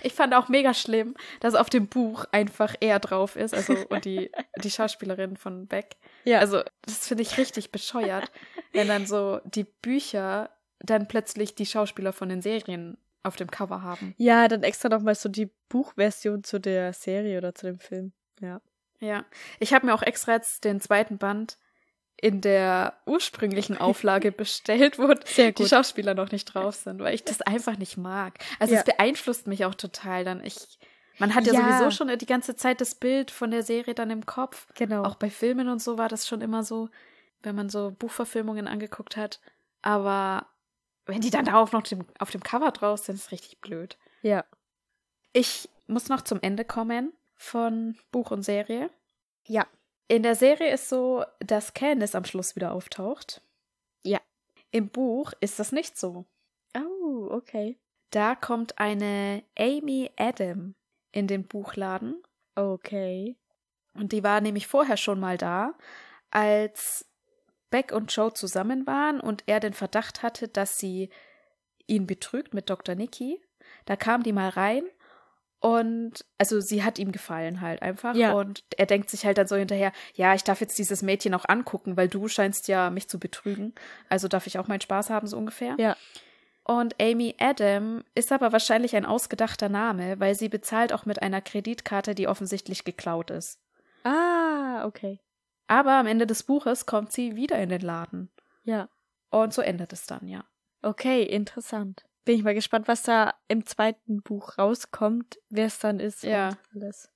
Ich 0.03 0.15
fand 0.15 0.35
auch 0.35 0.49
mega 0.49 0.75
schlimm, 0.75 1.15
dass 1.41 1.55
auf 1.55 1.71
dem 1.71 1.87
Buch 1.87 2.25
einfach 2.33 2.75
er 2.81 2.99
drauf 2.99 3.37
ist, 3.37 3.55
also 3.55 3.75
und 3.89 4.05
die, 4.05 4.31
die 4.63 4.71
Schauspielerin 4.71 5.37
von 5.37 5.67
Beck. 5.67 5.97
Ja. 6.25 6.39
Also, 6.41 6.63
das 6.83 7.09
finde 7.09 7.23
ich 7.23 7.39
richtig 7.39 7.73
bescheuert, 7.73 8.31
wenn 8.73 8.89
dann 8.89 9.07
so 9.07 9.41
die 9.45 9.65
Bücher 9.65 10.51
dann 10.81 11.09
plötzlich 11.09 11.55
die 11.55 11.67
Schauspieler 11.67 12.13
von 12.13 12.29
den 12.29 12.43
Serien 12.43 12.99
auf 13.23 13.37
dem 13.37 13.51
Cover 13.51 13.83
haben. 13.83 14.15
Ja, 14.17 14.49
dann 14.49 14.63
extra 14.63 14.89
nochmal 14.89 15.15
so 15.15 15.29
die 15.29 15.51
Buchversion 15.69 16.45
zu 16.45 16.59
der 16.61 16.93
Serie 16.93 17.39
oder 17.39 17.55
zu 17.55 17.67
dem 17.67 17.79
Film. 17.79 18.13
Ja. 18.41 18.61
Ja, 19.01 19.25
ich 19.61 19.73
habe 19.73 19.87
mir 19.87 19.95
auch 19.95 20.03
extra 20.03 20.33
jetzt 20.33 20.65
den 20.65 20.81
zweiten 20.81 21.19
Band 21.19 21.57
in 22.21 22.41
der 22.41 22.95
ursprünglichen 23.07 23.79
Auflage 23.79 24.33
bestellt, 24.33 24.99
wo 24.99 25.13
die. 25.15 25.67
Schauspieler 25.67 26.15
noch 26.15 26.31
nicht 26.33 26.47
drauf 26.47 26.75
sind, 26.75 27.01
weil 27.01 27.15
ich 27.15 27.25
das 27.25 27.41
einfach 27.43 27.79
nicht 27.79 27.97
mag. 27.97 28.39
Also 28.59 28.75
Ja. 28.75 28.81
es 28.81 28.85
beeinflusst 28.85 29.47
mich 29.47 29.65
auch 29.65 29.75
total 29.75 30.25
dann. 30.25 30.43
Ich, 30.45 30.79
man 31.19 31.35
hat 31.35 31.47
ja, 31.47 31.53
Ja. 31.53 31.79
sowieso 31.79 31.91
schon 31.91 32.17
die 32.19 32.27
ganze 32.27 32.57
Zeit 32.57 32.81
das 32.81 32.95
Bild 32.95 33.31
von 33.31 33.51
der 33.51 33.63
Serie 33.63 33.95
dann 33.95 34.11
im 34.11 34.27
Kopf. 34.27 34.67
Genau. 34.75 35.05
Auch 35.05 35.15
bei 35.17 35.31
Filmen 35.31 35.69
und 35.69 35.81
so 35.81 35.97
war 35.99 36.09
das 36.09 36.27
schon 36.27 36.41
immer 36.41 36.65
so, 36.65 36.89
wenn 37.43 37.55
man 37.55 37.69
so 37.71 37.93
Buchverfilmungen 37.93 38.67
angeguckt 38.67 39.17
hat. 39.17 39.41
Aber 39.83 40.47
wenn 41.07 41.21
die 41.21 41.31
dann 41.31 41.45
darauf 41.45 41.71
noch 41.73 41.83
dem, 41.83 42.05
auf 42.19 42.31
dem 42.31 42.43
Cover 42.43 42.73
drauf 42.73 42.99
sind, 43.01 43.15
ist 43.15 43.27
es 43.27 43.31
richtig 43.33 43.61
blöd. 43.61 43.97
ja. 44.23 44.45
Ich 45.35 45.69
muss 45.87 46.09
noch 46.09 46.23
zum 46.23 46.41
Ende 46.41 46.65
kommen 46.65 47.13
von 47.37 47.97
Buch 48.11 48.31
und 48.31 48.43
Serie. 48.43 48.91
Ja. 49.47 49.67
In 50.09 50.23
der 50.23 50.35
Serie 50.35 50.73
ist 50.73 50.89
so, 50.89 51.25
dass 51.39 51.75
Candice 51.75 52.15
am 52.15 52.25
Schluss 52.25 52.57
wieder 52.57 52.73
auftaucht. 52.73 53.43
Ja. 54.03 54.21
Im 54.71 54.89
Buch 54.89 55.33
ist 55.41 55.59
das 55.59 55.71
nicht 55.71 55.99
so. 55.99 56.25
Oh, 56.77 57.29
okay. 57.31 57.79
Da 58.11 58.35
kommt 58.35 58.79
eine 58.79 59.43
Amy 59.59 60.11
Adam 60.17 60.75
in 61.13 61.27
den 61.27 61.47
Buchladen 61.47 62.23
Okay. 62.55 63.37
und 63.95 64.13
die 64.13 64.25
war 64.25 64.41
nämlich 64.41 64.67
vorher 64.67 64.97
schon 64.97 65.21
mal 65.21 65.37
da, 65.37 65.75
als 66.31 67.07
Beck 67.71 67.93
und 67.93 68.15
Joe 68.15 68.33
zusammen 68.33 68.87
waren 68.87 69.21
und 69.21 69.45
er 69.47 69.61
den 69.61 69.75
Verdacht 69.75 70.23
hatte, 70.23 70.49
dass 70.49 70.79
sie 70.79 71.11
ihn 71.87 72.07
betrügt 72.07 72.55
mit 72.55 72.71
Dr. 72.71 72.95
Nikki. 72.95 73.41
Da 73.85 73.97
kam 73.97 74.23
die 74.23 74.33
mal 74.33 74.49
rein 74.49 74.85
und 75.61 76.25
also 76.39 76.61
sie 76.61 76.85
hat 76.85 76.99
ihm 76.99 77.11
gefallen 77.13 77.61
halt 77.61 77.83
einfach 77.83 78.15
Ja. 78.15 78.33
und 78.33 78.65
er 78.77 78.87
denkt 78.87 79.11
sich 79.11 79.27
halt 79.27 79.39
dann 79.39 79.49
so 79.49 79.57
hinterher, 79.57 79.93
ja, 80.15 80.35
ich 80.35 80.45
darf 80.45 80.61
jetzt 80.61 80.79
dieses 80.79 81.03
Mädchen 81.03 81.35
auch 81.35 81.45
angucken, 81.49 81.97
weil 81.97 82.09
du 82.09 82.29
scheinst 82.29 82.69
ja 82.69 82.91
mich 82.91 83.09
zu 83.09 83.19
betrügen, 83.19 83.75
also 84.09 84.29
darf 84.29 84.47
ich 84.47 84.59
auch 84.59 84.69
meinen 84.69 84.81
Spaß 84.81 85.11
haben 85.11 85.27
so 85.27 85.37
ungefähr. 85.37 85.75
Ja. 85.79 85.97
Und 86.65 86.95
Amy 87.01 87.35
Adam 87.41 88.05
ist 88.15 88.31
aber 88.31 88.53
wahrscheinlich 88.53 88.95
ein 88.95 89.07
ausgedachter 89.07 89.69
Name, 89.71 90.21
weil 90.21 90.35
sie 90.35 90.51
bezahlt 90.51 90.93
auch 90.93 91.07
mit 91.07 91.23
einer 91.23 91.41
Kreditkarte, 91.41 92.15
die 92.15 92.29
offensichtlich 92.29 92.85
geklaut 92.85 93.31
ist. 93.31 93.59
Ah, 94.05 94.85
okay. 94.85 95.19
Aber 95.67 95.93
am 95.95 96.07
Ende 96.07 96.27
des 96.27 96.43
Buches 96.43 96.87
kommt 96.87 97.11
sie 97.13 97.37
wieder 97.37 97.59
in 97.59 97.69
den 97.71 97.81
Laden. 97.81 98.31
Ja. 98.65 98.89
Und 99.31 99.53
so 99.55 99.63
endet 99.63 99.93
es 99.93 100.07
dann, 100.07 100.29
ja. 100.29 100.45
Okay, 100.83 101.23
interessant. 101.23 102.05
Bin 102.29 102.37
ich 102.37 102.45
mal 102.45 102.53
gespannt, 102.53 102.89
was 102.89 103.03
da 103.05 103.33
im 103.49 103.65
zweiten 103.65 104.21
Buch 104.21 104.59
rauskommt, 104.59 105.39
wer 105.49 105.65
es 105.65 105.79
dann 105.79 105.99
ist. 105.99 106.25
Ja. 106.25 106.59
und 106.75 106.83
Alles. 106.83 107.11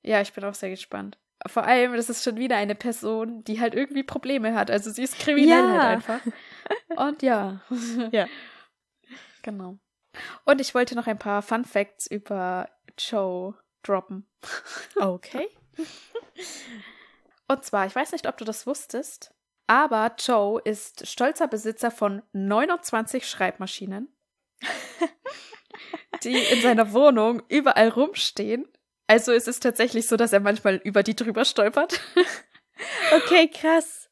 Ja, 0.00 0.22
ich 0.22 0.32
bin 0.32 0.42
auch 0.44 0.54
sehr 0.54 0.70
gespannt. 0.70 1.18
Vor 1.46 1.64
allem, 1.64 1.92
das 1.94 2.08
ist 2.08 2.24
schon 2.24 2.38
wieder 2.38 2.56
eine 2.56 2.74
Person, 2.74 3.44
die 3.44 3.60
halt 3.60 3.74
irgendwie 3.74 4.02
Probleme 4.04 4.54
hat. 4.54 4.70
Also 4.70 4.88
sie 4.90 5.02
ist 5.02 5.18
kriminell 5.18 5.48
Ja. 5.66 5.82
halt 5.82 5.82
einfach. 5.96 6.20
Und 6.96 7.20
ja. 7.20 7.60
Ja. 8.10 8.26
Genau. 9.42 9.78
Und 10.46 10.62
ich 10.62 10.74
wollte 10.74 10.94
noch 10.94 11.06
ein 11.06 11.18
paar 11.18 11.42
Fun 11.42 11.66
Facts 11.66 12.06
über 12.06 12.70
Joe 12.98 13.54
droppen. 13.82 14.26
Okay. 14.96 15.46
Und 17.48 17.64
zwar, 17.66 17.84
ich 17.86 17.94
weiß 17.94 18.12
nicht, 18.12 18.26
ob 18.26 18.38
du 18.38 18.46
das 18.46 18.66
wusstest, 18.66 19.34
aber 19.66 20.14
Joe 20.18 20.60
ist 20.64 21.06
stolzer 21.06 21.48
Besitzer 21.48 21.90
von 21.90 22.22
29 22.32 23.26
Schreibmaschinen, 23.28 24.08
die 26.22 26.36
in 26.36 26.60
seiner 26.62 26.92
Wohnung 26.92 27.42
überall 27.48 27.88
rumstehen. 27.88 28.66
Also 29.06 29.32
es 29.32 29.46
ist 29.46 29.62
tatsächlich 29.62 30.08
so, 30.08 30.16
dass 30.16 30.32
er 30.32 30.40
manchmal 30.40 30.76
über 30.76 31.02
die 31.02 31.14
drüber 31.14 31.44
stolpert. 31.44 32.00
Okay, 33.14 33.48
krass. 33.48 34.08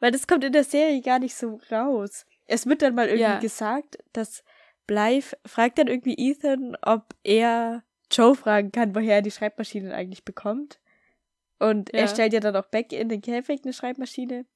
Weil 0.00 0.12
das 0.12 0.26
kommt 0.26 0.44
in 0.44 0.52
der 0.52 0.64
Serie 0.64 1.00
gar 1.02 1.18
nicht 1.18 1.34
so 1.34 1.60
raus. 1.70 2.24
Es 2.46 2.66
wird 2.66 2.82
dann 2.82 2.94
mal 2.94 3.06
irgendwie 3.08 3.22
Ja. 3.22 3.38
gesagt, 3.40 3.98
dass 4.12 4.44
Blythe 4.86 5.36
fragt 5.44 5.78
dann 5.78 5.88
irgendwie 5.88 6.14
Ethan, 6.16 6.76
ob 6.82 7.14
er 7.24 7.82
Joe 8.10 8.34
fragen 8.34 8.70
kann, 8.72 8.94
woher 8.94 9.16
er 9.16 9.22
die 9.22 9.30
Schreibmaschinen 9.30 9.92
eigentlich 9.92 10.24
bekommt. 10.24 10.78
Und 11.58 11.92
er 11.92 12.02
Ja. 12.02 12.08
stellt 12.08 12.32
ja 12.32 12.40
dann 12.40 12.54
auch 12.56 12.66
Beck 12.66 12.92
in 12.92 13.08
den 13.08 13.20
Käfig 13.20 13.60
eine 13.64 13.72
Schreibmaschine. 13.72 14.46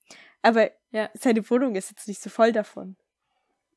Aber 0.43 0.71
Ja. 0.91 1.09
seine 1.15 1.49
Wohnung 1.49 1.75
ist 1.77 1.91
jetzt 1.91 2.09
nicht 2.09 2.21
so 2.21 2.29
voll 2.31 2.53
davon. 2.53 2.97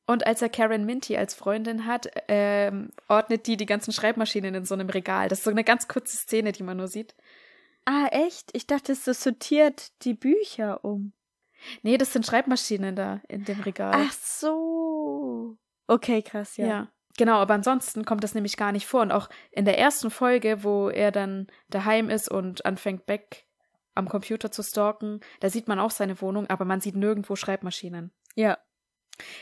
Und 0.08 0.28
als 0.28 0.42
er 0.42 0.50
Karen 0.50 0.86
Minty 0.86 1.18
als 1.18 1.34
Freundin 1.34 1.86
hat, 1.88 2.08
ähm, 2.28 2.92
ordnet 3.08 3.48
die 3.48 3.58
die 3.58 3.66
ganzen 3.66 3.92
Schreibmaschinen 3.92 4.54
in 4.54 4.66
so 4.66 4.76
einem 4.76 4.90
Regal. 4.90 5.30
Das 5.30 5.40
ist 5.40 5.46
so 5.46 5.50
eine 5.52 5.64
ganz 5.64 5.88
kurze 5.88 6.16
Szene, 6.18 6.52
die 6.52 6.62
man 6.64 6.78
nur 6.78 6.88
sieht. 6.88 7.16
Ah, 7.86 8.08
echt? 8.12 8.50
Ich 8.54 8.68
dachte, 8.68 8.92
es 8.92 9.06
so 9.06 9.14
sortiert 9.14 9.92
die 10.04 10.14
Bücher 10.14 10.84
um. 10.84 11.14
Nee, 11.82 11.98
das 11.98 12.14
sind 12.14 12.26
Schreibmaschinen 12.26 12.96
da 12.96 13.22
in 13.28 13.46
dem 13.46 13.62
Regal. 13.62 13.94
Ach 13.96 14.12
so. 14.12 15.58
Okay, 15.88 16.22
krass, 16.22 16.58
ja. 16.58 16.68
Ja. 16.68 16.88
Genau, 17.18 17.38
aber 17.38 17.54
ansonsten 17.54 18.06
kommt 18.06 18.24
das 18.24 18.36
nämlich 18.36 18.58
gar 18.58 18.72
nicht 18.72 18.86
vor. 18.88 19.02
Und 19.02 19.12
auch 19.12 19.30
in 19.52 19.66
der 19.66 19.80
ersten 19.80 20.12
Folge, 20.12 20.64
wo 20.64 20.90
er 20.90 21.12
dann 21.12 21.48
daheim 21.70 22.10
ist 22.10 22.30
und 22.30 22.66
anfängt, 22.66 23.06
Beck 23.06 23.46
am 23.96 24.10
Computer 24.10 24.52
zu 24.52 24.64
stalken, 24.64 25.22
da 25.40 25.50
sieht 25.50 25.68
man 25.68 25.80
auch 25.80 25.92
seine 25.92 26.20
Wohnung, 26.22 26.50
aber 26.50 26.66
man 26.66 26.82
sieht 26.82 26.96
nirgendwo 26.96 27.36
Schreibmaschinen. 27.36 28.12
Ja. 28.36 28.58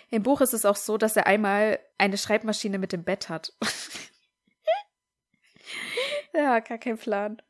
Im 0.09 0.23
Buch 0.23 0.41
ist 0.41 0.53
es 0.53 0.65
auch 0.65 0.75
so, 0.75 0.97
dass 0.97 1.17
er 1.17 1.25
einmal 1.25 1.79
eine 1.97 2.17
Schreibmaschine 2.17 2.77
mit 2.77 2.91
dem 2.91 3.03
Bett 3.03 3.29
hat. 3.29 3.53
ja, 6.33 6.59
gar 6.59 6.77
kein 6.77 6.97
Plan. 6.97 7.41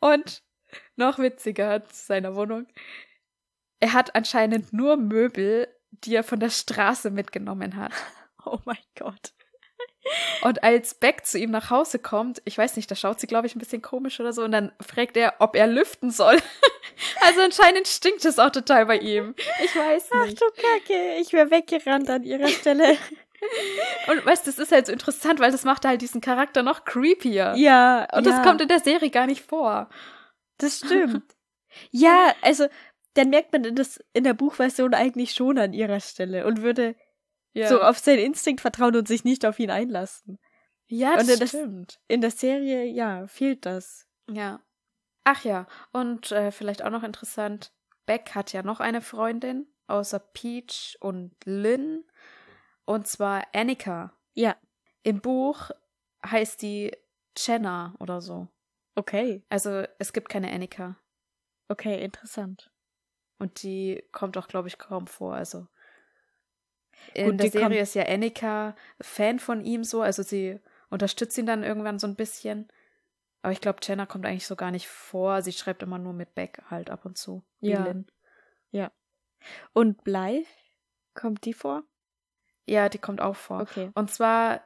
Und 0.00 0.42
noch 0.96 1.18
witziger 1.18 1.84
zu 1.84 2.06
seiner 2.06 2.34
Wohnung. 2.34 2.66
Er 3.80 3.94
hat 3.94 4.14
anscheinend 4.14 4.72
nur 4.72 4.98
Möbel, 4.98 5.68
die 5.90 6.14
er 6.14 6.24
von 6.24 6.40
der 6.40 6.50
Straße 6.50 7.10
mitgenommen 7.10 7.76
hat. 7.76 7.92
Oh 8.46 8.58
mein 8.64 8.78
Gott. 8.98 9.34
Und 10.42 10.62
als 10.62 10.94
Beck 10.94 11.26
zu 11.26 11.38
ihm 11.38 11.50
nach 11.50 11.70
Hause 11.70 11.98
kommt, 11.98 12.40
ich 12.44 12.56
weiß 12.56 12.76
nicht, 12.76 12.90
da 12.90 12.94
schaut 12.94 13.20
sie, 13.20 13.26
glaube 13.26 13.46
ich, 13.46 13.54
ein 13.54 13.58
bisschen 13.58 13.82
komisch 13.82 14.18
oder 14.20 14.32
so, 14.32 14.42
und 14.42 14.52
dann 14.52 14.72
fragt 14.80 15.16
er, 15.16 15.34
ob 15.38 15.54
er 15.56 15.66
lüften 15.66 16.10
soll. 16.10 16.38
also 17.20 17.42
anscheinend 17.42 17.86
stinkt 17.86 18.24
es 18.24 18.38
auch 18.38 18.50
total 18.50 18.86
bei 18.86 18.98
ihm. 18.98 19.34
Ich 19.62 19.76
weiß 19.76 20.08
Ach 20.12 20.26
nicht. 20.26 20.40
du 20.40 20.46
Kacke, 20.46 21.16
ich 21.20 21.32
wäre 21.32 21.50
weggerannt 21.50 22.08
an 22.10 22.22
ihrer 22.22 22.48
Stelle. 22.48 22.96
Und 24.08 24.24
weißt 24.26 24.46
du, 24.46 24.50
das 24.50 24.58
ist 24.58 24.72
halt 24.72 24.86
so 24.86 24.92
interessant, 24.92 25.40
weil 25.40 25.50
das 25.50 25.64
macht 25.64 25.86
halt 25.86 26.02
diesen 26.02 26.20
Charakter 26.20 26.62
noch 26.62 26.84
creepier. 26.84 27.54
ja, 27.56 28.06
Und 28.12 28.26
ja, 28.26 28.32
das 28.32 28.42
kommt 28.46 28.60
in 28.60 28.68
der 28.68 28.80
Serie 28.80 29.10
gar 29.10 29.26
nicht 29.26 29.42
vor. 29.42 29.88
das 30.58 30.78
stimmt. 30.78 31.22
ja, 31.90 32.34
also 32.42 32.66
dann 33.14 33.30
merkt 33.30 33.52
man 33.52 33.74
das 33.74 33.98
in 34.12 34.24
der 34.24 34.34
Buchversion 34.34 34.94
eigentlich 34.94 35.32
schon 35.32 35.58
an 35.58 35.72
ihrer 35.72 36.00
Stelle 36.00 36.46
und 36.46 36.62
würde 36.62 36.94
Ja, 37.52 37.68
so 37.68 37.80
auf 37.82 37.98
seinen 37.98 38.20
Instinkt 38.20 38.60
vertrauen 38.60 38.94
und 38.96 39.08
sich 39.08 39.24
nicht 39.24 39.44
auf 39.44 39.58
ihn 39.58 39.70
einlassen. 39.70 40.38
ja 40.86 41.12
und 41.18 41.28
das, 41.28 41.38
das- 41.38 41.48
stimmt. 41.50 42.00
In 42.08 42.20
der 42.20 42.30
Serie, 42.30 42.84
ja, 42.84 43.26
fehlt 43.26 43.66
das. 43.66 44.06
Ja. 44.30 44.60
Ach 45.24 45.44
ja, 45.44 45.66
und 45.92 46.32
äh, 46.32 46.50
vielleicht 46.52 46.82
auch 46.82 46.90
noch 46.90 47.02
interessant, 47.02 47.72
Beck 48.06 48.34
hat 48.34 48.52
ja 48.52 48.62
noch 48.62 48.80
eine 48.80 49.00
Freundin, 49.02 49.66
außer 49.86 50.18
Peach 50.18 50.96
und 51.00 51.34
Lynn, 51.44 52.04
und 52.84 53.06
zwar 53.06 53.44
Annika. 53.52 54.16
Ja. 54.34 54.56
Im 55.02 55.20
Buch 55.20 55.70
heißt 56.24 56.62
die 56.62 56.96
Jenna 57.36 57.94
oder 57.98 58.20
so. 58.20 58.48
Okay, 58.96 59.42
Also 59.48 59.84
es 59.98 60.12
gibt 60.12 60.28
keine 60.28 60.50
Annika. 60.52 60.96
okay, 61.68 62.02
interessant. 62.02 62.70
Und 63.38 63.62
die 63.62 64.02
kommt 64.12 64.36
auch, 64.36 64.48
glaube 64.48 64.68
ich, 64.68 64.78
kaum 64.78 65.06
vor. 65.06 65.34
Also 65.34 65.66
in 67.14 67.30
Gut, 67.30 67.40
der 67.40 67.46
die 67.46 67.58
Serie 67.58 67.80
ist 67.80 67.94
ja 67.94 68.06
Annika 68.06 68.76
Fan 69.00 69.38
von 69.38 69.64
ihm 69.64 69.84
so, 69.84 70.02
also 70.02 70.22
sie 70.22 70.60
unterstützt 70.90 71.36
ihn 71.38 71.46
dann 71.46 71.62
irgendwann 71.62 71.98
so 71.98 72.06
ein 72.06 72.16
bisschen. 72.16 72.68
Aber 73.42 73.52
ich 73.52 73.60
glaube, 73.60 73.78
Jenna 73.82 74.06
kommt 74.06 74.26
eigentlich 74.26 74.46
so 74.46 74.56
gar 74.56 74.70
nicht 74.70 74.88
vor. 74.88 75.40
Sie 75.42 75.52
schreibt 75.52 75.82
immer 75.82 75.98
nur 75.98 76.12
mit 76.12 76.34
Beck 76.34 76.62
halt 76.68 76.90
ab 76.90 77.06
und 77.06 77.16
zu. 77.16 77.42
Ja. 77.60 77.84
Lynn. 77.84 78.06
Und 79.72 80.04
Blythe? 80.04 80.46
Kommt 81.14 81.44
die 81.44 81.54
vor? 81.54 81.82
Ja, 82.66 82.88
die 82.88 82.98
kommt 82.98 83.20
auch 83.20 83.36
vor. 83.36 83.62
Okay. 83.62 83.90
Und 83.94 84.10
zwar 84.10 84.62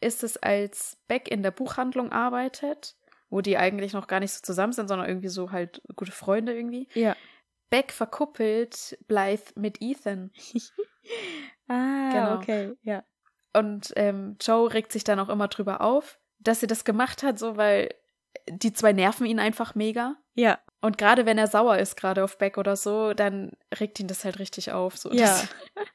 ist 0.00 0.22
es, 0.22 0.36
als 0.36 0.98
Beck 1.08 1.28
in 1.28 1.42
der 1.42 1.50
Buchhandlung 1.50 2.12
arbeitet, 2.12 2.96
wo 3.30 3.40
die 3.40 3.56
eigentlich 3.56 3.92
noch 3.92 4.06
gar 4.06 4.20
nicht 4.20 4.32
so 4.32 4.42
zusammen 4.42 4.72
sind, 4.72 4.88
sondern 4.88 5.08
irgendwie 5.08 5.28
so 5.28 5.52
halt 5.52 5.80
gute 5.96 6.12
Freunde 6.12 6.54
irgendwie. 6.54 6.88
Ja. 6.92 7.16
Beck 7.70 7.92
verkuppelt 7.92 8.98
Blythe 9.08 9.52
mit 9.56 9.78
Ethan. 9.80 10.30
Ah, 11.68 12.10
Genau. 12.12 12.34
okay, 12.36 12.72
ja. 12.82 13.04
Und 13.52 13.92
ähm, 13.96 14.36
Joe 14.40 14.72
regt 14.72 14.92
sich 14.92 15.04
dann 15.04 15.18
auch 15.18 15.28
immer 15.28 15.48
drüber 15.48 15.80
auf, 15.80 16.18
dass 16.38 16.60
sie 16.60 16.66
das 16.66 16.84
gemacht 16.84 17.22
hat, 17.22 17.38
so 17.38 17.56
weil 17.56 17.94
die 18.48 18.72
zwei 18.72 18.92
nerven 18.92 19.26
ihn 19.26 19.38
einfach 19.40 19.74
mega. 19.74 20.16
Ja, 20.34 20.58
Und 20.80 20.98
gerade 20.98 21.24
wenn 21.26 21.38
er 21.38 21.46
sauer 21.46 21.78
ist, 21.78 21.96
gerade 21.96 22.22
auf 22.22 22.38
Beck 22.38 22.58
oder 22.58 22.76
so, 22.76 23.14
dann 23.14 23.52
regt 23.80 23.98
ihn 23.98 24.06
das 24.08 24.24
halt 24.24 24.38
richtig 24.38 24.70
auf. 24.72 24.96
So, 24.96 25.10
Ja. 25.10 25.24
dass, 25.24 25.48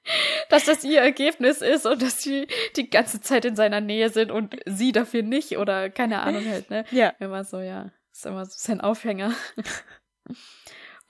dass 0.50 0.66
das 0.66 0.84
ihr 0.84 1.00
Ergebnis 1.02 1.62
ist 1.62 1.86
und 1.86 2.02
dass 2.02 2.22
sie 2.22 2.48
die 2.76 2.90
ganze 2.90 3.22
Zeit 3.22 3.46
in 3.46 3.56
seiner 3.56 3.80
Nähe 3.82 4.10
sind 4.10 4.32
und 4.32 4.56
sie 4.66 4.92
dafür 4.92 5.24
nicht 5.24 5.58
oder 5.58 5.90
keine 5.90 6.22
Ahnung 6.22 6.46
halt, 6.50 6.70
ne? 6.70 6.84
ja. 6.92 7.10
Immer 7.20 7.44
so, 7.44 7.60
ja. 7.60 7.92
Ist 8.12 8.26
immer 8.26 8.46
so 8.46 8.52
sein 8.56 8.82
Aufhänger. 8.82 9.34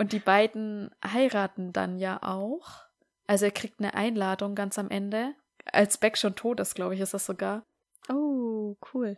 Und 0.02 0.14
die 0.14 0.20
beiden 0.20 0.90
heiraten 1.06 1.74
dann 1.74 2.00
ja 2.00 2.24
auch. 2.24 2.86
Also 3.28 3.46
er 3.46 3.52
kriegt 3.52 3.80
eine 3.80 3.94
Einladung 3.94 4.56
ganz 4.56 4.80
am 4.80 4.90
Ende. 4.90 5.36
Als 5.66 6.00
Beck 6.00 6.18
schon 6.18 6.36
tot 6.36 6.60
ist, 6.60 6.74
glaube 6.74 6.96
ich, 6.96 7.02
ist 7.02 7.14
das 7.14 7.28
sogar. 7.28 7.68
Oh, 8.10 8.76
cool. 8.96 9.16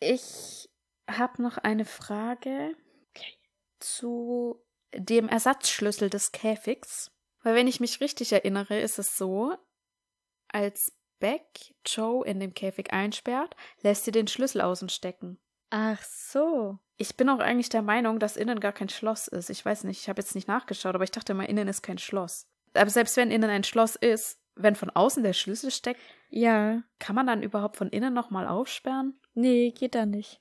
Ich 0.00 0.68
habe 1.08 1.40
noch 1.40 1.56
eine 1.56 1.84
Frage 1.84 2.74
Okay. 3.10 3.38
zu 3.78 4.60
dem 4.92 5.28
Ersatzschlüssel 5.28 6.10
des 6.10 6.32
Käfigs. 6.32 7.12
Weil 7.44 7.54
wenn 7.54 7.68
ich 7.68 7.78
mich 7.78 8.00
richtig 8.00 8.32
erinnere, 8.32 8.80
ist 8.80 8.98
es 8.98 9.16
so, 9.16 9.56
als 10.48 10.98
Beck 11.20 11.76
Joe 11.86 12.26
in 12.26 12.40
dem 12.40 12.54
Käfig 12.54 12.92
einsperrt, 12.92 13.54
lässt 13.82 14.04
sie 14.04 14.10
den 14.10 14.26
Schlüssel 14.26 14.62
außen 14.62 14.88
stecken. 14.88 15.38
Ach 15.70 16.02
so. 16.02 16.80
Ich 17.02 17.16
bin 17.16 17.28
auch 17.28 17.40
eigentlich 17.40 17.68
der 17.68 17.82
Meinung, 17.82 18.20
dass 18.20 18.36
innen 18.36 18.60
gar 18.60 18.72
kein 18.72 18.88
Schloss 18.88 19.26
ist. 19.26 19.50
Ich 19.50 19.64
weiß 19.64 19.82
nicht, 19.84 20.00
ich 20.00 20.08
habe 20.08 20.20
jetzt 20.22 20.36
nicht 20.36 20.46
nachgeschaut, 20.46 20.94
aber 20.94 21.02
ich 21.02 21.10
dachte 21.10 21.34
mal, 21.34 21.42
innen 21.46 21.66
ist 21.66 21.82
kein 21.82 21.98
Schloss. 21.98 22.46
Aber 22.74 22.90
selbst 22.90 23.16
wenn 23.16 23.32
innen 23.32 23.50
ein 23.50 23.64
Schloss 23.64 23.96
ist, 23.96 24.38
wenn 24.54 24.76
von 24.76 24.88
außen 24.88 25.24
der 25.24 25.32
Schlüssel 25.32 25.72
steckt, 25.72 26.00
Ja. 26.30 26.80
kann 27.00 27.16
man 27.16 27.26
dann 27.26 27.42
überhaupt 27.42 27.76
von 27.76 27.88
innen 27.88 28.14
nochmal 28.14 28.46
aufsperren? 28.46 29.18
Nee, 29.34 29.72
geht 29.72 29.96
da 29.96 30.06
nicht. 30.06 30.40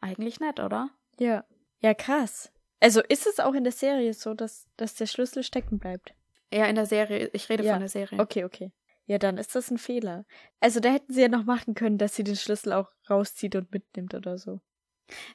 Eigentlich 0.00 0.40
nicht, 0.40 0.58
oder? 0.58 0.88
Ja. 1.18 1.44
Ja, 1.80 1.92
krass. 1.92 2.50
Also 2.80 3.02
ist 3.02 3.26
es 3.26 3.38
auch 3.38 3.52
in 3.52 3.64
der 3.64 3.72
Serie 3.74 4.14
so, 4.14 4.32
dass, 4.32 4.66
dass 4.78 4.94
der 4.94 5.06
Schlüssel 5.06 5.42
stecken 5.42 5.78
bleibt? 5.78 6.14
Ja, 6.50 6.64
in 6.64 6.76
der 6.76 6.86
Serie. 6.86 7.28
Ich 7.34 7.50
rede 7.50 7.62
Ja, 7.62 7.72
von 7.74 7.80
der 7.80 7.90
Serie. 7.90 8.18
Okay, 8.20 8.44
okay. 8.44 8.72
Ja, 9.04 9.18
dann 9.18 9.36
ist 9.36 9.54
das 9.54 9.70
ein 9.70 9.76
Fehler. 9.76 10.24
Also 10.60 10.80
da 10.80 10.88
hätten 10.88 11.12
sie 11.12 11.20
ja 11.20 11.28
noch 11.28 11.44
machen 11.44 11.74
können, 11.74 11.98
dass 11.98 12.14
sie 12.16 12.24
den 12.24 12.36
Schlüssel 12.36 12.72
auch 12.72 12.88
rauszieht 13.10 13.54
und 13.54 13.70
mitnimmt 13.70 14.14
oder 14.14 14.38
so. 14.38 14.60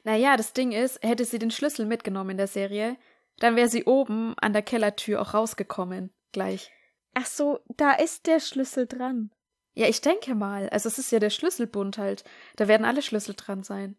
Naja, 0.04 0.36
das 0.36 0.52
Ding 0.52 0.72
ist, 0.72 1.02
hätte 1.02 1.24
sie 1.24 1.38
den 1.38 1.50
Schlüssel 1.50 1.86
mitgenommen 1.86 2.30
in 2.30 2.36
der 2.36 2.46
Serie, 2.46 2.96
dann 3.38 3.56
wäre 3.56 3.68
sie 3.68 3.84
oben 3.84 4.34
an 4.38 4.52
der 4.52 4.62
Kellertür 4.62 5.20
auch 5.20 5.34
rausgekommen. 5.34 6.12
Gleich. 6.32 6.70
Ach 7.14 7.26
so, 7.26 7.60
da 7.76 7.92
ist 7.92 8.26
der 8.26 8.40
Schlüssel 8.40 8.86
dran. 8.86 9.30
Ja, 9.74 9.86
ich 9.88 10.00
denke 10.00 10.34
mal. 10.34 10.68
Also 10.70 10.88
es 10.88 10.98
ist 10.98 11.12
ja 11.12 11.18
der 11.18 11.30
Schlüsselbund 11.30 11.98
halt. 11.98 12.24
Da 12.56 12.66
werden 12.68 12.86
alle 12.86 13.02
Schlüssel 13.02 13.34
dran 13.34 13.62
sein. 13.62 13.96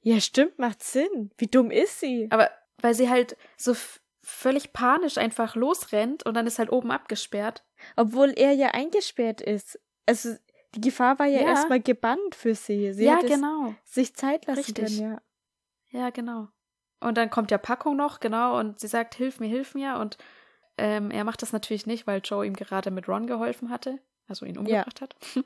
Ja, 0.00 0.20
stimmt, 0.20 0.58
macht 0.58 0.82
Sinn. 0.82 1.30
Wie 1.36 1.46
dumm 1.46 1.70
ist 1.70 2.00
sie? 2.00 2.28
Aber 2.30 2.50
weil 2.80 2.94
sie 2.94 3.10
halt 3.10 3.36
so 3.56 3.74
völlig 4.22 4.72
panisch 4.72 5.18
einfach 5.18 5.56
losrennt 5.56 6.24
und 6.24 6.34
dann 6.34 6.46
ist 6.46 6.58
halt 6.58 6.70
oben 6.70 6.90
abgesperrt. 6.90 7.64
Obwohl 7.96 8.32
er 8.36 8.52
ja 8.52 8.68
eingesperrt 8.68 9.40
ist. 9.40 9.78
Also 10.06 10.36
die 10.74 10.80
Gefahr 10.80 11.18
war 11.18 11.26
ja, 11.26 11.40
Ja. 11.42 11.48
erstmal 11.48 11.80
gebannt 11.80 12.34
für 12.34 12.54
sie. 12.54 12.92
Sie 12.92 13.04
ja, 13.04 13.18
genau. 13.20 13.74
sich 13.84 14.14
Zeit 14.14 14.46
lassen 14.46 14.58
Richtig. 14.60 14.98
können, 14.98 15.12
ja. 15.12 16.00
Ja, 16.00 16.10
genau. 16.10 16.48
Und 17.00 17.16
dann 17.16 17.30
kommt 17.30 17.50
ja 17.50 17.58
Packung 17.58 17.96
noch, 17.96 18.20
genau, 18.20 18.58
und 18.58 18.80
sie 18.80 18.88
sagt, 18.88 19.14
hilf 19.14 19.40
mir, 19.40 19.46
hilf 19.48 19.74
mir. 19.74 19.96
Und 19.98 20.18
ähm, 20.76 21.10
er 21.10 21.24
macht 21.24 21.42
das 21.42 21.52
natürlich 21.52 21.86
nicht, 21.86 22.06
weil 22.06 22.20
Joe 22.24 22.44
ihm 22.46 22.54
gerade 22.54 22.90
mit 22.90 23.08
Ron 23.08 23.26
geholfen 23.26 23.70
hatte, 23.70 23.98
also 24.26 24.44
ihn 24.46 24.58
umgebracht 24.58 25.00
hat. 25.00 25.16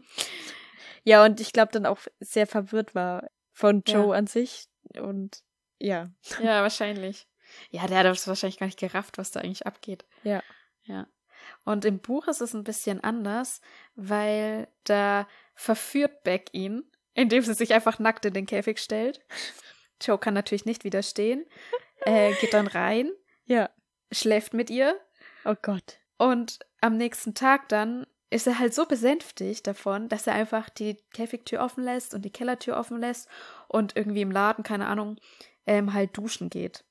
Ja, 1.05 1.25
und 1.25 1.41
ich 1.41 1.53
glaube 1.53 1.73
dann 1.73 1.85
auch 1.85 1.99
sehr 2.21 2.47
verwirrt 2.47 2.95
war 2.95 3.29
von 3.53 3.83
Joe 3.85 4.11
Ja. 4.13 4.19
an 4.19 4.29
sich. 4.29 4.69
Und 5.01 5.43
ja. 5.79 6.11
Ja, 6.41 6.63
wahrscheinlich. 6.63 7.27
Ja, 7.71 7.87
der 7.89 7.99
hat 7.99 8.07
das 8.07 8.29
wahrscheinlich 8.29 8.59
gar 8.59 8.67
nicht 8.67 8.79
gerafft, 8.79 9.19
was 9.19 9.33
da 9.33 9.41
eigentlich 9.41 9.67
abgeht. 9.67 10.05
Ja. 10.23 10.43
Ja. 10.85 11.09
Und 11.65 11.85
im 11.85 11.99
Buch 11.99 12.29
ist 12.29 12.41
es 12.41 12.55
ein 12.55 12.65
bisschen 12.65 13.03
anders, 13.03 13.61
weil 13.95 14.69
da 14.85 15.27
verführt 15.55 16.23
Beck 16.25 16.49
ihn, 16.53 16.85
indem 17.15 17.43
sie 17.43 17.55
sich 17.55 17.73
einfach 17.75 17.99
nackt 17.99 18.25
in 18.25 18.35
den 18.35 18.47
Käfig 18.47 18.79
stellt. 18.79 19.21
Joe 20.01 20.19
kann 20.19 20.35
natürlich 20.35 20.65
nicht 20.65 20.85
widerstehen, 20.85 21.45
äh, 22.01 22.33
geht 22.41 22.55
dann 22.55 22.67
rein, 22.67 23.11
Ja. 23.47 23.71
schläft 24.11 24.55
mit 24.55 24.71
ihr 24.71 24.99
Oh 25.45 25.55
Gott. 25.61 25.99
und 26.17 26.59
am 26.81 26.97
nächsten 26.97 27.35
Tag 27.35 27.69
dann 27.69 28.07
ist 28.31 28.47
er 28.47 28.59
halt 28.59 28.73
so 28.73 28.87
besänftigt 28.87 29.67
davon, 29.67 30.09
dass 30.09 30.27
er 30.27 30.33
einfach 30.35 30.71
die 30.71 30.97
Käfigtür 31.13 31.61
offen 31.61 31.85
lässt 31.85 32.15
und 32.15 32.23
die 32.25 32.31
Kellertür 32.33 32.79
offen 32.79 32.99
lässt 32.99 33.29
und 33.69 33.95
irgendwie 33.95 34.23
im 34.23 34.31
Laden, 34.31 34.65
keine 34.65 34.87
Ahnung, 34.87 35.17
ähm, 35.67 35.93
halt 35.93 36.17
duschen 36.17 36.49
geht. 36.49 36.83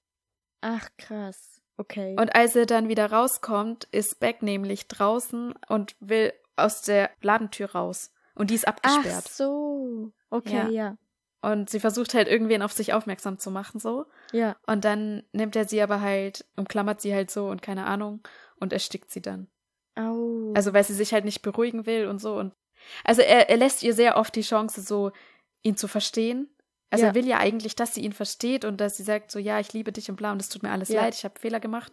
Ach, 0.62 0.88
krass. 0.98 1.51
Okay. 1.82 2.16
Und 2.20 2.36
als 2.36 2.56
er 2.56 2.68
dann 2.68 2.90
wieder 2.90 3.12
rauskommt, 3.12 3.86
ist 3.92 4.20
Beck 4.20 4.44
nämlich 4.44 4.88
draußen 4.88 5.54
und 5.68 5.96
will 6.00 6.32
aus 6.56 6.84
der 6.84 7.10
Ladentür 7.22 7.72
raus. 7.72 8.12
Und 8.36 8.52
die 8.52 8.56
ist 8.56 8.68
Ach 8.68 8.74
abgesperrt. 8.74 9.28
so. 9.28 10.12
Okay, 10.30 10.56
Ja. 10.56 10.70
ja. 10.70 10.98
Und 11.44 11.72
sie 11.72 11.80
versucht 11.80 12.14
halt 12.14 12.28
irgendwen 12.28 12.62
auf 12.62 12.72
sich 12.72 12.94
aufmerksam 12.94 13.40
zu 13.40 13.50
machen, 13.50 13.80
so. 13.80 14.06
Ja. 14.32 14.56
Und 14.68 14.86
dann 14.86 15.24
nimmt 15.34 15.56
er 15.56 15.68
sie 15.68 15.82
aber 15.82 16.00
halt, 16.00 16.46
umklammert 16.56 17.02
sie 17.02 17.16
halt 17.16 17.32
so 17.32 17.48
und 17.48 17.64
keine 17.64 17.88
Ahnung 17.88 18.22
und 18.60 18.74
erstickt 18.74 19.10
sie 19.10 19.24
dann. 19.24 19.48
Au. 19.96 20.54
Also 20.54 20.72
weil 20.74 20.84
sie 20.84 20.94
sich 20.94 21.14
halt 21.14 21.26
nicht 21.26 21.42
beruhigen 21.42 21.88
will 21.88 22.06
und 22.06 22.20
so. 22.20 22.36
Und 22.36 22.54
also 23.04 23.24
er, 23.24 23.50
er 23.50 23.58
lässt 23.58 23.82
ihr 23.82 23.96
sehr 23.96 24.18
oft 24.18 24.36
die 24.36 24.42
Chance, 24.44 24.82
so 24.82 25.12
ihn 25.64 25.76
zu 25.78 25.88
verstehen. 25.88 26.48
Also 26.92 27.06
Ja. 27.06 27.10
er 27.12 27.16
will 27.16 27.26
ja 27.28 27.40
eigentlich, 27.40 27.76
dass 27.76 27.96
sie 27.96 28.02
ihn 28.02 28.14
versteht 28.14 28.64
und 28.66 28.80
dass 28.80 28.98
sie 28.98 29.04
sagt, 29.04 29.32
so 29.32 29.40
ja, 29.40 29.60
ich 29.60 29.74
liebe 29.74 29.92
dich 29.92 30.10
und 30.10 30.18
bla 30.18 30.32
und 30.32 30.42
es 30.42 30.50
tut 30.50 30.62
mir 30.62 30.72
alles 30.72 30.90
Ja. 30.90 31.02
leid, 31.02 31.16
ich 31.16 31.24
habe 31.24 31.40
Fehler 31.40 31.60
gemacht. 31.60 31.92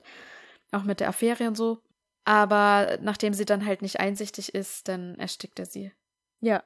Auch 0.73 0.83
mit 0.83 1.01
der 1.01 1.09
Affäre 1.09 1.49
und 1.49 1.57
so. 1.57 1.81
Aber 2.25 2.99
nachdem 3.01 3.33
sie 3.33 3.47
dann 3.47 3.65
halt 3.65 3.81
nicht 3.81 4.01
einsichtig 4.01 4.55
ist, 4.55 4.87
dann 4.89 5.15
erstickt 5.19 5.59
er 5.59 5.67
sie. 5.67 5.93
ja. 6.41 6.63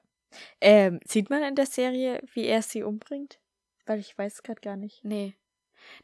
Ähm, 0.62 0.98
sieht 1.06 1.28
man 1.28 1.42
in 1.42 1.54
der 1.56 1.66
Serie, 1.66 2.18
wie 2.32 2.46
er 2.46 2.62
sie 2.62 2.82
umbringt? 2.82 3.38
Weil 3.84 3.98
ich 4.00 4.16
weiß 4.16 4.42
gerade 4.42 4.62
gar 4.62 4.76
nicht. 4.76 5.04
Nee. 5.04 5.36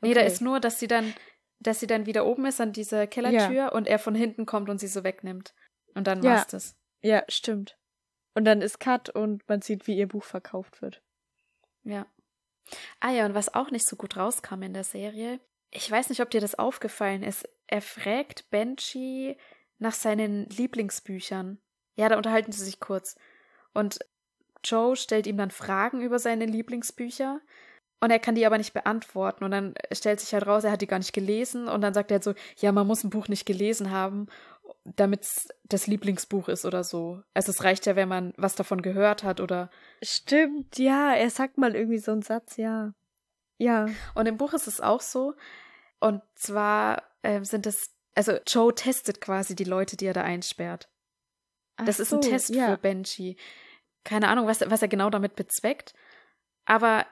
Nee, 0.03 0.13
da 0.13 0.21
Okay. 0.21 0.27
ist 0.31 0.43
nur, 0.43 0.61
dass 0.61 0.79
sie 0.79 0.87
dann, 0.87 1.15
dass 1.61 1.81
sie 1.81 1.87
dann 1.87 2.05
wieder 2.05 2.27
oben 2.27 2.45
ist 2.45 2.61
an 2.61 2.75
dieser 2.75 3.07
Kellertür 3.07 3.73
und 3.73 3.87
er 3.89 3.99
von 3.99 4.15
hinten 4.15 4.45
kommt 4.45 4.69
und 4.69 4.81
sie 4.81 4.87
so 4.87 5.03
wegnimmt. 5.03 5.55
Und 5.95 6.07
dann 6.07 6.23
Ja. 6.23 6.33
war's 6.33 6.47
das. 6.49 6.77
Ja, 7.01 7.25
stimmt. 7.29 7.79
Und 8.35 8.45
dann 8.45 8.61
ist 8.61 8.81
Cut 8.81 9.09
und 9.09 9.49
man 9.49 9.63
sieht, 9.63 9.87
wie 9.87 9.97
ihr 9.97 10.07
Buch 10.09 10.25
verkauft 10.25 10.83
wird. 10.83 11.01
Ja. 11.85 12.07
Ah 13.01 13.11
ja, 13.11 13.27
und 13.27 13.35
was 13.35 13.55
auch 13.55 13.71
nicht 13.71 13.87
so 13.87 13.97
gut 13.97 14.17
rauskam 14.17 14.63
in 14.63 14.75
der 14.75 14.85
Serie, 14.85 15.41
ich 15.71 15.91
weiß 15.91 16.09
nicht, 16.09 16.21
ob 16.21 16.31
dir 16.31 16.41
das 16.41 16.59
aufgefallen 16.59 17.23
ist, 17.23 17.49
er 17.67 17.83
fragt 17.83 18.51
Benji 18.51 19.37
nach 19.79 19.93
seinen 19.93 20.49
Lieblingsbüchern. 20.49 21.59
Ja, 21.97 22.09
da 22.09 22.17
unterhalten 22.17 22.53
sie 22.53 22.65
sich 22.65 22.81
kurz. 22.81 23.17
Und 23.75 23.99
Joe 24.65 24.97
stellt 24.97 25.27
ihm 25.27 25.37
dann 25.37 25.51
Fragen 25.51 26.01
über 26.01 26.19
seine 26.19 26.47
Lieblingsbücher 26.47 27.41
und 28.01 28.11
er 28.11 28.19
kann 28.19 28.35
die 28.35 28.47
aber 28.47 28.59
nicht 28.59 28.73
beantworten. 28.73 29.45
Und 29.45 29.51
dann 29.51 29.75
stellt 29.93 30.21
sich 30.21 30.33
halt 30.33 30.47
raus, 30.47 30.65
er 30.65 30.73
hat 30.73 30.83
die 30.83 30.87
gar 30.87 30.99
nicht 30.99 31.13
gelesen. 31.13 31.69
Und 31.69 31.81
dann 31.81 31.95
sagt 31.95 32.11
er 32.11 32.17
halt 32.17 32.25
so, 32.25 32.35
ja, 32.57 32.71
man 32.71 32.87
muss 32.87 33.03
ein 33.03 33.11
Buch 33.11 33.29
nicht 33.29 33.45
gelesen 33.45 33.91
haben, 33.91 34.27
damit 34.85 35.23
es 35.23 35.49
das 35.65 35.87
Lieblingsbuch 35.87 36.49
ist 36.49 36.65
oder 36.65 36.85
so. 36.85 37.23
Also 37.35 37.51
es 37.51 37.65
reicht 37.65 37.87
ja, 37.87 37.97
wenn 37.97 38.09
man 38.09 38.33
was 38.37 38.55
davon 38.55 38.83
gehört 38.83 39.23
hat 39.23 39.41
oder 39.41 39.71
Stimmt, 40.03 40.79
ja, 40.79 41.15
er 41.15 41.31
sagt 41.31 41.59
mal 41.59 41.75
irgendwie 41.75 41.99
so 41.99 42.13
einen 42.13 42.23
Satz, 42.23 42.57
ja. 42.57 42.93
Ja. 43.59 43.87
Und 44.15 44.27
im 44.27 44.37
Buch 44.37 44.53
ist 44.53 44.69
es 44.69 44.81
auch 44.81 45.01
so. 45.01 45.35
Und 46.01 46.23
zwar 46.35 47.03
ähm, 47.23 47.45
sind 47.45 47.67
es, 47.67 47.95
also 48.15 48.33
Joe 48.47 48.75
testet 48.75 49.21
quasi 49.21 49.55
die 49.55 49.65
Leute, 49.65 49.97
die 49.97 50.07
er 50.07 50.15
da 50.15 50.23
einsperrt. 50.23 50.89
Das 51.77 51.97
Ach 51.97 52.01
ist 52.01 52.15
ein 52.15 52.21
Test 52.21 52.55
ja. 52.55 52.69
für 52.69 52.79
Benji. 52.79 53.37
Keine 54.05 54.29
Ahnung, 54.29 54.47
was, 54.47 54.61
was 54.69 54.83
er 54.83 54.89
genau 54.89 55.11
damit 55.11 55.37
bezweckt. 55.37 55.95
Aber 56.65 57.07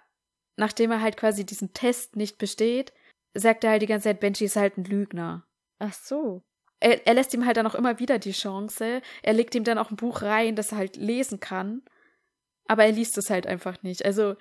nachdem 0.57 0.91
er 0.91 1.01
halt 1.01 1.17
quasi 1.17 1.45
diesen 1.45 1.73
Test 1.73 2.17
nicht 2.17 2.39
besteht, 2.39 2.93
sagt 3.35 3.65
er 3.65 3.71
halt 3.71 3.83
die 3.83 3.87
ganze 3.87 4.05
Zeit, 4.05 4.21
Benji 4.21 4.45
ist 4.45 4.57
halt 4.57 4.79
ein 4.79 4.85
Lügner. 4.85 5.47
Ach 5.79 5.93
so. 5.93 6.43
Er, 6.87 7.07
er 7.07 7.15
lässt 7.15 7.35
ihm 7.35 7.45
halt 7.45 7.57
dann 7.57 7.67
auch 7.67 7.75
immer 7.75 7.99
wieder 7.99 8.19
die 8.19 8.33
Chance. 8.33 9.03
Er 9.23 9.33
legt 9.33 9.55
ihm 9.55 9.65
dann 9.65 9.79
auch 9.79 9.91
ein 9.91 9.97
Buch 9.97 10.23
rein, 10.23 10.55
das 10.55 10.71
er 10.71 10.79
halt 10.79 10.97
lesen 10.97 11.41
kann. 11.41 11.83
Aber 12.69 12.85
er 12.85 12.93
liest 12.93 13.19
es 13.19 13.29
halt 13.31 13.47
einfach 13.47 13.83
nicht. 13.83 14.05
Also, 14.05 14.37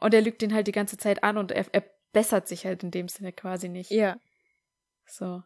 und 0.00 0.14
er 0.14 0.20
lügt 0.20 0.42
ihn 0.42 0.54
halt 0.54 0.66
die 0.66 0.72
ganze 0.72 0.96
Zeit 0.96 1.24
an 1.24 1.38
und 1.38 1.50
er, 1.50 1.66
er 1.72 1.84
bessert 2.12 2.46
sich 2.46 2.66
halt 2.66 2.82
in 2.82 2.90
dem 2.90 3.08
Sinne 3.08 3.32
quasi 3.32 3.68
nicht. 3.68 3.90
Ja. 3.90 4.16
So. 5.06 5.42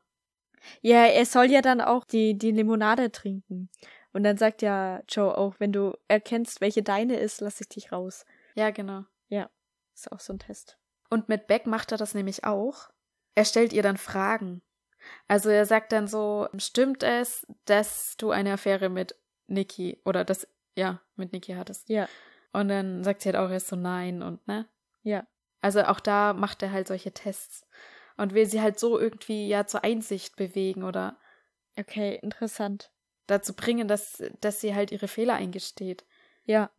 Ja, 0.80 1.06
er 1.06 1.26
soll 1.26 1.46
ja 1.46 1.62
dann 1.62 1.80
auch 1.80 2.04
die, 2.04 2.36
die 2.36 2.50
Limonade 2.50 3.10
trinken. 3.12 3.70
Und 4.12 4.22
dann 4.22 4.36
sagt 4.36 4.62
ja 4.62 5.02
Joe 5.08 5.36
auch, 5.36 5.54
wenn 5.58 5.72
du 5.72 5.96
erkennst, 6.08 6.60
welche 6.60 6.82
deine 6.82 7.16
ist, 7.16 7.40
lass 7.40 7.60
ich 7.60 7.68
dich 7.68 7.92
raus. 7.92 8.24
Ja, 8.54 8.70
genau. 8.70 9.04
Ist 9.96 10.12
auch 10.12 10.20
so 10.20 10.34
ein 10.34 10.38
Test. 10.38 10.76
Und 11.08 11.30
mit 11.30 11.46
Beck 11.46 11.66
macht 11.66 11.90
er 11.90 11.98
das 11.98 12.12
nämlich 12.12 12.44
auch. 12.44 12.90
Er 13.34 13.46
stellt 13.46 13.72
ihr 13.72 13.82
dann 13.82 13.96
Fragen. 13.96 14.60
Also 15.28 15.50
er 15.50 15.66
sagt 15.66 15.92
dann 15.92 16.08
so, 16.08 16.48
stimmt 16.58 17.02
es, 17.02 17.46
dass 17.64 18.16
du 18.16 18.30
eine 18.30 18.52
Affäre 18.52 18.88
mit 18.88 19.14
Nikki 19.46 20.00
oder 20.04 20.24
das, 20.24 20.46
ja, 20.76 21.00
mit 21.16 21.32
Nikki 21.32 21.52
hattest? 21.54 21.88
Ja. 21.88 22.08
Und 22.52 22.68
dann 22.68 23.04
sagt 23.04 23.22
sie 23.22 23.28
halt 23.28 23.36
auch 23.36 23.50
erst 23.50 23.68
so 23.68 23.76
nein 23.76 24.22
und 24.22 24.46
ne? 24.48 24.66
Ja. 25.02 25.26
Also 25.60 25.82
auch 25.84 26.00
da 26.00 26.32
macht 26.32 26.62
er 26.62 26.72
halt 26.72 26.88
solche 26.88 27.12
Tests 27.12 27.66
und 28.16 28.34
will 28.34 28.46
sie 28.46 28.60
halt 28.60 28.78
so 28.78 28.98
irgendwie 28.98 29.48
ja 29.48 29.66
zur 29.66 29.84
Einsicht 29.84 30.36
bewegen 30.36 30.84
oder 30.84 31.18
Okay, 31.78 32.18
interessant. 32.22 32.90
dazu 33.26 33.54
bringen, 33.54 33.88
dass, 33.88 34.22
dass 34.40 34.60
sie 34.60 34.74
halt 34.74 34.90
ihre 34.92 35.08
Fehler 35.08 35.34
eingesteht. 35.34 36.04
Ja. 36.44 36.70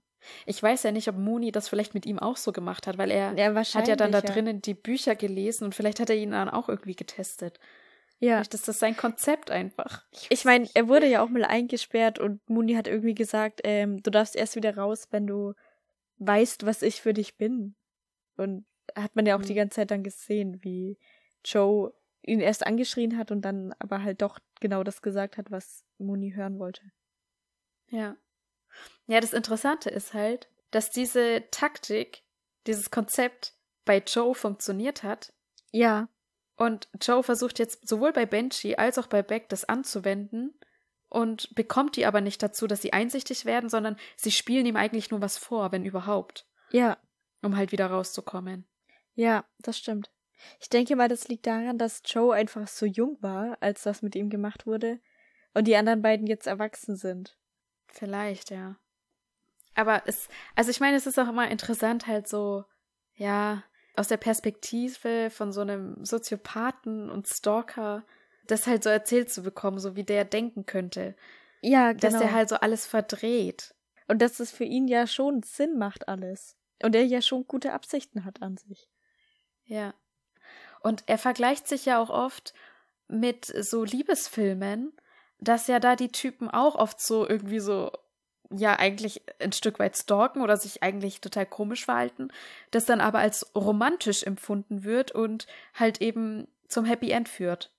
Ich 0.46 0.62
weiß 0.62 0.84
ja 0.84 0.92
nicht, 0.92 1.08
ob 1.10 1.16
Mooney 1.16 1.52
das 1.52 1.70
vielleicht 1.70 1.94
mit 1.94 2.06
ihm 2.06 2.18
auch 2.18 2.38
so 2.38 2.52
gemacht 2.52 2.88
hat, 2.88 2.98
weil 2.98 3.12
er 3.12 3.38
Ja, 3.38 3.54
hat 3.54 3.88
ja 3.88 3.96
dann 3.96 4.12
da 4.12 4.20
ja. 4.20 4.26
drinnen 4.26 4.62
die 4.62 4.74
Bücher 4.74 5.16
gelesen 5.16 5.66
und 5.66 5.76
vielleicht 5.76 6.00
hat 6.00 6.10
er 6.10 6.16
ihn 6.16 6.32
dann 6.32 6.50
auch 6.50 6.70
irgendwie 6.70 6.96
getestet. 6.96 7.60
Ja. 8.20 8.42
Ist 8.42 8.68
das 8.68 8.80
sein 8.80 8.98
Konzept 8.98 9.52
einfach. 9.52 10.04
Ich 10.30 10.44
meine, 10.44 10.68
er 10.74 10.88
wurde 10.88 11.06
ja 11.08 11.22
auch 11.22 11.30
mal 11.30 11.46
eingesperrt 11.46 12.18
und 12.20 12.48
Mooney 12.50 12.74
hat 12.74 12.88
irgendwie 12.88 13.14
gesagt, 13.14 13.62
ähm, 13.64 14.02
du 14.02 14.10
darfst 14.10 14.36
erst 14.36 14.56
wieder 14.56 14.76
raus, 14.76 15.08
wenn 15.12 15.28
du 15.28 15.54
weißt, 16.18 16.66
was 16.66 16.82
ich 16.82 17.02
für 17.02 17.14
dich 17.14 17.38
bin. 17.38 17.76
Und 18.36 18.66
hat 18.96 19.16
man 19.16 19.26
ja 19.28 19.36
auch 19.36 19.40
Mhm. 19.42 19.46
die 19.46 19.54
ganze 19.54 19.76
Zeit 19.76 19.92
dann 19.92 20.04
gesehen, 20.04 20.64
wie 20.64 20.98
Joe 21.46 21.94
ihn 22.24 22.40
erst 22.40 22.66
angeschrien 22.66 23.18
hat 23.18 23.32
und 23.32 23.42
dann 23.44 23.74
aber 23.80 24.02
halt 24.04 24.22
doch 24.22 24.40
genau 24.60 24.84
das 24.84 25.02
gesagt 25.04 25.38
hat, 25.38 25.52
was 25.52 25.86
Mooney 26.00 26.32
hören 26.32 26.58
wollte. 26.60 26.82
Ja. 27.90 28.18
Ja, 29.06 29.20
das 29.20 29.34
Interessante 29.34 29.90
ist 29.90 30.14
halt, 30.14 30.50
dass 30.72 30.90
diese 30.90 31.46
Taktik, 31.52 32.24
dieses 32.66 32.92
Konzept 32.92 33.54
bei 33.86 34.00
Joe 34.00 34.36
funktioniert 34.36 35.04
hat. 35.04 35.34
Ja. 35.72 36.10
Und 36.58 36.90
Joe 37.02 37.24
versucht 37.24 37.60
jetzt 37.60 37.88
sowohl 37.88 38.12
bei 38.12 38.26
Benji 38.26 38.76
als 38.76 38.98
auch 38.98 39.08
bei 39.08 39.22
Beck 39.22 39.48
das 39.50 39.64
anzuwenden 39.66 40.60
und 41.08 41.54
bekommt 41.56 41.96
die 41.96 42.06
aber 42.06 42.20
nicht 42.20 42.42
dazu, 42.44 42.68
dass 42.68 42.82
sie 42.82 42.94
einsichtig 42.94 43.46
werden, 43.46 43.70
sondern 43.70 43.96
sie 44.16 44.32
spielen 44.32 44.66
ihm 44.66 44.76
eigentlich 44.76 45.12
nur 45.12 45.22
was 45.22 45.38
vor, 45.38 45.72
wenn 45.72 45.86
überhaupt, 45.86 46.46
Ja. 46.72 46.98
um 47.44 47.56
halt 47.56 47.72
wieder 47.72 47.88
rauszukommen. 47.88 48.66
Ja, 49.14 49.46
das 49.60 49.78
stimmt. 49.78 50.12
Ich 50.60 50.70
denke 50.70 50.96
mal, 50.96 51.08
das 51.08 51.28
liegt 51.28 51.48
daran, 51.48 51.78
dass 51.78 52.02
Joe 52.06 52.36
einfach 52.36 52.68
so 52.68 52.86
jung 52.86 53.18
war, 53.22 53.58
als 53.62 53.84
das 53.84 54.02
mit 54.02 54.16
ihm 54.16 54.30
gemacht 54.30 54.66
wurde, 54.66 55.00
und 55.54 55.66
die 55.68 55.76
anderen 55.76 56.02
beiden 56.02 56.28
jetzt 56.28 56.46
erwachsen 56.48 56.96
sind. 56.96 57.38
Vielleicht, 57.88 58.52
ja. 58.52 58.76
Aber 59.76 60.04
es, 60.06 60.28
also 60.56 60.72
ich 60.72 60.80
meine, 60.80 60.98
es 60.98 61.08
ist 61.08 61.20
auch 61.20 61.30
immer 61.30 61.50
interessant, 61.50 62.08
halt 62.08 62.28
so, 62.28 62.66
ja, 63.16 63.64
aus 63.98 64.08
der 64.08 64.18
Perspektive 64.18 65.30
von 65.30 65.52
so 65.52 65.62
einem 65.62 66.04
Soziopathen 66.06 67.10
und 67.10 67.28
Stalker, 67.28 68.06
das 68.46 68.68
halt 68.68 68.84
so 68.84 68.90
erzählt 68.90 69.32
zu 69.32 69.42
bekommen, 69.42 69.80
so 69.80 69.96
wie 69.96 70.04
der 70.04 70.24
denken 70.24 70.66
könnte. 70.66 71.16
Ja, 71.62 71.94
Dass 71.94 72.14
genau. 72.14 72.26
der 72.26 72.34
halt 72.34 72.50
so 72.50 72.56
alles 72.58 72.86
verdreht. 72.86 73.74
Und 74.08 74.22
dass 74.22 74.40
es 74.40 74.52
für 74.52 74.64
ihn 74.64 74.88
ja 74.88 75.08
schon 75.08 75.44
Sinn 75.44 75.78
macht 75.78 76.08
alles. 76.08 76.56
Und 76.84 76.96
er 76.96 77.04
ja 77.04 77.22
schon 77.22 77.48
gute 77.48 77.74
Absichten 77.74 78.24
hat 78.24 78.42
an 78.42 78.58
sich. 78.58 78.88
Ja. 79.66 79.94
Und 80.82 81.04
er 81.08 81.18
vergleicht 81.18 81.68
sich 81.68 81.86
ja 81.86 82.00
auch 82.00 82.12
oft 82.12 82.54
mit 83.08 83.46
so 83.46 83.84
Liebesfilmen, 83.84 84.94
dass 85.40 85.68
ja 85.68 85.80
da 85.80 85.96
die 85.96 86.12
Typen 86.12 86.50
auch 86.50 86.76
oft 86.76 87.02
so 87.02 87.28
irgendwie 87.28 87.60
so, 87.60 87.92
ja, 88.50 88.78
eigentlich 88.80 89.22
ein 89.40 89.52
Stück 89.52 89.80
weit 89.80 89.98
stalken 89.98 90.42
oder 90.42 90.58
sich 90.58 90.84
eigentlich 90.84 91.22
total 91.22 91.46
komisch 91.46 91.86
verhalten, 91.86 92.30
das 92.72 92.86
dann 92.86 93.02
aber 93.02 93.20
als 93.20 93.52
romantisch 93.56 94.24
empfunden 94.24 94.84
wird 94.84 95.12
und 95.12 95.48
halt 95.74 96.02
eben 96.02 96.48
zum 96.68 96.86
Happy 96.86 97.12
End 97.12 97.30
führt. 97.30 97.72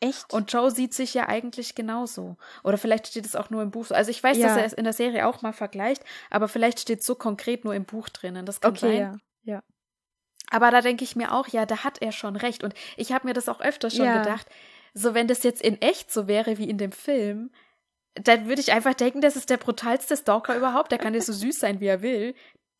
Echt? 0.00 0.32
Und 0.32 0.52
Joe 0.52 0.70
sieht 0.70 0.92
sich 0.92 1.14
ja 1.14 1.26
eigentlich 1.28 1.74
genauso. 1.74 2.36
Oder 2.64 2.76
vielleicht 2.76 3.06
steht 3.06 3.24
es 3.24 3.34
auch 3.34 3.48
nur 3.50 3.62
im 3.62 3.70
Buch. 3.70 3.90
Also 3.90 4.10
ich 4.10 4.22
weiß, 4.22 4.36
Ja. 4.36 4.48
dass 4.48 4.56
er 4.58 4.64
es 4.64 4.72
in 4.74 4.84
der 4.84 4.92
Serie 4.92 5.26
auch 5.26 5.40
mal 5.42 5.52
vergleicht, 5.54 6.04
aber 6.28 6.48
vielleicht 6.48 6.80
steht 6.80 7.00
es 7.00 7.06
so 7.06 7.14
konkret 7.14 7.64
nur 7.64 7.74
im 7.74 7.84
Buch 7.84 8.08
drinnen. 8.10 8.44
Das 8.44 8.60
kann 8.60 8.72
okay, 8.72 8.80
sein. 8.80 9.20
ja. 9.44 9.54
Ja. 9.54 9.62
Aber 10.50 10.70
da 10.70 10.80
denke 10.80 11.02
ich 11.02 11.16
mir 11.16 11.32
auch, 11.32 11.48
ja, 11.48 11.66
da 11.66 11.82
hat 11.82 12.02
er 12.02 12.12
schon 12.12 12.36
recht. 12.36 12.62
Und 12.62 12.74
ich 12.96 13.12
habe 13.12 13.26
mir 13.26 13.32
das 13.32 13.48
auch 13.48 13.60
öfter 13.60 13.90
schon 13.90 14.04
Ja. 14.06 14.18
gedacht. 14.22 14.46
So, 14.92 15.14
wenn 15.14 15.28
das 15.28 15.42
jetzt 15.42 15.62
in 15.62 15.80
echt 15.82 16.12
so 16.12 16.26
wäre 16.28 16.58
wie 16.58 16.68
in 16.68 16.78
dem 16.78 16.92
Film, 16.92 17.50
dann 18.22 18.48
würde 18.48 18.60
ich 18.60 18.72
einfach 18.72 18.94
denken, 18.94 19.20
das 19.20 19.36
ist 19.36 19.50
der 19.50 19.56
brutalste 19.56 20.16
Stalker 20.16 20.56
überhaupt. 20.56 20.90
Der 20.92 20.98
kann 20.98 21.14
ja 21.14 21.20
so 21.20 21.32
süß 21.32 21.58
sein, 21.58 21.80
wie 21.80 21.86
er 21.86 22.02
will. 22.02 22.34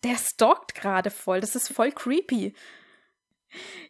Der 0.04 0.16
stalkt 0.16 0.74
gerade 0.74 1.10
voll. 1.10 1.40
Das 1.40 1.54
ist 1.56 1.68
voll 1.72 1.92
creepy. 1.92 2.54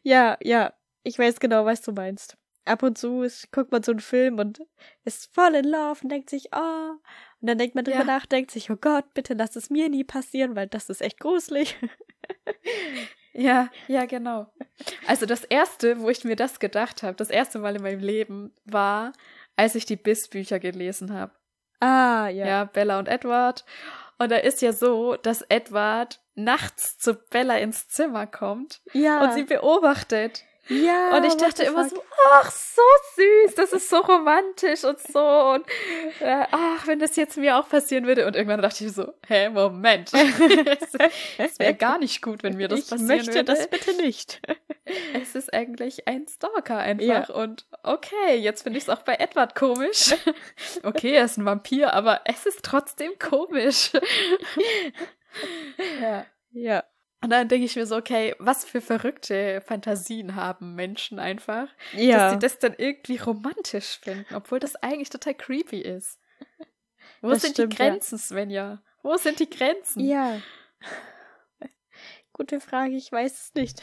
Ja, 0.03 0.37
ja. 0.43 0.73
Ich 1.03 1.19
weiß 1.19 1.39
genau, 1.41 1.65
was 1.65 1.83
du 1.83 1.93
meinst. 1.93 2.37
Ab 2.65 2.83
und 2.83 2.99
zu 2.99 3.23
ist, 3.23 3.53
guckt 3.53 3.71
man 3.71 3.83
so 3.85 3.93
einen 3.93 4.01
Film 4.01 4.39
und 4.41 4.61
ist 5.05 5.33
voll 5.33 5.55
in 5.55 5.65
Love 5.67 6.01
und 6.03 6.09
denkt 6.11 6.31
sich, 6.31 6.49
oh. 6.53 6.91
Und 7.41 7.49
dann 7.49 7.59
denkt 7.59 7.77
man 7.77 7.85
drüber 7.85 7.99
Ja. 7.99 8.05
nach, 8.05 8.27
denkt 8.27 8.51
sich, 8.51 8.71
oh 8.71 8.77
Gott, 8.77 9.15
bitte 9.15 9.35
lass 9.35 9.55
es 9.55 9.71
mir 9.71 9.89
nie 9.89 10.03
passieren, 10.03 10.57
weil 10.57 10.67
das 10.67 10.89
ist 10.91 11.01
echt 11.03 11.21
gruselig. 11.21 11.77
Ja, 13.39 13.69
ja, 13.87 14.07
genau. 14.07 14.51
Also 15.07 15.27
das 15.27 15.45
erste, 15.45 16.01
wo 16.01 16.09
ich 16.09 16.25
mir 16.25 16.37
das 16.37 16.59
gedacht 16.59 17.03
habe, 17.03 17.17
das 17.17 17.29
erste 17.29 17.59
Mal 17.59 17.77
in 17.77 17.83
meinem 17.83 18.01
Leben, 18.01 18.55
war, 18.65 19.13
als 19.57 19.75
ich 19.75 19.85
die 19.85 19.97
Biss-Bücher 19.97 20.59
gelesen 20.59 21.13
habe. 21.13 21.33
Ah, 21.81 22.29
Ja. 22.29 22.47
ja. 22.47 22.65
Bella 22.65 22.99
und 22.99 23.09
Edward. 23.09 23.65
Und 24.19 24.31
da 24.33 24.37
ist 24.37 24.63
ja 24.63 24.73
so, 24.73 25.17
dass 25.17 25.43
Edward 25.43 26.21
nachts 26.35 26.99
zu 26.99 27.15
Bella 27.15 27.59
ins 27.59 27.89
Zimmer 27.89 28.27
kommt 28.27 28.81
Ja. 28.93 29.23
und 29.23 29.35
sie 29.35 29.45
beobachtet. 29.45 30.45
Ja. 30.69 31.17
und 31.17 31.25
ich 31.25 31.37
dachte 31.37 31.65
immer 31.65 31.89
so, 31.89 32.03
ach, 32.33 32.51
so 32.51 32.83
süß, 33.17 33.55
das 33.55 33.73
ist 33.73 33.89
so 33.89 33.99
romantisch 33.99 34.85
und 34.85 35.01
so. 35.01 35.21
Und 35.21 35.67
äh, 36.21 36.45
ach, 36.51 36.87
wenn 36.87 36.99
das 36.99 37.17
jetzt 37.17 37.37
mir 37.37 37.59
auch 37.59 37.69
passieren 37.69 38.07
würde. 38.07 38.27
Und 38.27 38.37
irgendwann 38.37 38.63
dachte 38.63 38.85
ich 38.85 38.93
so, 38.93 39.13
hä, 39.27 39.49
Moment. 39.49 40.13
Es 41.39 41.59
wäre 41.59 41.75
gar 41.75 41.99
nicht 41.99 42.23
gut, 42.23 42.43
wenn 42.43 42.57
mir 42.57 42.69
das 42.69 42.81
ich 42.81 42.91
passieren 42.91 43.07
möchte 43.07 43.35
würde. 43.35 43.45
das 43.45 43.69
bitte 43.69 43.95
nicht. 43.95 44.41
Es 45.15 45.35
ist 45.35 45.53
eigentlich 45.53 46.07
ein 46.07 46.27
Stalker 46.29 46.79
einfach. 46.79 47.29
Und 47.31 47.67
okay, 47.83 48.37
jetzt 48.37 48.63
finde 48.63 48.79
ich 48.79 48.85
es 48.85 48.91
auch 48.91 49.03
bei 49.03 49.15
Edward 49.15 49.55
komisch. 49.55 50.15
okay, 50.83 51.13
er 51.13 51.25
ist 51.25 51.39
ein 51.39 51.45
Vampir, 51.45 51.93
aber 51.93 52.21
es 52.25 52.47
ist 52.47 52.63
trotzdem 52.63 53.13
komisch. 53.19 53.93
ja. 56.01 56.27
Ja. 56.53 56.85
Und 57.27 57.31
dann 57.31 57.49
denke 57.49 57.65
ich 57.67 57.75
mir 57.75 57.87
so, 57.87 57.97
okay, 57.97 58.37
was 58.39 58.65
für 58.65 58.81
verrückte 58.81 59.61
Fantasien 59.63 60.37
haben 60.37 60.77
Menschen 60.77 61.19
einfach, 61.19 61.67
dass 61.93 62.01
Ja. 62.01 62.31
sie 62.31 62.39
das 62.39 62.61
dann 62.61 62.73
irgendwie 62.79 63.17
romantisch 63.17 63.99
finden, 63.99 64.33
obwohl 64.33 64.61
das 64.61 64.77
eigentlich 64.77 65.11
total 65.11 65.35
creepy 65.35 65.81
ist. 65.81 66.21
Wo 67.23 67.31
Das 67.31 67.43
sind 67.43 67.55
stimmt, 67.55 67.73
die 67.73 67.83
ja. 67.83 67.89
Grenzen, 67.91 68.17
Svenja? 68.19 68.81
Wo 69.03 69.17
sind 69.17 69.41
die 69.41 69.51
Grenzen? 69.51 70.05
Ja. 70.07 70.41
Gute 72.33 72.61
Frage, 72.61 72.95
ich 72.95 73.11
weiß 73.11 73.33
es 73.33 73.55
nicht. 73.55 73.83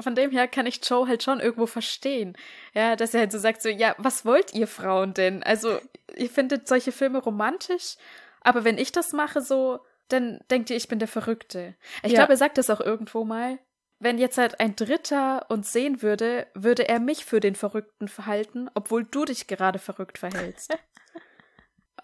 Von 0.00 0.14
dem 0.14 0.30
her 0.30 0.48
kann 0.48 0.64
ich 0.64 0.80
Joe 0.82 1.06
halt 1.06 1.22
schon 1.22 1.40
irgendwo 1.40 1.66
verstehen. 1.66 2.38
Ja, 2.72 2.96
dass 2.96 3.12
er 3.12 3.20
halt 3.20 3.32
so 3.32 3.38
sagt, 3.38 3.60
so, 3.60 3.68
ja, 3.68 3.94
was 3.98 4.24
wollt 4.24 4.54
ihr 4.54 4.66
Frauen 4.66 5.12
denn? 5.12 5.42
Also, 5.42 5.78
ihr 6.16 6.30
findet 6.30 6.66
solche 6.68 6.90
Filme 6.90 7.18
romantisch, 7.18 7.96
aber 8.44 8.64
wenn 8.64 8.78
ich 8.78 8.92
das 8.92 9.12
mache, 9.12 9.40
so, 9.40 9.80
dann 10.08 10.40
denkt 10.50 10.70
ihr, 10.70 10.76
ich 10.76 10.88
bin 10.88 10.98
der 10.98 11.08
Verrückte. 11.08 11.74
Ich 12.02 12.12
Ja. 12.12 12.18
glaube, 12.20 12.32
er 12.34 12.36
sagt 12.38 12.58
das 12.58 12.70
auch 12.70 12.80
irgendwo 12.80 13.24
mal. 13.24 13.58
Wenn 13.98 14.18
jetzt 14.18 14.36
halt 14.38 14.58
ein 14.58 14.74
Dritter 14.74 15.46
uns 15.48 15.72
sehen 15.72 16.02
würde, 16.02 16.48
würde 16.54 16.88
er 16.88 16.98
mich 16.98 17.24
für 17.24 17.38
den 17.38 17.54
Verrückten 17.54 18.08
verhalten, 18.08 18.68
obwohl 18.74 19.04
du 19.04 19.24
dich 19.24 19.46
gerade 19.46 19.78
verrückt 19.78 20.18
verhältst. 20.18 20.76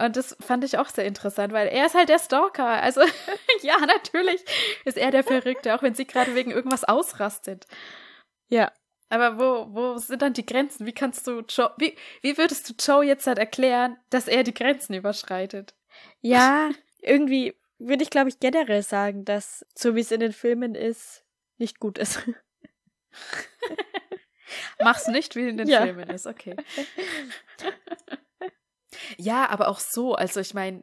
Und 0.01 0.15
das 0.17 0.37
fand 0.39 0.63
ich 0.63 0.79
auch 0.79 0.89
sehr 0.89 1.07
interessant, 1.07 1.53
weil 1.53 1.67
er 1.67 1.87
ist 1.87 1.97
halt 1.97 2.09
der 2.09 2.21
Stalker. 2.21 2.67
Also, 2.67 3.01
ja, 3.63 3.77
natürlich 3.81 4.45
ist 4.85 4.97
er 4.97 5.11
der 5.11 5.25
Verrückte, 5.25 5.75
auch 5.75 5.83
wenn 5.83 5.95
sie 5.95 6.07
gerade 6.07 6.37
wegen 6.37 6.53
irgendwas 6.53 6.85
ausrastet. 6.85 7.67
Ja. 8.49 8.71
Aber 9.11 9.39
wo, 9.39 9.75
wo 9.75 9.97
sind 9.99 10.23
dann 10.23 10.35
die 10.35 10.47
Grenzen? 10.47 10.87
Wie 10.87 10.93
kannst 10.93 11.27
du 11.27 11.41
Joe, 11.49 11.73
wie, 11.79 11.97
wie 12.21 12.37
würdest 12.39 12.69
du 12.69 12.75
Joe 12.79 13.05
jetzt 13.05 13.27
halt 13.27 13.39
erklären, 13.39 13.97
dass 14.11 14.29
er 14.29 14.45
die 14.45 14.55
Grenzen 14.55 14.95
überschreitet? 14.95 15.75
Ja, 16.21 16.71
irgendwie 17.01 17.55
würde 17.79 18.03
ich, 18.03 18.11
glaube 18.11 18.29
ich, 18.29 18.41
generell 18.41 18.83
sagen, 18.83 19.25
dass, 19.25 19.65
so 19.75 19.95
wie 19.95 20.01
es 20.01 20.11
in 20.11 20.21
den 20.21 20.33
Filmen 20.33 20.75
ist, 20.75 21.25
nicht 21.59 21.79
gut 21.79 21.99
ist. 21.99 22.21
Mach's 24.83 25.09
nicht, 25.09 25.37
wie 25.37 25.49
in 25.49 25.57
den 25.57 25.69
Ja. 25.69 25.83
Filmen 25.83 26.09
ist, 26.11 26.27
okay. 26.27 26.57
ja, 29.17 29.49
aber 29.49 29.69
auch 29.69 29.81
so, 29.81 30.15
also 30.15 30.41
ich 30.41 30.55
meine, 30.55 30.83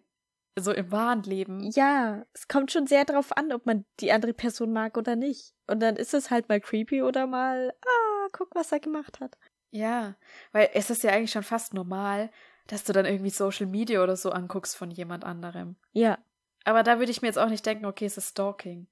so 0.58 0.72
im 0.72 0.92
wahren 0.92 1.24
Leben. 1.24 1.70
Ja, 1.72 2.26
es 2.34 2.48
kommt 2.48 2.72
schon 2.72 2.88
sehr 2.88 3.04
drauf 3.04 3.36
an, 3.36 3.52
ob 3.52 3.66
man 3.66 3.86
die 4.00 4.12
andere 4.12 4.34
Person 4.34 4.72
mag 4.72 4.98
oder 4.98 5.16
nicht. 5.16 5.54
Und 5.68 5.82
dann 5.82 5.98
ist 5.98 6.14
es 6.14 6.32
halt 6.32 6.48
mal 6.48 6.62
creepy 6.62 7.02
oder 7.02 7.28
mal, 7.28 7.74
ah, 7.82 8.28
guck, 8.32 8.56
was 8.56 8.72
er 8.72 8.80
gemacht 8.80 9.20
hat. 9.20 9.38
Ja, 9.72 10.16
weil 10.54 10.70
es 10.74 10.90
ist 10.90 11.04
ja 11.04 11.12
eigentlich 11.12 11.32
schon 11.32 11.44
fast 11.44 11.74
normal, 11.74 12.32
dass 12.68 12.84
du 12.84 12.94
dann 12.94 13.06
irgendwie 13.06 13.30
Social 13.30 13.66
Media 13.68 14.02
oder 14.04 14.16
so 14.16 14.32
anguckst 14.32 14.76
von 14.76 14.92
jemand 14.92 15.24
anderem. 15.24 15.76
Ja, 15.94 16.18
Aber 16.64 16.84
da 16.84 16.98
würde 17.00 17.12
ich 17.12 17.22
mir 17.22 17.28
jetzt 17.28 17.38
auch 17.38 17.50
nicht 17.50 17.66
denken, 17.66 17.86
okay, 17.86 18.06
es 18.06 18.18
ist 18.18 18.30
Stalking. 18.32 18.88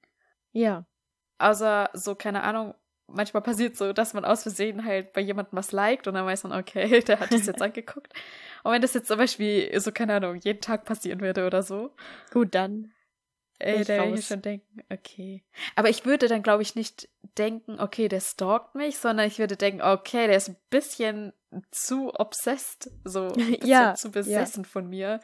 ja, 0.52 0.84
Außer 1.38 1.90
so, 1.94 2.14
keine 2.14 2.44
Ahnung, 2.44 2.74
manchmal 3.08 3.42
passiert 3.42 3.76
so, 3.76 3.92
dass 3.92 4.14
man 4.14 4.24
aus 4.24 4.42
Versehen 4.44 4.84
halt 4.84 5.12
bei 5.12 5.20
jemandem 5.20 5.56
was 5.58 5.72
liked 5.72 6.06
und 6.06 6.14
dann 6.14 6.24
weiß 6.26 6.44
man, 6.44 6.52
okay, 6.58 7.00
der 7.06 7.18
hat 7.20 7.32
das 7.32 7.46
jetzt 7.46 7.60
angeguckt. 7.62 8.12
Und 8.62 8.72
wenn 8.72 8.80
das 8.82 8.94
jetzt 8.94 9.08
zum 9.08 9.18
Beispiel 9.18 9.78
so, 9.80 9.90
keine 9.92 10.14
Ahnung, 10.14 10.36
jeden 10.36 10.60
Tag 10.60 10.84
passieren 10.84 11.20
würde 11.20 11.46
oder 11.46 11.62
so, 11.62 11.90
gut, 12.32 12.54
dann. 12.54 12.93
Ey, 13.58 13.80
Ich 13.80 13.86
da 13.88 13.94
würde 13.96 14.08
ich 14.10 14.20
raus. 14.20 14.28
schon 14.28 14.42
denken, 14.42 14.82
okay. 14.90 15.44
Aber 15.76 15.88
ich 15.88 16.04
würde 16.04 16.28
dann, 16.28 16.42
glaube 16.42 16.62
ich, 16.62 16.74
nicht 16.74 17.08
denken, 17.38 17.80
okay, 17.80 18.08
der 18.08 18.20
stalkt 18.20 18.74
mich, 18.74 18.98
sondern 18.98 19.26
ich 19.26 19.38
würde 19.38 19.56
denken, 19.56 19.82
okay, 19.82 20.26
der 20.26 20.36
ist 20.36 20.48
ein 20.48 20.56
bisschen 20.70 21.32
zu 21.70 22.12
obsessed, 22.14 22.90
so 23.04 23.28
Ja, 23.62 23.94
zu 23.94 24.10
besessen 24.10 24.64
von 24.64 24.88
mir. 24.88 25.20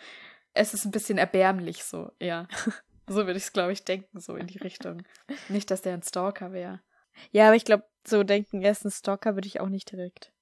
Es 0.52 0.74
ist 0.74 0.84
ein 0.84 0.90
bisschen 0.90 1.18
erbärmlich 1.18 1.84
so, 1.84 2.10
ja. 2.20 2.46
So 3.08 3.26
würde 3.26 3.38
ich 3.38 3.44
es, 3.44 3.52
glaube 3.52 3.72
ich, 3.72 3.84
denken, 3.84 4.20
so 4.20 4.36
in 4.36 4.46
die 4.46 4.58
Richtung. 4.58 5.02
Nicht, 5.48 5.72
dass 5.72 5.82
der 5.82 5.94
ein 5.94 6.02
Stalker 6.04 6.52
wäre. 6.52 6.80
Ja, 7.32 7.46
aber 7.48 7.56
ich 7.56 7.64
glaube, 7.64 7.82
so 8.06 8.22
denken, 8.22 8.62
er 8.62 8.70
ist 8.70 8.84
ein 8.84 8.90
Stalker, 8.92 9.34
würde 9.34 9.48
ich 9.48 9.58
auch 9.58 9.68
nicht 9.68 9.90
direkt. 9.90 10.32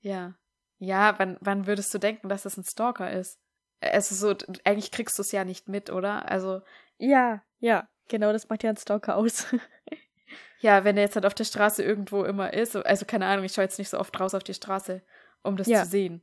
Ja. 0.00 0.34
Ja, 0.78 1.16
wann, 1.18 1.36
wann 1.40 1.68
würdest 1.68 1.94
du 1.94 1.98
denken, 1.98 2.28
dass 2.28 2.42
das 2.42 2.56
ein 2.56 2.64
Stalker 2.64 3.08
ist? 3.12 3.38
Also 3.80 4.14
so, 4.14 4.34
d- 4.34 4.46
eigentlich 4.64 4.90
kriegst 4.90 5.18
du 5.18 5.22
es 5.22 5.32
ja 5.32 5.44
nicht 5.44 5.68
mit, 5.68 5.90
oder? 5.90 6.30
Also, 6.30 6.62
Ja, 6.98 7.42
ja, 7.60 7.88
genau, 8.08 8.32
das 8.32 8.48
macht 8.48 8.62
ja 8.62 8.70
ein 8.70 8.76
Stalker 8.76 9.16
aus. 9.16 9.46
ja, 10.60 10.84
wenn 10.84 10.96
der 10.96 11.04
jetzt 11.04 11.14
halt 11.16 11.26
auf 11.26 11.34
der 11.34 11.44
Straße 11.44 11.82
irgendwo 11.82 12.24
immer 12.24 12.52
ist, 12.54 12.72
so- 12.72 12.82
also 12.82 13.04
keine 13.04 13.26
Ahnung, 13.26 13.44
ich 13.44 13.52
schaue 13.52 13.64
jetzt 13.64 13.78
nicht 13.78 13.90
so 13.90 13.98
oft 13.98 14.18
raus 14.18 14.34
auf 14.34 14.42
die 14.44 14.54
Straße, 14.54 15.02
um 15.42 15.56
das 15.56 15.66
Ja. 15.66 15.82
zu 15.84 15.90
sehen. 15.90 16.22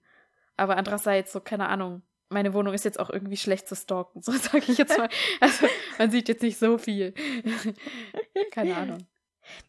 Aber 0.58 0.78
andererseits, 0.78 1.32
so, 1.32 1.40
keine 1.42 1.68
Ahnung, 1.70 2.02
meine 2.30 2.54
Wohnung 2.54 2.74
ist 2.74 2.86
jetzt 2.86 3.00
auch 3.00 3.10
irgendwie 3.12 3.38
schlecht 3.38 3.68
zu 3.68 3.76
stalken, 3.76 4.22
so 4.24 4.32
sage 4.32 4.64
ich 4.72 4.78
jetzt 4.78 4.98
mal. 4.98 5.10
Also, 5.40 5.68
man 6.00 6.10
sieht 6.12 6.28
jetzt 6.30 6.42
nicht 6.42 6.58
so 6.58 6.78
viel. 6.78 7.14
keine 8.52 8.76
Ahnung. 8.76 9.08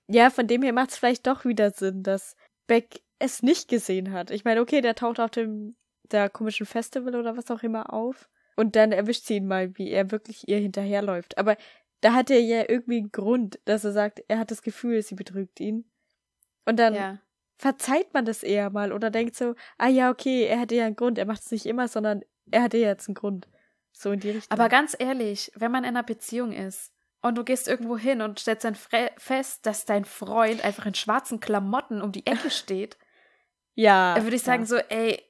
Ja, 0.07 0.31
von 0.31 0.47
dem 0.47 0.63
her 0.63 0.73
macht 0.73 0.91
es 0.91 0.99
vielleicht 0.99 1.27
doch 1.27 1.45
wieder 1.45 1.71
Sinn, 1.71 2.03
dass 2.03 2.37
Beck 2.67 3.01
es 3.19 3.43
nicht 3.43 3.69
gesehen 3.69 4.13
hat. 4.13 4.31
Ich 4.31 4.45
meine, 4.45 4.61
okay, 4.61 4.81
der 4.81 4.95
taucht 4.95 5.21
auf 5.21 5.31
dem 5.31 5.75
der 6.13 6.29
komischen 6.31 6.67
Festival 6.67 7.15
oder 7.17 7.37
was 7.37 7.51
auch 7.51 7.63
immer 7.63 7.93
auf 7.93 8.29
und 8.57 8.77
dann 8.77 8.93
erwischt 8.93 9.25
sie 9.27 9.37
ihn 9.37 9.47
mal, 9.47 9.77
wie 9.79 9.91
er 9.91 10.11
wirklich 10.11 10.49
ihr 10.49 10.59
hinterherläuft. 10.59 11.39
Aber 11.39 11.57
da 12.01 12.13
hat 12.13 12.31
er 12.31 12.41
ja 12.41 12.65
irgendwie 12.69 12.99
einen 12.99 13.13
Grund, 13.13 13.59
dass 13.65 13.85
er 13.85 13.93
sagt, 13.93 14.23
er 14.29 14.39
hat 14.39 14.51
das 14.51 14.63
Gefühl, 14.63 15.03
sie 15.03 15.15
betrügt 15.15 15.59
ihn. 15.61 15.91
Und 16.67 16.79
dann 16.79 16.95
Ja. 16.95 17.19
verzeiht 17.57 18.13
man 18.15 18.25
das 18.25 18.43
eher 18.43 18.71
mal 18.71 18.93
oder 18.93 19.11
denkt 19.11 19.37
so, 19.37 19.55
ah 19.79 19.89
ja, 19.89 20.11
okay, 20.11 20.45
er 20.45 20.61
hatte 20.61 20.75
ja 20.75 20.87
einen 20.87 20.97
Grund, 20.97 21.19
er 21.19 21.25
macht 21.27 21.43
es 21.43 21.51
nicht 21.51 21.67
immer, 21.67 21.89
sondern 21.89 22.23
er 22.51 22.63
hatte 22.63 22.77
ja 22.79 22.89
jetzt 22.89 23.09
einen 23.09 23.15
Grund. 23.15 23.49
So 23.93 24.11
in 24.13 24.21
die 24.21 24.31
Richtung. 24.31 24.53
Aber 24.53 24.69
ganz 24.69 24.95
ehrlich, 24.99 25.51
wenn 25.55 25.71
man 25.71 25.85
in 25.85 25.91
einer 25.91 26.03
Beziehung 26.03 26.53
ist 26.53 26.93
und 27.23 27.37
du 27.37 27.45
gehst 27.45 27.69
irgendwo 27.69 27.97
hin 27.97 28.21
und 28.23 28.39
stellst 28.41 28.65
dann 28.65 28.77
fest, 29.17 29.65
dass 29.67 29.85
dein 29.85 30.05
Freund 30.05 30.65
einfach 30.65 30.85
in 30.87 30.95
schwarzen 30.95 31.41
Klamotten 31.41 32.03
um 32.03 32.13
die 32.13 32.27
Ecke 32.27 32.51
steht, 32.51 32.99
ja. 33.75 34.15
dann 34.15 34.25
würde 34.25 34.37
ich 34.37 34.43
sagen 34.43 34.67
so, 34.67 34.77
ey, 34.77 35.23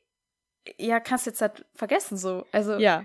ja, 0.79 1.01
kannst 1.01 1.27
jetzt 1.27 1.41
halt 1.41 1.65
vergessen 1.75 2.17
so. 2.17 2.47
Also 2.53 2.75
Ja. 2.79 3.05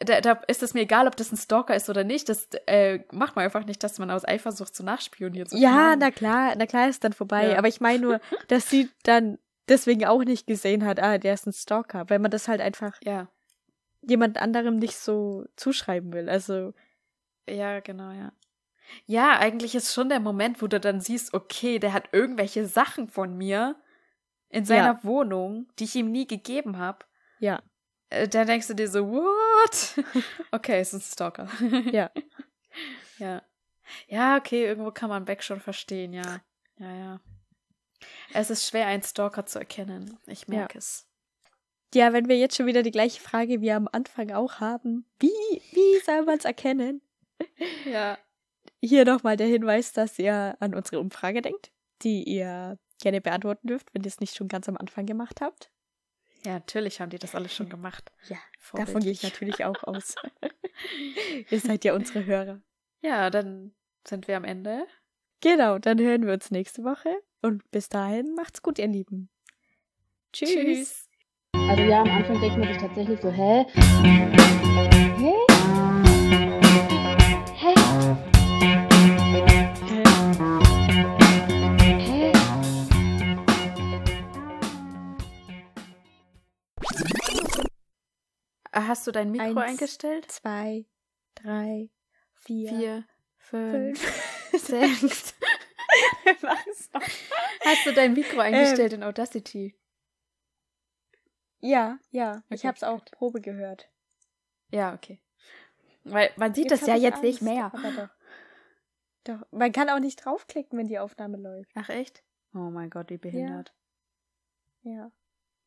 da, 0.00 0.20
da 0.20 0.32
ist 0.48 0.62
es 0.62 0.74
mir 0.74 0.80
egal, 0.82 1.06
ob 1.06 1.16
das 1.16 1.30
ein 1.32 1.36
Stalker 1.36 1.74
ist 1.76 1.90
oder 1.90 2.04
nicht. 2.04 2.28
Das 2.28 2.48
äh, 2.66 3.00
macht 3.12 3.36
man 3.36 3.44
einfach 3.44 3.64
nicht, 3.66 3.82
dass 3.82 3.98
man 3.98 4.10
aus 4.10 4.24
Eifersucht 4.26 4.74
so 4.74 4.82
nachspioniert. 4.84 5.50
So, 5.50 5.56
Ja, 5.56 5.88
Ahnung. 5.88 5.98
na 6.00 6.10
klar, 6.10 6.54
na 6.56 6.66
klar 6.66 6.88
ist 6.88 7.04
dann 7.04 7.12
vorbei. 7.12 7.48
Ja. 7.48 7.58
Aber 7.58 7.68
ich 7.68 7.80
meine 7.80 8.00
nur, 8.00 8.20
dass 8.48 8.70
sie 8.70 8.88
dann 9.02 9.38
deswegen 9.68 10.04
auch 10.06 10.24
nicht 10.24 10.46
gesehen 10.46 10.84
hat, 10.84 11.00
ah, 11.02 11.18
der 11.18 11.34
ist 11.34 11.46
ein 11.46 11.52
Stalker, 11.52 12.08
weil 12.08 12.18
man 12.18 12.30
das 12.30 12.48
halt 12.48 12.60
einfach 12.60 12.98
ja, 13.02 13.28
jemand 14.02 14.38
anderem 14.40 14.76
nicht 14.78 14.96
so 14.96 15.44
zuschreiben 15.56 16.12
will. 16.12 16.28
Also, 16.28 16.72
ja, 17.48 17.80
genau, 17.80 18.10
ja. 18.10 18.32
Ja, 19.06 19.38
eigentlich 19.38 19.74
ist 19.74 19.94
schon 19.94 20.10
der 20.10 20.20
Moment, 20.20 20.60
wo 20.60 20.66
du 20.66 20.78
dann 20.78 21.00
siehst, 21.00 21.32
okay, 21.32 21.78
der 21.78 21.92
hat 21.94 22.10
irgendwelche 22.12 22.66
Sachen 22.66 23.08
von 23.08 23.36
mir 23.36 23.76
in 24.54 24.64
seiner 24.64 24.94
Ja. 24.94 25.00
Wohnung, 25.04 25.68
die 25.78 25.84
ich 25.84 25.94
ihm 25.96 26.10
nie 26.12 26.26
gegeben 26.26 26.78
habe. 26.78 27.04
Ja. 27.40 27.62
Äh, 28.10 28.28
Da 28.28 28.44
denkst 28.44 28.68
du 28.68 28.74
dir 28.74 28.88
so, 28.88 29.08
what? 29.10 30.04
Okay, 30.52 30.80
es 30.80 30.92
ist 30.94 31.08
ein 31.08 31.12
Stalker. 31.12 31.48
Ja. 31.90 32.10
ja. 33.18 33.42
Ja, 34.08 34.36
okay, 34.36 34.64
irgendwo 34.64 34.90
kann 34.90 35.08
man 35.10 35.24
Beck 35.24 35.42
schon 35.42 35.60
verstehen, 35.60 36.12
ja. 36.12 36.40
Ja, 36.78 36.94
ja. 36.96 37.20
Es 38.32 38.50
ist 38.50 38.66
schwer, 38.68 38.86
einen 38.86 39.02
Stalker 39.02 39.46
zu 39.46 39.58
erkennen. 39.58 40.18
Ich 40.26 40.48
merke 40.48 40.78
es. 40.78 41.06
Ja, 41.94 42.12
wenn 42.12 42.28
wir 42.28 42.36
jetzt 42.36 42.56
schon 42.56 42.66
wieder 42.66 42.82
die 42.82 42.90
gleiche 42.90 43.20
Frage 43.20 43.60
wie 43.60 43.70
am 43.72 43.88
Anfang 43.92 44.32
auch 44.32 44.58
haben, 44.60 45.06
wie, 45.20 45.28
wie 45.28 46.00
soll 46.04 46.24
man 46.24 46.38
es 46.38 46.44
erkennen? 46.44 47.02
Ja. 47.84 48.18
Hier 48.80 49.04
nochmal 49.04 49.36
der 49.36 49.46
Hinweis, 49.46 49.92
dass 49.92 50.18
ihr 50.18 50.56
an 50.60 50.74
unsere 50.74 50.98
Umfrage 51.00 51.40
denkt, 51.40 51.70
die 52.02 52.24
ihr 52.24 52.78
gerne 53.04 53.20
beantworten 53.20 53.68
dürft, 53.68 53.94
wenn 53.94 54.02
ihr 54.02 54.08
es 54.08 54.18
nicht 54.18 54.34
schon 54.34 54.48
ganz 54.48 54.68
am 54.68 54.76
Anfang 54.76 55.06
gemacht 55.06 55.40
habt. 55.40 55.70
Ja, 56.44 56.54
natürlich 56.54 57.00
haben 57.00 57.10
die 57.10 57.18
das 57.18 57.34
alles 57.34 57.54
schon 57.54 57.68
gemacht. 57.68 58.10
Ja, 58.28 58.38
davon 58.72 59.00
gehe 59.00 59.12
ich 59.12 59.22
natürlich 59.22 59.64
auch 59.64 59.82
aus. 59.84 60.16
ihr 61.50 61.60
seid 61.60 61.84
ja 61.84 61.94
unsere 61.94 62.26
Hörer. 62.26 62.60
Ja, 63.00 63.30
dann 63.30 63.74
sind 64.06 64.26
wir 64.26 64.36
am 64.36 64.44
Ende. 64.44 64.86
Genau, 65.40 65.78
dann 65.78 65.98
hören 66.00 66.26
wir 66.26 66.32
uns 66.32 66.50
nächste 66.50 66.82
Woche 66.84 67.14
und 67.42 67.70
bis 67.70 67.88
dahin 67.88 68.34
macht's 68.34 68.62
gut, 68.62 68.78
ihr 68.78 68.88
Lieben. 68.88 69.30
Tschüss. 70.32 70.50
Tschüss. 70.50 71.08
Also 71.68 71.82
ja, 71.82 72.02
am 72.02 72.10
Anfang 72.10 72.40
denkt 72.40 72.58
man 72.58 72.68
sich 72.68 72.78
tatsächlich 72.78 73.20
so, 73.20 73.30
hä? 73.30 73.66
Hä? 74.02 74.36
Hä? 75.18 75.53
Hast 88.74 89.06
du 89.06 89.12
dein 89.12 89.30
Mikro 89.30 89.46
Eins, 89.46 89.58
eingestellt? 89.80 90.30
Zwei, 90.30 90.84
drei, 91.36 91.90
vier, 92.34 92.68
Vier, 92.68 93.04
fünf, 93.38 94.00
fünf, 94.00 94.62
sechs. 94.66 95.34
Was? 96.40 96.90
Hast 97.64 97.86
du 97.86 97.92
dein 97.92 98.14
Mikro 98.14 98.40
eingestellt 98.40 98.92
in 98.94 99.02
Audacity? 99.04 99.76
Ja, 101.60 101.98
ja. 102.10 102.42
Ich 102.50 102.60
Okay, 102.60 102.68
hab's 102.68 102.82
auch. 102.82 103.04
Probe 103.06 103.40
gehört. 103.40 103.88
Ja, 104.70 104.92
okay. 104.94 105.20
Weil 106.02 106.30
man 106.36 106.52
sieht 106.52 106.70
Jetzt 106.70 106.82
das 106.82 106.88
ja 106.88 106.96
jetzt 106.96 107.22
nicht 107.22 107.40
Angst, 107.40 107.42
mehr. 107.42 107.66
Aber 107.72 107.90
doch. 107.92 108.08
Doch. 109.24 109.46
Man 109.52 109.72
kann 109.72 109.88
auch 109.88 110.00
nicht 110.00 110.24
draufklicken, 110.24 110.78
wenn 110.78 110.88
die 110.88 110.98
Aufnahme 110.98 111.36
läuft. 111.38 111.70
Ach 111.74 111.88
echt? 111.88 112.22
Oh 112.54 112.70
mein 112.70 112.90
Gott, 112.90 113.08
wie 113.10 113.16
behindert. 113.18 113.72
Ja. 114.82 115.10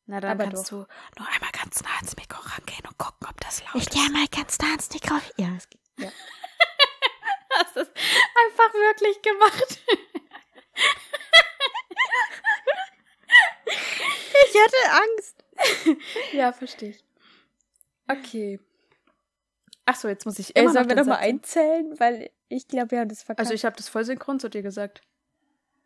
Na, 0.07 0.19
dann 0.21 0.31
Aber 0.31 0.45
kannst 0.45 0.71
du 0.71 0.75
nur 0.77 1.27
einmal 1.27 1.51
ganz 1.51 1.83
nah 1.83 1.95
ans 1.97 2.15
Mikro 2.15 2.39
rangehen 2.41 2.85
und 2.87 2.97
gucken, 2.97 3.27
ob 3.29 3.39
das 3.41 3.61
laut 3.65 3.75
Ich 3.75 3.83
ist. 3.87 3.91
gehe 3.91 4.09
mal 4.09 4.25
ganz 4.27 4.57
nah 4.59 4.69
ans 4.69 4.89
Mikro. 4.93 5.15
Ja, 5.37 5.49
es 5.57 5.69
geht. 5.69 5.81
Ja. 5.97 6.09
hast 7.59 7.75
es 7.77 7.87
einfach 7.89 8.73
wirklich 8.73 9.21
gemacht. 9.21 9.79
Ich 14.49 14.55
hatte 14.63 15.03
Angst. 15.03 15.43
ja, 16.33 16.53
verstehe 16.53 16.89
ich. 16.91 17.03
Okay. 18.07 18.59
Ach 19.85 19.95
so, 19.95 20.07
jetzt 20.07 20.25
muss 20.25 20.39
ich 20.39 20.55
immer 20.55 20.71
sollen 20.71 20.83
noch 20.87 20.89
wir 20.89 20.95
den 20.95 21.05
noch 21.05 21.05
mal 21.05 21.15
Satz 21.15 21.53
sagen. 21.53 21.67
einzählen? 21.67 21.99
Weil 21.99 22.29
ich 22.49 22.67
glaube, 22.67 22.91
wir 22.91 22.99
haben 22.99 23.09
das 23.09 23.23
verkackt. 23.23 23.39
Also 23.39 23.53
ich 23.53 23.65
habe 23.65 23.75
das 23.75 23.89
voll 23.89 24.05
synchron 24.05 24.39
zu 24.39 24.49
dir 24.49 24.61
gesagt. 24.61 25.01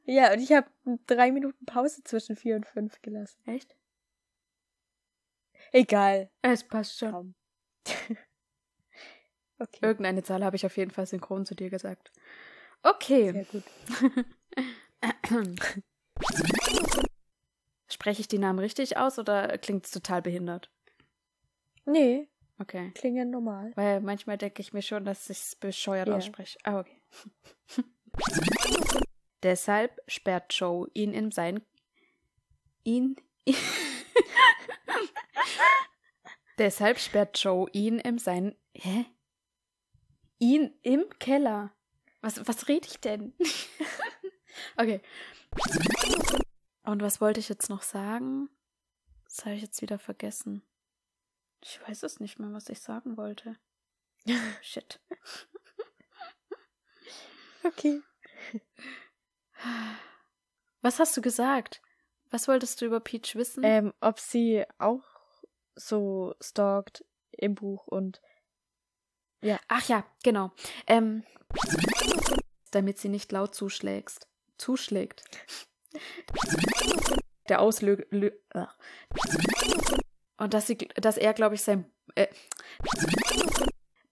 ja, 0.05 0.31
und 0.33 0.39
ich 0.41 0.51
habe 0.51 0.67
drei 1.07 1.31
Minuten 1.31 1.65
Pause 1.65 2.03
zwischen 2.03 2.35
vier 2.35 2.55
und 2.55 2.67
fünf 2.67 3.01
gelassen. 3.01 3.39
Echt? 3.47 3.75
Egal. 5.71 6.29
Es 6.41 6.67
passt 6.67 6.97
schon. 6.99 7.35
Okay. 9.59 9.77
Irgendeine 9.85 10.23
Zahl 10.23 10.43
habe 10.43 10.55
ich 10.55 10.65
auf 10.65 10.75
jeden 10.75 10.89
Fall 10.89 11.05
synchron 11.05 11.45
zu 11.45 11.53
dir 11.53 11.69
gesagt. 11.69 12.11
Okay. 12.81 13.31
Sehr 13.31 13.45
gut. 13.45 13.63
Spreche 17.87 18.21
ich 18.21 18.27
die 18.27 18.39
Namen 18.39 18.57
richtig 18.57 18.97
aus 18.97 19.19
oder 19.19 19.55
klingt 19.59 19.85
es 19.85 19.91
total 19.91 20.23
behindert? 20.23 20.71
Nee, 21.85 22.27
Okay. 22.59 22.89
klingen 22.95 23.29
normal. 23.29 23.71
Weil 23.75 24.01
manchmal 24.01 24.39
denke 24.39 24.61
ich 24.63 24.73
mir 24.73 24.81
schon, 24.81 25.05
dass 25.05 25.29
ich 25.29 25.37
es 25.39 25.55
bescheuert 25.55 26.07
Ja. 26.07 26.15
ausspreche. 26.15 26.57
Ah, 26.63 26.79
okay. 26.79 26.99
Deshalb 29.43 29.99
sperrt 30.07 30.51
Joe 30.53 30.87
ihn 30.95 31.13
in 31.13 31.31
sein. 31.31 31.61
ihn. 32.83 33.15
Deshalb 36.57 36.99
sperrt 36.99 37.41
Joe 37.41 37.69
ihn 37.71 37.99
in 37.99 38.17
sein. 38.17 38.55
Hä? 38.73 39.05
Ihn 40.39 40.73
im 40.81 41.05
Keller. 41.19 41.73
Was, 42.21 42.47
was 42.47 42.67
rede 42.67 42.87
ich 42.87 42.99
denn? 42.99 43.33
okay. 44.77 45.01
Und 46.83 47.01
was 47.01 47.21
wollte 47.21 47.39
ich 47.39 47.49
jetzt 47.49 47.69
noch 47.69 47.81
sagen? 47.81 48.49
Das 49.25 49.45
habe 49.45 49.55
ich 49.55 49.61
jetzt 49.61 49.81
wieder 49.81 49.97
vergessen. 49.97 50.63
Ich 51.63 51.79
weiß 51.87 52.03
es 52.03 52.19
nicht 52.19 52.39
mehr, 52.39 52.51
was 52.53 52.69
ich 52.69 52.79
sagen 52.79 53.17
wollte. 53.17 53.57
Shit. 54.61 54.99
Okay. 57.63 58.01
Was 60.81 60.99
hast 60.99 61.15
du 61.15 61.21
gesagt? 61.21 61.81
Was 62.31 62.47
wolltest 62.47 62.81
du 62.81 62.85
über 62.85 62.99
Peach 62.99 63.35
wissen? 63.35 63.63
Ähm, 63.63 63.93
ob 63.99 64.19
sie 64.19 64.65
auch 64.79 65.03
so 65.75 66.35
stalkt 66.41 67.03
im 67.31 67.55
Buch 67.55 67.87
und 67.87 68.21
Ach 69.67 69.87
ja, 69.87 70.05
genau. 70.23 70.51
Ähm, 70.85 71.23
damit 72.69 72.99
sie 72.99 73.09
nicht 73.09 73.31
laut 73.31 73.55
zuschlägst. 73.55 74.27
Zuschlägt. 74.57 75.23
Der 77.49 77.59
Auslög. 77.59 78.07
lö- 78.11 78.37
äh. 78.53 78.67
Und 80.37 80.53
dass 80.53 80.67
sie, 80.67 80.77
dass 80.77 81.17
er, 81.17 81.33
glaube 81.33 81.55
ich, 81.55 81.63
sein. 81.63 81.91
Äh, 82.15 82.27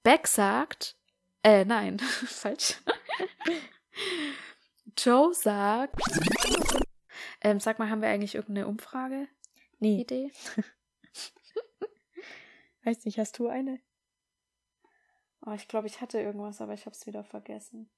Beck 0.01 0.25
sagt. 0.27 0.95
Äh, 1.43 1.63
nein, 1.65 1.99
falsch. 2.25 2.81
Joe 4.97 5.33
sagt. 5.33 5.95
Ähm, 7.41 7.59
sag 7.59 7.77
mal, 7.79 7.89
haben 7.89 8.01
wir 8.01 8.09
eigentlich 8.09 8.35
irgendeine 8.35 8.67
Umfrage? 8.67 9.27
nee, 9.79 10.01
Idee? 10.01 10.31
Weiß 12.89 13.05
nicht, 13.05 13.19
hast 13.19 13.37
du 13.37 13.47
eine? 13.47 13.79
Oh, 15.45 15.51
ich 15.51 15.67
glaube, 15.67 15.87
ich 15.87 16.01
hatte 16.01 16.19
irgendwas, 16.19 16.59
aber 16.59 16.73
ich 16.73 16.85
habe 16.85 16.95
es 16.95 17.05
wieder 17.05 17.23
vergessen. 17.23 17.89